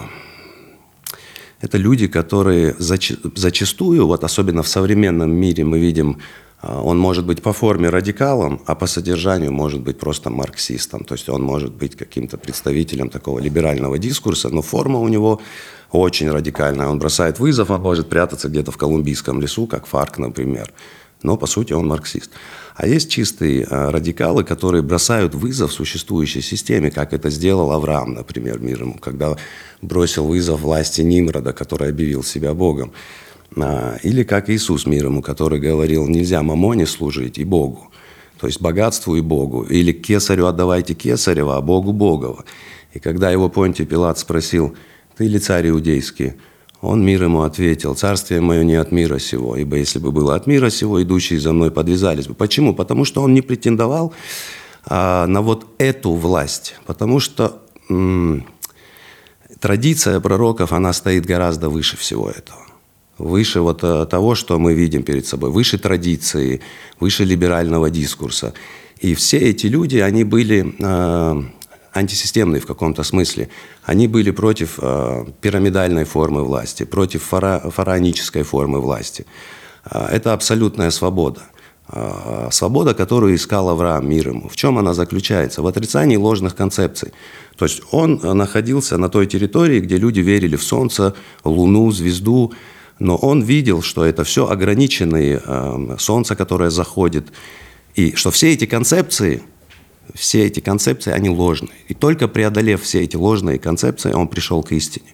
это 1.60 1.78
люди, 1.78 2.06
которые 2.08 2.74
зача- 2.78 3.18
зачастую, 3.36 4.06
вот 4.06 4.24
особенно 4.24 4.62
в 4.62 4.68
современном 4.68 5.30
мире 5.30 5.64
мы 5.64 5.78
видим, 5.78 6.18
он 6.66 6.98
может 6.98 7.26
быть 7.26 7.42
по 7.42 7.52
форме 7.52 7.88
радикалом, 7.88 8.60
а 8.66 8.74
по 8.74 8.86
содержанию 8.86 9.52
может 9.52 9.80
быть 9.80 9.98
просто 9.98 10.30
марксистом. 10.30 11.04
То 11.04 11.14
есть 11.14 11.28
он 11.28 11.42
может 11.42 11.74
быть 11.74 11.96
каким-то 11.96 12.38
представителем 12.38 13.08
такого 13.08 13.38
либерального 13.38 13.98
дискурса, 13.98 14.48
но 14.48 14.62
форма 14.62 14.98
у 14.98 15.08
него 15.08 15.40
очень 15.90 16.30
радикальная. 16.30 16.88
Он 16.88 16.98
бросает 16.98 17.38
вызов, 17.38 17.70
он 17.70 17.80
может 17.82 18.08
прятаться 18.08 18.48
где-то 18.48 18.70
в 18.70 18.76
колумбийском 18.76 19.40
лесу, 19.40 19.66
как 19.66 19.86
Фарк, 19.86 20.18
например. 20.18 20.72
Но, 21.22 21.36
по 21.36 21.46
сути, 21.46 21.72
он 21.72 21.86
марксист. 21.86 22.30
А 22.76 22.86
есть 22.86 23.10
чистые 23.10 23.66
а, 23.70 23.90
радикалы, 23.90 24.44
которые 24.44 24.82
бросают 24.82 25.34
вызов 25.34 25.72
существующей 25.72 26.42
системе, 26.42 26.90
как 26.90 27.14
это 27.14 27.30
сделал 27.30 27.72
Авраам, 27.72 28.14
например, 28.14 28.58
мир 28.58 28.82
ему, 28.82 28.98
когда 28.98 29.36
бросил 29.80 30.26
вызов 30.26 30.60
власти 30.60 31.00
Нимрода, 31.00 31.52
который 31.52 31.88
объявил 31.88 32.22
себя 32.22 32.52
Богом. 32.52 32.92
А, 33.56 33.96
Или 34.02 34.22
как 34.22 34.50
Иисус 34.50 34.86
мир 34.86 35.10
который 35.22 35.60
говорил, 35.60 36.06
нельзя 36.06 36.42
мамоне 36.42 36.86
служить 36.86 37.38
и 37.38 37.44
Богу. 37.44 37.90
То 38.40 38.46
есть 38.46 38.60
богатству 38.60 39.16
и 39.16 39.20
Богу. 39.20 39.62
Или 39.62 39.92
кесарю 39.92 40.46
отдавайте 40.46 40.94
кесарева, 40.94 41.56
а 41.56 41.60
Богу 41.60 41.92
Богова. 41.92 42.44
И 42.92 42.98
когда 42.98 43.30
его 43.30 43.48
Понтий 43.48 43.86
Пилат 43.86 44.18
спросил, 44.18 44.76
ты 45.16 45.26
ли 45.26 45.38
царь 45.38 45.68
иудейский? 45.68 46.34
Он 46.80 47.04
мир 47.04 47.24
ему 47.24 47.42
ответил, 47.42 47.94
царствие 47.94 48.40
мое 48.40 48.62
не 48.62 48.74
от 48.74 48.92
мира 48.92 49.18
сего, 49.18 49.56
ибо 49.56 49.76
если 49.76 49.98
бы 49.98 50.12
было 50.12 50.34
от 50.34 50.46
мира 50.46 50.68
сего, 50.68 51.02
идущие 51.02 51.40
за 51.40 51.52
мной 51.54 51.70
подвязались 51.70 52.26
бы. 52.26 52.34
Почему? 52.34 52.74
Потому 52.74 53.06
что 53.06 53.22
он 53.22 53.32
не 53.32 53.40
претендовал 53.40 54.12
а, 54.84 55.26
на 55.26 55.40
вот 55.40 55.66
эту 55.78 56.12
власть. 56.12 56.74
Потому 56.84 57.20
что 57.20 57.62
м, 57.88 58.46
традиция 59.60 60.20
пророков, 60.20 60.72
она 60.72 60.92
стоит 60.92 61.24
гораздо 61.24 61.70
выше 61.70 61.96
всего 61.96 62.28
этого. 62.28 62.63
Выше 63.18 63.60
вот 63.60 63.84
э, 63.84 64.06
того, 64.06 64.34
что 64.34 64.58
мы 64.58 64.74
видим 64.74 65.02
перед 65.02 65.26
собой, 65.26 65.50
выше 65.50 65.78
традиции, 65.78 66.60
выше 66.98 67.24
либерального 67.24 67.90
дискурса. 67.90 68.54
И 68.98 69.14
все 69.14 69.38
эти 69.38 69.66
люди, 69.66 69.98
они 69.98 70.24
были 70.24 70.74
э, 70.78 71.42
антисистемные 71.92 72.60
в 72.60 72.66
каком-то 72.66 73.04
смысле. 73.04 73.48
Они 73.84 74.08
были 74.08 74.32
против 74.32 74.78
э, 74.82 75.26
пирамидальной 75.40 76.04
формы 76.04 76.42
власти, 76.42 76.84
против 76.84 77.22
фара- 77.22 77.70
фараонической 77.70 78.42
формы 78.42 78.80
власти. 78.80 79.26
Э, 79.84 80.06
это 80.10 80.32
абсолютная 80.32 80.90
свобода. 80.90 81.42
Э, 81.88 82.48
Свобода, 82.50 82.94
которую 82.94 83.34
искал 83.34 83.68
Авраам, 83.68 84.08
мир 84.08 84.28
ему. 84.28 84.48
В 84.48 84.56
чем 84.56 84.78
она 84.78 84.94
заключается? 84.94 85.62
В 85.62 85.66
отрицании 85.66 86.16
ложных 86.16 86.56
концепций. 86.56 87.12
То 87.56 87.66
есть 87.66 87.82
он 87.92 88.20
э, 88.22 88.32
находился 88.32 88.96
на 88.98 89.08
той 89.08 89.26
территории, 89.26 89.80
где 89.80 89.98
люди 89.98 90.20
верили 90.20 90.56
в 90.56 90.62
солнце, 90.62 91.14
луну, 91.44 91.92
звезду, 91.92 92.52
но 92.98 93.16
он 93.16 93.42
видел, 93.42 93.82
что 93.82 94.04
это 94.04 94.24
все 94.24 94.48
ограниченные 94.48 95.40
э, 95.44 95.96
солнце, 95.98 96.36
которое 96.36 96.70
заходит, 96.70 97.32
и 97.94 98.14
что 98.14 98.30
все 98.30 98.52
эти 98.52 98.66
концепции, 98.66 99.42
все 100.14 100.46
эти 100.46 100.60
концепции, 100.60 101.12
они 101.12 101.28
ложные. 101.28 101.72
И 101.88 101.94
только 101.94 102.28
преодолев 102.28 102.82
все 102.82 103.02
эти 103.02 103.16
ложные 103.16 103.58
концепции, 103.58 104.12
он 104.12 104.28
пришел 104.28 104.62
к 104.62 104.72
истине. 104.72 105.06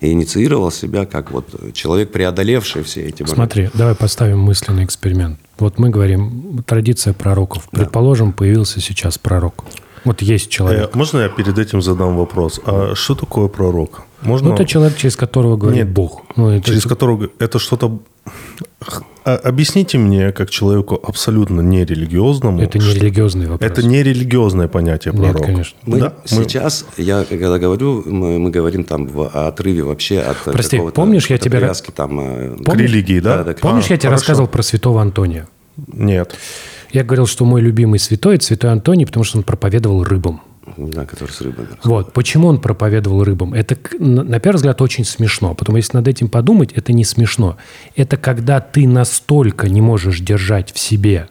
И 0.00 0.10
инициировал 0.10 0.70
себя 0.70 1.06
как 1.06 1.30
вот 1.30 1.72
человек, 1.72 2.12
преодолевший 2.12 2.82
все 2.82 3.02
эти 3.02 3.22
барьеры. 3.22 3.36
Смотри, 3.36 3.70
давай 3.74 3.94
поставим 3.94 4.40
мысленный 4.40 4.84
эксперимент. 4.84 5.38
Вот 5.58 5.78
мы 5.78 5.88
говорим, 5.88 6.62
традиция 6.66 7.14
пророков. 7.14 7.68
Предположим, 7.70 8.32
появился 8.32 8.80
сейчас 8.80 9.18
пророк. 9.18 9.64
Вот 10.04 10.22
есть 10.22 10.46
Э, 10.46 10.50
человек. 10.50 10.94
можно 10.94 11.20
я 11.20 11.28
перед 11.28 11.58
этим 11.58 11.80
задам 11.82 12.16
вопрос? 12.16 12.60
А 12.66 12.94
что 12.94 13.14
такое 13.14 13.48
пророк? 13.48 14.02
Можно... 14.22 14.48
Ну, 14.50 14.54
это 14.54 14.64
человек, 14.64 14.96
через 14.96 15.16
которого 15.16 15.56
говорит 15.56 15.84
Нет. 15.84 15.90
Бог. 15.92 16.22
Ну, 16.36 16.50
это- 16.50 16.66
через 16.66 16.84
которого 16.84 17.28
это 17.38 17.58
что-то... 17.58 17.98
А- 19.24 19.36
Объясните 19.36 19.96
мне, 19.96 20.32
как 20.32 20.50
человеку 20.50 21.00
абсолютно 21.02 21.62
нерелигиозному, 21.62 22.60
это 22.60 22.78
не 22.78 22.92
религиозный 22.92 23.46
вопрос. 23.46 23.70
это 23.70 23.82
не 23.82 24.02
религиозное 24.02 24.68
понятие 24.68 25.14
Нет, 25.14 25.22
пророк. 25.32 25.46
конечно. 25.46 25.78
Мы 25.86 25.98
Да, 26.00 26.12
мы- 26.30 26.44
сейчас, 26.44 26.84
я 26.98 27.24
когда 27.24 27.58
говорю, 27.58 28.02
мы, 28.06 28.38
мы 28.38 28.50
говорим 28.50 28.84
там 28.84 29.06
в 29.06 29.26
отрыве 29.28 29.82
вообще 29.84 30.20
от 30.20 30.36
Прости, 30.44 30.78
помнишь, 30.94 31.28
я 31.30 31.38
тебе- 31.38 31.58
привязки 31.58 31.90
там... 31.90 32.20
э, 32.20 32.56
к 32.64 32.74
религии, 32.76 33.20
да? 33.20 33.38
Да, 33.38 33.44
да, 33.44 33.54
Помнишь, 33.54 33.86
А, 33.88 33.94
я 33.94 33.98
тебе 33.98 34.08
хорошо. 34.10 34.20
рассказывал 34.20 34.48
про 34.48 34.62
святого 34.62 35.00
Антония? 35.00 35.48
Нет. 35.88 36.34
Я 36.94 37.02
говорил, 37.02 37.26
что 37.26 37.44
мой 37.44 37.60
любимый 37.60 37.98
святой– 37.98 38.34
это 38.36 38.44
святой 38.44 38.70
Антоний, 38.70 39.04
потому 39.04 39.24
что 39.24 39.38
он 39.38 39.42
проповедовал 39.42 40.04
рыбам. 40.04 40.42
Да, 40.76 41.04
который 41.04 41.30
с 41.30 41.40
рыбами. 41.40 41.66
Вот. 41.82 42.12
Почему 42.12 42.46
он 42.46 42.60
проповедовал 42.60 43.24
рыбам? 43.24 43.52
Это, 43.52 43.76
на 43.98 44.38
первый 44.38 44.58
взгляд, 44.58 44.80
очень 44.80 45.04
смешно. 45.04 45.50
а 45.50 45.54
Потом, 45.54 45.74
если 45.74 45.96
над 45.96 46.06
этим 46.06 46.28
подумать, 46.28 46.72
это 46.72 46.92
не 46.92 47.04
смешно. 47.04 47.56
Это 47.96 48.16
когда 48.16 48.60
ты 48.60 48.86
настолько 48.86 49.68
не 49.68 49.80
можешь 49.80 50.20
держать 50.20 50.72
в 50.72 50.78
себе, 50.78 51.28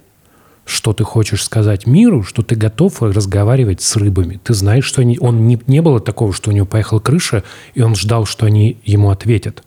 что 0.66 0.92
ты 0.92 1.06
хочешь 1.06 1.42
сказать 1.42 1.88
миру, 1.88 2.24
что 2.24 2.42
ты 2.42 2.56
готов 2.56 3.02
разговаривать 3.02 3.82
с 3.82 3.96
рыбами. 3.96 4.42
Ты 4.44 4.54
знаешь, 4.54 4.84
что 4.84 5.00
они, 5.00 5.18
он 5.18 5.48
не, 5.48 5.58
не 5.66 5.82
было 5.82 6.02
такого, 6.02 6.34
что 6.34 6.50
у 6.50 6.54
него 6.54 6.66
поехала 6.66 7.00
крыша, 7.00 7.46
и 7.74 7.82
он 7.82 7.96
ждал, 7.96 8.26
что 8.26 8.46
они 8.46 8.82
ему 8.84 9.12
ответят. 9.12 9.64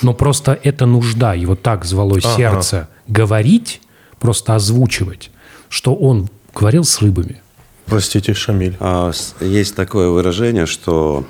Но 0.00 0.14
просто 0.14 0.58
это 0.62 0.86
нужда, 0.86 1.34
его 1.34 1.54
так 1.54 1.84
звало 1.84 2.18
сердце 2.18 2.88
говорить, 3.06 3.82
просто 4.18 4.54
озвучивать, 4.54 5.30
что 5.68 5.94
он 5.94 6.28
говорил 6.54 6.84
с 6.84 7.00
рыбами. 7.00 7.40
Простите, 7.86 8.34
Шамиль. 8.34 8.76
А, 8.80 9.12
Есть 9.40 9.74
такое 9.74 10.08
выражение, 10.08 10.66
что 10.66 11.26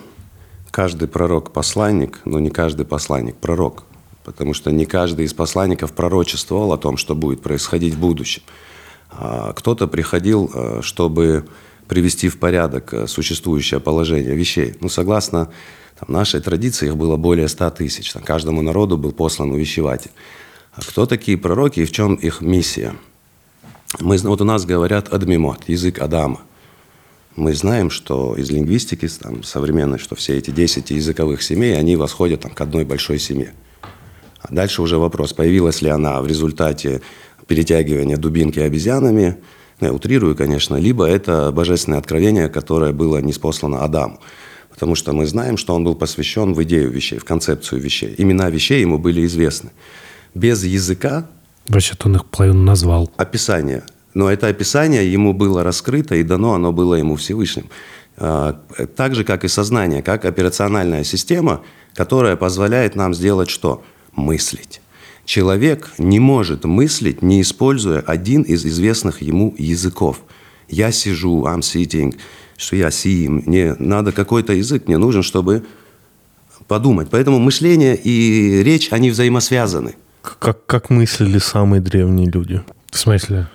каждый 0.71 1.09
пророк 1.09 1.53
посланник, 1.53 2.21
но 2.25 2.39
не 2.39 2.51
каждый 2.51 2.87
посланник 2.87 3.37
пророк. 3.37 3.85
Потому 4.25 4.55
что 4.55 4.71
не 4.71 4.87
каждый 4.87 5.27
из 5.27 5.35
посланников 5.35 5.93
пророчествовал 5.93 6.73
о 6.73 6.79
том, 6.79 6.97
что 6.97 7.15
будет 7.15 7.43
происходить 7.43 7.95
в 7.95 8.01
будущем. 8.01 8.43
А 9.11 9.53
Кто-то 9.53 9.87
приходил, 9.87 10.51
э, 10.55 10.81
чтобы 10.83 11.45
привести 11.89 12.29
в 12.29 12.39
порядок 12.39 12.95
э, 12.95 13.07
существующее 13.07 13.81
положение 13.81 14.35
вещей. 14.35 14.75
Ну, 14.81 14.89
согласно 14.89 15.51
там, 15.99 16.13
нашей 16.13 16.41
традиции, 16.41 16.87
их 16.87 16.97
было 16.97 17.17
более 17.17 17.49
100 17.49 17.71
тысяч. 17.71 18.13
Там, 18.13 18.23
каждому 18.23 18.63
народу 18.63 18.97
был 18.97 19.13
послан 19.13 19.51
увещеватель. 19.51 20.11
А 20.73 20.81
кто 20.81 21.07
такие 21.07 21.37
пророки 21.37 21.81
и 21.81 21.85
в 21.85 21.93
чем 21.93 22.15
их 22.15 22.41
миссия? 22.41 22.95
Мы, 24.01 24.17
вот 24.19 24.41
у 24.41 24.45
нас 24.45 24.67
говорят 24.67 25.13
адмимот, 25.13 25.69
язык 25.69 26.01
Адама. 26.01 26.41
Мы 27.37 27.55
знаем, 27.55 27.91
что 27.91 28.35
из 28.37 28.51
лингвистики 28.51 29.09
там, 29.09 29.43
современной, 29.43 29.99
что 29.99 30.17
все 30.17 30.37
эти 30.37 30.51
10 30.51 30.91
языковых 30.91 31.43
семей, 31.43 31.79
они 31.79 31.97
восходят 31.97 32.41
там, 32.41 32.53
к 32.53 32.61
одной 32.61 32.85
большой 32.85 33.19
семье. 33.19 33.55
А 34.41 34.53
дальше 34.53 34.83
уже 34.83 34.99
вопрос, 34.99 35.33
появилась 35.33 35.81
ли 35.81 35.91
она 35.91 36.21
в 36.21 36.27
результате 36.27 37.03
перетягивания 37.47 38.17
дубинки 38.17 38.59
обезьянами, 38.59 39.39
ну, 39.81 39.89
я 39.89 39.93
утрирую, 39.93 40.37
конечно, 40.37 40.77
либо 40.77 41.05
это 41.05 41.51
божественное 41.53 41.99
откровение, 41.99 42.49
которое 42.49 42.93
было 42.93 43.19
неспослано 43.19 43.83
Адаму. 43.83 44.21
Потому 44.71 44.95
что 44.95 45.13
мы 45.13 45.27
знаем, 45.27 45.57
что 45.57 45.75
он 45.75 45.85
был 45.85 45.95
посвящен 45.95 46.53
в 46.53 46.63
идею 46.65 46.91
вещей, 46.91 47.19
в 47.19 47.25
концепцию 47.25 47.81
вещей. 47.81 48.15
Имена 48.19 48.51
вещей 48.51 48.81
ему 48.81 48.99
были 48.99 49.25
известны. 49.25 49.71
Без 50.35 50.65
языка 50.65 51.29
Вообще, 51.69 51.95
он 52.05 52.17
их 52.17 52.27
половину 52.27 52.63
назвал. 52.63 53.11
описание. 53.17 53.83
Но 54.15 54.31
это 54.31 54.47
описание 54.47 55.11
ему 55.11 55.33
было 55.33 55.65
раскрыто 55.65 56.15
и 56.15 56.23
дано, 56.23 56.55
оно 56.55 56.73
было 56.73 56.95
ему 56.95 57.17
Всевышним. 57.17 57.69
э, 58.17 58.55
так 58.97 59.15
же, 59.15 59.25
как 59.25 59.45
и 59.45 59.49
сознание, 59.49 60.03
как 60.03 60.25
операциональная 60.25 61.03
система, 61.05 61.63
которая 61.95 62.37
позволяет 62.37 62.95
нам 62.95 63.13
сделать 63.15 63.51
что? 63.51 63.83
Мыслить. 64.13 64.81
Человек 65.25 65.91
не 65.99 66.21
может 66.21 66.65
мыслить, 66.65 67.23
не 67.23 67.41
используя 67.41 68.01
один 68.01 68.43
из 68.43 68.65
известных 68.65 69.23
ему 69.23 69.55
языков. 69.59 70.21
Я 70.69 70.93
сижу, 70.93 71.45
I'm 71.45 71.61
sitting, 71.61 72.15
что 72.57 72.77
я 72.77 72.89
see, 72.89 73.29
мне 73.29 73.75
надо 73.79 74.13
какой-то 74.13 74.53
язык, 74.53 74.87
мне 74.87 74.99
нужен, 74.99 75.23
чтобы 75.23 75.65
подумать. 76.69 77.09
Поэтому 77.11 77.39
мышление 77.39 77.97
и 77.97 78.63
речь, 78.63 78.89
они 78.93 79.11
взаимосвязаны. 79.11 79.95
Как, 80.39 80.65
как 80.67 80.91
мыслили 80.91 81.39
самые 81.39 81.81
древние 81.81 82.31
люди? 82.31 82.63
В 82.91 82.99
смысле? 82.99 83.49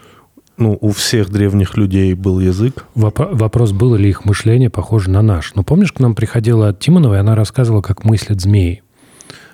Ну, 0.57 0.77
у 0.81 0.91
всех 0.91 1.29
древних 1.29 1.77
людей 1.77 2.13
был 2.13 2.39
язык. 2.39 2.85
Воп- 2.93 3.33
вопрос, 3.33 3.71
было 3.71 3.95
ли 3.95 4.09
их 4.09 4.25
мышление 4.25 4.69
похоже 4.69 5.09
на 5.09 5.21
наш. 5.21 5.53
Ну, 5.55 5.63
помнишь, 5.63 5.93
к 5.93 5.99
нам 5.99 6.15
приходила 6.15 6.73
Тимонова, 6.73 7.15
и 7.15 7.17
она 7.17 7.33
рассказывала, 7.33 7.81
как 7.81 8.03
мыслят 8.03 8.41
змеи. 8.41 8.83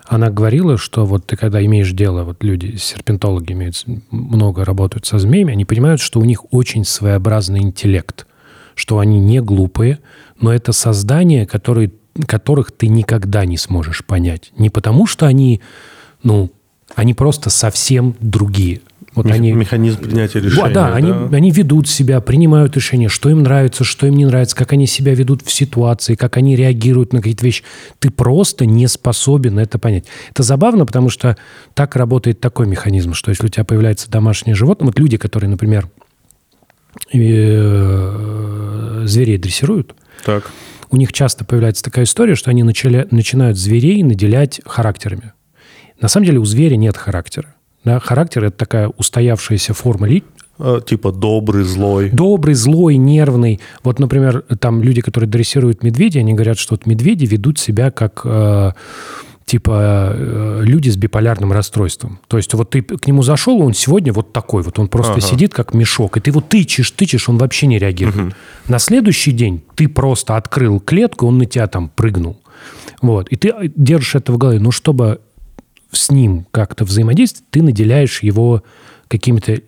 Она 0.07 0.29
говорила, 0.29 0.77
что 0.77 1.05
вот 1.05 1.25
ты 1.25 1.35
когда 1.35 1.63
имеешь 1.65 1.91
дело, 1.91 2.23
вот 2.23 2.43
люди, 2.43 2.75
серпентологи 2.77 3.53
имеют, 3.53 3.83
много 4.11 4.65
работают 4.65 5.05
со 5.05 5.17
змеями, 5.19 5.53
они 5.53 5.65
понимают, 5.65 6.01
что 6.01 6.19
у 6.19 6.25
них 6.25 6.51
очень 6.53 6.85
своеобразный 6.85 7.61
интеллект, 7.61 8.27
что 8.75 8.99
они 8.99 9.19
не 9.19 9.41
глупые, 9.41 9.99
но 10.39 10.53
это 10.53 10.73
создания, 10.73 11.45
которые, 11.47 11.91
которых 12.27 12.71
ты 12.71 12.87
никогда 12.87 13.45
не 13.45 13.57
сможешь 13.57 14.03
понять. 14.05 14.51
Не 14.57 14.69
потому, 14.69 15.07
что 15.07 15.25
они, 15.25 15.61
ну, 16.21 16.51
они 16.93 17.13
просто 17.13 17.49
совсем 17.49 18.15
другие. 18.19 18.81
Вот 19.15 19.25
Мех- 19.27 19.35
они, 19.35 19.51
Механизм 19.53 20.01
принятия 20.01 20.41
решения. 20.41 20.73
да, 20.73 20.89
да, 20.89 20.95
они, 20.95 21.11
они 21.33 21.49
ведут 21.49 21.87
себя, 21.87 22.19
принимают 22.19 22.75
решения, 22.75 23.07
что 23.07 23.29
им 23.29 23.43
нравится, 23.43 23.85
что 23.85 24.07
им 24.07 24.15
не 24.17 24.25
нравится, 24.25 24.57
как 24.57 24.73
они 24.73 24.87
себя 24.87 25.15
ведут 25.15 25.41
в 25.41 25.53
ситуации, 25.53 26.15
как 26.15 26.35
они 26.35 26.57
реагируют 26.57 27.13
на 27.13 27.19
какие-то 27.19 27.45
вещи. 27.45 27.63
Ты 27.99 28.09
просто 28.11 28.65
не 28.65 28.87
способен 28.89 29.57
это 29.57 29.79
понять. 29.79 30.03
Это 30.31 30.43
забавно, 30.43 30.85
потому 30.85 31.09
что 31.09 31.37
так 31.73 31.95
работает 31.95 32.41
такой 32.41 32.67
механизм, 32.67 33.13
что 33.13 33.29
если 33.31 33.45
у 33.45 33.49
тебя 33.49 33.63
появляется 33.63 34.11
домашнее 34.11 34.53
животное, 34.53 34.87
вот 34.87 34.99
люди, 34.99 35.15
которые, 35.15 35.49
например, 35.49 35.89
э, 37.13 39.03
зверей 39.05 39.37
дрессируют, 39.37 39.95
Так. 40.25 40.51
у 40.89 40.97
них 40.97 41.13
часто 41.13 41.45
появляется 41.45 41.83
такая 41.83 42.05
история, 42.05 42.35
что 42.35 42.49
они 42.51 42.63
начали, 42.63 43.07
начинают 43.11 43.57
зверей 43.57 44.03
наделять 44.03 44.61
характерами. 44.65 45.31
На 46.01 46.07
самом 46.07 46.25
деле 46.25 46.39
у 46.39 46.45
зверя 46.45 46.75
нет 46.75 46.97
характера. 46.97 47.55
Да? 47.83 47.99
Характер– 47.99 48.43
это 48.45 48.57
такая 48.57 48.87
устоявшаяся 48.89 49.73
форма 49.73 50.07
ли, 50.07 50.23
А, 50.57 50.81
типа 50.81 51.11
добрый, 51.11 51.63
злой. 51.63 52.09
добрый, 52.09 52.55
злой, 52.55 52.97
нервный. 52.97 53.59
Вот, 53.83 53.99
например, 53.99 54.43
там 54.59 54.81
люди, 54.81 55.01
которые 55.01 55.29
дрессируют 55.29 55.83
медведей, 55.83 56.19
они 56.21 56.33
говорят, 56.33 56.57
что 56.57 56.73
вот 56.73 56.85
медведи 56.85 57.25
ведут 57.25 57.59
себя 57.59 57.91
как 57.91 58.21
э, 58.25 58.71
типа 59.45 60.11
э, 60.15 60.61
люди 60.63 60.89
с 60.89 60.97
биполярным 60.97 61.51
расстройством. 61.53 62.19
То 62.27 62.37
есть 62.37 62.53
вот 62.55 62.71
ты 62.71 62.81
к 62.81 63.05
нему 63.05 63.21
зашел, 63.21 63.61
он 63.61 63.73
сегодня 63.73 64.11
вот 64.11 64.33
такой, 64.33 64.63
вот 64.63 64.79
он 64.79 64.87
просто 64.87 65.13
Ага. 65.13 65.21
сидит 65.21 65.53
как 65.53 65.73
мешок, 65.73 66.17
и 66.17 66.19
ты 66.19 66.31
его 66.31 66.41
тычешь, 66.41 66.89
тычешь, 66.91 67.29
он 67.29 67.37
вообще 67.37 67.67
не 67.67 67.77
реагирует. 67.77 68.33
На 68.67 68.79
следующий 68.79 69.31
день 69.31 69.61
ты 69.75 69.87
просто 69.87 70.35
открыл 70.37 70.79
клетку, 70.79 71.27
он 71.27 71.37
на 71.37 71.45
тебя 71.45 71.67
там 71.67 71.89
прыгнул. 71.95 72.37
Вот. 73.01 73.27
И 73.29 73.35
ты 73.35 73.53
держишь 73.75 74.15
это 74.15 74.31
в 74.31 74.37
голове. 74.37 74.59
Ну, 74.59 74.71
чтобы 74.71 75.19
с 75.95 76.11
ним 76.11 76.45
как-то 76.51 76.85
взаимодействовать, 76.85 77.49
ты 77.49 77.61
наделяешь 77.61 78.23
его 78.23 78.63
какими-то 79.07 79.61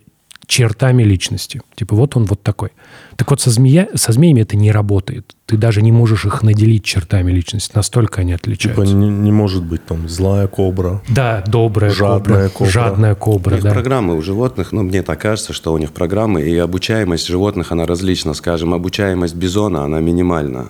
чертами 0.46 1.02
личности. 1.02 1.60
Типа 1.74 1.94
вот 1.94 2.16
он 2.16 2.24
вот 2.24 2.42
такой. 2.42 2.70
Так 3.18 3.30
вот 3.30 3.40
со, 3.40 3.50
змея, 3.50 3.88
со 3.96 4.12
змеями 4.12 4.42
это 4.42 4.56
не 4.56 4.70
работает. 4.70 5.34
Ты 5.44 5.56
даже 5.56 5.82
не 5.82 5.90
можешь 5.90 6.24
их 6.24 6.44
наделить 6.44 6.84
чертами 6.84 7.32
личности. 7.32 7.72
Настолько 7.74 8.20
они 8.20 8.32
Типа 8.34 8.40
отличаются. 8.42 8.94
не, 8.94 9.08
не 9.08 9.32
может 9.32 9.64
быть 9.64 9.84
там 9.84 10.08
злая 10.08 10.46
кобра. 10.46 11.02
Да, 11.08 11.42
добрая 11.44 11.90
Жадная 11.90 12.48
кобра, 12.48 12.48
кобра. 12.50 12.70
жадная 12.70 13.12
У 13.14 13.16
кобра, 13.16 13.54
них 13.56 13.64
да. 13.64 13.72
программы 13.72 14.14
у 14.16 14.22
животных, 14.22 14.70
ну, 14.70 14.84
мне 14.84 15.02
так 15.02 15.20
кажется, 15.20 15.52
что 15.52 15.72
у 15.72 15.78
них 15.78 15.90
программы, 15.92 16.42
и 16.42 16.56
обучаемость 16.58 17.26
животных, 17.26 17.72
она 17.72 17.86
различна. 17.86 18.34
Скажем, 18.34 18.72
обучаемость 18.72 19.34
бизона, 19.34 19.82
она 19.82 19.98
минимальна. 19.98 20.68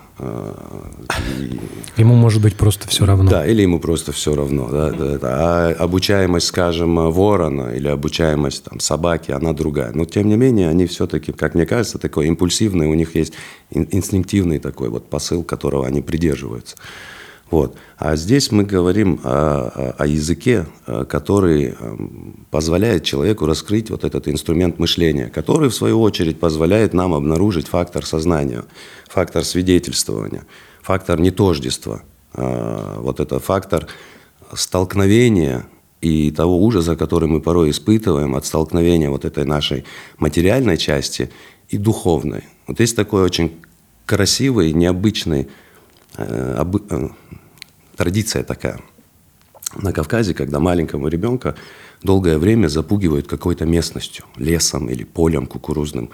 И- 1.38 1.58
Ему 2.00 2.14
может 2.14 2.40
быть 2.40 2.54
просто 2.56 2.88
все 2.88 3.04
равно. 3.04 3.28
Да, 3.30 3.44
или 3.46 3.62
ему 3.62 3.80
просто 3.80 4.12
все 4.12 4.34
равно. 4.34 4.68
Да, 4.70 4.90
да, 4.92 5.18
да. 5.18 5.28
А 5.30 5.74
обучаемость, 5.78 6.46
скажем, 6.46 7.10
ворона 7.10 7.70
или 7.74 7.88
обучаемость 7.88 8.64
там, 8.64 8.80
собаки, 8.80 9.32
она 9.32 9.52
другая. 9.52 9.90
Но, 9.92 10.04
тем 10.04 10.28
не 10.28 10.36
менее, 10.36 10.68
они 10.68 10.86
все-таки, 10.86 11.32
как 11.32 11.54
мне 11.54 11.66
кажется, 11.66 11.98
такой 11.98 12.28
импульсивный, 12.38 12.86
у 12.86 12.94
них 12.94 13.16
есть 13.16 13.32
ин- 13.70 13.88
инстинктивный 13.90 14.58
такой 14.58 14.88
вот 14.88 15.10
посыл, 15.10 15.42
которого 15.42 15.86
они 15.86 16.02
придерживаются. 16.02 16.76
Вот. 17.50 17.76
А 17.96 18.14
здесь 18.16 18.52
мы 18.52 18.62
говорим 18.64 19.20
о, 19.24 19.94
о- 19.98 20.06
языке, 20.06 20.66
э, 20.86 21.04
который 21.08 21.74
эм, 21.80 22.46
позволяет 22.50 23.04
человеку 23.04 23.46
раскрыть 23.46 23.90
вот 23.90 24.04
этот 24.04 24.28
инструмент 24.28 24.78
мышления, 24.78 25.28
который, 25.34 25.68
в 25.70 25.74
свою 25.74 26.00
очередь, 26.02 26.38
позволяет 26.38 26.92
нам 26.94 27.14
обнаружить 27.14 27.66
фактор 27.66 28.04
сознания, 28.04 28.64
фактор 29.08 29.44
свидетельствования, 29.44 30.44
фактор 30.82 31.18
нетождества. 31.20 32.02
Э, 32.34 33.00
Вот 33.00 33.18
это 33.20 33.38
фактор 33.40 33.86
столкновения 34.54 35.64
и 36.02 36.30
того 36.30 36.62
ужаса, 36.62 36.96
который 36.96 37.28
мы 37.28 37.40
порой 37.40 37.70
испытываем 37.70 38.34
от 38.34 38.44
столкновения 38.44 39.08
вот 39.10 39.24
этой 39.24 39.44
нашей 39.44 39.84
материальной 40.18 40.76
части 40.76 41.30
и 41.68 41.78
духовной. 41.78 42.44
Вот 42.66 42.80
есть 42.80 42.96
такой 42.96 43.22
очень 43.22 43.60
красивый, 44.06 44.72
необычный 44.72 45.48
э, 46.16 46.56
обы- 46.58 46.84
э, 46.90 47.08
традиция 47.96 48.42
такая 48.42 48.80
на 49.76 49.92
Кавказе, 49.92 50.34
когда 50.34 50.60
маленького 50.60 51.08
ребенка 51.08 51.54
долгое 52.02 52.38
время 52.38 52.68
запугивают 52.68 53.26
какой-то 53.26 53.66
местностью, 53.66 54.24
лесом 54.36 54.88
или 54.88 55.04
полем 55.04 55.46
кукурузным. 55.46 56.10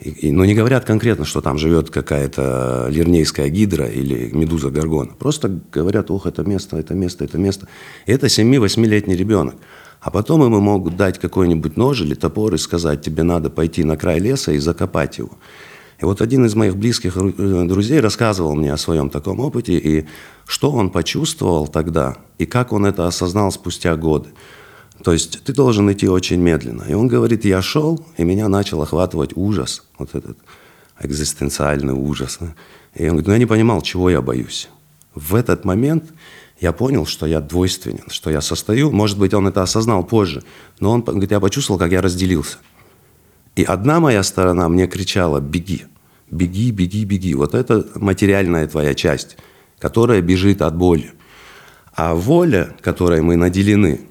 И, 0.00 0.10
и- 0.28 0.32
но 0.32 0.44
не 0.44 0.54
говорят 0.54 0.84
конкретно, 0.84 1.24
что 1.24 1.40
там 1.40 1.58
живет 1.58 1.90
какая-то 1.90 2.88
лирнейская 2.90 3.48
гидра 3.48 3.86
или 3.86 4.30
медуза 4.32 4.70
горгона. 4.70 5.12
Просто 5.18 5.60
говорят, 5.72 6.10
ох, 6.10 6.26
это 6.26 6.42
место, 6.42 6.78
это 6.78 6.94
место, 6.94 7.24
это 7.24 7.38
место. 7.38 7.68
И 8.06 8.12
это 8.12 8.26
7-8-летний 8.26 9.14
ребенок. 9.16 9.54
А 10.00 10.10
потом 10.10 10.42
ему 10.42 10.60
могут 10.60 10.96
дать 10.96 11.18
какой-нибудь 11.18 11.76
нож 11.76 12.00
или 12.00 12.14
топор 12.14 12.54
и 12.54 12.58
сказать, 12.58 13.02
тебе 13.02 13.22
надо 13.22 13.50
пойти 13.50 13.84
на 13.84 13.96
край 13.96 14.18
леса 14.18 14.52
и 14.52 14.58
закопать 14.58 15.18
его. 15.18 15.32
И 16.00 16.04
вот 16.06 16.22
один 16.22 16.46
из 16.46 16.54
моих 16.54 16.76
близких 16.76 17.16
э, 17.16 17.64
друзей 17.66 18.00
рассказывал 18.00 18.54
мне 18.54 18.72
о 18.72 18.78
своем 18.78 19.10
таком 19.10 19.40
опыте, 19.40 19.74
и 19.74 20.06
что 20.46 20.70
он 20.70 20.88
почувствовал 20.88 21.68
тогда, 21.68 22.16
и 22.38 22.46
как 22.46 22.72
он 22.72 22.86
это 22.86 23.06
осознал 23.06 23.52
спустя 23.52 23.94
годы. 23.96 24.30
То 25.04 25.12
есть 25.12 25.44
ты 25.44 25.52
должен 25.52 25.90
идти 25.92 26.08
очень 26.08 26.40
медленно. 26.40 26.84
И 26.88 26.94
он 26.94 27.06
говорит, 27.06 27.44
я 27.44 27.60
шел, 27.60 28.04
и 28.16 28.24
меня 28.24 28.48
начал 28.48 28.80
охватывать 28.80 29.36
ужас, 29.36 29.84
вот 29.98 30.14
этот 30.14 30.38
экзистенциальный 30.98 31.94
ужас. 31.94 32.38
И 32.94 33.04
он 33.04 33.10
говорит, 33.10 33.26
ну 33.26 33.32
я 33.34 33.38
не 33.38 33.46
понимал, 33.46 33.82
чего 33.82 34.08
я 34.08 34.22
боюсь. 34.22 34.68
В 35.14 35.34
этот 35.34 35.64
момент 35.64 36.04
я 36.60 36.72
понял, 36.72 37.06
что 37.06 37.26
я 37.26 37.40
двойственен, 37.40 38.04
что 38.08 38.30
я 38.30 38.42
состою, 38.42 38.92
может 38.92 39.18
быть, 39.18 39.32
он 39.32 39.48
это 39.48 39.62
осознал 39.62 40.04
позже, 40.04 40.42
но 40.78 40.92
он 40.92 41.00
говорит, 41.02 41.30
я 41.30 41.40
почувствовал, 41.40 41.78
как 41.78 41.90
я 41.90 42.02
разделился. 42.02 42.58
И 43.56 43.64
одна 43.64 43.98
моя 43.98 44.22
сторона 44.22 44.68
мне 44.68 44.86
кричала 44.86 45.40
«беги, 45.40 45.86
беги, 46.30 46.70
беги, 46.70 47.04
беги». 47.04 47.34
Вот 47.34 47.54
это 47.54 47.86
материальная 47.94 48.68
твоя 48.68 48.94
часть, 48.94 49.38
которая 49.78 50.20
бежит 50.20 50.62
от 50.62 50.76
боли. 50.76 51.12
А 51.94 52.14
воля, 52.14 52.76
которой 52.82 53.22
мы 53.22 53.36
наделены, 53.36 54.02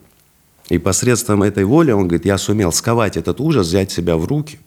и 0.70 0.78
посредством 0.78 1.44
этой 1.44 1.64
воли, 1.64 1.92
он 1.92 2.08
говорит, 2.08 2.26
я 2.26 2.38
сумел 2.38 2.72
сковать 2.72 3.18
этот 3.18 3.40
ужас, 3.40 3.68
взять 3.68 3.92
себя 3.92 4.18
в 4.18 4.26
руки, 4.26 4.60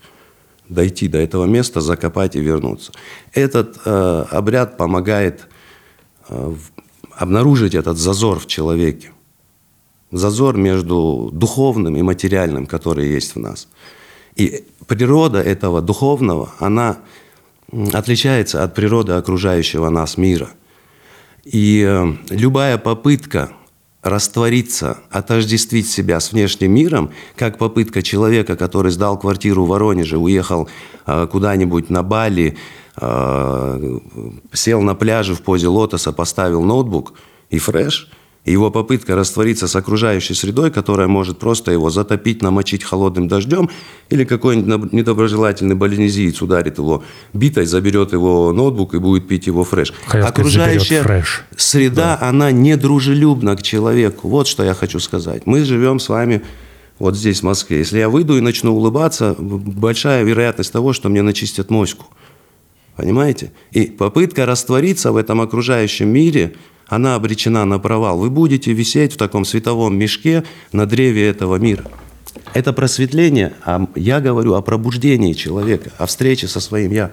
дойти 0.69 1.07
до 1.07 1.19
этого 1.19 1.45
места, 1.47 1.81
закопать 1.81 2.35
и 2.35 2.41
вернуться. 2.41 2.93
Этот 3.33 3.79
э, 3.85 4.25
обряд 4.31 4.77
помогает 4.77 5.47
э, 6.29 6.55
обнаружить 7.17 7.75
этот 7.75 7.99
зазор 7.99 8.39
в 8.39 8.47
человеке. 8.47 9.13
Зазор 10.11 10.57
между 10.57 11.31
духовным 11.33 11.97
и 11.97 12.03
материальным, 12.03 12.67
который 12.67 13.09
есть 13.09 13.35
в 13.35 13.39
нас. 13.39 13.69
И 14.37 14.65
природа 14.87 15.41
этого 15.41 15.81
духовного, 15.81 16.53
она 16.59 16.99
отличается 17.93 18.63
от 18.63 18.75
природы 18.75 19.13
окружающего 19.13 19.89
нас 19.89 20.17
мира. 20.17 20.51
И 21.45 21.85
э, 21.87 22.13
любая 22.31 22.79
попытка 22.79 23.53
раствориться, 24.03 24.99
отождествить 25.11 25.89
себя 25.89 26.19
с 26.21 26.33
внешним 26.33 26.73
миром, 26.73 27.11
как 27.37 27.57
попытка 27.57 28.03
человека, 28.03 28.57
который 28.57 28.91
сдал 28.91 29.19
квартиру 29.19 29.65
в 29.65 29.69
Воронеже, 29.69 30.19
уехал 30.19 30.69
э, 31.07 31.27
куда-нибудь 31.31 31.89
на 31.89 32.03
Бали, 32.03 32.57
э, 33.01 33.99
сел 34.53 34.83
на 34.83 34.95
пляже 34.95 35.35
в 35.35 35.43
позе 35.43 35.69
лотоса, 35.69 36.13
поставил 36.13 36.63
ноутбук 36.63 37.15
и 37.51 37.59
фреш, 37.59 38.09
И 38.45 38.51
его 38.51 38.71
попытка 38.73 39.15
раствориться 39.15 39.69
с 39.69 39.77
окружающей 39.77 40.35
средой, 40.35 40.73
которая 40.73 41.07
может 41.07 41.39
просто 41.39 41.71
его 41.71 41.91
затопить, 41.91 42.43
намочить 42.43 42.83
холодным 42.83 43.29
дождем, 43.29 43.71
или 44.11 44.25
какой-нибудь 44.25 44.93
недоброжелательный 44.93 45.77
болезнезиец 45.77 46.43
ударит 46.43 46.79
его 46.79 47.05
битой, 47.33 47.67
заберет 47.67 48.13
его 48.13 48.53
ноутбук 48.53 48.95
и 48.95 48.99
будет 48.99 49.29
пить 49.29 49.47
его 49.47 49.63
фреш. 49.63 49.93
Хотел 50.07 50.27
Окружающая 50.27 51.03
фреш. 51.03 51.45
среда, 51.57 52.19
она 52.21 52.51
недружелюбна 52.51 53.57
к 53.57 53.63
человеку. 53.63 54.29
Вот 54.29 54.49
что 54.49 54.65
я 54.65 54.75
хочу 54.75 54.99
сказать. 54.99 55.47
Мы 55.47 55.65
живем 55.65 56.01
с 56.01 56.09
вами 56.09 56.43
вот 56.99 57.17
здесь, 57.17 57.41
в 57.41 57.45
Москве. 57.45 57.79
Если 57.79 57.99
я 57.99 58.09
выйду 58.09 58.37
и 58.37 58.41
начну 58.41 58.75
улыбаться, 58.77 59.37
большая 59.39 60.25
вероятность 60.25 60.73
того, 60.73 60.93
что 60.93 61.09
мне 61.09 61.23
начистят 61.23 61.71
моську. 61.71 62.07
Понимаете? 62.97 63.53
И 63.71 63.87
попытка 63.87 64.47
раствориться 64.47 65.13
в 65.13 65.17
этом 65.17 65.41
окружающем 65.41 66.09
мире, 66.09 66.55
она 66.87 67.15
обречена 67.15 67.65
на 67.65 67.79
провал. 67.79 68.19
Вы 68.19 68.31
будете 68.31 68.73
висеть 68.73 69.15
в 69.15 69.17
таком 69.17 69.45
световом 69.45 69.97
мешке 69.97 70.45
на 70.73 70.87
древе 70.87 71.27
этого 71.29 71.57
мира. 71.57 71.85
Это 72.55 72.73
просветление, 72.73 73.55
а 73.65 73.87
я 73.95 74.21
говорю 74.21 74.55
о 74.55 74.63
пробуждении 74.63 75.33
человека, 75.33 75.91
о 75.97 76.07
встрече 76.07 76.49
со 76.49 76.61
своим 76.61 76.93
«я». 76.93 77.13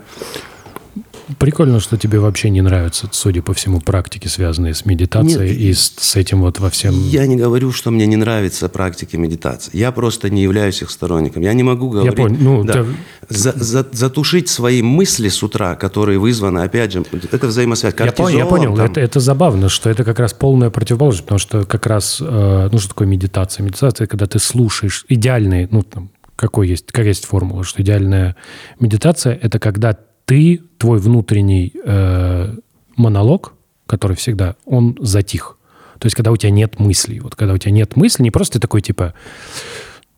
Прикольно, 1.38 1.80
что 1.80 1.98
тебе 1.98 2.20
вообще 2.20 2.50
не 2.50 2.62
нравятся, 2.62 3.08
судя 3.12 3.42
по 3.42 3.54
всему, 3.54 3.80
практики, 3.80 4.28
связанные 4.28 4.74
с 4.74 4.86
медитацией 4.86 5.52
Нет. 5.52 5.60
и 5.60 5.74
с, 5.74 5.94
с 5.98 6.16
этим 6.16 6.42
вот 6.42 6.60
во 6.60 6.70
всем. 6.70 6.94
Я 7.08 7.28
не 7.28 7.36
говорю, 7.36 7.72
что 7.72 7.92
мне 7.92 8.08
не 8.08 8.16
нравятся 8.16 8.68
практики 8.70 9.16
медитации. 9.16 9.72
Я 9.78 9.92
просто 9.92 10.30
не 10.30 10.42
являюсь 10.42 10.82
их 10.82 10.90
сторонником. 10.90 11.44
Я 11.44 11.54
не 11.54 11.64
могу 11.64 11.90
говорить... 11.90 12.16
понял. 12.16 12.38
Ну, 12.40 12.64
да. 12.64 12.84
да. 12.84 12.86
За- 13.30 13.54
за- 13.56 13.88
затушить 13.92 14.50
свои 14.50 14.82
мысли 14.82 15.30
с 15.30 15.44
утра, 15.44 15.76
которые 15.76 16.18
вызваны, 16.18 16.60
опять 16.60 16.94
же, 16.94 17.04
это 17.32 17.48
взаимосвязь. 17.48 17.94
Я, 18.00 18.06
пон- 18.08 18.36
я 18.36 18.46
понял, 18.46 18.76
там. 18.76 18.86
это, 18.86 19.00
это 19.00 19.20
забавно, 19.20 19.70
что 19.70 19.90
это 19.90 20.04
как 20.04 20.20
раз 20.20 20.34
полная 20.34 20.70
противоположность, 20.70 21.26
потому 21.26 21.40
что 21.40 21.66
как 21.66 21.86
раз, 21.86 22.18
э, 22.22 22.70
ну 22.72 22.80
что 22.80 22.90
такое 22.90 23.08
медитация? 23.08 23.64
Медитация, 23.64 24.08
когда 24.08 24.26
ты 24.26 24.40
слушаешь 24.40 25.06
идеальные, 25.10 25.68
ну 25.72 25.84
там, 25.84 26.10
какой 26.36 26.70
есть, 26.70 26.92
как 26.92 27.06
есть 27.06 27.26
формула, 27.26 27.64
что 27.64 27.82
идеальная 27.82 28.36
медитация– 28.80 29.38
это 29.42 29.60
когда 29.60 29.98
ты, 30.30 30.62
твой 30.78 31.00
внутренний 31.00 31.74
э, 31.84 32.56
монолог, 32.96 33.54
который 33.88 34.16
всегда, 34.16 34.56
он 34.64 34.96
затих. 35.02 35.58
То 35.98 36.06
есть, 36.06 36.16
когда 36.16 36.32
у 36.32 36.38
тебя 36.38 36.52
нет 36.52 36.80
мыслей. 36.80 37.20
Вот 37.20 37.36
когда 37.36 37.56
у 37.56 37.58
тебя 37.58 37.72
нет 37.72 37.96
мыслей, 37.96 38.26
не 38.26 38.30
просто 38.30 38.54
ты 38.54 38.60
такой 38.60 38.82
типа, 38.82 39.16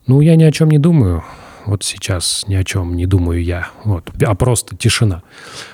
ну, 0.07 0.19
я 0.19 0.35
ни 0.35 0.43
о 0.43 0.51
чем 0.51 0.69
не 0.69 0.79
думаю. 0.79 1.23
Вот 1.65 1.85
сейчас 1.85 2.43
ни 2.49 2.55
о 2.55 2.63
чем 2.65 2.97
не 2.97 3.05
думаю 3.05 3.41
я. 3.41 3.69
Вот. 3.85 4.11
А 4.21 4.35
просто 4.35 4.75
тишина. 4.75 5.23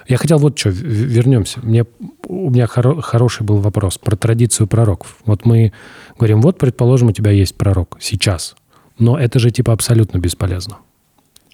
Я 0.07 0.17
хотел 0.17 0.38
вот 0.38 0.59
что, 0.59 0.69
вернемся. 0.69 1.59
Мне, 1.63 1.85
у 2.27 2.51
меня 2.51 2.65
хоро- 2.65 3.01
хороший 3.01 3.41
был 3.41 3.57
вопрос 3.57 3.97
про 3.97 4.15
традицию 4.15 4.67
пророков. 4.67 5.17
Вот 5.25 5.47
мы 5.47 5.73
говорим, 6.15 6.41
вот, 6.41 6.59
предположим, 6.59 7.07
у 7.07 7.11
тебя 7.11 7.31
есть 7.31 7.55
пророк 7.55 7.97
сейчас. 7.99 8.55
Но 8.99 9.17
это 9.17 9.39
же 9.39 9.49
типа 9.49 9.73
абсолютно 9.73 10.19
бесполезно. 10.19 10.77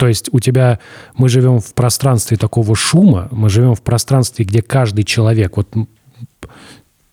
То 0.03 0.09
есть 0.09 0.27
у 0.33 0.41
тебя, 0.41 0.79
мы 1.15 1.29
живем 1.29 1.61
в 1.61 1.73
пространстве 1.73 2.35
такого 2.35 2.75
шума, 2.75 3.29
мы 3.31 3.49
живем 3.49 3.73
в 3.73 3.81
пространстве, 3.81 4.43
где 4.43 4.61
каждый 4.61 5.05
человек, 5.05 5.55
вот 5.55 5.69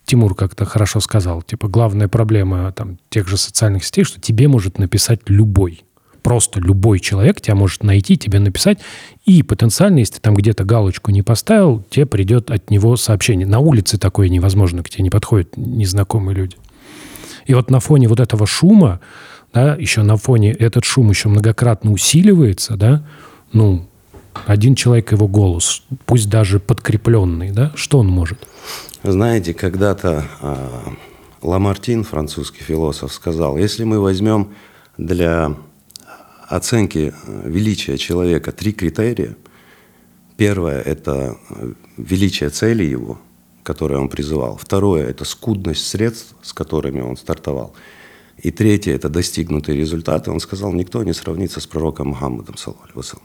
Тимур 0.03 0.35
как-то 0.35 0.65
хорошо 0.65 0.99
сказал, 0.99 1.41
типа 1.41 1.69
главная 1.69 2.09
проблема 2.09 2.69
там, 2.73 2.97
тех 3.09 3.29
же 3.29 3.37
социальных 3.37 3.85
сетей, 3.85 4.03
что 4.03 4.19
тебе 4.19 4.49
может 4.49 4.77
написать 4.77 5.21
любой. 5.27 5.85
Просто 6.21 6.59
любой 6.59 6.99
человек 6.99 7.39
тебя 7.39 7.55
может 7.55 7.81
найти, 7.85 8.17
тебе 8.17 8.39
написать, 8.39 8.79
и 9.23 9.41
потенциально, 9.41 9.99
если 9.99 10.15
ты 10.15 10.19
там 10.19 10.35
где-то 10.35 10.65
галочку 10.65 11.11
не 11.11 11.21
поставил, 11.21 11.85
тебе 11.89 12.05
придет 12.05 12.51
от 12.51 12.69
него 12.71 12.97
сообщение. 12.97 13.47
На 13.47 13.59
улице 13.59 13.99
такое 13.99 14.27
невозможно, 14.27 14.83
к 14.83 14.89
тебе 14.89 15.03
не 15.03 15.09
подходят 15.09 15.55
незнакомые 15.55 16.35
люди. 16.35 16.57
И 17.45 17.53
вот 17.53 17.69
на 17.71 17.79
фоне 17.79 18.09
вот 18.09 18.19
этого 18.19 18.45
шума, 18.45 18.99
да, 19.53 19.75
еще 19.75 20.03
на 20.03 20.17
фоне 20.17 20.51
этот 20.51 20.85
шум 20.85 21.09
еще 21.09 21.29
многократно 21.29 21.91
усиливается, 21.91 22.75
да, 22.75 23.05
ну, 23.53 23.87
один 24.45 24.75
человек 24.75 25.11
его 25.11 25.27
голос, 25.27 25.83
пусть 26.05 26.29
даже 26.29 26.59
подкрепленный, 26.59 27.51
да, 27.51 27.71
что 27.75 27.99
он 27.99 28.07
может? 28.07 28.47
Знаете, 29.03 29.53
когда-то 29.53 30.25
а, 30.41 30.93
Ламартин, 31.41 32.03
французский 32.03 32.63
философ, 32.63 33.11
сказал, 33.11 33.57
если 33.57 33.83
мы 33.83 33.99
возьмем 33.99 34.53
для 34.97 35.55
оценки 36.51 37.13
э, 37.13 37.41
величия 37.45 37.97
человека 37.97 38.51
три 38.51 38.73
критерия. 38.73 39.35
Первое– 40.37 40.81
это 40.85 41.37
э, 41.49 41.73
величие 41.97 42.49
цели 42.49 42.83
его, 42.83 43.19
которое 43.63 43.99
он 43.99 44.09
призывал. 44.09 44.57
Второе– 44.57 45.07
это 45.09 45.23
скудность 45.23 45.87
средств, 45.87 46.35
с 46.41 46.51
которыми 46.51 46.99
он 46.99 47.15
стартовал. 47.15 47.73
И 48.37 48.51
третье– 48.51 48.93
это 48.95 49.09
достигнутые 49.09 49.77
результаты. 49.77 50.31
Он 50.31 50.39
сказал, 50.39 50.73
никто 50.73 51.03
не 51.03 51.13
сравнится 51.13 51.59
с 51.59 51.67
пророком 51.67 52.07
Мухаммадом, 52.07 52.55
вассалям. 52.93 53.23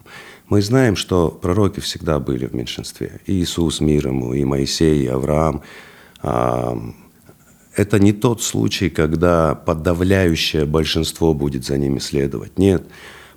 Мы 0.49 0.63
знаем, 0.63 0.97
что 0.97 1.31
пророки 1.31 1.81
всегда 1.81 2.19
были 2.19 2.47
в 2.47 2.55
меньшинстве. 2.55 3.21
И 3.27 3.33
Иисус, 3.33 3.81
мир 3.81 4.09
ему, 4.09 4.35
и 4.35 4.45
Моисей, 4.45 5.05
и 5.05 5.09
Авраам. 5.09 5.63
А, 6.23 6.79
Это 7.77 7.99
не 7.99 8.13
тот 8.13 8.43
случай, 8.43 8.91
когда 8.91 9.55
подавляющее 9.55 10.65
большинство 10.65 11.35
будет 11.35 11.65
за 11.65 11.77
ними 11.79 11.99
следовать. 11.99 12.59
Нет. 12.59 12.83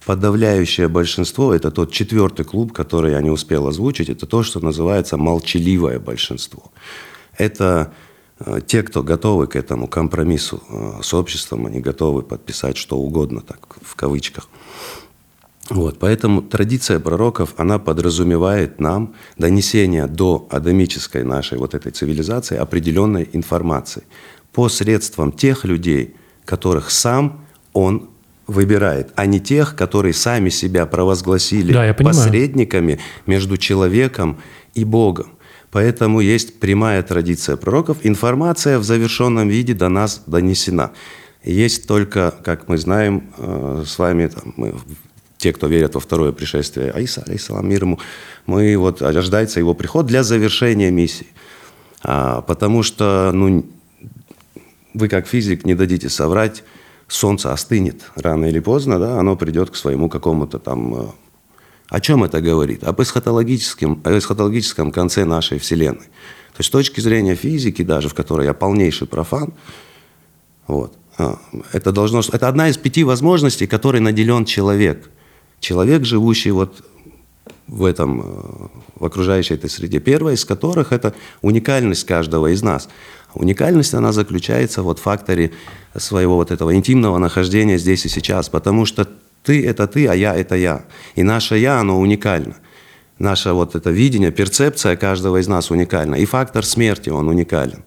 Подавляющее 0.05 0.87
большинство– 0.87 1.53
это 1.55 1.71
тот 1.71 1.91
четвертый 1.91 2.45
клуб, 2.45 2.71
который 2.71 3.11
я 3.11 3.21
не 3.21 3.29
успел 3.29 3.67
озвучить. 3.67 4.09
Это 4.09 4.25
то, 4.25 4.43
что 4.43 4.59
называется 4.59 5.17
молчаливое 5.17 5.99
большинство. 5.99 6.71
Это 7.37 7.93
те, 8.65 8.83
кто 8.83 9.03
готовы 9.03 9.47
к 9.47 9.55
этому 9.55 9.87
компромиссу 9.87 10.63
э, 10.69 11.01
с 11.03 11.13
обществом, 11.13 11.65
они 11.65 11.81
готовы 11.81 12.21
подписать 12.21 12.77
что 12.77 12.97
угодно, 12.97 13.41
так 13.41 13.59
в 13.81 13.95
кавычках. 13.95 14.47
Вот, 15.69 15.99
поэтому 15.99 16.41
традиция 16.41 16.99
пророков, 16.99 17.53
она 17.57 17.77
подразумевает 17.77 18.79
нам 18.79 19.13
донесение 19.37 20.07
до 20.07 20.47
адамической 20.49 21.23
нашей 21.23 21.59
вот 21.59 21.75
этой 21.75 21.91
цивилизации 21.91 22.57
определенной 22.57 23.29
информации 23.33 24.03
посредством 24.51 25.31
тех 25.31 25.65
людей, 25.65 26.15
которых 26.45 26.89
сам 26.89 27.45
он 27.73 28.09
выбирает, 28.47 29.11
а 29.15 29.27
не 29.27 29.39
тех, 29.39 29.75
которые 29.75 30.13
сами 30.13 30.49
себя 30.49 30.87
провозгласили 30.87 31.71
Да, 31.71 31.93
посредниками 31.93 32.99
между 33.27 33.57
человеком 33.57 34.37
и 34.73 34.83
Богом. 34.83 35.33
Поэтому 35.71 36.19
есть 36.19 36.59
прямая 36.59 37.03
традиция 37.03 37.55
пророков. 37.55 37.97
Информация 38.03 38.79
в 38.79 38.83
завершенном 38.83 39.49
виде 39.49 39.73
до 39.73 39.89
нас 39.89 40.23
донесена. 40.25 40.91
Есть 41.43 41.87
только, 41.87 42.33
как 42.43 42.67
мы 42.67 42.77
знаем 42.77 43.31
э, 43.37 43.83
с 43.85 43.99
вами, 43.99 44.27
там, 44.27 44.53
мы, 44.57 44.75
те, 45.37 45.53
кто 45.53 45.67
верят 45.67 45.95
во 45.95 46.01
второе 46.01 46.31
пришествие 46.31 46.91
Аиса, 46.91 47.23
алейхиссалам, 47.25 47.67
мир 47.67 47.83
ему, 47.83 47.99
мы 48.45 48.75
вот 48.77 49.01
ожидается 49.01 49.59
его 49.59 49.73
приход 49.73 50.05
для 50.05 50.23
завершения 50.23 50.91
миссии. 50.91 51.27
А, 52.03 52.41
потому 52.41 52.83
что, 52.83 53.31
ну, 53.33 53.65
вы 54.93 55.07
как 55.07 55.27
физик 55.27 55.65
не 55.65 55.75
дадите 55.75 56.09
соврать, 56.09 56.63
солнце 57.07 57.53
остынет 57.53 58.11
рано 58.15 58.45
или 58.45 58.59
поздно, 58.59 58.99
да, 58.99 59.19
оно 59.19 59.35
придет 59.35 59.69
к 59.69 59.75
своему 59.75 60.09
какому-то 60.09 60.59
там... 60.59 61.13
О 61.89 61.99
чем 61.99 62.23
это 62.23 62.39
говорит? 62.39 62.83
Об 62.83 63.01
эсхатологическом, 63.01 64.01
о 64.03 64.17
эсхатологическом 64.17 64.91
конце 64.91 65.25
нашей 65.25 65.57
Вселенной. 65.57 66.05
То 66.53 66.59
есть 66.59 66.67
с 66.67 66.71
точки 66.71 66.99
зрения 66.99 67.35
физики, 67.35 67.81
даже 67.81 68.09
в 68.09 68.13
которой 68.13 68.45
я 68.45 68.53
полнейший 68.53 69.07
профан, 69.07 69.53
вот, 70.67 70.93
а, 71.17 71.39
это, 71.73 71.91
должно, 71.91 72.19
это 72.19 72.47
одна 72.47 72.69
из 72.69 72.77
пяти 72.77 73.03
возможностей, 73.03 73.65
которой 73.65 74.01
наделен 74.01 74.45
человек. 74.45 75.09
Человек, 75.59 76.05
живущий 76.05 76.51
вот 76.51 76.83
в 77.67 77.85
этом, 77.85 78.21
э, 78.21 78.67
в 78.95 79.05
окружающей 79.05 79.55
этой 79.55 79.69
среде. 79.69 79.99
Первая 79.99 80.35
из 80.35 80.45
которых– 80.45 80.91
это 80.91 81.13
уникальность 81.41 82.05
каждого 82.05 82.53
из 82.53 82.61
нас. 82.61 82.89
Уникальность, 83.33 83.93
она 83.93 84.11
заключается 84.11 84.81
вот 84.81 84.99
в 84.99 85.01
факторе 85.01 85.51
своего 85.95 86.35
вот 86.35 86.51
этого 86.51 86.75
интимного 86.75 87.17
нахождения 87.17 87.77
здесь 87.77 88.05
и 88.05 88.09
сейчас, 88.09 88.49
потому 88.49 88.85
что 88.85 89.07
ты– 89.43 89.65
это 89.67 89.87
ты, 89.87 90.07
а 90.07 90.13
я– 90.13 90.35
это 90.35 90.55
я. 90.55 90.85
И 91.15 91.23
наше 91.23 91.57
«я», 91.57 91.79
оно 91.79 91.99
уникально. 91.99 92.55
Наше 93.19 93.51
вот 93.51 93.75
это 93.75 93.89
видение, 93.89 94.31
перцепция 94.31 94.95
каждого 94.95 95.37
из 95.41 95.47
нас 95.47 95.71
уникальна. 95.71 96.15
И 96.15 96.25
фактор 96.25 96.65
смерти, 96.65 97.09
он 97.09 97.27
уникален. 97.27 97.83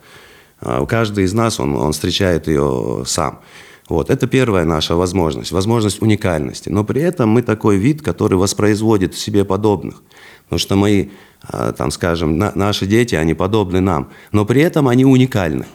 А 0.61 0.85
Каждый 0.87 1.25
из 1.25 1.33
нас, 1.33 1.59
он, 1.59 1.75
он 1.75 1.93
встречает 1.93 2.49
ее 2.49 3.05
сам. 3.07 3.41
Вот. 3.89 4.11
Это 4.11 4.27
первая 4.27 4.65
наша 4.65 4.95
возможность, 4.95 5.53
возможность 5.53 6.01
уникальности. 6.03 6.69
Но 6.69 6.85
при 6.85 7.03
этом 7.03 7.31
мы 7.31 7.43
такой 7.43 7.77
вид, 7.77 8.03
который 8.03 8.39
воспроизводит 8.39 9.15
себе 9.15 9.45
подобных. 9.45 10.03
Потому 10.45 10.59
что 10.59 10.77
мои, 10.77 11.09
а, 11.43 11.73
там, 11.73 11.91
скажем, 11.91 12.39
на- 12.39 12.53
наши 12.55 12.87
дети, 12.87 13.15
они 13.15 13.35
подобны 13.35 13.81
нам. 13.81 14.11
Но 14.31 14.45
при 14.45 14.63
этом 14.63 14.87
они 14.87 15.05
уникальны. 15.05 15.67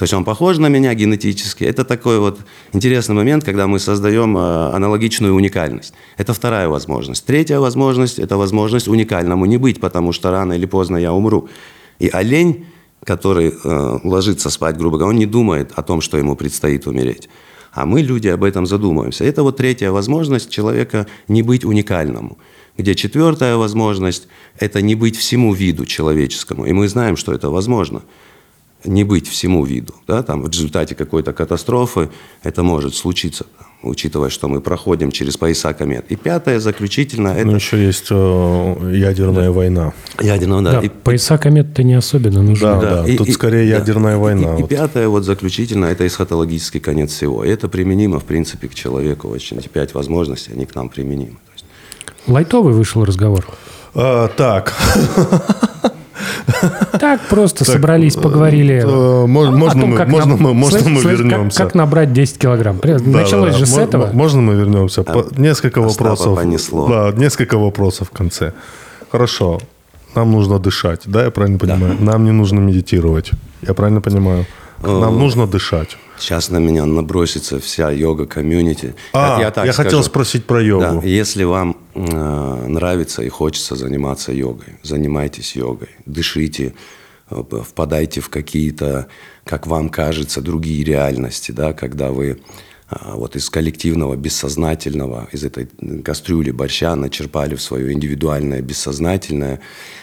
То 0.00 0.04
есть 0.04 0.14
он 0.14 0.24
похож 0.24 0.56
на 0.56 0.68
меня 0.68 0.94
генетически. 0.94 1.62
Это 1.62 1.84
такой 1.84 2.20
вот 2.20 2.38
интересный 2.72 3.14
момент, 3.14 3.44
когда 3.44 3.66
мы 3.66 3.78
создаем 3.78 4.34
э, 4.34 4.74
аналогичную 4.74 5.34
уникальность. 5.34 5.92
Это 6.16 6.32
вторая 6.32 6.68
возможность. 6.68 7.26
Третья 7.26 7.58
возможность– 7.58 8.18
это 8.18 8.38
возможность 8.38 8.88
уникальному 8.88 9.44
не 9.44 9.58
быть, 9.58 9.78
потому 9.78 10.12
что 10.12 10.30
рано 10.30 10.54
или 10.54 10.64
поздно 10.64 10.96
я 10.96 11.12
умру. 11.12 11.50
И 11.98 12.08
олень 12.08 12.64
который 13.04 13.52
э, 13.52 13.98
ложится 14.02 14.48
спать, 14.48 14.78
грубо 14.78 14.96
говоря, 14.96 15.10
он 15.10 15.18
не 15.18 15.26
думает 15.26 15.72
о 15.76 15.82
том, 15.82 16.00
что 16.00 16.16
ему 16.16 16.34
предстоит 16.34 16.86
умереть. 16.86 17.28
А 17.72 17.84
мы, 17.84 18.00
люди, 18.00 18.28
об 18.28 18.42
этом 18.42 18.64
задумываемся. 18.64 19.24
Это 19.24 19.42
вот 19.42 19.58
третья 19.58 19.90
возможность 19.90 20.48
человека 20.50 21.06
не 21.28 21.42
быть 21.42 21.66
уникальному. 21.66 22.38
Где 22.78 22.94
четвертая 22.94 23.56
возможность– 23.56 24.28
это 24.58 24.80
не 24.80 24.94
быть 24.94 25.16
всему 25.16 25.52
виду 25.52 25.84
человеческому. 25.84 26.64
И 26.64 26.72
мы 26.72 26.88
знаем, 26.88 27.18
что 27.18 27.34
это 27.34 27.50
возможно– 27.50 28.02
не 28.84 29.04
быть 29.04 29.28
всему 29.28 29.64
виду. 29.64 29.94
Да? 30.06 30.22
Там, 30.22 30.42
в 30.42 30.48
результате 30.48 30.94
какой-то 30.94 31.32
катастрофы 31.32 32.10
это 32.42 32.62
может 32.62 32.94
случиться, 32.94 33.46
учитывая, 33.82 34.30
что 34.30 34.48
мы 34.48 34.60
проходим 34.60 35.10
через 35.10 35.36
пояса 35.36 35.72
комет. 35.72 36.06
И 36.08 36.16
пятое, 36.16 36.60
заключительно, 36.60 37.28
это... 37.28 37.46
Ну, 37.46 37.54
еще 37.56 37.84
есть 37.84 38.06
э, 38.10 38.92
ядерная 38.94 39.46
да. 39.46 39.52
война. 39.52 39.92
Ядерная, 40.20 40.62
да. 40.62 40.80
да 40.80 40.86
и... 40.86 40.88
Пояса 40.88 41.38
комет-то 41.38 41.82
не 41.82 41.94
особенно 41.94 42.42
нужны. 42.42 42.66
Да, 42.66 42.80
да, 42.80 43.08
и, 43.08 43.16
тут 43.16 43.28
и, 43.28 43.32
скорее 43.32 43.64
и, 43.64 43.68
ядерная 43.68 44.14
да. 44.14 44.18
война. 44.18 44.54
И, 44.54 44.58
и, 44.58 44.62
вот. 44.62 44.72
и 44.72 44.74
пятое, 44.74 45.08
вот 45.08 45.24
заключительно, 45.24 45.86
это 45.86 46.06
эсхатологический 46.06 46.80
конец 46.80 47.12
всего. 47.12 47.44
И 47.44 47.48
это 47.48 47.68
применимо, 47.68 48.18
в 48.18 48.24
принципе, 48.24 48.68
к 48.68 48.74
человеку 48.74 49.28
очень. 49.28 49.58
Эти 49.58 49.68
пять 49.68 49.94
возможностей, 49.94 50.52
они 50.52 50.66
к 50.66 50.74
нам 50.74 50.88
применимы. 50.88 51.36
есть... 51.52 51.64
Лайтовый 52.26 52.74
вышел 52.74 53.04
разговор. 53.04 53.46
А, 53.94 54.28
так. 54.28 54.74
Так 56.98 57.20
просто 57.28 57.64
собрались, 57.64 58.14
поговорили. 58.16 58.84
Можно 59.26 59.86
мы, 59.86 59.96
вернемся. 61.02 61.64
Как 61.64 61.74
набрать 61.74 62.12
10 62.12 62.38
килограмм? 62.38 62.80
Началось 62.82 63.56
же 63.56 63.66
с 63.66 63.76
этого. 63.78 64.10
Можно 64.12 64.42
мы 64.42 64.54
вернемся? 64.54 65.04
Несколько 65.36 65.80
вопросов. 65.80 66.38
Да, 66.88 67.12
несколько 67.16 67.58
вопросов 67.58 68.08
в 68.08 68.10
конце. 68.16 68.52
Хорошо. 69.10 69.60
Нам 70.14 70.32
нужно 70.32 70.58
дышать, 70.58 71.02
да, 71.06 71.22
я 71.24 71.30
правильно 71.30 71.58
понимаю? 71.58 71.96
Нам 72.00 72.24
не 72.24 72.32
нужно 72.32 72.58
медитировать. 72.60 73.30
Я 73.62 73.74
правильно 73.74 74.00
понимаю? 74.00 74.44
Нам 74.82 75.18
нужно 75.18 75.46
дышать. 75.46 75.96
Сейчас 76.20 76.50
на 76.50 76.58
меня 76.58 76.84
набросится 76.84 77.58
вся 77.58 77.90
йога-комьюнити. 77.90 78.94
А, 79.12 79.40
я, 79.40 79.50
так 79.50 79.66
я 79.66 79.72
хотел 79.72 80.02
спросить 80.02 80.44
про 80.44 80.62
йогу. 80.62 81.00
Да, 81.00 81.08
если 81.08 81.44
вам 81.44 81.76
э, 81.94 82.66
нравится 82.68 83.22
и 83.22 83.28
хочется 83.28 83.74
заниматься 83.74 84.32
йогой, 84.32 84.78
занимайтесь 84.82 85.56
йогой, 85.56 85.88
дышите, 86.04 86.74
э, 87.30 87.42
впадайте 87.64 88.20
в 88.20 88.28
какие-то, 88.28 89.06
как 89.44 89.66
вам 89.66 89.88
кажется, 89.88 90.42
другие 90.42 90.84
реальности, 90.84 91.52
да, 91.52 91.72
когда 91.72 92.10
вы 92.10 92.26
э, 92.90 92.96
вот 93.14 93.36
из 93.36 93.48
коллективного 93.48 94.14
бессознательного, 94.16 95.26
из 95.32 95.42
этой 95.42 95.68
кастрюли 96.04 96.50
борща 96.50 96.96
начерпали 96.96 97.54
в 97.54 97.62
свое 97.62 97.92
индивидуальное 97.94 98.60
бессознательное. 98.60 99.60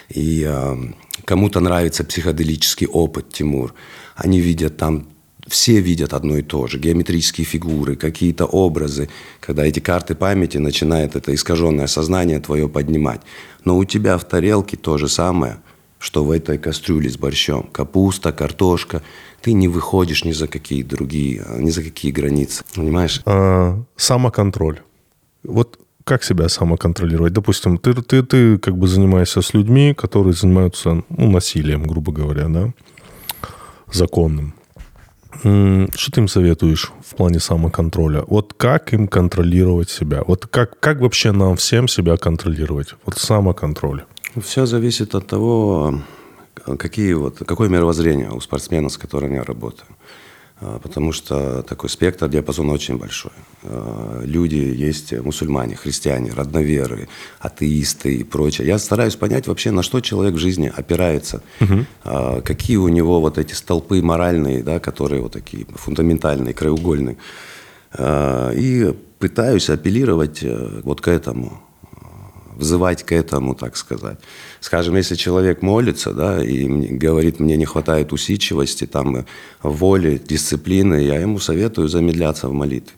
И 0.08 0.44
э, 0.44 0.76
кому-то 1.24 1.60
нравится 1.60 2.02
психоделический 2.02 2.88
опыт, 2.88 3.32
Тимур. 3.32 3.72
Они 4.16 4.40
видят 4.40 4.76
там 4.76 5.06
все 5.48 5.80
видят 5.80 6.12
одно 6.12 6.38
и 6.38 6.42
то 6.42 6.66
же. 6.66 6.78
Геометрические 6.78 7.44
фигуры, 7.44 7.96
какие-то 7.96 8.46
образы. 8.46 9.08
Когда 9.40 9.64
эти 9.64 9.80
карты 9.80 10.14
памяти 10.14 10.58
начинает 10.58 11.16
это 11.16 11.34
искаженное 11.34 11.86
сознание 11.86 12.40
твое 12.40 12.68
поднимать. 12.68 13.20
Но 13.64 13.76
у 13.76 13.84
тебя 13.84 14.18
в 14.18 14.24
тарелке 14.24 14.76
то 14.76 14.98
же 14.98 15.08
самое, 15.08 15.58
что 15.98 16.24
в 16.24 16.30
этой 16.30 16.58
кастрюле 16.58 17.10
с 17.10 17.16
борщом. 17.16 17.68
Капуста, 17.72 18.32
картошка. 18.32 19.02
Ты 19.42 19.52
не 19.52 19.68
выходишь 19.68 20.24
ни 20.24 20.32
за 20.32 20.48
какие 20.48 20.82
другие, 20.82 21.44
ни 21.58 21.70
за 21.70 21.82
какие 21.82 22.12
границы. 22.12 22.64
Понимаешь? 22.74 23.22
А, 23.24 23.82
самоконтроль. 23.96 24.80
Вот 25.42 25.78
как 26.04 26.24
себя 26.24 26.48
самоконтролировать? 26.48 27.32
Допустим, 27.34 27.76
ты, 27.76 27.94
ты, 27.94 28.22
ты 28.22 28.58
как 28.58 28.76
бы 28.76 28.88
занимаешься 28.88 29.42
с 29.42 29.52
людьми, 29.52 29.94
которые 29.94 30.32
занимаются 30.32 31.02
ну, 31.10 31.30
насилием, 31.30 31.82
грубо 31.82 32.12
говоря, 32.12 32.48
да, 32.48 32.72
законным. 33.92 34.54
Что 35.40 36.12
ты 36.12 36.20
им 36.20 36.28
советуешь 36.28 36.90
в 37.06 37.14
плане 37.14 37.38
самоконтроля? 37.40 38.24
Вот 38.26 38.54
как 38.56 38.92
им 38.92 39.06
контролировать 39.06 39.90
себя? 39.90 40.22
Вот 40.26 40.46
как, 40.46 40.78
как 40.80 41.00
вообще 41.00 41.32
нам 41.32 41.56
всем 41.56 41.88
себя 41.88 42.16
контролировать? 42.16 42.94
Вот 43.04 43.18
самоконтроль. 43.18 44.04
Все 44.42 44.66
зависит 44.66 45.14
от 45.14 45.26
того, 45.26 46.00
какие 46.78 47.12
вот, 47.12 47.38
какое 47.46 47.68
мировоззрение 47.68 48.30
у 48.30 48.40
спортсмена, 48.40 48.88
с 48.88 48.98
которым 48.98 49.34
я 49.34 49.44
работаю. 49.44 49.86
А, 50.60 50.78
потому 50.78 51.12
что 51.12 51.62
такой 51.62 51.88
спектр, 51.88 52.28
диапазон 52.28 52.70
очень 52.70 52.98
большой. 52.98 53.32
А, 53.62 54.22
люди 54.24 54.56
есть 54.56 55.12
мусульмане, 55.12 55.76
христиане, 55.76 56.32
родноверы, 56.32 57.08
атеисты 57.40 58.16
и 58.16 58.24
прочее. 58.24 58.66
Я 58.66 58.78
стараюсь 58.78 59.16
понять 59.16 59.46
вообще, 59.46 59.70
на 59.70 59.82
что 59.82 60.00
человек 60.00 60.34
в 60.34 60.38
жизни 60.38 60.72
опирается, 60.74 61.42
угу. 61.60 61.86
какие 62.44 62.76
у 62.76 62.88
него 62.88 63.20
вот 63.20 63.38
эти 63.38 63.54
столпы 63.54 64.02
моральные, 64.02 64.62
да, 64.62 64.80
которые 64.80 65.22
вот 65.22 65.32
такие 65.32 65.66
фундаментальные, 65.74 66.54
краеугольные. 66.54 67.16
И 68.00 68.94
пытаюсь 69.18 69.70
апеллировать 69.70 70.42
э, 70.42 70.80
вот 70.82 71.00
к 71.00 71.08
этому 71.08 71.60
взывать 72.58 73.04
к 73.04 73.12
этому, 73.12 73.54
так 73.54 73.76
сказать. 73.76 74.18
Скажем, 74.60 74.96
если 74.96 75.14
человек 75.14 75.62
молится, 75.62 76.12
да, 76.12 76.44
и 76.44 76.66
говорит, 76.66 77.40
мне 77.40 77.56
не 77.56 77.64
хватает 77.64 78.12
усидчивости, 78.12 78.86
там, 78.86 79.24
воли, 79.62 80.20
дисциплины, 80.28 80.96
я 80.96 81.20
ему 81.20 81.38
советую 81.38 81.88
замедляться 81.88 82.48
в 82.48 82.52
молитве. 82.52 82.94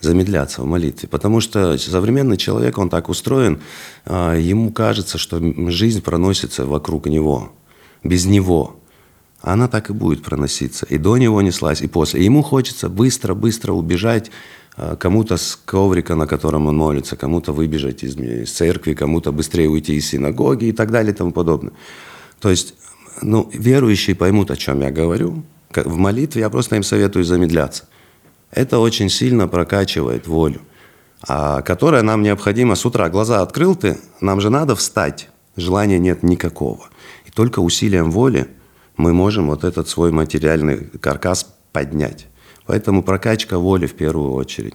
Замедляться 0.00 0.62
в 0.62 0.66
молитве. 0.66 1.08
Потому 1.08 1.40
что 1.40 1.78
современный 1.78 2.36
человек, 2.36 2.76
он 2.76 2.90
так 2.90 3.08
устроен, 3.08 3.60
а, 4.04 4.34
ему 4.34 4.72
кажется, 4.72 5.16
что 5.16 5.40
жизнь 5.70 6.02
проносится 6.02 6.66
вокруг 6.66 7.06
него, 7.06 7.52
без 8.02 8.26
него. 8.26 8.76
Она 9.40 9.68
так 9.68 9.90
и 9.90 9.92
будет 9.92 10.24
проноситься. 10.24 10.86
И 10.86 10.98
до 10.98 11.16
него 11.18 11.40
неслась, 11.40 11.82
и 11.82 11.86
после. 11.86 12.20
И 12.20 12.24
ему 12.24 12.42
хочется 12.42 12.88
быстро-быстро 12.88 13.72
убежать 13.72 14.30
кому-то 14.76 15.36
с 15.36 15.56
коврика, 15.56 16.14
на 16.14 16.26
котором 16.26 16.66
он 16.66 16.76
молится, 16.76 17.16
кому-то 17.16 17.52
выбежать 17.52 18.02
из, 18.02 18.16
из 18.16 18.52
церкви, 18.52 18.94
кому-то 18.94 19.32
быстрее 19.32 19.68
уйти 19.68 19.94
из 19.94 20.06
синагоги 20.06 20.66
и 20.66 20.72
так 20.72 20.90
далее 20.90 21.12
и 21.12 21.16
тому 21.16 21.32
подобное. 21.32 21.72
То 22.40 22.50
есть, 22.50 22.74
ну, 23.22 23.48
верующие 23.52 24.14
поймут, 24.14 24.50
о 24.50 24.56
чем 24.56 24.82
я 24.82 24.90
говорю. 24.90 25.44
В 25.74 25.96
молитве 25.96 26.42
я 26.42 26.50
просто 26.50 26.76
им 26.76 26.82
советую 26.82 27.24
замедляться. 27.24 27.84
Это 28.50 28.78
очень 28.78 29.08
сильно 29.08 29.48
прокачивает 29.48 30.26
волю, 30.26 30.60
а, 31.26 31.62
которая 31.62 32.02
нам 32.02 32.22
необходима 32.22 32.74
с 32.74 32.84
утра. 32.86 33.08
Глаза 33.08 33.42
открыл 33.42 33.74
ты, 33.74 33.98
нам 34.20 34.40
же 34.40 34.50
надо 34.50 34.76
встать. 34.76 35.28
Желания 35.56 35.98
нет 35.98 36.22
никакого. 36.22 36.88
И 37.24 37.30
только 37.30 37.60
усилием 37.60 38.10
воли 38.10 38.48
мы 38.96 39.12
можем 39.12 39.48
вот 39.48 39.64
этот 39.64 39.88
свой 39.88 40.12
материальный 40.12 40.86
каркас 41.00 41.54
поднять. 41.72 42.26
Поэтому 42.66 43.02
прокачка 43.02 43.58
воли 43.58 43.86
в 43.86 43.94
первую 43.94 44.32
очередь. 44.32 44.74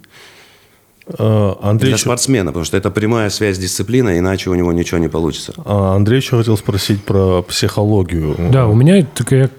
А, 1.18 1.58
Андрей 1.62 1.90
Для 1.90 1.98
спортсмена, 1.98 2.52
потому 2.52 2.66
что 2.66 2.78
это 2.78 2.92
прямая 2.92 3.30
связь 3.30 3.58
с 3.58 3.60
дисциплиной, 3.60 4.20
иначе 4.20 4.50
у 4.50 4.54
него 4.54 4.72
ничего 4.72 5.00
не 5.00 5.10
получится. 5.10 5.54
А 5.66 5.96
Андрей 5.96 6.18
еще 6.18 6.38
хотел 6.38 6.58
спросить 6.58 7.04
про 7.04 7.42
психологию. 7.42 8.36
Да, 8.52 8.68
у 8.68 8.76
меня, 8.76 9.06
так 9.06 9.32
я, 9.32 9.50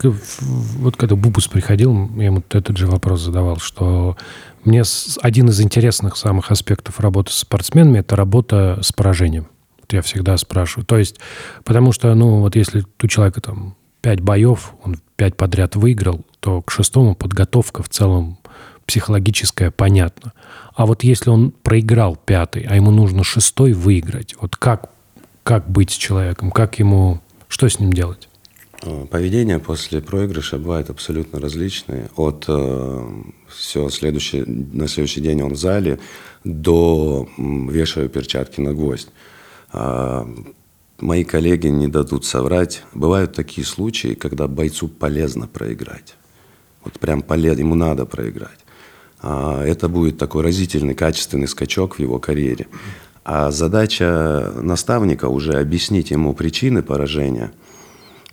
вот 0.40 0.96
когда 0.96 1.16
Бубус 1.16 1.48
приходил, 1.48 2.10
я 2.16 2.26
ему 2.26 2.42
этот 2.50 2.76
же 2.76 2.86
вопрос 2.86 3.20
задавал, 3.20 3.58
что 3.58 4.16
мне 4.64 4.82
один 5.20 5.48
из 5.48 5.60
интересных 5.60 6.16
самых 6.16 6.50
аспектов 6.50 7.00
работы 7.00 7.32
с 7.32 7.36
спортсменами– 7.36 7.98
это 8.00 8.14
работа 8.16 8.78
с 8.80 8.92
поражением. 8.92 9.48
Вот 9.80 9.92
я 9.92 10.02
всегда 10.02 10.36
спрашиваю. 10.36 10.86
То 10.86 10.96
есть, 10.96 11.16
потому 11.64 11.92
что, 11.92 12.14
ну, 12.14 12.40
вот 12.40 12.54
если 12.54 12.84
у 13.02 13.06
человека 13.08 13.40
там 13.40 13.74
пять 14.00 14.20
боев, 14.20 14.72
он 14.84 14.98
пять 15.22 15.36
подряд 15.36 15.76
выиграл, 15.76 16.22
то 16.40 16.62
к 16.62 16.72
шестому 16.72 17.14
подготовка 17.14 17.84
в 17.84 17.88
целом 17.88 18.38
психологическая 18.86 19.70
понятна. 19.70 20.32
А 20.74 20.84
вот 20.84 21.04
если 21.04 21.30
он 21.30 21.52
проиграл 21.52 22.16
пятый, 22.16 22.66
а 22.68 22.74
ему 22.74 22.90
нужно 22.90 23.22
шестой 23.22 23.72
выиграть, 23.72 24.34
вот 24.40 24.56
как, 24.56 24.90
как 25.44 25.70
быть 25.70 25.92
с 25.92 25.94
человеком, 25.94 26.50
как 26.50 26.80
ему, 26.80 27.20
что 27.46 27.68
с 27.68 27.78
ним 27.78 27.92
делать? 27.92 28.28
Э, 28.82 29.06
поведение 29.08 29.60
после 29.60 30.00
проигрыша 30.00 30.58
бывает 30.58 30.90
абсолютно 30.90 31.38
различное. 31.38 32.10
От 32.16 32.46
э, 32.48 33.08
все, 33.46 33.90
следующий, 33.90 34.42
на 34.44 34.88
следующий 34.88 35.20
день 35.20 35.40
он 35.40 35.52
в 35.52 35.56
зале 35.56 36.00
до 36.42 37.28
вешаю 37.38 38.08
перчатки 38.08 38.60
на 38.60 38.74
гвоздь. 38.74 39.10
А, 39.72 40.26
мои 41.02 41.24
коллеги 41.24 41.66
не 41.66 41.88
дадут 41.88 42.24
соврать. 42.24 42.84
Бывают 42.94 43.34
такие 43.34 43.66
случаи, 43.66 44.14
когда 44.14 44.46
бойцу 44.46 44.88
полезно 44.88 45.46
проиграть. 45.46 46.14
Вот 46.84 46.98
прям 46.98 47.22
полезно, 47.22 47.60
ему 47.60 47.74
надо 47.74 48.06
проиграть. 48.06 48.58
А 49.20 49.62
это 49.64 49.88
будет 49.88 50.18
такой 50.18 50.42
разительный, 50.42 50.94
качественный 50.94 51.48
скачок 51.48 51.96
в 51.96 51.98
его 51.98 52.18
карьере. 52.18 52.68
А 53.24 53.50
задача 53.50 54.52
наставника 54.56 55.28
уже 55.28 55.54
объяснить 55.54 56.10
ему 56.10 56.34
причины 56.34 56.82
поражения, 56.82 57.52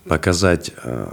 показать, 0.07 0.71
э, 0.83 1.11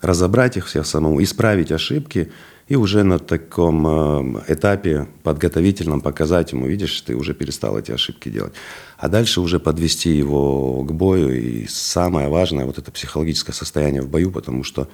разобрать 0.00 0.56
их 0.56 0.66
всех 0.66 0.86
самому, 0.86 1.22
исправить 1.22 1.72
ошибки 1.72 2.30
и 2.68 2.74
уже 2.74 3.04
на 3.04 3.18
таком 3.18 3.86
э, 3.86 4.42
этапе 4.48 5.06
подготовительном 5.22 6.00
показать 6.00 6.52
ему, 6.52 6.66
видишь, 6.66 7.00
ты 7.00 7.14
уже 7.14 7.32
перестал 7.32 7.78
эти 7.78 7.92
ошибки 7.92 8.28
делать. 8.28 8.54
А 8.98 9.08
дальше 9.08 9.40
уже 9.40 9.60
подвести 9.60 10.10
его 10.10 10.82
к 10.82 10.92
бою. 10.92 11.32
И 11.32 11.66
самое 11.68 12.28
важное, 12.28 12.64
вот 12.64 12.78
это 12.78 12.90
психологическое 12.90 13.52
состояние 13.52 14.02
в 14.02 14.08
бою, 14.08 14.32
потому 14.32 14.64
что 14.64 14.88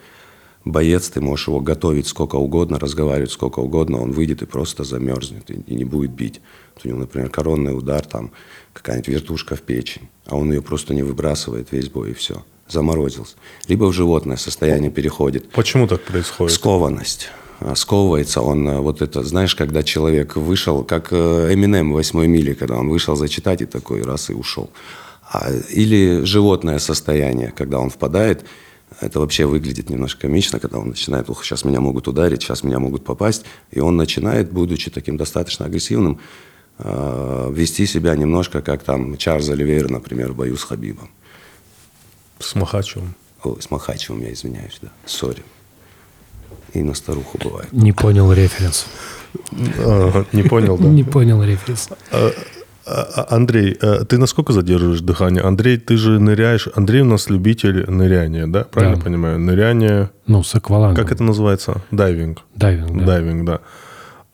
боец, 0.66 1.08
ты 1.08 1.22
можешь 1.22 1.48
его 1.48 1.60
готовить 1.60 2.06
сколько 2.06 2.36
угодно, 2.36 2.78
разговаривать 2.78 3.32
сколько 3.32 3.60
угодно, 3.60 4.02
он 4.02 4.12
выйдет 4.12 4.42
и 4.42 4.46
просто 4.46 4.84
замерзнет 4.84 5.50
и, 5.50 5.54
и 5.54 5.74
не 5.74 5.84
будет 5.84 6.10
бить. 6.10 6.42
Вот 6.74 6.84
у 6.84 6.88
него, 6.88 7.00
например, 7.00 7.30
коронный 7.30 7.76
удар, 7.76 8.04
там 8.04 8.32
какая-нибудь 8.74 9.08
вертушка 9.08 9.56
в 9.56 9.62
печень, 9.62 10.08
а 10.26 10.36
он 10.36 10.52
ее 10.52 10.60
просто 10.60 10.92
не 10.92 11.02
выбрасывает 11.02 11.72
весь 11.72 11.88
бой 11.88 12.10
и 12.10 12.14
все, 12.14 12.44
заморозился. 12.68 13.36
Либо 13.66 13.84
в 13.86 13.92
животное 13.94 14.36
состояние 14.36 14.90
переходит. 14.90 15.48
Почему 15.50 15.86
так 15.86 16.02
происходит? 16.02 16.54
Скованность. 16.54 17.30
Сковывается 17.74 18.40
он, 18.40 18.68
а, 18.68 18.80
вот 18.80 19.02
это, 19.02 19.22
знаешь, 19.22 19.54
когда 19.54 19.82
человек 19.82 20.36
вышел, 20.36 20.84
как 20.84 21.12
Эминем 21.12 21.92
в 21.92 21.94
«Восьмой 21.94 22.26
миле», 22.26 22.54
когда 22.54 22.76
он 22.76 22.88
вышел 22.88 23.16
зачитать 23.16 23.62
и 23.62 23.66
такой 23.66 24.02
раз 24.02 24.30
и 24.30 24.34
ушел. 24.34 24.70
А, 25.30 25.50
или 25.70 26.24
животное 26.24 26.78
состояние, 26.78 27.52
когда 27.56 27.78
он 27.78 27.90
впадает, 27.90 28.44
это 29.00 29.20
вообще 29.20 29.46
выглядит 29.46 29.90
немножко 29.90 30.22
комично, 30.22 30.58
когда 30.58 30.78
он 30.78 30.88
начинает, 30.88 31.30
ух, 31.30 31.44
сейчас 31.44 31.64
меня 31.64 31.80
могут 31.80 32.08
ударить, 32.08 32.42
сейчас 32.42 32.62
меня 32.62 32.78
могут 32.78 33.04
попасть, 33.04 33.44
и 33.70 33.80
он 33.80 33.96
начинает, 33.96 34.52
будучи 34.52 34.90
таким 34.90 35.16
достаточно 35.16 35.66
агрессивным, 35.66 36.20
вести 36.78 37.86
себя 37.86 38.14
немножко 38.16 38.60
как 38.60 38.82
там 38.82 39.16
Чарльз 39.16 39.48
Оливейр, 39.48 39.90
например, 39.90 40.32
в 40.32 40.36
бою 40.36 40.56
с 40.56 40.64
Хабибом. 40.64 41.10
С 42.38 42.54
Махачевым. 42.54 43.14
Ой, 43.44 43.62
с 43.62 43.70
Махачевым, 43.70 44.22
я 44.22 44.32
извиняюсь, 44.32 44.78
да. 44.82 44.90
Сори 45.06 45.42
и 46.74 46.82
на 46.82 46.94
старуху 46.94 47.38
бывает. 47.42 47.72
Не 47.72 47.92
понял 47.92 48.32
референс. 48.32 48.86
Не 50.32 50.42
понял, 50.42 50.78
да? 50.78 50.88
Не 50.88 51.04
понял 51.04 51.42
референс. 51.42 51.88
А, 52.10 52.30
а, 52.84 53.26
Андрей, 53.36 53.76
э, 53.80 54.04
ты 54.08 54.18
насколько 54.18 54.52
задерживаешь 54.52 55.00
дыхание? 55.00 55.42
Андрей, 55.42 55.76
ты 55.78 55.96
же 55.96 56.18
ныряешь. 56.18 56.68
Андрей 56.74 57.02
у 57.02 57.04
нас 57.04 57.30
любитель 57.30 57.88
ныряния, 57.88 58.46
да? 58.48 58.64
Правильно 58.64 58.96
Да. 58.96 59.02
понимаю? 59.02 59.38
Ныряние. 59.38 60.10
Ну, 60.26 60.42
с 60.42 60.52
аквалангом. 60.54 60.96
Как 61.02 61.12
это 61.12 61.22
называется? 61.22 61.82
Дайвинг. 61.92 62.40
Дайвинг, 62.56 62.98
да. 62.98 63.06
Дайвинг, 63.06 63.44
да. 63.46 63.60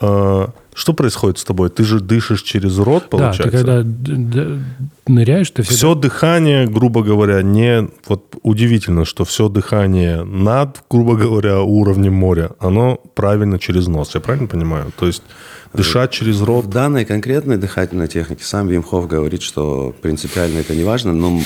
А, 0.00 0.50
Что 0.74 0.92
происходит 0.94 1.38
с 1.38 1.44
тобой? 1.44 1.70
Ты 1.70 1.82
же 1.84 1.98
дышишь 2.00 2.42
через 2.42 2.78
рот, 2.78 3.04
Да, 3.10 3.18
получается? 3.18 3.42
ты 3.42 3.50
когда 3.50 3.82
д- 3.82 4.14
д- 4.16 4.58
ныряешь, 5.08 5.50
ты 5.50 5.62
всегда... 5.62 5.76
Все 5.76 5.94
дыхание, 5.96 6.66
грубо 6.68 7.02
говоря, 7.02 7.42
не... 7.42 7.88
Вот 8.06 8.36
удивительно, 8.42 9.04
что 9.04 9.24
все 9.24 9.48
дыхание 9.48 10.22
над, 10.22 10.82
грубо 10.88 11.16
говоря, 11.16 11.60
уровнем 11.62 12.14
моря, 12.14 12.50
оно 12.60 13.00
правильно 13.14 13.58
через 13.58 13.88
нос. 13.88 14.14
Я 14.14 14.20
правильно 14.20 14.46
понимаю? 14.46 14.92
То 14.96 15.06
есть 15.06 15.22
дышать 15.74 16.12
через 16.12 16.40
рот... 16.42 16.66
В 16.66 16.68
данной 16.70 17.04
конкретной 17.04 17.56
дыхательной 17.56 18.06
технике 18.06 18.44
сам 18.44 18.68
Вимхов 18.68 19.08
говорит, 19.08 19.42
что 19.42 19.92
принципиально 20.00 20.58
это 20.60 20.76
не 20.76 20.84
важно, 20.84 21.12
но 21.12 21.40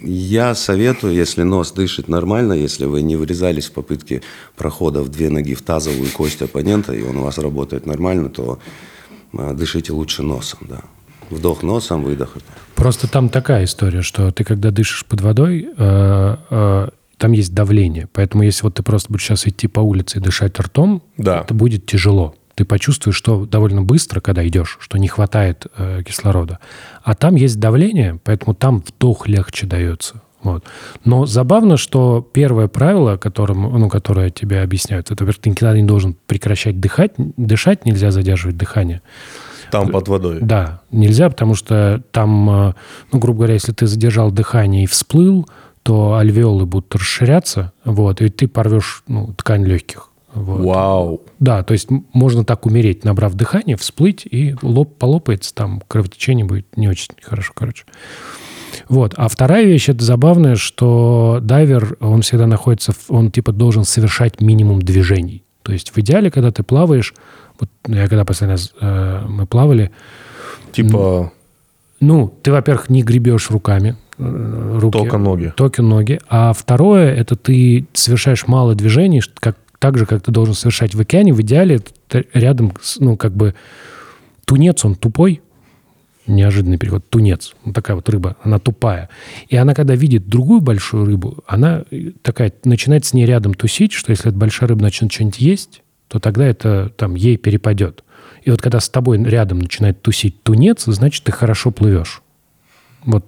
я 0.00 0.54
советую, 0.54 1.14
если 1.14 1.42
нос 1.42 1.72
дышит 1.72 2.08
нормально, 2.08 2.52
если 2.52 2.84
вы 2.84 3.02
не 3.02 3.16
вырезались 3.16 3.66
в 3.66 3.72
попытке 3.72 4.22
прохода 4.56 5.02
в 5.02 5.08
две 5.08 5.30
ноги 5.30 5.54
в 5.54 5.62
тазовую 5.62 6.10
кость 6.10 6.42
оппонента, 6.42 6.92
и 6.92 7.02
он 7.02 7.16
у 7.18 7.22
вас 7.22 7.38
работает 7.38 7.86
нормально, 7.86 8.28
то 8.28 8.58
а, 9.32 9.54
дышите 9.54 9.92
лучше 9.92 10.22
носом, 10.22 10.60
да. 10.68 10.80
Вдох 11.30 11.62
носом, 11.62 12.04
выдох. 12.04 12.36
Просто 12.74 13.08
там 13.08 13.28
такая 13.28 13.64
история, 13.64 14.02
что 14.02 14.30
ты 14.30 14.44
когда 14.44 14.70
дышишь 14.70 15.04
под 15.04 15.20
водой, 15.22 15.68
э, 15.76 16.36
э, 16.50 16.88
там 17.16 17.32
есть 17.32 17.52
давление. 17.52 18.08
Поэтому 18.12 18.44
если 18.44 18.62
вот 18.62 18.74
ты 18.74 18.82
просто 18.84 19.10
будешь 19.12 19.24
сейчас 19.24 19.46
идти 19.46 19.66
по 19.66 19.80
улице 19.80 20.18
и 20.18 20.20
дышать 20.20 20.58
ртом, 20.60 21.02
Да. 21.16 21.40
это 21.40 21.52
будет 21.54 21.86
тяжело. 21.86 22.36
Ты 22.56 22.64
почувствуешь, 22.64 23.16
что 23.16 23.46
довольно 23.46 23.82
быстро, 23.82 24.20
когда 24.20 24.46
идешь, 24.46 24.78
что 24.80 24.98
не 24.98 25.08
хватает 25.08 25.66
э, 25.76 26.02
кислорода. 26.04 26.58
А 27.04 27.14
там 27.14 27.36
есть 27.36 27.60
давление, 27.60 28.18
поэтому 28.24 28.54
там 28.54 28.82
вдох 28.86 29.28
легче 29.28 29.66
дается. 29.66 30.22
Вот. 30.42 30.64
Но 31.04 31.26
забавно, 31.26 31.76
что 31.76 32.26
первое 32.32 32.68
правило, 32.68 33.18
которым, 33.18 33.78
ну, 33.78 33.88
которое 33.88 34.30
тебе 34.30 34.62
объясняют, 34.62 35.10
это, 35.10 35.24
во-первых, 35.24 35.42
ты 35.42 35.50
никогда 35.50 35.76
не 35.76 35.82
должен 35.82 36.16
прекращать 36.26 36.80
дыхать, 36.80 37.12
дышать 37.36 37.84
нельзя 37.84 38.10
задерживать 38.10 38.56
дыхание. 38.56 39.02
Там 39.70 39.90
под 39.90 40.08
водой. 40.08 40.38
Да, 40.40 40.80
нельзя, 40.90 41.28
потому 41.28 41.56
что 41.56 42.02
там, 42.10 42.48
э, 42.68 42.74
ну, 43.12 43.18
грубо 43.18 43.38
говоря, 43.38 43.54
если 43.54 43.72
ты 43.72 43.86
задержал 43.86 44.30
дыхание 44.30 44.84
и 44.84 44.86
всплыл, 44.86 45.46
то 45.82 46.14
альвеолы 46.14 46.64
будут 46.64 46.94
расширяться, 46.94 47.72
вот, 47.84 48.22
и 48.22 48.28
ты 48.28 48.48
порвешь 48.48 49.02
ну, 49.08 49.34
ткань 49.34 49.64
легких. 49.64 50.10
Вот. 50.36 50.60
Вау. 50.64 51.20
Да, 51.40 51.62
то 51.62 51.72
есть 51.72 51.88
можно 52.12 52.44
так 52.44 52.66
умереть, 52.66 53.04
набрав 53.04 53.32
дыхание, 53.34 53.76
всплыть, 53.76 54.26
и 54.30 54.54
лоб 54.62 54.96
полопается, 54.98 55.54
там 55.54 55.82
кровотечение 55.88 56.44
будет 56.44 56.76
не 56.76 56.88
очень 56.88 57.12
хорошо, 57.22 57.52
короче. 57.54 57.84
Вот. 58.88 59.14
А 59.16 59.28
вторая 59.28 59.64
вещь, 59.64 59.88
это 59.88 60.04
забавное, 60.04 60.56
что 60.56 61.38
дайвер, 61.42 61.96
он 62.00 62.20
всегда 62.22 62.46
находится, 62.46 62.92
в- 62.92 63.06
он 63.10 63.30
типа 63.30 63.52
должен 63.52 63.84
совершать 63.84 64.40
минимум 64.42 64.82
движений. 64.82 65.42
То 65.62 65.72
есть 65.72 65.90
в 65.90 65.98
идеале, 65.98 66.30
когда 66.30 66.52
ты 66.52 66.62
плаваешь, 66.62 67.14
вот 67.58 67.70
я 67.88 68.06
когда 68.08 68.24
последний 68.26 68.52
раз 68.52 68.72
э, 68.80 69.22
мы 69.26 69.46
плавали, 69.46 69.90
Типа 70.72 71.32
ну, 72.00 72.28
ты, 72.42 72.52
во-первых, 72.52 72.90
не 72.90 73.02
гребешь 73.02 73.50
руками. 73.50 73.96
э, 74.18 74.78
Руки, 74.80 74.98
Только 74.98 75.16
ноги. 75.16 75.52
Только 75.56 75.82
ноги. 75.82 76.20
А 76.28 76.52
второе, 76.52 77.14
это 77.14 77.36
ты 77.36 77.86
совершаешь 77.94 78.46
мало 78.46 78.74
движений, 78.74 79.22
как, 79.40 79.56
так 79.86 79.98
же, 79.98 80.04
как 80.04 80.20
ты 80.20 80.32
должен 80.32 80.52
совершать 80.52 80.96
в 80.96 81.00
океане. 81.00 81.32
В 81.32 81.40
идеале 81.42 81.80
рядом, 82.34 82.72
ну, 82.98 83.16
как 83.16 83.36
бы 83.36 83.54
тунец, 84.44 84.84
он 84.84 84.96
тупой, 84.96 85.42
неожиданный 86.26 86.76
перевод, 86.76 87.08
тунец, 87.08 87.54
вот 87.62 87.72
такая 87.72 87.94
вот 87.94 88.08
рыба, 88.08 88.36
она 88.42 88.58
тупая. 88.58 89.10
И 89.48 89.54
она, 89.54 89.74
когда 89.74 89.94
видит 89.94 90.26
другую 90.26 90.60
большую 90.60 91.04
рыбу, 91.04 91.44
она 91.46 91.84
э, 91.92 92.10
такая, 92.22 92.52
начинает 92.64 93.04
с 93.04 93.14
ней 93.14 93.26
рядом 93.26 93.54
тусить, 93.54 93.92
что 93.92 94.10
если 94.10 94.30
эта 94.30 94.36
большая 94.36 94.70
рыба 94.70 94.82
начнет 94.82 95.12
что-нибудь 95.12 95.38
есть, 95.38 95.82
то 96.08 96.18
тогда 96.18 96.44
это 96.44 96.90
там 96.96 97.14
ей 97.14 97.36
перепадет. 97.36 98.02
И 98.42 98.50
вот 98.50 98.60
когда 98.60 98.80
с 98.80 98.88
тобой 98.88 99.22
рядом 99.22 99.60
начинает 99.60 100.02
тусить 100.02 100.42
тунец, 100.42 100.82
значит, 100.86 101.22
ты 101.22 101.30
хорошо 101.30 101.70
плывешь. 101.70 102.22
Вот, 103.06 103.24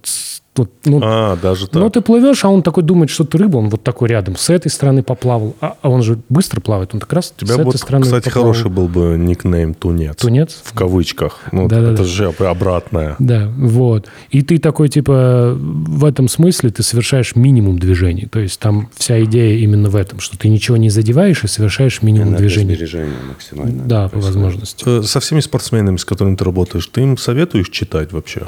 вот, 0.57 0.73
ну, 0.87 1.01
А, 1.05 1.37
даже 1.41 1.69
так. 1.69 1.81
ну, 1.81 1.89
ты 1.89 2.01
плывешь, 2.01 2.45
а 2.45 2.49
он 2.49 2.63
такой 2.65 2.83
думает, 2.83 3.11
что 3.11 3.23
ты 3.23 3.39
рыба, 3.39 3.59
он 3.59 3.69
вот 3.69 3.85
такой 3.85 4.09
рядом, 4.09 4.35
с 4.37 4.51
этой 4.51 4.71
стороны 4.73 5.05
поплавал, 5.05 5.55
а, 5.61 5.77
а 5.83 5.89
он 5.89 6.03
же 6.03 6.19
быстро 6.29 6.61
плавает, 6.61 6.93
он 6.95 6.99
как 7.01 7.13
раз 7.13 7.33
У 7.37 7.41
тебя 7.41 7.51
с 7.55 7.59
этой 7.59 7.65
вот, 7.67 7.77
стороны 7.77 8.05
кстати, 8.05 8.25
поплавал. 8.25 8.53
хороший 8.55 8.71
был 8.73 8.89
бы 8.89 9.17
никнейм 9.17 9.75
Тунец. 9.75 10.17
Тунец? 10.17 10.61
В 10.65 10.73
кавычках. 10.75 11.43
Ну, 11.53 11.69
Да-да-да. 11.69 11.93
это 11.93 12.03
же 12.05 12.27
обратное. 12.27 13.15
Да, 13.21 13.49
вот. 13.57 14.09
И 14.31 14.43
ты 14.43 14.59
такой, 14.59 14.89
типа, 14.89 15.55
в 15.57 16.05
этом 16.05 16.27
смысле 16.29 16.71
ты 16.71 16.83
совершаешь 16.83 17.37
минимум 17.37 17.79
движений. 17.79 18.27
То 18.27 18.41
есть 18.41 18.59
там 18.59 18.89
вся 18.97 19.23
идея 19.25 19.59
именно 19.59 19.89
в 19.91 19.95
этом, 19.95 20.19
что 20.19 20.37
ты 20.37 20.49
ничего 20.49 20.77
не 20.77 20.91
задеваешь 20.91 21.45
и 21.45 21.47
совершаешь 21.47 22.03
минимум 22.03 22.35
движений. 22.35 22.71
Энергосбережение 22.75 23.15
максимально. 23.29 23.85
Да, 23.85 24.09
по 24.09 24.19
возможности. 24.19 24.83
Э, 24.87 25.03
Со 25.05 25.21
всеми 25.21 25.39
спортсменами, 25.39 25.99
с 25.99 26.05
которыми 26.05 26.35
ты 26.35 26.43
работаешь, 26.45 26.85
ты 26.89 27.03
им 27.03 27.17
советуешь 27.17 27.69
читать 27.71 28.11
вообще? 28.13 28.43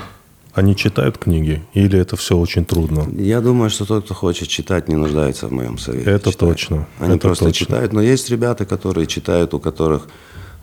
Они 0.54 0.74
читают 0.74 1.16
книги? 1.18 1.62
Или 1.74 1.98
это 1.98 2.16
все 2.16 2.36
очень 2.36 2.64
трудно? 2.64 3.06
Я 3.16 3.40
думаю, 3.40 3.70
что 3.70 3.84
тот, 3.84 4.04
кто 4.04 4.14
хочет 4.14 4.48
читать, 4.48 4.88
не 4.88 4.96
нуждается 4.96 5.46
в 5.48 5.52
моем 5.52 5.78
совете. 5.78 6.10
Это 6.10 6.30
читать. 6.32 6.38
точно. 6.38 6.86
Они 6.98 7.14
Это 7.16 7.28
просто 7.28 7.44
точно. 7.46 7.66
читают. 7.66 7.92
Но 7.92 8.02
есть 8.02 8.30
ребята, 8.30 8.64
которые 8.66 9.06
читают, 9.06 9.54
у 9.54 9.60
которых 9.60 10.08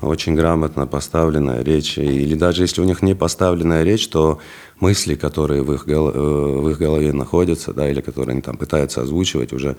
очень 0.01 0.35
грамотно 0.35 0.85
поставленная 0.87 1.63
речь. 1.63 1.97
Или 1.97 2.35
даже 2.35 2.63
если 2.63 2.81
у 2.81 2.85
них 2.85 3.01
не 3.01 3.15
поставленная 3.15 3.83
речь, 3.83 4.07
то 4.09 4.39
мысли, 4.79 5.15
которые 5.15 5.63
в 5.63 5.73
их, 5.73 5.87
э, 5.87 5.95
в 5.99 6.69
их 6.69 6.77
голове 6.77 7.13
находятся, 7.13 7.73
да, 7.73 7.89
или 7.89 8.01
которые 8.01 8.33
они 8.33 8.41
там 8.41 8.57
пытаются 8.57 9.01
озвучивать 9.01 9.53
уже. 9.53 9.75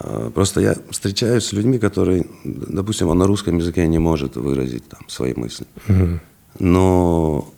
э, 0.00 0.30
Просто 0.34 0.60
я 0.60 0.74
встречаюсь 0.90 1.44
с 1.44 1.52
людьми, 1.52 1.78
которые, 1.78 2.24
допустим, 2.44 3.08
он 3.08 3.18
на 3.18 3.26
русском 3.26 3.58
языке 3.58 3.86
не 3.86 3.98
может 3.98 4.36
выразить 4.36 4.88
там 4.88 5.00
свои 5.08 5.34
мысли. 5.34 5.66
Но 6.58 7.48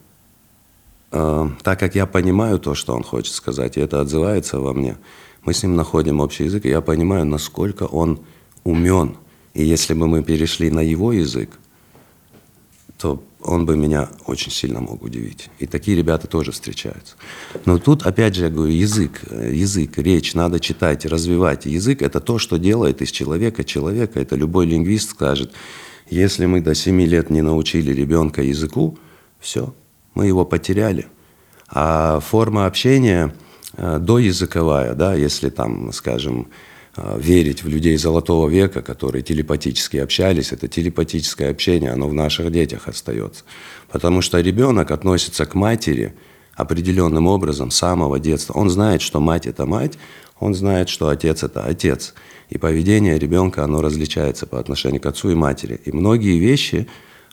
э, 1.13 1.49
так 1.63 1.79
как 1.79 1.95
я 1.95 2.07
понимаю 2.07 2.59
то, 2.59 2.75
что 2.75 2.95
он 2.95 3.03
хочет 3.03 3.35
сказать, 3.35 3.77
и 3.77 3.81
это 3.81 4.01
отзывается 4.01 4.59
во 4.59 4.73
мне, 4.73 4.97
мы 5.45 5.53
с 5.53 5.63
ним 5.63 5.77
находим 5.77 6.21
общий 6.21 6.45
язык, 6.45 6.65
и 6.67 6.71
я 6.71 6.81
понимаю, 6.81 7.25
насколько 7.27 7.85
он 7.85 8.21
умен. 8.65 9.17
И 9.55 9.65
если 9.65 9.95
бы 9.95 10.07
мы 10.07 10.23
перешли 10.23 10.71
на 10.71 10.81
его 10.81 11.13
язык, 11.13 11.51
то 12.99 13.23
он 13.43 13.67
бы 13.67 13.77
меня 13.77 14.09
очень 14.27 14.53
сильно 14.53 14.81
мог 14.81 15.03
удивить. 15.03 15.51
И 15.59 15.67
такие 15.67 15.97
ребята 15.97 16.29
тоже 16.29 16.53
встречаются. 16.53 17.17
Но 17.65 17.79
тут, 17.79 18.05
опять 18.05 18.37
же, 18.37 18.45
я 18.45 18.51
говорю, 18.51 18.73
язык, 18.73 19.23
э, 19.29 19.53
язык, 19.53 19.99
речь 19.99 20.35
надо 20.35 20.61
читать, 20.61 21.05
развивать. 21.05 21.67
Язык– 21.67 22.03
это 22.03 22.21
то, 22.21 22.39
что 22.39 22.59
делает 22.59 23.03
из 23.03 23.11
человека 23.11 23.65
человека. 23.65 24.21
Это 24.21 24.37
любой 24.37 24.67
лингвист 24.67 25.11
скажет. 25.11 25.53
Если 26.09 26.47
мы 26.47 26.61
до 26.61 26.75
7 26.75 27.03
лет 27.03 27.31
не 27.31 27.43
научили 27.43 27.93
ребенка 27.93 28.43
языку, 28.43 28.97
все, 29.41 29.75
мы 30.15 30.27
его 30.27 30.45
потеряли. 30.45 31.07
А 31.69 32.21
форма 32.21 32.67
общения 32.67 33.35
э, 33.77 33.99
доязыковая, 33.99 34.95
да, 34.95 35.15
если 35.15 35.51
там, 35.51 35.93
скажем, 35.93 36.49
а, 36.95 37.17
верить 37.19 37.63
в 37.65 37.69
людей 37.69 37.97
золотого 37.97 38.49
века, 38.51 38.83
которые 38.83 39.23
телепатически 39.23 39.97
общались, 39.97 40.53
это 40.53 40.69
телепатическое 40.69 41.51
общение, 41.51 41.91
оно 41.91 42.07
в 42.07 42.13
наших 42.13 42.53
детях 42.53 42.87
остается. 42.87 43.45
Потому 43.91 44.21
что 44.21 44.39
ребенок 44.41 44.91
относится 44.91 45.47
к 45.47 45.55
матери 45.55 46.15
определенным 46.55 47.27
образом 47.29 47.71
с 47.71 47.77
самого 47.77 48.21
детства. 48.21 48.53
Он 48.55 48.69
знает, 48.69 49.01
что 49.01 49.21
мать– 49.21 49.47
это 49.49 49.65
мать, 49.65 49.97
он 50.39 50.55
знает, 50.55 50.91
что 50.91 51.09
отец– 51.09 51.43
это 51.45 51.65
отец. 51.65 52.13
И 52.51 52.59
поведение 52.59 53.19
ребенка, 53.19 53.65
оно 53.65 53.81
различается 53.81 54.47
по 54.47 54.61
отношению 54.61 55.01
к 55.01 55.07
отцу 55.07 55.31
и 55.31 55.35
матери. 55.35 55.81
И 55.87 55.93
многие 55.93 56.39
вещи, 56.39 56.89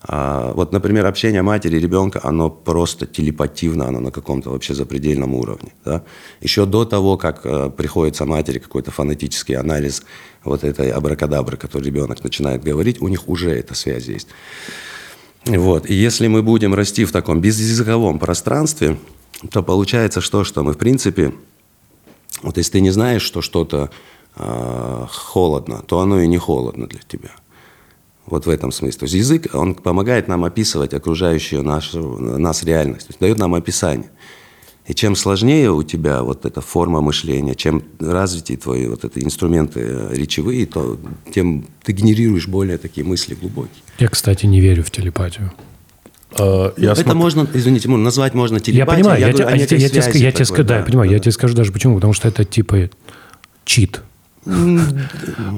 вот, 0.08 0.72
например, 0.72 1.06
общение 1.06 1.42
матери 1.42 1.76
и 1.76 1.80
ребенка, 1.80 2.22
оно 2.24 2.50
просто 2.50 3.06
телепативно, 3.06 3.88
оно 3.88 4.00
на 4.00 4.12
каком-то 4.12 4.50
вообще 4.50 4.74
запредельном 4.74 5.34
уровне. 5.34 5.74
Да? 5.84 6.04
Еще 6.40 6.66
до 6.66 6.86
того, 6.86 7.18
как 7.18 7.42
э, 7.46 7.70
приходится 7.70 8.26
матери 8.26 8.60
какой-то 8.60 8.92
фонетический 8.92 9.56
анализ 9.56 10.04
вот 10.46 10.64
этой 10.64 10.92
абракадабры, 10.92 11.58
который 11.58 11.84
ребенок 11.84 12.24
начинает 12.24 12.64
говорить, 12.64 13.02
у 13.02 13.10
них 13.10 13.28
уже 13.28 13.52
эта 13.52 13.76
связь 13.76 14.06
есть. 14.06 14.28
Вот. 15.46 15.90
И 15.90 15.94
если 15.94 16.28
мы 16.28 16.44
будем 16.44 16.74
расти 16.74 17.04
в 17.04 17.12
таком 17.12 17.42
безязыковом 17.42 18.20
пространстве, 18.20 18.98
то 19.52 19.64
получается 19.64 20.22
что, 20.22 20.46
что 20.46 20.64
мы, 20.64 20.74
в 20.74 20.78
принципе, 20.78 21.34
вот 22.42 22.58
если 22.58 22.74
ты 22.74 22.82
не 22.82 22.92
знаешь, 22.92 23.22
что 23.22 23.42
что-то 23.42 23.90
э, 24.38 25.06
холодно, 25.10 25.84
то 25.86 26.00
оно 26.00 26.22
и 26.22 26.28
не 26.28 26.38
холодно 26.38 26.88
для 26.88 27.02
тебя. 27.06 27.32
Вот 28.30 28.46
в 28.46 28.50
этом 28.50 28.72
смысле. 28.72 29.00
То 29.00 29.06
есть 29.06 29.16
язык, 29.16 29.48
он 29.54 29.76
помогает 29.76 30.28
нам 30.28 30.44
описывать 30.44 30.94
окружающую 30.94 31.64
нашу, 31.64 32.18
нас 32.20 32.64
реальность, 32.64 33.08
то 33.08 33.12
есть 33.12 33.20
дает 33.20 33.38
нам 33.38 33.56
описание. 33.56 34.10
И 34.90 34.96
чем 34.96 35.16
сложнее 35.16 35.72
у 35.72 35.84
тебя 35.84 36.24
вот 36.24 36.46
эта 36.46 36.62
форма 36.62 37.00
мышления, 37.02 37.54
чем 37.54 37.84
развитие 38.00 38.58
твои 38.58 38.88
вот 38.88 39.06
эти 39.06 39.24
инструменты 39.24 39.82
э, 39.82 40.16
речевые, 40.16 40.66
то 40.66 40.98
тем 41.32 41.68
ты 41.84 41.92
генерируешь 41.92 42.48
более 42.48 42.80
такие 42.80 43.06
мысли 43.06 43.36
глубокие. 43.36 43.84
Я, 44.00 44.08
кстати, 44.08 44.48
не 44.48 44.60
верю 44.60 44.84
в 44.84 44.90
телепатию. 44.90 45.52
А, 46.32 46.74
я 46.78 46.94
это 46.94 47.02
смотр... 47.02 47.18
можно, 47.18 47.48
извините, 47.54 47.88
назвать 47.88 48.34
можно 48.34 48.60
телепатией. 48.60 48.80
Я 48.80 48.86
понимаю, 48.86 49.20
я, 49.20 49.28
я, 49.28 49.34
говорю, 49.34 49.50
я, 49.50 49.56
я, 49.56 49.62
я, 49.62 49.68
тебе, 49.68 49.80
я 49.80 50.32
тебе 50.32 50.64
да, 50.64 50.78
я 50.80 50.84
понимаю, 50.84 51.10
да. 51.10 51.14
я 51.14 51.20
тебе 51.20 51.32
скажу 51.34 51.56
даже 51.56 51.72
почему, 51.72 51.96
потому 51.96 52.14
что 52.14 52.28
это 52.28 52.44
типа 52.44 52.90
чит. 53.66 54.02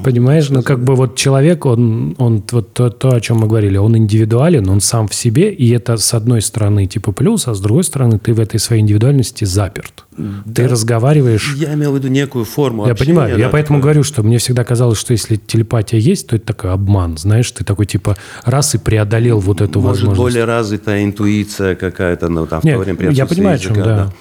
Понимаешь, 0.04 0.50
ну 0.50 0.62
как 0.64 0.84
бы 0.84 0.96
вот 0.96 1.16
человек, 1.16 1.66
он, 1.66 2.16
он 2.18 2.44
вот 2.52 2.74
то, 2.74 2.90
то, 2.90 3.10
о 3.10 3.22
чем 3.22 3.38
мы 3.38 3.48
говорили, 3.48 3.78
он 3.78 3.96
индивидуален, 3.98 4.68
он 4.70 4.82
сам 4.82 5.08
в 5.08 5.16
себе, 5.16 5.52
и 5.52 5.70
это 5.72 5.98
с 5.98 6.14
одной 6.14 6.42
стороны 6.42 6.86
типа 6.88 7.12
плюс, 7.12 7.48
а 7.48 7.54
с 7.54 7.60
другой 7.62 7.84
стороны 7.84 8.20
ты 8.20 8.34
в 8.34 8.40
этой 8.40 8.60
своей 8.60 8.82
индивидуальности 8.82 9.46
заперт. 9.46 10.06
Да. 10.18 10.54
Ты 10.54 10.68
разговариваешь... 10.68 11.56
Я 11.56 11.74
имел 11.74 11.94
в 11.94 11.96
виду 11.96 12.10
некую 12.10 12.46
форму 12.46 12.86
Я 12.86 12.92
общения, 12.92 13.14
понимаю, 13.14 13.36
да, 13.36 13.40
я 13.42 13.50
поэтому 13.50 13.80
такое... 13.80 13.94
говорю, 13.94 14.04
что 14.04 14.24
мне 14.24 14.38
всегда 14.38 14.64
казалось, 14.64 15.00
что 15.00 15.14
если 15.14 15.36
телепатия 15.38 16.00
есть, 16.00 16.28
то 16.28 16.36
это 16.36 16.48
такой 16.48 16.72
обман, 16.72 17.18
знаешь, 17.18 17.50
ты 17.52 17.64
такой 17.64 17.86
типа 17.86 18.18
раз 18.44 18.76
и 18.76 18.78
преодолел 18.78 19.40
вот 19.40 19.62
эту 19.62 19.80
Может, 19.80 20.04
возможность. 20.04 20.22
более 20.22 20.46
развитая 20.46 21.04
интуиция 21.04 21.76
какая-то, 21.76 22.28
ну 22.28 22.46
там 22.46 22.62
Нет, 22.64 22.76
в 22.76 22.84
то 22.84 22.92
время 22.92 23.12
я 23.12 23.26
понимаю, 23.26 23.58
языка, 23.58 23.72
о 23.72 23.76
чем, 23.76 23.84
да. 23.84 23.96
да. 24.06 24.14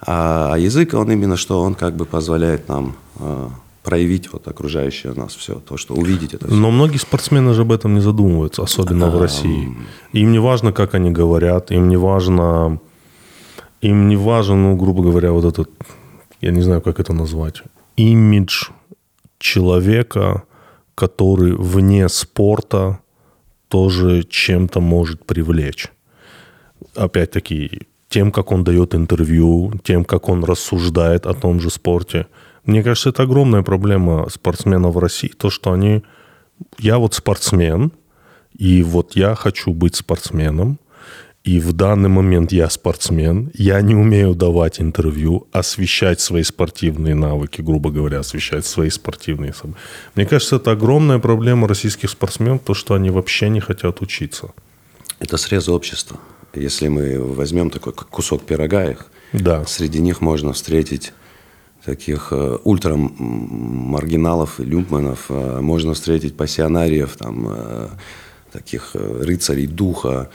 А, 0.00 0.52
а 0.54 0.58
язык, 0.58 0.94
он 0.94 1.10
именно 1.10 1.36
что, 1.36 1.60
он 1.60 1.74
как 1.74 1.96
бы 1.96 2.04
позволяет 2.04 2.68
нам 2.68 2.96
а, 3.18 3.50
проявить 3.88 4.32
вот 4.32 4.48
окружающее 4.48 5.14
нас 5.14 5.34
все, 5.34 5.54
то, 5.54 5.78
что 5.78 5.94
увидеть 5.94 6.34
это 6.34 6.46
все. 6.46 6.54
Но 6.54 6.70
многие 6.70 6.98
спортсмены 6.98 7.54
же 7.54 7.62
об 7.62 7.72
этом 7.72 7.94
не 7.94 8.02
задумываются, 8.02 8.62
особенно 8.62 9.06
а, 9.06 9.10
в 9.10 9.18
России. 9.18 9.74
Им 10.12 10.32
не 10.32 10.38
важно, 10.38 10.72
как 10.72 10.94
они 10.94 11.10
говорят, 11.10 11.70
им 11.70 11.88
не 11.88 11.96
важно, 11.96 12.80
им 13.80 14.08
не 14.08 14.16
важен, 14.16 14.62
ну, 14.62 14.76
грубо 14.76 15.02
говоря, 15.02 15.32
вот 15.32 15.44
этот, 15.44 15.70
я 16.42 16.50
не 16.50 16.60
знаю, 16.60 16.82
как 16.82 17.00
это 17.00 17.14
назвать, 17.14 17.62
имидж 17.96 18.68
человека, 19.38 20.42
который 20.94 21.52
вне 21.52 22.08
спорта 22.10 22.98
тоже 23.68 24.22
чем-то 24.22 24.80
может 24.80 25.24
привлечь. 25.24 25.88
Опять-таки, 26.94 27.88
тем, 28.10 28.32
как 28.32 28.52
он 28.52 28.64
дает 28.64 28.94
интервью, 28.94 29.72
тем, 29.82 30.04
как 30.04 30.28
он 30.28 30.44
рассуждает 30.44 31.26
о 31.26 31.32
том 31.32 31.60
же 31.60 31.70
спорте– 31.70 32.26
мне 32.68 32.82
кажется, 32.82 33.08
это 33.08 33.22
огромная 33.22 33.62
проблема 33.62 34.28
спортсменов 34.28 34.94
в 34.94 34.98
России. 34.98 35.28
То, 35.28 35.48
что 35.48 35.72
они... 35.72 36.02
Я 36.78 36.98
вот 36.98 37.14
спортсмен, 37.14 37.92
и 38.58 38.82
вот 38.82 39.16
я 39.16 39.34
хочу 39.34 39.72
быть 39.72 39.96
спортсменом, 39.96 40.78
и 41.44 41.60
в 41.60 41.72
данный 41.72 42.10
момент 42.10 42.52
я 42.52 42.68
спортсмен, 42.68 43.50
я 43.54 43.80
не 43.80 43.94
умею 43.94 44.34
давать 44.34 44.82
интервью, 44.82 45.46
освещать 45.50 46.20
свои 46.20 46.42
спортивные 46.42 47.14
навыки, 47.14 47.62
грубо 47.62 47.90
говоря, 47.90 48.18
освещать 48.18 48.66
свои 48.66 48.90
спортивные 48.90 49.54
события. 49.54 49.80
Мне 50.14 50.26
кажется, 50.26 50.56
это 50.56 50.72
огромная 50.72 51.20
проблема 51.20 51.68
российских 51.68 52.10
спортсменов, 52.10 52.60
то, 52.64 52.74
что 52.74 52.92
они 52.92 53.08
вообще 53.08 53.48
не 53.48 53.60
хотят 53.60 54.02
учиться. 54.02 54.50
Это 55.20 55.38
срез 55.38 55.70
общества. 55.70 56.18
Если 56.52 56.88
мы 56.88 57.18
возьмем 57.18 57.70
такой 57.70 57.94
кусок 57.94 58.42
пирога 58.42 58.90
их, 58.90 59.06
да. 59.32 59.64
среди 59.64 60.00
них 60.00 60.20
можно 60.20 60.52
встретить 60.52 61.12
таких 61.84 62.28
э, 62.32 62.58
ультрамаргиналов 62.64 64.60
и 64.60 64.64
люмпманов. 64.64 65.26
Э, 65.28 65.60
можно 65.60 65.94
встретить 65.94 66.36
пассионариев, 66.36 67.16
там, 67.16 67.46
э, 67.50 67.88
таких 68.52 68.94
рыцарей 68.94 69.66
духа. 69.66 70.30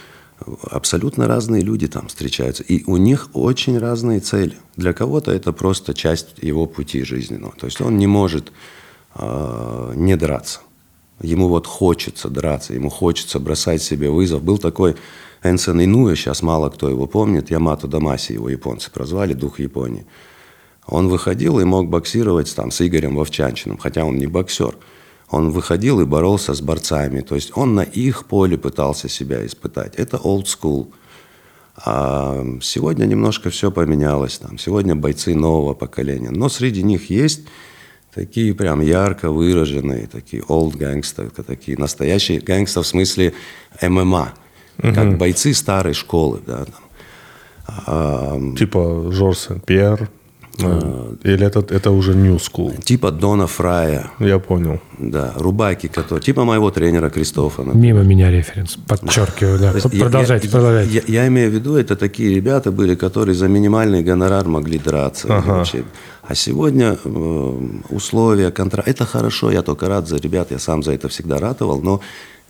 Абсолютно 0.70 1.26
разные 1.26 1.62
люди 1.62 1.86
там 1.86 2.08
встречаются. 2.08 2.62
И 2.62 2.84
у 2.86 2.96
них 2.96 3.30
очень 3.32 3.78
разные 3.78 4.20
цели. 4.20 4.56
Для 4.76 4.92
кого-то 4.92 5.30
это 5.30 5.52
просто 5.52 5.94
часть 5.94 6.34
его 6.42 6.66
пути 6.66 7.04
жизненного. 7.04 7.54
То 7.58 7.66
есть 7.66 7.80
он 7.80 7.98
не 7.98 8.06
может 8.06 8.52
э, 9.14 9.92
не 9.96 10.16
драться. 10.16 10.60
Ему 11.20 11.48
вот 11.48 11.66
хочется 11.66 12.28
драться, 12.28 12.74
ему 12.74 12.90
хочется 12.90 13.38
бросать 13.38 13.82
себе 13.82 14.10
вызов. 14.10 14.42
Был 14.42 14.58
такой 14.58 14.96
Энсон 15.42 15.82
Инуя, 15.82 16.16
сейчас 16.16 16.42
мало 16.42 16.70
кто 16.70 16.88
его 16.88 17.06
помнит, 17.06 17.50
Ямато 17.50 17.86
Дамаси 17.86 18.32
его 18.32 18.48
японцы 18.48 18.90
прозвали, 18.90 19.32
дух 19.32 19.60
Японии. 19.60 20.06
Он 20.86 21.08
выходил 21.08 21.60
и 21.60 21.64
мог 21.64 21.88
боксировать 21.88 22.54
там 22.54 22.70
с 22.70 22.86
Игорем 22.86 23.16
Вовчанчиным, 23.16 23.78
хотя 23.78 24.04
он 24.04 24.16
не 24.18 24.26
боксер. 24.26 24.76
Он 25.30 25.50
выходил 25.50 26.00
и 26.00 26.04
боролся 26.04 26.54
с 26.54 26.60
борцами. 26.60 27.20
То 27.20 27.34
есть 27.34 27.52
он 27.56 27.74
на 27.74 27.80
их 27.80 28.26
поле 28.26 28.58
пытался 28.58 29.08
себя 29.08 29.44
испытать. 29.44 29.94
Это 29.96 30.18
old 30.18 30.44
school. 30.44 30.88
А 31.76 32.44
сегодня 32.62 33.06
немножко 33.06 33.50
все 33.50 33.70
поменялось. 33.70 34.38
Там. 34.38 34.58
Сегодня 34.58 34.94
бойцы 34.94 35.34
нового 35.34 35.74
поколения. 35.74 36.30
Но 36.30 36.48
среди 36.48 36.82
них 36.82 37.10
есть 37.10 37.40
такие 38.14 38.54
прям 38.54 38.80
ярко 38.80 39.30
выраженные, 39.30 40.06
такие 40.06 40.42
old 40.42 40.76
gangster, 40.76 41.30
такие 41.42 41.76
настоящие 41.78 42.40
гангстеры 42.40 42.84
в 42.84 42.86
смысле 42.86 43.34
ММА, 43.82 44.34
угу. 44.78 44.94
как 44.94 45.18
бойцы 45.18 45.52
старой 45.52 45.94
школы. 45.94 46.40
Да, 46.46 46.64
там. 46.64 46.84
А, 47.66 48.38
типа 48.56 49.10
Жорж 49.10 49.38
Сен-Пьер, 49.38 50.10
а, 50.62 51.16
или 51.24 51.46
это, 51.46 51.64
это 51.70 51.90
уже 51.90 52.12
New 52.12 52.36
School? 52.36 52.80
Типа 52.82 53.10
Дона 53.10 53.46
Фрая. 53.46 54.10
Я 54.18 54.38
понял. 54.38 54.80
Да, 54.98 55.32
Рубаки, 55.36 55.88
который, 55.88 56.20
типа 56.20 56.44
моего 56.44 56.70
тренера 56.70 57.10
Кристофа. 57.10 57.62
Например. 57.62 57.94
Мимо 57.94 58.04
меня 58.04 58.30
референс, 58.30 58.78
подчеркиваю, 58.86 59.58
да. 59.58 59.72
Продолжайте, 60.00 60.46
я, 60.46 60.52
продолжайте. 60.52 60.94
Я, 60.94 61.02
я, 61.06 61.22
я 61.22 61.28
имею 61.28 61.50
в 61.50 61.54
виду, 61.54 61.76
это 61.76 61.96
такие 61.96 62.34
ребята 62.34 62.70
были, 62.70 62.94
которые 62.94 63.34
за 63.34 63.48
минимальный 63.48 64.02
гонорар 64.02 64.46
могли 64.46 64.78
драться. 64.78 65.28
Ага. 65.30 65.52
Вообще. 65.52 65.84
А 66.22 66.34
сегодня 66.34 66.96
э, 67.04 67.60
условия, 67.90 68.50
контракт, 68.50 68.88
это 68.88 69.04
хорошо, 69.04 69.50
я 69.50 69.62
только 69.62 69.88
рад 69.88 70.08
за 70.08 70.16
ребят, 70.16 70.50
я 70.50 70.58
сам 70.58 70.82
за 70.82 70.92
это 70.92 71.08
всегда 71.08 71.38
ратовал, 71.38 71.82
но 71.82 72.00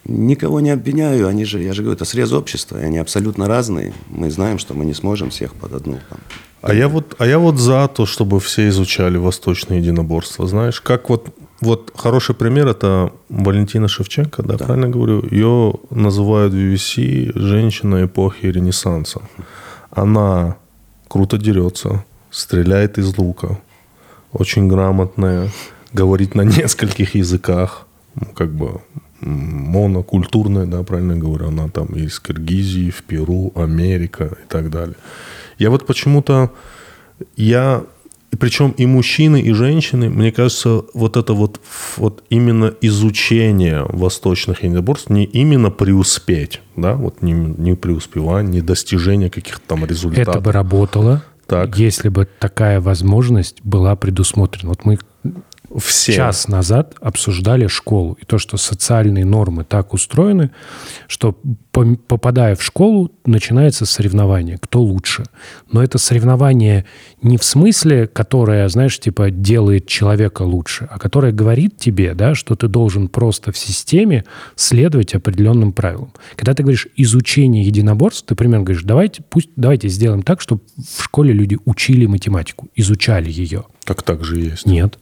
Никого 0.07 0.61
не 0.61 0.71
обвиняю, 0.71 1.29
они 1.29 1.45
же, 1.45 1.63
я 1.63 1.73
же 1.73 1.83
говорю, 1.83 1.97
это 1.97 2.05
срез 2.05 2.33
общества, 2.33 2.79
и 2.79 2.85
они 2.85 2.99
абсолютно 2.99 3.47
разные. 3.47 3.95
Мы 4.09 4.31
знаем, 4.31 4.59
что 4.59 4.75
мы 4.75 4.85
не 4.85 4.95
сможем 4.95 5.31
всех 5.31 5.55
под 5.55 5.73
одну 5.73 5.99
там, 6.11 6.19
а 6.67 6.73
я 6.73 6.89
вот, 6.89 7.15
а 7.19 7.27
я 7.27 7.39
вот 7.39 7.59
за 7.59 7.89
то, 7.89 8.07
чтобы 8.07 8.41
все 8.41 8.69
изучали 8.69 9.19
восточное 9.19 9.81
единоборство. 9.81 10.47
Знаешь, 10.47 10.81
как 10.81 11.11
вот, 11.11 11.29
вот 11.61 11.93
хороший 11.95 12.35
пример 12.35 12.69
это 12.69 13.13
Валентина 13.29 13.87
Шевченко, 13.87 14.43
да, 14.43 14.57
да. 14.57 14.65
правильно 14.65 14.89
говорю? 14.89 15.23
Ее 15.31 15.75
называют 15.91 16.55
в 16.55 16.57
UFC 16.57 17.33
женщина 17.39 18.07
эпохи 18.07 18.47
Ренессанса. 18.47 19.21
Она 19.91 20.57
круто 21.07 21.37
дерется, 21.37 22.03
стреляет 22.31 22.97
из 22.97 23.15
лука, 23.19 23.59
очень 24.33 24.67
грамотная, 24.67 25.51
говорит 25.93 26.35
на 26.35 26.43
нескольких 26.61 27.15
языках, 27.15 27.87
ну, 28.15 28.29
как 28.35 28.51
бы 28.51 28.81
монокультурная, 29.25 30.67
да, 30.67 30.83
правильно 30.83 31.17
говорю, 31.17 31.49
она 31.49 31.69
там 31.69 31.87
из 31.87 32.21
Киргизии, 32.21 32.91
в 32.91 33.03
Перу, 33.03 33.53
Америка 33.55 34.37
и 34.45 34.49
так 34.49 34.71
далее. 34.71 34.97
Я 35.59 35.71
вот 35.71 35.87
почему-то, 35.87 36.53
я, 37.37 37.85
причем 38.39 38.75
и 38.77 38.87
мужчины, 38.87 39.41
и 39.41 39.53
женщины, 39.53 40.11
мне 40.11 40.33
кажется, 40.33 40.83
вот 40.95 41.17
это 41.17 41.33
вот, 41.33 41.61
вот 41.97 42.23
именно 42.29 42.75
изучение 42.81 43.85
восточных 43.89 44.63
единоборств, 44.63 45.11
не 45.11 45.25
именно 45.25 45.71
преуспеть, 45.71 46.61
да, 46.77 46.95
вот 46.95 47.23
не, 47.23 47.33
не 47.33 47.75
преуспевание, 47.75 48.53
не 48.53 48.61
достижение 48.61 49.31
каких-то 49.31 49.63
там 49.67 49.87
результатов. 49.87 50.29
Это 50.29 50.41
бы 50.41 50.53
работало, 50.53 51.25
так. 51.47 51.77
если 51.79 52.09
бы 52.09 52.29
такая 52.39 52.81
возможность 52.81 53.63
была 53.63 53.97
предусмотрена. 53.97 54.71
Вот 54.71 54.85
мы 54.85 54.99
Все. 55.79 56.13
час 56.13 56.49
назад 56.49 56.95
обсуждали 57.01 57.67
школу 57.67 58.17
и 58.21 58.25
то, 58.25 58.39
что 58.39 58.57
социальные 58.57 59.25
нормы 59.25 59.65
так 59.65 59.93
устроены, 59.93 60.51
что 61.09 61.37
попадая 61.73 62.55
в 62.55 62.63
школу, 62.63 63.11
начинается 63.25 63.85
соревнование, 63.85 64.59
кто 64.59 64.81
лучше. 64.81 65.25
Но 65.71 65.83
это 65.83 65.99
соревнование 65.99 66.85
не 67.23 67.37
в 67.37 67.45
смысле, 67.45 68.07
которое, 68.07 68.69
знаешь, 68.69 68.99
типа 69.01 69.31
делает 69.31 69.87
человека 69.87 70.43
лучше, 70.43 70.87
а 70.91 70.99
которое 70.99 71.33
говорит 71.33 71.77
тебе, 71.77 72.15
да, 72.15 72.35
что 72.35 72.55
ты 72.55 72.69
должен 72.69 73.09
просто 73.09 73.51
в 73.51 73.59
системе 73.59 74.25
следовать 74.55 75.15
определенным 75.15 75.73
правилам. 75.73 76.13
Когда 76.37 76.55
ты 76.55 76.63
говоришь 76.63 76.87
изучение 76.97 77.65
единоборств, 77.65 78.27
ты 78.27 78.35
примерно 78.35 78.65
говоришь, 78.65 78.85
давайте, 78.85 79.23
пусть, 79.29 79.51
давайте 79.57 79.89
сделаем 79.89 80.23
так, 80.23 80.41
чтобы 80.41 80.63
в 80.77 81.03
школе 81.03 81.33
люди 81.33 81.59
учили 81.65 82.07
математику, 82.07 82.69
изучали 82.77 83.31
ее. 83.31 83.65
Так 83.85 84.03
так 84.03 84.25
же 84.25 84.39
есть. 84.39 84.67
Нет. 84.67 84.99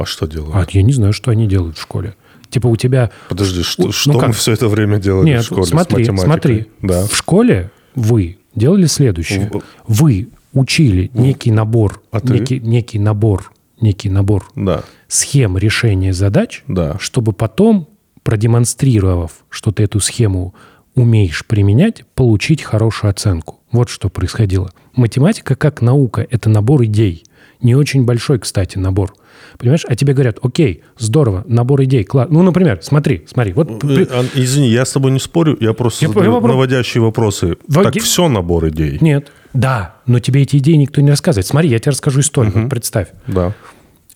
А 0.00 0.06
что 0.06 0.26
делают? 0.26 0.54
А 0.56 0.66
я 0.70 0.82
не 0.82 0.92
знаю, 0.92 1.12
что 1.12 1.30
они 1.30 1.46
делают 1.46 1.76
в 1.76 1.82
школе. 1.82 2.14
Типа 2.48 2.66
у 2.68 2.76
тебя... 2.76 3.10
Подожди, 3.28 3.62
что, 3.62 3.84
Ну, 3.84 3.92
что 3.92 4.18
как? 4.18 4.28
мы 4.28 4.34
все 4.34 4.52
это 4.52 4.66
время 4.68 4.98
делали 4.98 5.26
Нет, 5.26 5.42
в 5.42 5.46
школе 5.46 5.64
смотри, 5.66 6.04
с 6.04 6.08
математикой? 6.08 6.24
смотри. 6.24 6.66
Да. 6.82 7.06
В 7.06 7.14
школе 7.16 7.70
вы 7.94 8.38
делали 8.54 8.86
следующее. 8.86 9.50
В- 9.52 9.62
Вы 9.86 10.28
учили 10.52 11.10
некий 11.14 11.50
набор, 11.52 12.02
А 12.10 12.20
ты? 12.20 12.32
некий, 12.32 12.58
некий 12.60 12.98
набор, 12.98 13.52
некий 13.80 14.08
набор 14.10 14.48
Да. 14.56 14.82
схем 15.06 15.56
решения 15.58 16.12
задач, 16.12 16.64
Да. 16.66 16.96
чтобы 16.98 17.32
потом, 17.32 17.86
продемонстрировав, 18.24 19.32
что 19.48 19.70
ты 19.70 19.84
эту 19.84 20.00
схему 20.00 20.54
умеешь 20.94 21.44
применять, 21.46 22.04
получить 22.14 22.62
хорошую 22.62 23.10
оценку. 23.10 23.60
Вот 23.70 23.88
что 23.90 24.08
происходило. 24.08 24.72
Математика 24.94 25.54
как 25.54 25.82
наука– 25.82 26.26
это 26.30 26.48
набор 26.50 26.84
идей. 26.84 27.22
Не 27.62 27.74
очень 27.76 28.04
большой, 28.04 28.38
кстати, 28.40 28.76
набор. 28.78 29.14
Понимаешь? 29.58 29.84
А 29.88 29.94
тебе 29.96 30.12
говорят, 30.14 30.38
окей, 30.42 30.82
здорово, 30.98 31.44
набор 31.46 31.82
идей, 31.84 32.04
класс. 32.04 32.28
Ну, 32.30 32.42
например, 32.42 32.78
смотри, 32.82 33.24
смотри, 33.28 33.52
вот 33.52 33.82
Э, 33.84 34.24
Извини, 34.34 34.68
я 34.68 34.84
с 34.84 34.92
тобой 34.92 35.10
не 35.12 35.18
спорю, 35.20 35.56
я 35.60 35.72
просто 35.72 36.04
Я 36.04 36.08
задаю 36.08 36.26
попробую. 36.32 36.52
наводящие 36.54 37.02
вопросы. 37.02 37.56
Во- 37.68 37.84
Так 37.84 37.94
все 38.00 38.28
набор 38.28 38.68
идей. 38.68 38.98
Нет. 39.00 39.30
Да, 39.52 39.96
но 40.06 40.20
тебе 40.20 40.42
эти 40.42 40.56
идеи 40.58 40.74
никто 40.74 41.00
не 41.00 41.10
рассказывает. 41.10 41.46
Смотри, 41.46 41.68
я 41.70 41.78
тебе 41.78 41.90
расскажу 41.92 42.20
историю. 42.20 42.52
Вот 42.54 42.70
Представь. 42.70 43.08
Да. 43.26 43.52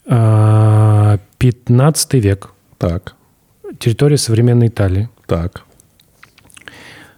А, 0.06 1.18
15 1.38 2.14
век. 2.20 2.50
Так, 2.78 3.14
Территория 3.78 4.18
современной 4.18 4.68
Италии. 4.68 5.08
так. 5.26 5.62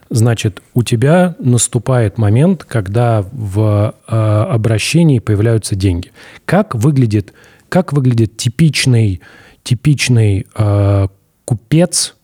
Значит, 0.08 0.62
у 0.74 0.84
тебя 0.84 1.34
наступает 1.40 2.16
момент, 2.16 2.62
когда 2.62 3.24
в 3.32 3.92
э, 4.06 4.14
обращении 4.16 5.18
появляются 5.18 5.74
деньги. 5.74 6.12
Как 6.44 6.76
выглядит, 6.76 7.32
как 7.68 7.92
выглядит 7.92 8.36
типичный, 8.36 9.20
типичный 9.62 10.46
э, 10.54 11.08
купец 11.44 12.16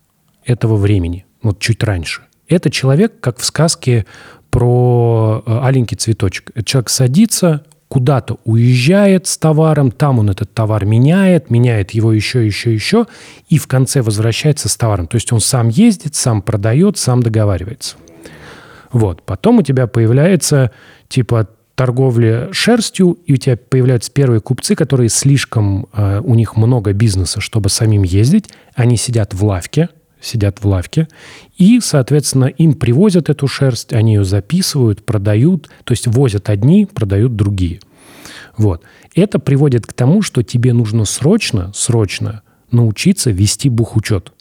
этого 0.44 0.76
времени, 0.76 1.26
вот 1.42 1.58
чуть 1.58 1.82
раньше? 1.82 2.22
Это 2.48 2.70
человек, 2.70 3.20
как 3.20 3.38
в 3.38 3.44
сказке 3.44 4.06
про 4.50 5.42
э, 5.46 5.58
аленький 5.62 5.96
цветочек. 5.96 6.50
Это 6.54 6.64
человек 6.64 6.90
садится, 6.90 7.64
куда-то 7.88 8.38
уезжает 8.44 9.26
с 9.26 9.36
товаром, 9.36 9.90
там 9.90 10.18
он 10.18 10.30
этот 10.30 10.54
товар 10.54 10.84
меняет, 10.86 11.50
меняет 11.50 11.90
его 11.90 12.12
еще, 12.12 12.44
еще, 12.46 12.72
еще, 12.72 13.06
и 13.48 13.58
в 13.58 13.66
конце 13.66 14.00
возвращается 14.00 14.68
с 14.68 14.76
товаром. 14.76 15.06
То 15.06 15.16
есть 15.16 15.32
он 15.32 15.40
сам 15.40 15.68
ездит, 15.68 16.14
сам 16.14 16.40
продает, 16.40 16.96
сам 16.96 17.22
договаривается. 17.22 17.96
Вот. 18.92 19.22
Потом 19.22 19.58
у 19.58 19.62
тебя 19.62 19.86
появляется 19.86 20.70
типа 21.08 21.48
торговля 21.74 22.52
шерстью, 22.52 23.18
и 23.26 23.32
у 23.32 23.36
тебя 23.36 23.56
появляются 23.56 24.10
первые 24.10 24.40
купцы, 24.40 24.74
которые 24.74 25.08
слишком, 25.08 25.88
э, 25.92 26.20
у 26.22 26.34
них 26.34 26.56
много 26.56 26.92
бизнеса, 26.92 27.40
чтобы 27.40 27.68
самим 27.68 28.02
ездить. 28.02 28.50
Они 28.74 28.96
сидят 28.96 29.34
в 29.34 29.44
лавке, 29.44 29.88
сидят 30.20 30.62
в 30.62 30.66
лавке, 30.66 31.08
и, 31.58 31.80
соответственно, 31.80 32.46
им 32.46 32.74
привозят 32.74 33.28
эту 33.28 33.46
шерсть, 33.48 33.92
они 33.92 34.14
ее 34.14 34.24
записывают, 34.24 35.04
продают, 35.04 35.68
то 35.84 35.92
есть 35.92 36.06
возят 36.06 36.48
одни, 36.48 36.86
продают 36.86 37.36
другие. 37.36 37.80
Вот. 38.56 38.82
Это 39.14 39.38
приводит 39.38 39.86
к 39.86 39.92
тому, 39.92 40.22
что 40.22 40.42
тебе 40.42 40.72
нужно 40.72 41.04
срочно, 41.04 41.72
срочно 41.74 42.42
научиться 42.70 43.30
вести 43.30 43.68
бухучет. 43.68 44.32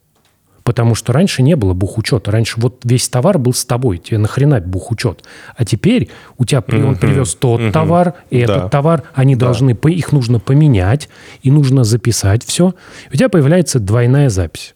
Потому 0.64 0.94
что 0.94 1.12
раньше 1.12 1.42
не 1.42 1.56
было 1.56 1.74
бухучета. 1.74 2.30
Раньше 2.32 2.60
вот 2.60 2.82
весь 2.84 3.10
товар 3.10 3.40
был 3.40 3.54
с 3.54 3.66
тобой. 3.66 3.98
Тебе 3.98 4.20
нахрена 4.20 4.62
бухучет? 4.62 5.24
А 5.56 5.66
теперь 5.66 6.10
у 6.38 6.46
тебя 6.46 6.64
он 6.68 6.96
привез 6.96 7.34
тот 7.36 7.72
товар 7.74 8.14
и 8.30 8.46
Да. 8.46 8.58
этот 8.58 8.72
товар. 8.72 9.04
Они 9.16 9.36
должны, 9.36 9.74
по- 9.76 9.88
их 9.90 10.12
нужно 10.12 10.40
поменять, 10.40 11.10
и 11.42 11.50
нужно 11.52 11.84
записать 11.84 12.44
все. 12.46 12.76
У 13.12 13.16
тебя 13.16 13.30
появляется 13.30 13.80
двойная 13.80 14.30
запись. 14.30 14.76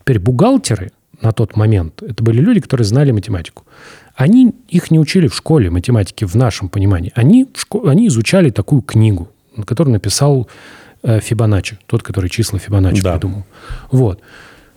Теперь 0.00 0.18
бухгалтеры 0.20 0.92
на 1.20 1.32
тот 1.32 1.56
момент, 1.56 2.02
это 2.02 2.22
были 2.22 2.40
люди, 2.40 2.60
которые 2.60 2.84
знали 2.84 3.10
математику. 3.10 3.64
Они 4.14 4.52
их 4.68 4.92
не 4.92 5.00
учили 5.00 5.26
в 5.26 5.34
школе 5.34 5.70
математики 5.70 6.24
в 6.24 6.36
нашем 6.36 6.68
понимании. 6.68 7.10
Они, 7.16 7.46
в 7.52 7.64
шко- 7.66 7.88
они 7.90 8.06
изучали 8.06 8.50
такую 8.50 8.82
книгу, 8.82 9.28
которую 9.66 9.94
написал 9.94 10.48
э, 11.02 11.20
Фибоначчи, 11.20 11.76
тот, 11.86 12.02
который 12.02 12.30
числа 12.30 12.58
Фибоначчи 12.58 13.02
Да. 13.02 13.12
придумал. 13.12 13.44
Вот. 13.90 14.20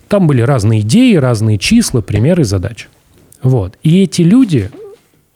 Там 0.08 0.28
были 0.28 0.42
разные 0.42 0.82
идеи, 0.82 1.16
разные 1.16 1.58
числа, 1.58 2.02
примеры 2.02 2.44
задач. 2.44 2.88
Вот. 3.42 3.78
И 3.84 4.02
эти 4.04 4.22
люди 4.22 4.70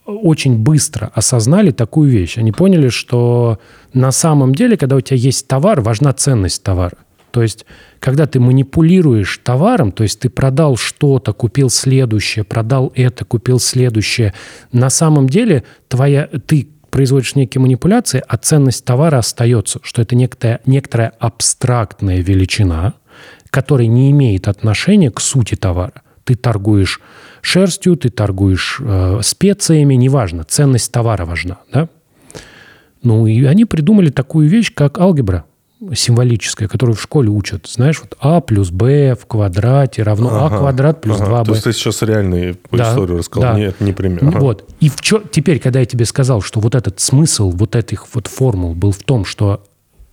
очень 0.05 0.57
быстро 0.57 1.11
осознали 1.13 1.71
такую 1.71 2.09
вещь. 2.09 2.37
Они 2.37 2.51
поняли, 2.51 2.89
что 2.89 3.59
на 3.93 4.11
самом 4.11 4.55
деле, 4.55 4.77
когда 4.77 4.95
у 4.95 5.01
тебя 5.01 5.17
есть 5.17 5.47
товар, 5.47 5.81
важна 5.81 6.13
ценность 6.13 6.63
товара. 6.63 6.97
То 7.31 7.41
есть, 7.41 7.65
когда 7.99 8.27
ты 8.27 8.39
манипулируешь 8.39 9.39
товаром, 9.43 9.91
то 9.93 10.03
есть 10.03 10.19
ты 10.19 10.29
продал 10.29 10.75
что-то, 10.75 11.31
купил 11.33 11.69
следующее, 11.69 12.43
продал 12.43 12.91
это, 12.93 13.23
купил 13.23 13.59
следующее, 13.59 14.33
на 14.73 14.89
самом 14.89 15.29
деле 15.29 15.63
твоя, 15.87 16.27
ты 16.45 16.67
производишь 16.89 17.35
некие 17.35 17.61
манипуляции, 17.61 18.21
а 18.27 18.37
ценность 18.37 18.83
товара 18.83 19.19
остается, 19.19 19.79
что 19.81 20.01
это 20.01 20.15
некоторая, 20.15 20.59
некоторая 20.65 21.13
абстрактная 21.19 22.19
величина, 22.19 22.95
которая 23.51 23.87
не 23.87 24.09
имеет 24.11 24.47
отношения 24.47 25.11
к 25.11 25.19
сути 25.19 25.55
товара. 25.55 26.01
Ты 26.23 26.35
торгуешь 26.35 27.01
шерстью, 27.41 27.95
ты 27.97 28.09
торгуешь 28.09 28.79
э, 28.79 29.19
специями, 29.21 29.95
неважно, 29.95 30.43
ценность 30.43 30.91
товара 30.91 31.25
важна. 31.25 31.57
Да? 31.71 31.89
Ну 33.03 33.27
и 33.27 33.43
они 33.45 33.65
придумали 33.65 34.09
такую 34.09 34.47
вещь, 34.47 34.73
как 34.73 34.99
алгебра 34.99 35.45
символическая, 35.95 36.67
которую 36.67 36.95
в 36.95 37.01
школе 37.01 37.29
учат. 37.29 37.67
Знаешь, 37.67 37.99
вот 38.01 38.15
а 38.19 38.39
плюс 38.39 38.69
б 38.69 39.15
в 39.19 39.25
квадрате 39.25 40.03
равно 40.03 40.29
а 40.29 40.45
Ага, 40.45 40.59
квадрат 40.59 41.01
плюс 41.01 41.19
ага. 41.19 41.41
2b. 41.41 41.45
То 41.45 41.51
есть 41.53 41.63
ты 41.63 41.73
сейчас 41.73 42.01
реальную 42.03 42.57
Да, 42.71 42.91
историю 42.91 43.17
рассказал, 43.17 43.53
да. 43.53 43.59
нет, 43.59 43.81
не 43.81 43.91
пример. 43.91 44.27
Ага. 44.27 44.39
Вот. 44.39 44.69
И 44.79 44.89
в 44.89 45.01
чё, 45.01 45.23
теперь, 45.31 45.59
когда 45.59 45.79
я 45.79 45.85
тебе 45.85 46.05
сказал, 46.05 46.41
что 46.41 46.59
вот 46.59 46.75
этот 46.75 46.99
смысл 46.99 47.49
вот 47.49 47.75
этих 47.75 48.05
вот 48.13 48.27
формул 48.27 48.75
был 48.75 48.91
в 48.91 48.99
том, 48.99 49.25
что 49.25 49.63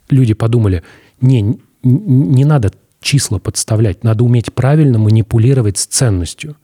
люди 0.08 0.32
подумали, 0.32 0.82
не, 1.20 1.60
не 1.82 2.44
надо 2.46 2.72
числа 3.00 3.38
подставлять, 3.38 4.04
надо 4.04 4.24
уметь 4.24 4.52
правильно 4.52 4.98
манипулировать 4.98 5.78
с 5.78 5.86
ценностью. 5.86 6.56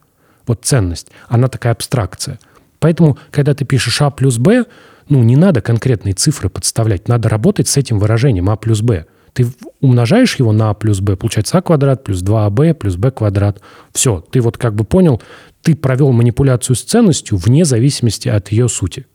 Вот 0.47 0.63
ценность, 0.63 1.07
она 1.27 1.47
такая 1.47 1.73
абстракция. 1.73 2.39
Поэтому, 2.79 3.17
когда 3.31 3.53
ты 3.53 3.65
пишешь 3.65 4.01
а 4.01 4.09
плюс 4.09 4.37
б, 4.37 4.65
ну, 5.09 5.23
не 5.23 5.35
надо 5.35 5.61
конкретные 5.61 6.13
цифры 6.13 6.49
подставлять, 6.49 7.07
надо 7.07 7.29
работать 7.29 7.67
с 7.67 7.77
этим 7.77 7.99
выражением 7.99 8.49
а 8.49 8.55
плюс 8.55 8.81
б. 8.81 9.05
Ты 9.33 9.47
умножаешь 9.81 10.35
его 10.37 10.51
на 10.51 10.69
а 10.69 10.73
плюс 10.73 10.99
б, 10.99 11.15
получается 11.15 11.57
а 11.57 11.61
квадрат 11.61 12.03
плюс 12.03 12.21
2аб 12.21 12.73
плюс 12.75 12.95
b 12.95 13.11
квадрат. 13.11 13.61
Все, 13.91 14.23
ты 14.31 14.39
вот 14.39 14.57
как 14.57 14.75
бы 14.75 14.83
понял, 14.83 15.21
ты 15.61 15.75
провел 15.75 16.11
манипуляцию 16.11 16.75
с 16.75 16.83
ценностью 16.83 17.37
вне 17.37 17.65
зависимости 17.65 18.29
от 18.29 18.49
ее 18.51 18.69
сути. 18.69 19.07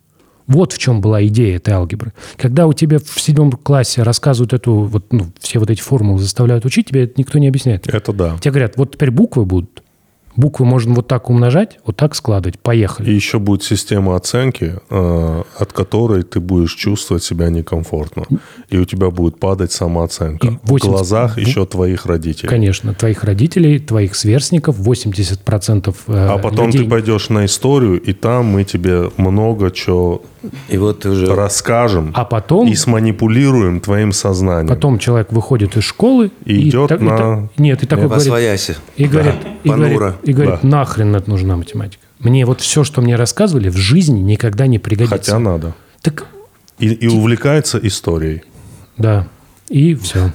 Вот 0.46 0.72
в 0.72 0.78
чем 0.78 1.00
была 1.00 1.24
идея 1.26 1.56
этой 1.56 1.74
алгебры. 1.74 2.12
Когда 2.36 2.66
у 2.66 2.72
тебя 2.72 2.98
в 2.98 3.20
седьмом 3.20 3.52
классе 3.52 4.02
рассказывают 4.02 4.52
эту, 4.52 4.74
вот, 4.74 5.12
ну, 5.12 5.26
все 5.38 5.58
вот 5.58 5.70
эти 5.70 5.80
формулы 5.80 6.18
заставляют 6.18 6.64
учить, 6.64 6.88
тебе 6.88 7.04
это 7.04 7.14
никто 7.16 7.38
не 7.38 7.48
объясняет. 7.48 7.86
Это 7.86 8.12
да. 8.12 8.36
Тебе 8.38 8.50
говорят, 8.52 8.76
вот 8.76 8.92
теперь 8.92 9.10
буквы 9.10 9.44
будут. 9.44 9.82
Буквы 10.36 10.64
можно 10.64 10.94
вот 10.94 11.08
так 11.08 11.28
умножать, 11.28 11.78
вот 11.84 11.96
так 11.96 12.14
складывать. 12.14 12.58
Поехали. 12.60 13.10
И 13.10 13.14
еще 13.14 13.38
будет 13.38 13.62
система 13.62 14.14
оценки, 14.14 14.76
э, 14.88 15.42
от 15.58 15.72
которой 15.72 16.22
ты 16.22 16.40
будешь 16.40 16.74
чувствовать 16.74 17.24
себя 17.24 17.50
некомфортно. 17.50 18.24
И 18.68 18.78
у 18.78 18.84
тебя 18.84 19.10
будет 19.10 19.38
падать 19.40 19.72
самооценка. 19.72 20.46
И 20.46 20.50
В 20.50 20.70
80 20.70 20.88
глазах 20.88 21.38
еще 21.38 21.66
твоих 21.66 22.06
родителей. 22.06 22.48
Конечно, 22.48 22.94
твоих 22.94 23.24
родителей, 23.24 23.78
твоих 23.80 24.14
сверстников, 24.14 24.78
80% 24.78 25.94
э, 26.06 26.28
А 26.28 26.38
потом 26.38 26.66
людей. 26.66 26.84
ты 26.84 26.90
пойдешь 26.90 27.28
на 27.28 27.44
историю, 27.44 28.00
и 28.00 28.12
там 28.12 28.46
мы 28.46 28.64
тебе 28.64 29.10
много 29.16 29.70
чего 29.70 30.22
И 30.68 30.78
вот 30.78 31.04
уже... 31.06 31.34
расскажем 31.34 32.12
А 32.14 32.24
потом, 32.24 32.66
и 32.68 32.74
сманипулируем 32.74 33.80
твоим 33.80 34.12
сознанием. 34.12 34.68
потом 34.68 34.98
человек 34.98 35.32
выходит 35.32 35.76
из 35.76 35.84
школы 35.84 36.30
И 36.44 36.68
идет 36.68 36.88
так- 36.88 37.00
на- 37.00 37.16
так- 37.16 37.58
нет, 37.58 37.82
и 37.82 37.86
такой 37.86 38.04
говорит, 38.06 38.24
Восвояси. 38.26 38.76
И 38.96 39.04
говорит, 39.04 39.34
и 39.64 39.68
понуро. 39.68 39.88
говорит, 39.98 40.16
и 40.22 40.32
говорит 40.32 40.58
Да. 40.62 40.68
нахрен 40.68 41.14
это 41.16 41.28
нужна 41.28 41.56
математика. 41.56 42.02
Мне 42.20 42.44
вот 42.46 42.60
все, 42.60 42.84
что 42.84 43.00
мне 43.02 43.16
рассказывали, 43.16 43.68
в 43.70 43.76
жизни 43.76 44.20
никогда 44.20 44.66
не 44.66 44.78
пригодится. 44.78 45.16
Хотя 45.18 45.38
надо. 45.38 45.74
Так, 46.02 46.26
И, 46.78 46.88
и 46.88 47.06
увлекается 47.08 47.78
историей. 47.78 48.42
да, 48.96 49.26
и 49.68 49.94
все. 49.94 50.32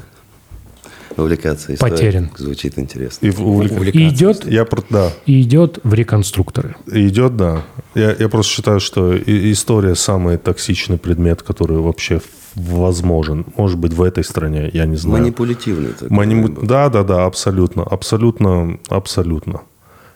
Увлекаться 1.18 1.74
историей. 1.74 1.96
Потерян. 1.98 2.30
Звучит 2.38 2.78
интересно. 2.78 3.26
И 3.26 3.30
увлек- 3.30 3.92
И 3.92 4.08
идет, 4.10 4.46
Я 4.46 4.66
да, 4.90 5.12
и 5.26 5.42
идет 5.42 5.80
в 5.84 5.94
реконструкторы. 5.94 6.76
идет, 6.92 7.38
да. 7.38 7.64
Я, 7.96 8.16
я 8.20 8.30
просто 8.30 8.52
считаю, 8.54 8.80
что 8.80 9.14
и- 9.14 9.52
история 9.52 9.96
самый 9.96 10.38
токсичный 10.38 10.98
предмет, 10.98 11.42
который 11.42 11.78
вообще 11.78 12.22
возможен. 12.56 13.46
Может 13.58 13.78
быть, 13.80 13.94
в 13.94 14.02
этой 14.02 14.24
стране, 14.24 14.70
я 14.74 14.86
не 14.86 14.96
знаю. 14.98 15.22
Манипулятивный 15.24 15.92
такой. 15.94 16.10
Бы. 16.10 16.66
Да, 16.66 16.90
да, 16.90 17.04
да, 17.04 17.26
абсолютно, 17.26 17.84
абсолютно, 17.84 18.78
абсолютно. 18.90 19.62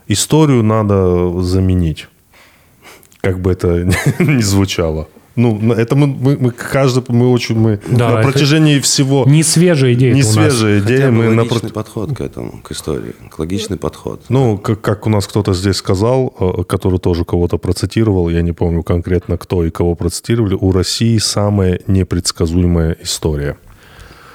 Историю 0.07 0.63
надо 0.63 1.41
заменить, 1.41 2.07
как 3.21 3.39
бы 3.41 3.51
это 3.51 3.87
не 4.19 4.41
звучало. 4.41 5.07
Ну, 5.35 5.71
это 5.73 5.95
мы, 5.95 6.07
мы, 6.07 6.37
мы 6.37 6.51
каждый, 6.51 7.03
мы 7.07 7.31
очень, 7.31 7.57
мы 7.57 7.79
Да, 7.89 8.09
на 8.09 8.21
протяжении 8.21 8.79
всего 8.79 9.23
Не 9.25 9.43
свежая 9.43 9.93
идея 9.93 10.13
не 10.13 10.23
свежая 10.23 10.79
идея, 10.79 11.11
мы 11.11 11.29
на 11.29 11.43
логичный 11.43 11.69
прот- 11.69 11.73
подход 11.73 12.17
к 12.17 12.21
этому, 12.21 12.61
к 12.61 12.71
истории. 12.71 13.13
Логичный 13.37 13.77
подход. 13.77 14.21
Ну, 14.29 14.57
как, 14.57 14.81
как 14.81 15.07
у 15.07 15.09
нас 15.09 15.27
кто-то 15.27 15.53
здесь 15.53 15.77
сказал, 15.77 16.35
э, 16.39 16.63
который 16.63 16.99
тоже 16.99 17.23
кого-то 17.25 17.57
процитировал, 17.57 18.27
я 18.29 18.41
не 18.41 18.51
помню 18.51 18.83
конкретно 18.83 19.37
кто 19.37 19.63
и 19.63 19.69
кого 19.69 19.95
процитировали, 19.95 20.55
у 20.59 20.71
России 20.71 21.17
самая 21.19 21.79
непредсказуемая 21.87 22.97
история. 23.01 23.57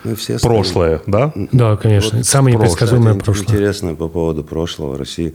Мы 0.05 0.15
все 0.17 0.39
Прошлое, 0.39 1.01
да? 1.07 1.33
Да, 1.53 1.77
конечно. 1.77 2.23
Самое 2.25 2.57
Прошлое. 2.57 2.75
непредсказуемое 2.75 3.15
Это 3.15 3.25
прошлое. 3.25 3.45
Интересно 3.47 3.95
по 3.95 4.09
поводу 4.09 4.45
прошлого 4.45 4.97
России. 4.99 5.35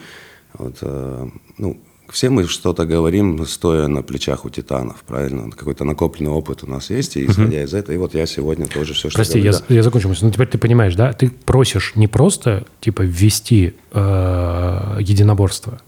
Вот, 0.57 0.77
э, 0.81 1.27
ну, 1.57 1.79
все 2.11 2.29
мы 2.29 2.47
что-то 2.47 2.85
говорим, 2.85 3.45
стоя 3.45 3.87
на 3.87 4.01
плечах 4.01 4.45
у 4.45 4.49
титанов, 4.49 4.97
правильно? 5.07 5.51
Какой-то 5.51 5.83
накопленный 5.83 6.31
опыт 6.31 6.63
у 6.63 6.67
нас 6.67 6.89
есть, 6.89 7.17
и 7.17 7.25
исходя 7.25 7.63
из 7.63 7.73
этого, 7.73 7.95
и 7.95 7.97
вот 7.97 8.15
я 8.15 8.25
сегодня 8.25 8.67
тоже 8.67 8.93
все, 8.93 9.09
что 9.09 9.17
Прости, 9.17 9.39
я, 9.39 9.51
говорю, 9.51 9.65
да. 9.67 9.75
я 9.75 9.83
закончу 9.83 10.09
мысль. 10.09 10.25
Ну, 10.25 10.31
теперь 10.31 10.47
ты 10.47 10.57
понимаешь, 10.57 10.95
да? 10.95 11.13
Ты 11.13 11.29
просишь 11.29 11.93
не 11.95 12.07
просто, 12.07 12.65
типа, 12.81 13.01
ввести 13.01 13.73
э, 13.91 14.97
единоборство. 14.99 15.81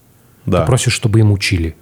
Да. 0.46 0.60
Ты 0.60 0.66
просишь, 0.66 0.92
чтобы 0.92 1.20
им 1.20 1.32
учили. 1.32 1.76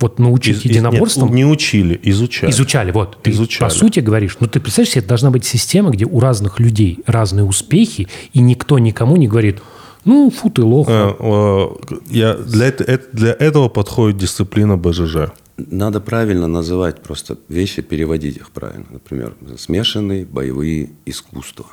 Вот 0.00 0.18
научить 0.18 0.66
Из- 0.66 0.82
нет, 0.82 1.16
не 1.30 1.46
учили, 1.46 1.98
изучали. 2.02 2.50
Изучали, 2.50 2.90
вот. 2.90 3.16
Ты 3.22 3.30
Изучали. 3.30 3.68
по 3.68 3.74
сути 3.74 4.00
говоришь, 4.00 4.36
ну 4.40 4.48
ты 4.48 4.58
представляешь 4.60 4.92
себе, 4.92 5.00
это 5.00 5.08
должна 5.08 5.30
быть 5.30 5.44
система, 5.44 5.90
где 5.90 6.04
у 6.04 6.18
разных 6.20 6.58
людей 6.58 6.98
разные 7.06 7.44
успехи, 7.44 8.08
и 8.32 8.40
никто 8.40 8.78
никому 8.78 9.16
не 9.16 9.28
говорит, 9.28 9.60
ну, 10.04 10.30
фу 10.30 10.50
ты 10.50 10.62
лох. 10.62 10.88
Э, 10.88 11.14
э, 11.18 11.66
я, 12.10 12.34
для, 12.34 12.70
для 13.12 13.32
этого 13.32 13.68
подходит 13.68 14.18
дисциплина 14.18 14.76
БЖЖ. 14.76 15.32
Надо 15.56 16.00
правильно 16.00 16.46
называть 16.46 17.02
просто 17.02 17.38
вещи, 17.48 17.82
переводить 17.82 18.36
их 18.36 18.50
правильно. 18.50 18.86
Например, 18.90 19.34
смешанные 19.56 20.24
боевые 20.26 20.90
искусства. 21.06 21.66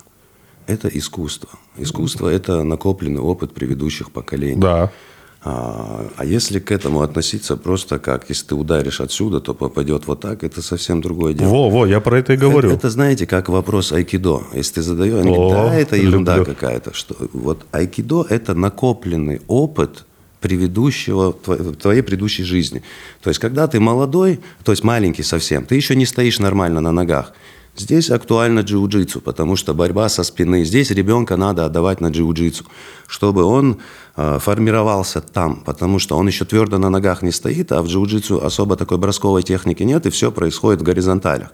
Это 0.67 0.87
искусство. 0.87 1.49
Искусство– 1.77 2.27
это 2.29 2.63
накопленный 2.63 3.21
опыт 3.21 3.53
предыдущих 3.53 4.11
поколений. 4.11 4.61
Да. 4.61 4.91
А, 5.43 6.05
а 6.18 6.26
если 6.26 6.59
к 6.59 6.72
этому 6.72 7.01
относиться 7.01 7.57
просто 7.57 7.97
как, 7.97 8.30
если 8.30 8.45
ты 8.47 8.55
ударишь 8.55 9.01
отсюда, 9.01 9.39
то 9.39 9.55
попадет 9.55 10.05
вот 10.05 10.19
так, 10.19 10.43
это 10.43 10.61
совсем 10.61 11.01
другое 11.01 11.34
дело. 11.34 11.49
Во, 11.49 11.69
во, 11.69 11.88
я 11.88 11.99
про 11.99 12.19
это 12.19 12.34
и 12.34 12.38
говорю. 12.38 12.69
Это, 12.72 12.91
знаете, 12.91 13.26
как 13.26 13.49
вопрос 13.49 13.91
айкидо. 13.91 14.43
Если 14.53 14.76
ты 14.76 14.81
задаешь, 14.84 15.15
они 15.26 15.34
говорят, 15.35 15.72
да, 15.72 15.76
это 15.76 15.95
ерунда 15.95 16.43
какая-то. 16.45 16.93
Что, 16.93 17.15
вот 17.34 17.65
айкидо– 17.72 18.23
это 18.30 18.53
накопленный 18.53 19.41
опыт 19.47 20.05
предыдущего, 20.41 21.31
тво- 21.31 21.76
твоей 21.76 22.01
предыдущей 22.03 22.43
жизни. 22.43 22.84
То 23.23 23.30
есть, 23.30 23.39
когда 23.39 23.68
ты 23.68 23.80
молодой, 23.80 24.39
то 24.63 24.72
есть 24.72 24.84
маленький 24.84 25.23
совсем, 25.23 25.65
ты 25.65 25.76
еще 25.76 25.95
не 25.95 26.05
стоишь 26.05 26.39
нормально 26.39 26.81
на 26.81 26.91
ногах. 26.91 27.34
Здесь 27.77 28.10
актуально 28.10 28.60
джиу-джитсу, 28.60 29.22
потому 29.22 29.56
что 29.56 29.73
борьба 29.73 30.10
со 30.10 30.23
спины. 30.23 30.65
Здесь 30.65 30.91
ребенка 30.91 31.38
надо 31.38 31.65
отдавать 31.65 32.02
на 32.02 32.07
джиу-джитсу, 32.07 32.65
чтобы 33.07 33.43
он 33.43 33.77
э, 34.18 34.39
формировался 34.39 35.22
там, 35.22 35.61
потому 35.65 35.98
что 35.98 36.18
он 36.18 36.27
еще 36.27 36.43
твердо 36.43 36.77
на 36.77 36.89
ногах 36.89 37.22
не 37.22 37.31
стоит, 37.31 37.72
а 37.72 37.81
в 37.81 37.88
джиу-джитсу 37.88 38.45
особо 38.45 38.76
такой 38.76 38.98
бросковой 38.98 39.43
техники 39.43 39.84
нет, 39.84 40.06
и 40.06 40.10
все 40.10 40.31
происходит 40.31 40.81
в 40.81 40.84
горизонталях. 40.84 41.52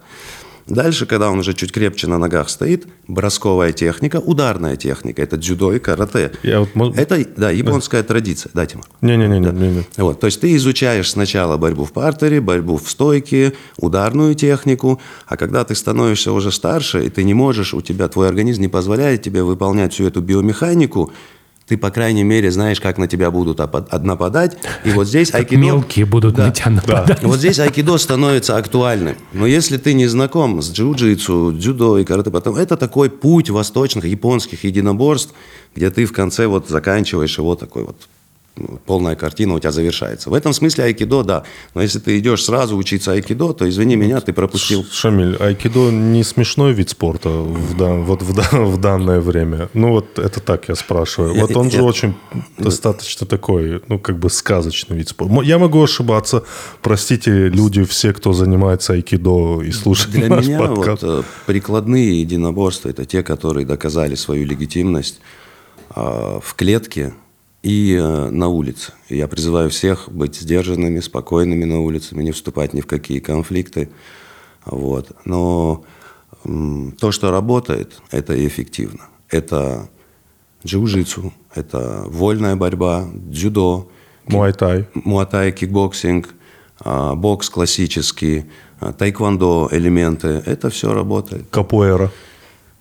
Дальше, 0.68 1.06
когда 1.06 1.30
он 1.30 1.38
уже 1.38 1.54
чуть 1.54 1.72
крепче 1.72 2.06
на 2.06 2.18
ногах 2.18 2.48
стоит, 2.50 2.86
бросковая 3.06 3.72
техника, 3.72 4.16
ударная 4.16 4.76
техника. 4.76 5.22
Это 5.22 5.36
дзюдо 5.36 5.72
и 5.74 5.78
карате. 5.78 6.32
Я 6.42 6.60
вот 6.60 6.68
мож- 6.74 6.94
Это, 6.96 7.24
да, 7.36 7.50
японская 7.50 8.02
традиция. 8.02 8.50
Да, 8.54 8.66
Тимур? 8.66 8.84
Не-не-не. 9.00 9.84
Вот, 9.96 10.20
то 10.20 10.26
есть 10.26 10.40
ты 10.40 10.54
изучаешь 10.56 11.10
сначала 11.10 11.56
борьбу 11.56 11.84
в 11.84 11.92
партере, 11.92 12.40
борьбу 12.40 12.76
в 12.76 12.90
стойке, 12.90 13.54
ударную 13.78 14.34
технику, 14.34 15.00
а 15.26 15.36
когда 15.36 15.64
ты 15.64 15.74
становишься 15.74 16.32
уже 16.32 16.52
старше, 16.52 17.04
и 17.06 17.08
ты 17.10 17.24
не 17.24 17.34
можешь, 17.34 17.72
у 17.74 17.80
тебя 17.80 18.08
твой 18.08 18.28
организм 18.28 18.60
не 18.62 18.68
позволяет 18.68 19.22
тебе 19.22 19.42
выполнять 19.42 19.92
всю 19.94 20.06
эту 20.06 20.20
биомеханику, 20.20 21.12
ты, 21.68 21.76
по 21.76 21.90
крайней 21.90 22.24
мере, 22.24 22.50
знаешь, 22.50 22.80
как 22.80 22.96
на 22.98 23.06
тебя 23.06 23.30
будут 23.30 23.58
нападать. 23.58 24.56
И 24.84 24.90
вот 24.90 25.06
здесь 25.06 25.34
айкидо... 25.34 25.60
Мелкие 25.60 26.06
будут 26.06 26.34
Да. 26.34 26.46
на 26.46 26.50
тебя 26.52 26.70
нападать. 26.70 27.22
Вот 27.22 27.38
здесь 27.38 27.58
айкидо 27.58 27.98
становится 27.98 28.56
актуальным. 28.56 29.16
Но 29.34 29.46
если 29.46 29.76
ты 29.76 29.92
не 29.92 30.06
знаком 30.06 30.62
с 30.62 30.72
джиу-джитсу, 30.72 31.52
дзюдо 31.52 31.98
и 31.98 32.04
карате, 32.04 32.30
потом 32.30 32.56
это 32.56 32.76
такой 32.76 33.10
путь 33.10 33.50
восточных, 33.50 34.06
японских 34.06 34.64
единоборств, 34.64 35.34
где 35.76 35.90
ты 35.90 36.06
в 36.06 36.12
конце 36.12 36.46
вот 36.46 36.68
заканчиваешь 36.68 37.36
его 37.38 37.54
такой 37.54 37.84
вот 37.84 37.96
полная 38.86 39.16
картина 39.16 39.54
у 39.54 39.58
тебя 39.58 39.72
завершается. 39.72 40.30
В 40.30 40.34
этом 40.34 40.52
смысле 40.52 40.84
айкидо, 40.84 41.22
да. 41.22 41.44
Но 41.74 41.82
если 41.82 41.98
ты 41.98 42.18
идешь 42.18 42.44
сразу 42.44 42.76
учиться 42.76 43.12
айкидо, 43.12 43.52
то, 43.52 43.68
извини 43.68 43.96
меня, 43.96 44.20
ты 44.20 44.32
пропустил. 44.32 44.84
Шамиль, 44.90 45.36
айкидо 45.36 45.90
не 45.90 46.24
смешной 46.24 46.72
вид 46.72 46.90
спорта 46.90 47.28
в, 47.28 48.04
вот 48.04 48.22
в, 48.22 48.32
в 48.32 48.80
данное 48.80 49.20
время. 49.20 49.68
Ну 49.74 49.90
вот 49.90 50.18
это 50.18 50.40
так 50.40 50.68
я 50.68 50.74
спрашиваю. 50.74 51.34
Вот 51.34 51.56
он 51.56 51.70
же 51.70 51.82
очень 51.82 52.14
достаточно 52.56 53.26
такой, 53.26 53.82
ну 53.88 53.98
как 53.98 54.18
бы 54.18 54.30
сказочный 54.30 54.96
вид 54.96 55.08
спорта. 55.08 55.42
Я 55.42 55.58
могу 55.58 55.82
ошибаться. 55.82 56.44
Простите, 56.82 57.48
люди, 57.48 57.84
все, 57.84 58.12
кто 58.12 58.32
занимается 58.32 58.92
айкидо 58.92 59.62
и 59.62 59.70
слушает 59.72 60.10
Для 60.10 60.28
наш 60.28 60.46
меня 60.46 60.58
подкаст. 60.58 61.02
вот, 61.02 61.20
э, 61.20 61.22
прикладные 61.46 62.20
единоборства– 62.20 62.88
это 62.90 63.04
те, 63.04 63.22
которые 63.22 63.66
доказали 63.66 64.14
свою 64.14 64.46
легитимность 64.46 65.20
э, 65.94 66.40
в 66.42 66.54
клетке 66.54 67.14
и 67.62 67.94
э, 67.94 68.30
на 68.30 68.48
улице. 68.48 68.92
Я 69.08 69.28
призываю 69.28 69.70
всех 69.70 70.10
быть 70.10 70.36
сдержанными, 70.36 71.00
спокойными 71.00 71.64
на 71.64 71.80
улице, 71.80 72.14
не 72.16 72.32
вступать 72.32 72.74
ни 72.74 72.80
в 72.80 72.86
какие 72.86 73.18
конфликты. 73.18 73.90
Вот. 74.64 75.12
Но 75.24 75.84
то, 76.44 77.10
что 77.12 77.30
работает, 77.30 78.00
это 78.10 78.46
эффективно. 78.46 79.08
Это 79.28 79.88
джиу-джитсу, 80.64 81.32
это 81.54 82.04
вольная 82.06 82.56
борьба, 82.56 83.08
дзюдо, 83.12 83.88
Муайтай. 84.26 84.86
муатай, 84.94 85.52
кикбоксинг, 85.52 86.28
а, 86.80 87.14
бокс 87.14 87.50
классический, 87.50 88.46
а, 88.80 88.92
тайквондо 88.92 89.68
элементы. 89.72 90.42
Это 90.46 90.70
все 90.70 90.92
работает. 90.92 91.46
Капуэра. 91.50 92.10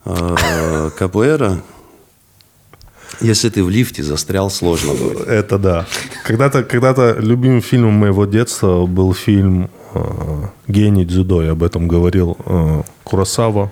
А, 0.06 0.90
Капуэра, 0.91 1.62
если 3.22 3.50
ты 3.50 3.64
в 3.64 3.70
лифте 3.70 4.04
застрял, 4.04 4.50
сложно 4.50 4.94
будет. 4.94 5.28
Это 5.28 5.58
да. 5.58 5.86
Когда-то, 6.26 6.64
когда-то 6.64 7.16
любимым 7.20 7.62
фильмом 7.62 7.94
моего 7.94 8.26
детства 8.26 8.86
был 8.86 9.14
фильм 9.14 9.70
э, 9.94 10.46
«Гений 10.68 11.06
дзюдо». 11.06 11.44
Я 11.44 11.52
об 11.52 11.64
этом 11.64 11.88
говорил. 11.88 12.38
Э, 12.46 12.84
Курасава. 13.04 13.72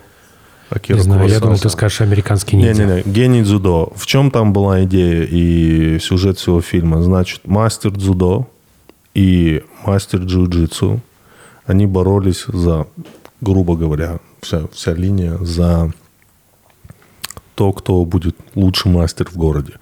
Акира 0.69 0.97
Не 0.97 1.03
знаю, 1.03 1.21
я 1.21 1.25
Куросава. 1.25 1.45
думал, 1.47 1.59
ты 1.59 1.69
скажешь 1.69 2.01
американский 2.01 2.55
ниндзя. 2.57 2.85
Не-не-не, 2.85 3.03
гений 3.05 3.43
дзюдо. 3.43 3.93
В 3.95 4.05
чем 4.07 4.31
там 4.31 4.51
была 4.51 4.83
идея 4.83 5.23
и 5.29 5.99
сюжет 5.99 6.37
всего 6.39 6.61
фильма? 6.61 7.03
Значит, 7.03 7.41
мастер 7.45 7.91
дзюдо 7.91 8.47
и 9.13 9.63
мастер 9.85 10.19
джиу-джитсу, 10.21 10.99
они 11.65 11.85
боролись 11.85 12.45
за, 12.47 12.87
грубо 13.41 13.75
говоря, 13.75 14.19
вся, 14.41 14.63
вся 14.73 14.93
линия 14.93 15.37
за 15.41 15.93
то, 17.55 17.71
кто 17.73 18.03
будет 18.05 18.35
лучший 18.53 18.91
мастер 18.91 19.27
в 19.29 19.35
городе. 19.37 19.73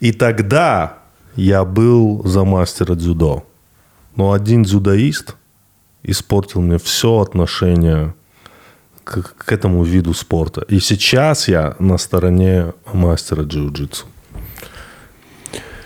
И 0.00 0.12
тогда 0.12 0.98
я 1.36 1.64
был 1.64 2.22
за 2.24 2.44
мастера 2.44 2.94
дзюдо. 2.94 3.44
Но 4.16 4.32
один 4.32 4.64
дзюдоист 4.64 5.36
испортил 6.02 6.60
мне 6.60 6.78
все 6.78 7.20
отношение 7.20 8.14
к, 9.04 9.22
к 9.22 9.52
этому 9.52 9.84
виду 9.84 10.14
спорта. 10.14 10.62
И 10.68 10.80
сейчас 10.80 11.48
я 11.48 11.74
на 11.78 11.96
стороне 11.98 12.72
мастера 12.92 13.42
джиу-джитсу. 13.42 14.04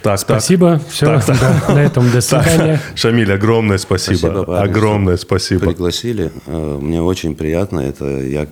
Так, 0.02 0.20
так. 0.20 0.20
Спасибо. 0.20 0.80
Все, 0.88 1.06
Так, 1.06 1.24
так. 1.24 1.68
на 1.68 1.78
этом 1.82 2.10
до 2.10 2.20
свидания. 2.22 2.80
Шамиль, 2.94 3.32
огромное 3.32 3.78
спасибо. 3.78 4.16
Спасибо, 4.18 4.44
парни, 4.44 4.70
огромное 4.70 5.16
спасибо. 5.16 5.66
Пригласили. 5.66 6.30
Э, 6.46 6.78
Мне 6.80 7.02
очень 7.02 7.34
приятно. 7.34 7.80
Это 7.80 8.04
я, 8.22 8.46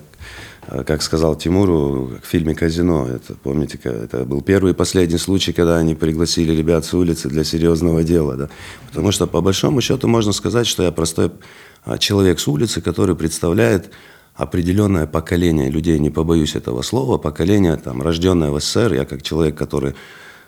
как 0.86 1.02
сказал 1.02 1.36
Тимуру, 1.36 2.12
в 2.22 2.26
фильме 2.26 2.54
«Казино». 2.54 3.06
Это, 3.06 3.34
помните, 3.34 3.78
это 3.82 4.24
был 4.24 4.40
первый 4.40 4.72
и 4.72 4.74
последний 4.74 5.18
случай, 5.18 5.52
когда 5.52 5.78
они 5.78 5.94
пригласили 5.94 6.52
ребят 6.54 6.84
с 6.84 6.94
улицы 6.94 7.28
для 7.28 7.44
серьезного 7.44 8.02
дела. 8.02 8.36
Да? 8.36 8.48
Потому 8.88 9.12
что, 9.12 9.26
по 9.26 9.40
большому 9.40 9.80
счету, 9.80 10.08
можно 10.08 10.32
сказать, 10.32 10.66
что 10.66 10.82
я 10.82 10.92
простой 10.92 11.30
а, 11.84 11.98
человек 11.98 12.40
с 12.40 12.48
улицы, 12.48 12.80
который 12.80 13.14
представляет 13.14 13.90
определенное 14.34 15.06
поколение 15.06 15.70
людей, 15.70 15.98
не 15.98 16.10
побоюсь 16.10 16.56
этого 16.56 16.82
слова, 16.82 17.18
поколение, 17.18 17.76
там, 17.76 18.02
рожденное 18.02 18.50
в 18.50 18.60
СССР, 18.60 18.94
я 18.94 19.04
как 19.04 19.22
человек, 19.22 19.56
который 19.56 19.94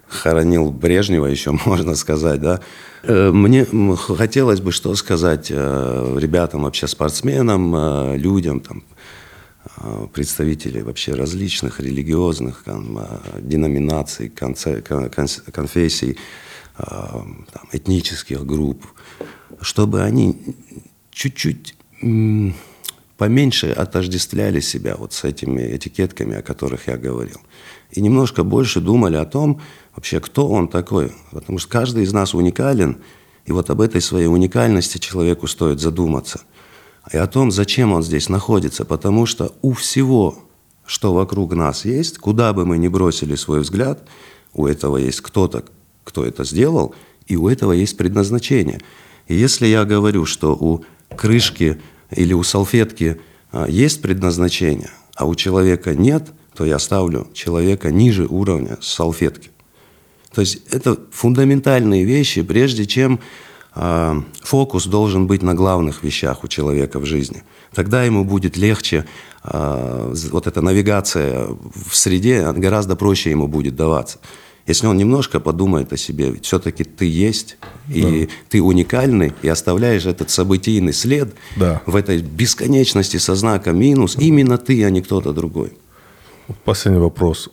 хоронил 0.09 0.71
Брежнева, 0.71 1.27
еще 1.27 1.53
можно 1.67 1.95
сказать, 1.95 2.41
да. 2.41 2.61
Э, 3.03 3.31
мне 3.31 3.67
хотелось 3.97 4.61
бы 4.61 4.73
что 4.73 4.95
сказать 4.95 5.49
э, 5.51 6.17
ребятам, 6.19 6.63
вообще 6.63 6.87
спортсменам, 6.87 7.75
э, 7.77 8.17
людям, 8.17 8.61
там, 8.61 8.83
представителей 10.13 10.83
вообще 10.83 11.15
различных 11.15 11.81
религиозных 11.81 12.63
там, 12.65 12.99
деноминаций, 13.41 14.29
конфессий, 14.29 16.17
там, 16.77 17.47
этнических 17.73 18.45
групп, 18.45 18.85
чтобы 19.61 20.03
они 20.03 20.37
чуть-чуть 21.11 21.75
поменьше 23.17 23.71
отождествляли 23.71 24.61
себя 24.61 24.97
вот 24.97 25.13
с 25.13 25.25
этими 25.25 25.77
этикетками, 25.77 26.37
о 26.37 26.43
которых 26.43 26.89
я 26.89 26.99
говорил. 26.99 27.41
И 27.91 28.01
немножко 28.01 28.45
больше 28.45 28.81
думали 28.81 29.17
о 29.17 29.25
том, 29.25 29.61
вообще, 29.95 30.21
кто 30.21 30.49
он 30.49 30.69
такой. 30.69 31.13
Потому 31.31 31.59
что 31.59 31.71
каждый 31.71 32.05
из 32.05 32.13
нас 32.13 32.35
уникален, 32.35 32.99
и 33.47 33.53
вот 33.53 33.71
об 33.71 33.81
этой 33.81 34.01
своей 34.01 34.27
уникальности 34.27 34.99
человеку 34.99 35.47
стоит 35.47 35.81
задуматься. 35.81 36.43
И 37.13 37.17
о 37.17 37.27
том, 37.27 37.51
зачем 37.51 37.93
он 37.93 38.03
здесь 38.03 38.29
находится. 38.29 38.85
Потому 38.85 39.27
что 39.27 39.55
у 39.63 39.73
всего, 39.73 40.39
что 40.85 41.15
вокруг 41.15 41.55
нас 41.55 41.85
есть, 41.85 42.19
куда 42.19 42.53
бы 42.53 42.67
мы 42.67 42.79
ни 42.79 42.89
бросили 42.89 43.35
свой 43.35 43.61
взгляд, 43.61 44.07
у 44.53 44.67
этого 44.67 44.97
есть 44.97 45.21
кто-то, 45.21 45.65
кто 46.05 46.25
это 46.25 46.45
сделал, 46.45 46.95
и 47.27 47.37
у 47.37 47.49
этого 47.49 47.73
есть 47.73 47.97
предназначение. 47.97 48.81
И 49.29 49.35
если 49.35 49.67
я 49.67 49.85
говорю, 49.85 50.25
что 50.25 50.55
у 50.55 50.85
крышки 51.15 51.81
или 52.11 52.33
у 52.33 52.43
салфетки 52.43 53.21
а, 53.53 53.67
есть 53.69 54.03
предназначение, 54.03 54.91
а 55.15 55.27
у 55.27 55.35
человека 55.35 55.95
нет, 55.95 56.33
то 56.55 56.65
я 56.65 56.79
ставлю 56.79 57.29
человека 57.35 57.91
ниже 57.91 58.27
уровня 58.27 58.79
салфетки. 58.81 59.51
То 60.33 60.41
есть 60.41 60.63
это 60.71 60.99
фундаментальные 61.11 62.05
вещи, 62.05 62.43
прежде 62.43 62.87
чем 62.87 63.21
фокус 64.43 64.87
должен 64.87 65.27
быть 65.27 65.43
на 65.43 65.55
главных 65.55 66.03
вещах 66.03 66.45
у 66.45 66.49
человека 66.49 66.99
в 66.99 67.05
жизни. 67.05 67.43
Тогда 67.75 68.05
ему 68.05 68.25
будет 68.25 68.57
легче, 68.57 69.05
э, 69.45 70.15
вот 70.31 70.47
эта 70.47 70.63
навигация 70.63 71.47
в 71.75 71.95
среде 71.95 72.53
гораздо 72.53 72.97
проще 72.97 73.31
ему 73.31 73.49
будет 73.49 73.77
даваться. 73.77 74.19
Если 74.67 74.87
он 74.87 74.97
немножко 74.97 75.41
подумает 75.41 75.93
о 75.93 75.97
себе, 75.97 76.31
ведь 76.31 76.47
все-таки 76.47 76.85
ты 76.85 77.05
есть, 77.05 77.57
и 77.89 78.27
да. 78.27 78.33
ты 78.49 78.63
уникальный, 78.63 79.33
и 79.43 79.49
оставляешь 79.49 80.07
этот 80.07 80.31
событийный 80.31 80.93
след 80.93 81.35
да. 81.57 81.83
в 81.87 81.95
этой 81.95 82.21
бесконечности 82.23 83.19
со 83.19 83.37
знаком 83.37 83.79
минус, 83.79 84.17
именно 84.19 84.59
ты, 84.59 84.85
а 84.85 84.91
не 84.91 85.03
кто-то 85.03 85.33
другой. 85.33 85.75
Последний 86.65 87.01
вопрос. 87.01 87.51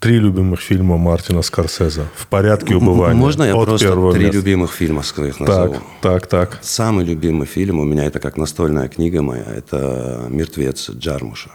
Три 0.00 0.20
любимых 0.20 0.60
фильма 0.60 0.96
Мартина 0.96 1.42
Скорсезе 1.42 2.04
в 2.14 2.28
порядке 2.28 2.76
убывания. 2.76 3.16
Можно 3.16 3.42
я 3.42 3.56
от 3.56 3.66
просто 3.66 3.88
три 4.12 4.26
места. 4.26 4.36
любимых 4.36 4.72
фильма 4.72 5.02
своих 5.02 5.40
назову? 5.40 5.74
Так, 5.74 5.82
так, 6.00 6.26
так. 6.28 6.58
Самый 6.62 7.04
любимый 7.04 7.46
фильм 7.46 7.80
у 7.80 7.84
меня 7.84 8.04
это 8.04 8.20
как 8.20 8.36
настольная 8.36 8.88
книга 8.88 9.22
моя. 9.22 9.42
Это 9.44 10.26
«Мертвец» 10.30 10.90
Джармуша. 10.90 11.50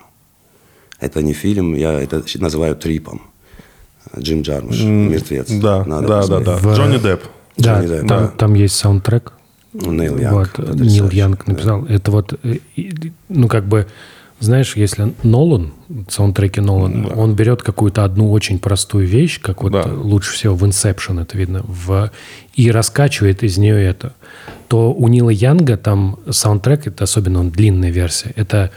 Это 0.99 1.21
не 1.21 1.33
фильм, 1.33 1.73
я 1.73 1.93
это 1.93 2.21
называю 2.35 2.75
трипом. 2.75 3.21
Джим 4.17 4.41
Джармуш, 4.41 4.81
«Мертвец». 4.81 5.49
Да, 5.49 5.85
Надо 5.85 6.07
да, 6.07 6.27
да, 6.27 6.39
да. 6.39 6.57
В... 6.57 6.75
Джонни 6.75 6.97
Депп. 6.97 7.23
Да, 7.55 7.81
Джонни 7.81 7.87
Депп. 7.87 8.07
Там, 8.07 8.31
там 8.37 8.53
есть 8.55 8.75
саундтрек. 8.75 9.31
Нейл 9.73 10.17
Янг. 10.17 10.57
Вот, 10.57 10.75
Нил 10.75 11.09
Янг 11.09 11.47
написал. 11.47 11.81
Да. 11.83 11.93
Это 11.93 12.11
вот, 12.11 12.33
э, 12.43 12.57
ну 13.29 13.47
как 13.47 13.65
бы 13.65 13.87
знаешь, 14.43 14.75
если 14.75 15.13
Нолан, 15.23 15.73
саундтреки 16.09 16.61
Нолан, 16.61 17.05
да. 17.05 17.15
он 17.15 17.35
берет 17.35 17.63
какую-то 17.63 18.03
одну 18.03 18.31
очень 18.31 18.59
простую 18.59 19.07
вещь, 19.07 19.39
как 19.41 19.63
вот 19.63 19.71
да. 19.71 19.83
лучше 19.85 20.33
всего 20.33 20.55
в 20.55 20.63
Inception 20.63 21.21
это 21.21 21.37
видно, 21.37 21.63
в, 21.63 22.11
и 22.53 22.71
раскачивает 22.71 23.43
из 23.43 23.57
нее 23.57 23.83
это, 23.83 24.13
то 24.67 24.93
у 24.93 25.07
Нила 25.07 25.29
Янга 25.29 25.77
там 25.77 26.19
саундтрек, 26.29 26.87
это 26.87 27.05
особенно 27.05 27.39
он 27.39 27.49
длинная 27.51 27.91
версия, 27.91 28.33
это 28.35 28.71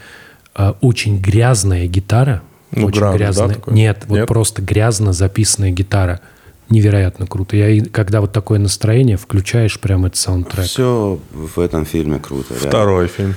э, 0.54 0.72
очень 0.80 1.20
грязная 1.20 1.86
гитара, 1.86 2.42
ну, 2.72 2.86
очень 2.86 3.00
гранд, 3.00 3.16
грязная. 3.16 3.48
Да, 3.48 3.54
такой? 3.54 3.74
Нет, 3.74 4.04
вот 4.06 4.16
Нет? 4.16 4.28
просто 4.28 4.62
грязно 4.62 5.12
записанная 5.12 5.70
гитара. 5.70 6.20
Невероятно 6.68 7.28
круто. 7.28 7.56
Я, 7.56 7.84
когда 7.84 8.20
вот 8.20 8.32
такое 8.32 8.58
настроение, 8.58 9.16
включаешь 9.16 9.78
прям 9.78 10.04
этот 10.04 10.16
саундтрек. 10.16 10.66
Все 10.66 11.20
в 11.30 11.60
этом 11.60 11.86
фильме 11.86 12.18
круто. 12.18 12.54
Второй 12.54 13.04
реально. 13.04 13.08
фильм. 13.08 13.34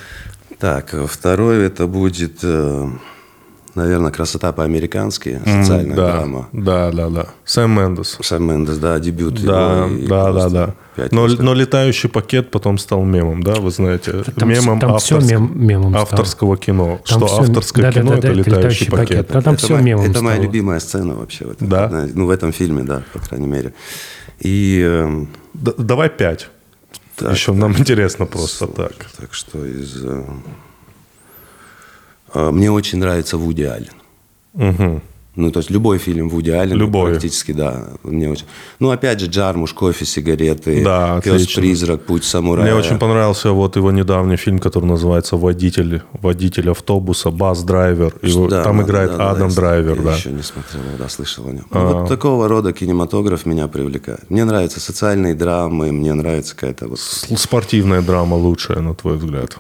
Так, 0.60 0.94
второй 1.08 1.66
это 1.66 1.88
будет, 1.88 2.40
э, 2.44 2.88
наверное, 3.76 4.12
«Красота 4.12 4.52
по-американски», 4.52 5.40
социальная 5.46 5.94
mm, 5.94 5.96
да, 5.96 6.12
драма. 6.12 6.50
Да, 6.52 6.92
да, 6.92 7.10
да. 7.10 7.28
Сэм 7.46 7.72
Мендес. 7.72 8.18
Сэм 8.22 8.44
Мендес, 8.44 8.78
да, 8.78 9.00
дебют 9.00 9.42
да, 9.42 9.86
его. 9.86 10.08
Да, 10.08 10.32
да, 10.34 10.50
да. 10.50 10.76
Но, 11.12 11.28
но 11.28 11.54
летающий 11.54 12.10
пакет 12.10 12.52
потом 12.52 12.78
стал 12.78 13.06
мемом, 13.06 13.42
да, 13.42 13.56
вы 13.56 13.72
знаете, 13.72 14.24
там, 14.36 14.50
мемом, 14.50 14.82
там 14.82 14.96
авторск... 14.96 15.26
все 15.26 15.38
мем, 15.38 15.52
мемом 15.56 15.96
авторского 15.96 16.56
стало. 16.56 16.58
кино. 16.58 17.00
Там 17.08 17.20
что 17.20 17.28
все... 17.28 17.42
авторское 17.42 17.86
да, 17.86 17.92
кино 17.94 18.16
да, 18.16 18.22
да, 18.22 18.28
это 18.28 18.34
летающий, 18.34 18.58
летающий 18.58 18.92
пакет. 18.92 19.08
пакет. 19.08 19.28
Да, 19.32 19.42
там 19.42 19.54
это 19.54 19.64
все 19.64 19.74
моя, 19.76 19.86
мемом 19.86 20.04
Это 20.04 20.12
стало. 20.12 20.24
моя 20.26 20.42
любимая 20.42 20.80
сцена 20.82 21.16
вообще. 21.16 21.46
В 21.46 21.52
этом, 21.52 21.70
да? 21.70 22.08
Ну, 22.14 22.26
в 22.26 22.30
этом 22.30 22.52
фильме, 22.52 22.84
да, 22.84 23.04
по 23.14 23.20
крайней 23.20 23.48
мере. 23.48 23.74
И... 24.40 24.84
Э... 24.86 25.26
Д- 25.54 25.74
давай 25.78 26.10
пять. 26.10 26.50
Так, 27.20 27.34
Еще 27.34 27.52
так, 27.52 27.62
нам 27.62 27.78
интересно 27.78 28.26
просто 28.26 28.68
так. 28.68 28.94
Так 29.18 29.34
что 29.34 29.66
из... 29.66 30.06
Э, 30.06 30.24
а, 32.34 32.52
мне 32.52 32.72
очень 32.72 33.00
нравится 33.00 33.38
Вуди 33.38 33.64
Аллен. 33.64 33.94
Угу. 34.54 35.02
Ну, 35.40 35.52
то 35.52 35.60
есть 35.60 35.70
любой 35.70 36.00
фильм 36.00 36.28
Вуди 36.28 36.52
Аллен 36.52 36.76
любой. 36.76 37.12
практически, 37.12 37.54
да. 37.54 37.88
Мне 38.04 38.30
очень... 38.30 38.46
Ну, 38.80 38.92
опять 38.92 39.22
же, 39.22 39.28
Джармуш, 39.28 39.74
кофе, 39.74 40.06
сигареты, 40.06 40.84
да, 40.84 41.22
Пес-призрак, 41.24 42.04
Путь 42.04 42.26
самурая. 42.26 42.66
Мне 42.66 42.76
очень 42.76 43.00
понравился 43.00 43.52
вот 43.52 43.78
его 43.78 43.92
недавний 43.92 44.36
фильм, 44.36 44.60
который 44.60 44.86
называется 44.86 45.38
«Водитель, 45.38 46.02
водитель 46.22 46.70
автобуса», 46.70 47.32
«Бас-драйвер». 47.32 48.14
Да, 48.50 48.64
там 48.64 48.78
да, 48.80 48.84
играет 48.84 49.16
да, 49.16 49.32
Адам 49.32 49.50
да, 49.50 49.56
Драйвер, 49.56 49.96
я 49.96 50.02
да. 50.04 50.16
еще 50.16 50.32
не 50.32 50.44
смотрел, 50.44 50.82
да, 50.98 51.08
слышал 51.08 51.48
о 51.48 51.52
нем. 51.52 51.66
А... 51.72 51.80
Ну, 51.80 52.00
вот 52.00 52.10
такого 52.10 52.50
рода 52.50 52.74
кинематограф 52.74 53.46
меня 53.46 53.70
привлекает. 53.70 54.30
Мне 54.30 54.44
нравятся 54.44 54.82
социальные 54.82 55.36
драмы, 55.36 55.94
мне 55.94 56.14
нравится 56.14 56.54
какая-то 56.54 56.90
вот... 56.90 57.00
Спортивная 57.00 58.02
драма 58.02 58.36
лучшая, 58.36 58.82
на 58.82 58.94
твой 58.94 59.16
взгляд? 59.16 59.58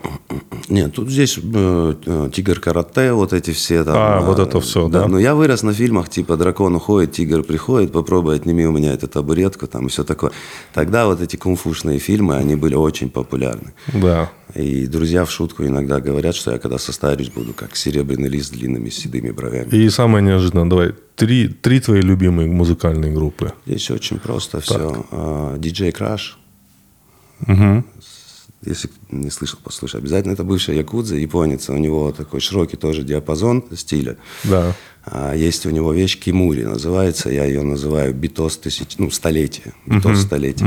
Нет, 0.67 0.93
тут 0.93 1.09
здесь 1.09 1.39
э, 1.41 1.93
э, 2.05 2.29
«Тигр 2.33 2.59
карате», 2.59 3.13
вот 3.13 3.31
эти 3.31 3.51
все 3.51 3.85
там... 3.85 3.93
А, 3.97 4.19
э, 4.19 4.25
вот 4.25 4.39
это 4.39 4.59
все, 4.59 4.89
да? 4.89 5.03
да? 5.03 5.07
Но 5.07 5.19
я 5.19 5.35
вырос 5.35 5.63
на 5.69 5.73
фильмах 5.73 6.09
типа 6.09 6.35
«Дракон 6.35 6.75
уходит, 6.75 7.11
тигр 7.11 7.43
приходит, 7.43 7.91
попробуй 7.91 8.35
отними 8.35 8.65
у 8.65 8.71
меня 8.71 8.93
эту 8.93 9.07
табуретку» 9.07 9.67
там 9.67 9.85
и 9.85 9.89
все 9.89 10.03
такое. 10.03 10.31
Тогда 10.73 11.05
вот 11.05 11.21
эти 11.21 11.35
кунг-фушные 11.35 11.99
фильмы, 11.99 12.37
они 12.37 12.55
были 12.55 12.75
очень 12.75 13.09
популярны. 13.09 13.73
Да. 13.93 14.31
И 14.55 14.87
друзья 14.87 15.25
в 15.25 15.31
шутку 15.31 15.63
иногда 15.63 15.99
говорят, 16.01 16.35
что 16.35 16.51
я 16.51 16.57
когда 16.57 16.79
состарюсь, 16.79 17.29
буду 17.29 17.53
как 17.53 17.75
серебряный 17.75 18.29
лист 18.29 18.47
с 18.47 18.49
длинными 18.49 18.89
седыми 18.89 19.29
бровями. 19.29 19.69
И 19.69 19.89
самое 19.89 20.25
неожиданное, 20.25 20.65
давай, 20.65 20.93
три, 21.15 21.47
три 21.47 21.79
твои 21.79 22.01
любимые 22.01 22.49
музыкальные 22.49 23.11
группы. 23.11 23.53
Здесь 23.67 23.91
очень 23.91 24.17
просто 24.17 24.57
так. 24.57 24.63
все. 24.63 25.05
DJ 25.57 25.91
Crash. 25.91 26.33
Угу. 27.47 27.83
Если 28.65 28.89
не 29.11 29.29
слышал, 29.29 29.57
послушай. 29.63 30.01
Обязательно 30.01 30.33
это 30.33 30.43
бывшая 30.43 30.75
якудза, 30.75 31.15
японец. 31.15 31.69
У 31.69 31.77
него 31.77 32.11
такой 32.11 32.41
широкий 32.41 32.75
тоже 32.75 33.03
диапазон 33.03 33.63
стиля. 33.75 34.17
Да. 34.43 34.75
А 35.05 35.33
есть 35.33 35.65
у 35.65 35.69
него 35.69 35.93
вещь 35.93 36.19
Кимури, 36.19 36.63
называется, 36.63 37.29
я 37.29 37.45
ее 37.45 37.63
называю 37.63 38.13
битос 38.13 38.57
тысяч, 38.57 38.97
ну, 38.97 39.09
столетия, 39.09 39.73
битос 39.85 40.19
uh-huh. 40.19 40.25
столетия. 40.25 40.65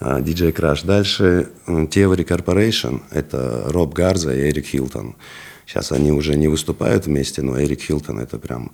Uh-huh. 0.00 0.22
DJ 0.22 0.52
Crash. 0.52 0.86
Дальше 0.86 1.48
Theory 1.66 2.26
Corporation, 2.26 3.02
это 3.10 3.64
Роб 3.66 3.92
Гарза 3.92 4.34
и 4.34 4.50
Эрик 4.50 4.66
Хилтон. 4.66 5.16
Сейчас 5.66 5.92
они 5.92 6.12
уже 6.12 6.36
не 6.36 6.48
выступают 6.48 7.06
вместе, 7.06 7.42
но 7.42 7.60
Эрик 7.60 7.80
Хилтон 7.82 8.18
это 8.18 8.38
прям 8.38 8.72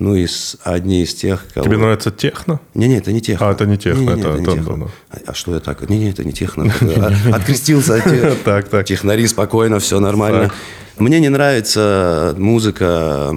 ну, 0.00 0.14
из, 0.14 0.56
одни 0.64 1.02
из 1.02 1.14
тех, 1.14 1.46
кого... 1.52 1.66
Тебе 1.66 1.76
нравится 1.76 2.10
техно? 2.10 2.58
Не-не, 2.72 2.96
это 2.96 3.12
не 3.12 3.20
техно. 3.20 3.50
А, 3.50 3.52
это 3.52 3.66
не 3.66 3.76
техно. 3.76 4.00
Не, 4.00 4.06
не, 4.06 4.12
это, 4.12 4.28
это, 4.30 4.30
это, 4.30 4.50
не 4.50 4.56
техно. 4.56 4.90
А, 5.10 5.18
а 5.26 5.34
что 5.34 5.54
я 5.54 5.60
так? 5.60 5.88
Не-не, 5.88 6.10
это 6.10 6.24
не 6.24 6.32
техно. 6.32 6.72
Открестился. 7.32 8.02
Так, 8.44 8.68
так. 8.68 8.86
Технари 8.86 9.26
спокойно, 9.26 9.78
все 9.78 10.00
нормально. 10.00 10.50
Мне 10.98 11.20
не 11.20 11.28
нравится 11.28 12.34
музыка 12.38 13.36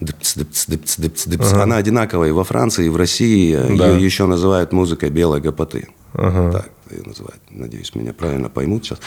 дыпц, 0.00 0.34
дыпц, 0.34 0.66
дыпц, 0.66 0.96
дыпц, 0.96 1.26
дыпц. 1.26 1.52
Ага. 1.52 1.62
Она 1.62 1.76
одинаковая 1.76 2.28
и 2.28 2.32
во 2.32 2.44
Франции, 2.44 2.86
и 2.86 2.88
в 2.88 2.96
России. 2.96 3.54
Да. 3.76 3.88
Ее 3.88 4.04
еще 4.04 4.26
называют 4.26 4.72
музыкой 4.72 5.10
белой 5.10 5.40
гопоты. 5.40 5.88
Ага. 6.14 6.52
Так 6.52 6.70
ее 6.90 7.02
называют. 7.04 7.40
Надеюсь, 7.50 7.94
меня 7.94 8.12
правильно 8.12 8.48
поймут 8.48 8.84
сейчас. 8.84 9.00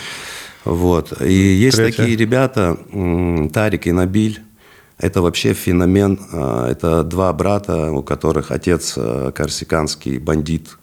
Вот. 0.66 1.22
И 1.22 1.34
есть 1.34 1.78
Третья. 1.78 1.98
такие 1.98 2.18
ребята, 2.18 2.78
Тарик 3.54 3.88
и 3.88 3.92
Набиль. 3.92 4.42
Это 4.98 5.22
вообще 5.22 5.54
феномен. 5.54 6.20
А, 6.32 6.70
это 6.70 7.04
два 7.04 7.32
брата, 7.32 7.92
у 7.92 8.02
которых 8.02 8.52
отец 8.52 8.96
а, 8.98 9.32
корсиканский 9.32 10.18
бандит, 10.18 10.78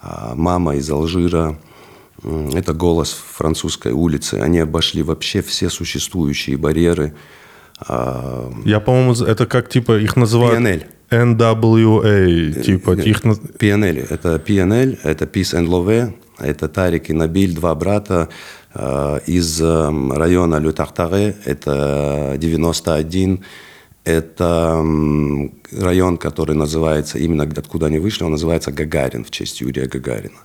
а, 0.00 0.34
мама 0.36 0.76
из 0.76 0.88
Алжира. 0.88 1.58
Это 2.22 2.72
голос 2.72 3.12
французской 3.12 3.92
улицы. 3.92 4.34
Они 4.34 4.58
обошли 4.60 5.02
вообще 5.02 5.42
все 5.42 5.70
существующие 5.70 6.56
барьеры. 6.56 7.14
Я, 7.86 8.80
по-моему, 8.80 9.12
это 9.24 9.46
как 9.46 9.68
типа 9.68 9.98
их 9.98 10.16
называют... 10.16 10.60
PNL. 10.60 10.82
NWA, 11.10 12.62
типа 12.62 12.92
их... 12.92 13.22
PNL. 13.22 14.06
Это 14.10 14.36
PNL, 14.36 14.98
это 15.04 15.24
Peace 15.24 15.54
and 15.54 15.66
Love. 15.66 16.12
Это 16.38 16.68
Тарик 16.68 17.10
и 17.10 17.12
Набиль, 17.12 17.54
два 17.54 17.74
брата 17.74 18.28
э, 18.74 19.18
из 19.26 19.60
э, 19.60 19.90
района 20.14 20.60
Лютахтаре. 20.60 21.34
Это 21.44 22.36
91 22.38 23.40
это 24.08 24.82
район, 25.72 26.16
который 26.16 26.54
называется, 26.56 27.18
именно 27.18 27.44
откуда 27.44 27.86
они 27.86 27.98
вышли, 27.98 28.24
он 28.24 28.30
называется 28.30 28.72
Гагарин, 28.72 29.22
в 29.24 29.30
честь 29.30 29.60
Юрия 29.60 29.86
Гагарина. 29.86 30.38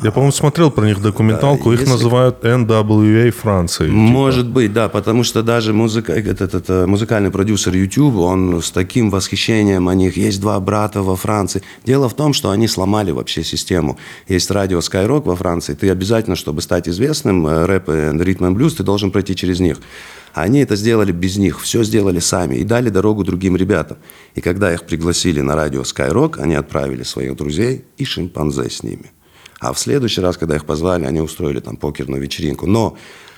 Я, 0.00 0.12
по-моему, 0.12 0.30
смотрел 0.30 0.70
про 0.70 0.86
них 0.86 1.02
документалку. 1.02 1.70
Да, 1.70 1.74
Их 1.74 1.80
если... 1.80 1.92
называют 1.92 2.44
NWA 2.44 3.32
Франции. 3.32 3.86
Типа. 3.86 3.96
Может 3.96 4.46
типа. 4.46 4.54
быть, 4.54 4.72
да, 4.72 4.88
потому 4.88 5.24
что 5.24 5.42
даже 5.42 5.72
музыка, 5.72 6.12
этот, 6.12 6.40
этот, 6.40 6.70
э, 6.70 6.86
музыкальный 6.86 7.32
продюсер 7.32 7.74
YouTube, 7.74 8.16
он 8.16 8.62
с 8.62 8.70
таким 8.70 9.10
восхищением 9.10 9.88
о 9.88 9.94
них. 9.94 10.16
Есть 10.16 10.40
два 10.40 10.60
брата 10.60 11.02
во 11.02 11.16
Франции. 11.16 11.62
Дело 11.84 12.08
в 12.08 12.14
том, 12.14 12.32
что 12.32 12.50
они 12.50 12.68
сломали 12.68 13.10
вообще 13.10 13.42
систему. 13.42 13.98
Есть 14.28 14.52
радио 14.52 14.78
Skyrock 14.78 15.22
во 15.24 15.34
Франции. 15.34 15.74
Ты 15.74 15.90
обязательно, 15.90 16.36
чтобы 16.36 16.62
стать 16.62 16.88
известным, 16.88 17.44
э, 17.48 17.66
рэп 17.66 17.88
и 17.88 18.24
ритм 18.24 18.46
и 18.46 18.50
блюз, 18.50 18.74
ты 18.74 18.84
должен 18.84 19.10
пройти 19.10 19.34
через 19.34 19.58
них. 19.58 19.78
Они 20.32 20.60
это 20.60 20.76
сделали 20.76 21.10
без 21.10 21.38
них, 21.38 21.60
все 21.60 21.82
сделали 21.82 22.20
сами 22.20 22.54
и 22.56 22.62
дали 22.62 22.90
дорогу 22.90 23.24
другим 23.24 23.56
ребятам. 23.56 23.98
И 24.36 24.40
когда 24.40 24.72
их 24.72 24.84
пригласили 24.84 25.40
на 25.40 25.56
радио 25.56 25.82
Skyrock, 25.82 26.38
они 26.38 26.54
отправили 26.54 27.02
своих 27.02 27.34
друзей 27.34 27.84
и 27.96 28.04
шимпанзе 28.04 28.70
с 28.70 28.84
ними. 28.84 29.10
А 29.58 29.72
в 29.72 29.78
следующий 29.78 30.20
раз, 30.20 30.36
когда 30.36 30.56
их 30.56 30.64
позвали, 30.64 31.04
они 31.04 31.20
устроили 31.20 31.60
там 31.60 31.76
покерную 31.76 32.22
вечеринку. 32.22 32.66
Но 32.66 32.96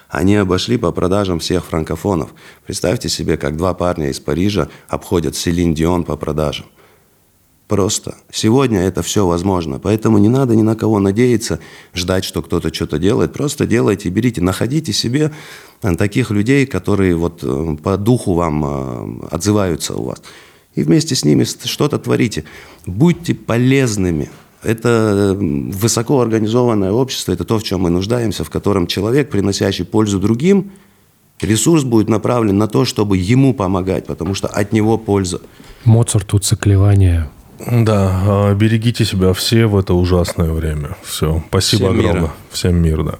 они 0.08 0.36
обошли 0.36 0.76
по 0.76 0.92
продажам 0.92 1.38
всех 1.38 1.64
франкофонов. 1.64 2.34
Представьте 2.66 3.08
себе, 3.08 3.36
как 3.36 3.56
два 3.56 3.74
парня 3.74 4.10
из 4.10 4.20
Парижа 4.20 4.68
обходят 4.88 5.36
Селин 5.36 5.72
Дион 5.72 6.04
по 6.04 6.16
продажам. 6.16 6.66
Просто. 7.68 8.16
Сегодня 8.32 8.80
это 8.80 9.00
все 9.02 9.24
возможно. 9.24 9.78
Поэтому 9.78 10.18
не 10.18 10.28
надо 10.28 10.56
ни 10.56 10.62
на 10.62 10.74
кого 10.74 10.98
надеяться, 10.98 11.60
ждать, 11.94 12.24
что 12.24 12.42
кто-то 12.42 12.74
что-то 12.74 12.98
делает. 12.98 13.32
Просто 13.32 13.64
делайте, 13.64 14.08
берите, 14.08 14.40
находите 14.40 14.92
себе 14.92 15.32
э, 15.82 15.94
таких 15.94 16.32
людей, 16.32 16.66
которые 16.66 17.14
вот 17.14 17.44
э, 17.44 17.76
по 17.80 17.96
духу 17.96 18.34
вам 18.34 18.64
э, 18.64 19.26
отзываются 19.30 19.94
у 19.94 20.02
вас. 20.02 20.20
И 20.74 20.82
вместе 20.82 21.14
с 21.14 21.24
ними 21.24 21.44
что-то 21.44 22.00
творите. 22.00 22.42
Будьте 22.86 23.36
полезными. 23.36 24.30
Это 24.62 25.36
высоко 25.38 26.20
организованное 26.20 26.92
общество, 26.92 27.32
это 27.32 27.44
то, 27.44 27.58
в 27.58 27.62
чем 27.62 27.80
мы 27.82 27.90
нуждаемся, 27.90 28.44
в 28.44 28.50
котором 28.50 28.86
человек, 28.86 29.30
приносящий 29.30 29.84
пользу 29.84 30.20
другим, 30.20 30.72
ресурс 31.40 31.84
будет 31.84 32.08
направлен 32.08 32.58
на 32.58 32.68
то, 32.68 32.84
чтобы 32.84 33.16
ему 33.16 33.54
помогать, 33.54 34.06
потому 34.06 34.34
что 34.34 34.48
от 34.48 34.72
него 34.72 34.98
польза. 34.98 35.40
Моцарту 35.84 36.38
циклевание 36.38 37.30
да, 37.66 38.22
а, 38.26 38.54
берегите 38.54 39.04
себя 39.04 39.32
все 39.32 39.66
в 39.66 39.76
это 39.76 39.94
ужасное 39.94 40.50
время. 40.50 40.96
Все. 41.02 41.42
Спасибо 41.48 41.88
Всем 41.88 41.98
огромное. 41.98 42.20
Мира. 42.22 42.32
Всем 42.50 42.76
мир, 42.76 43.02
да. 43.02 43.14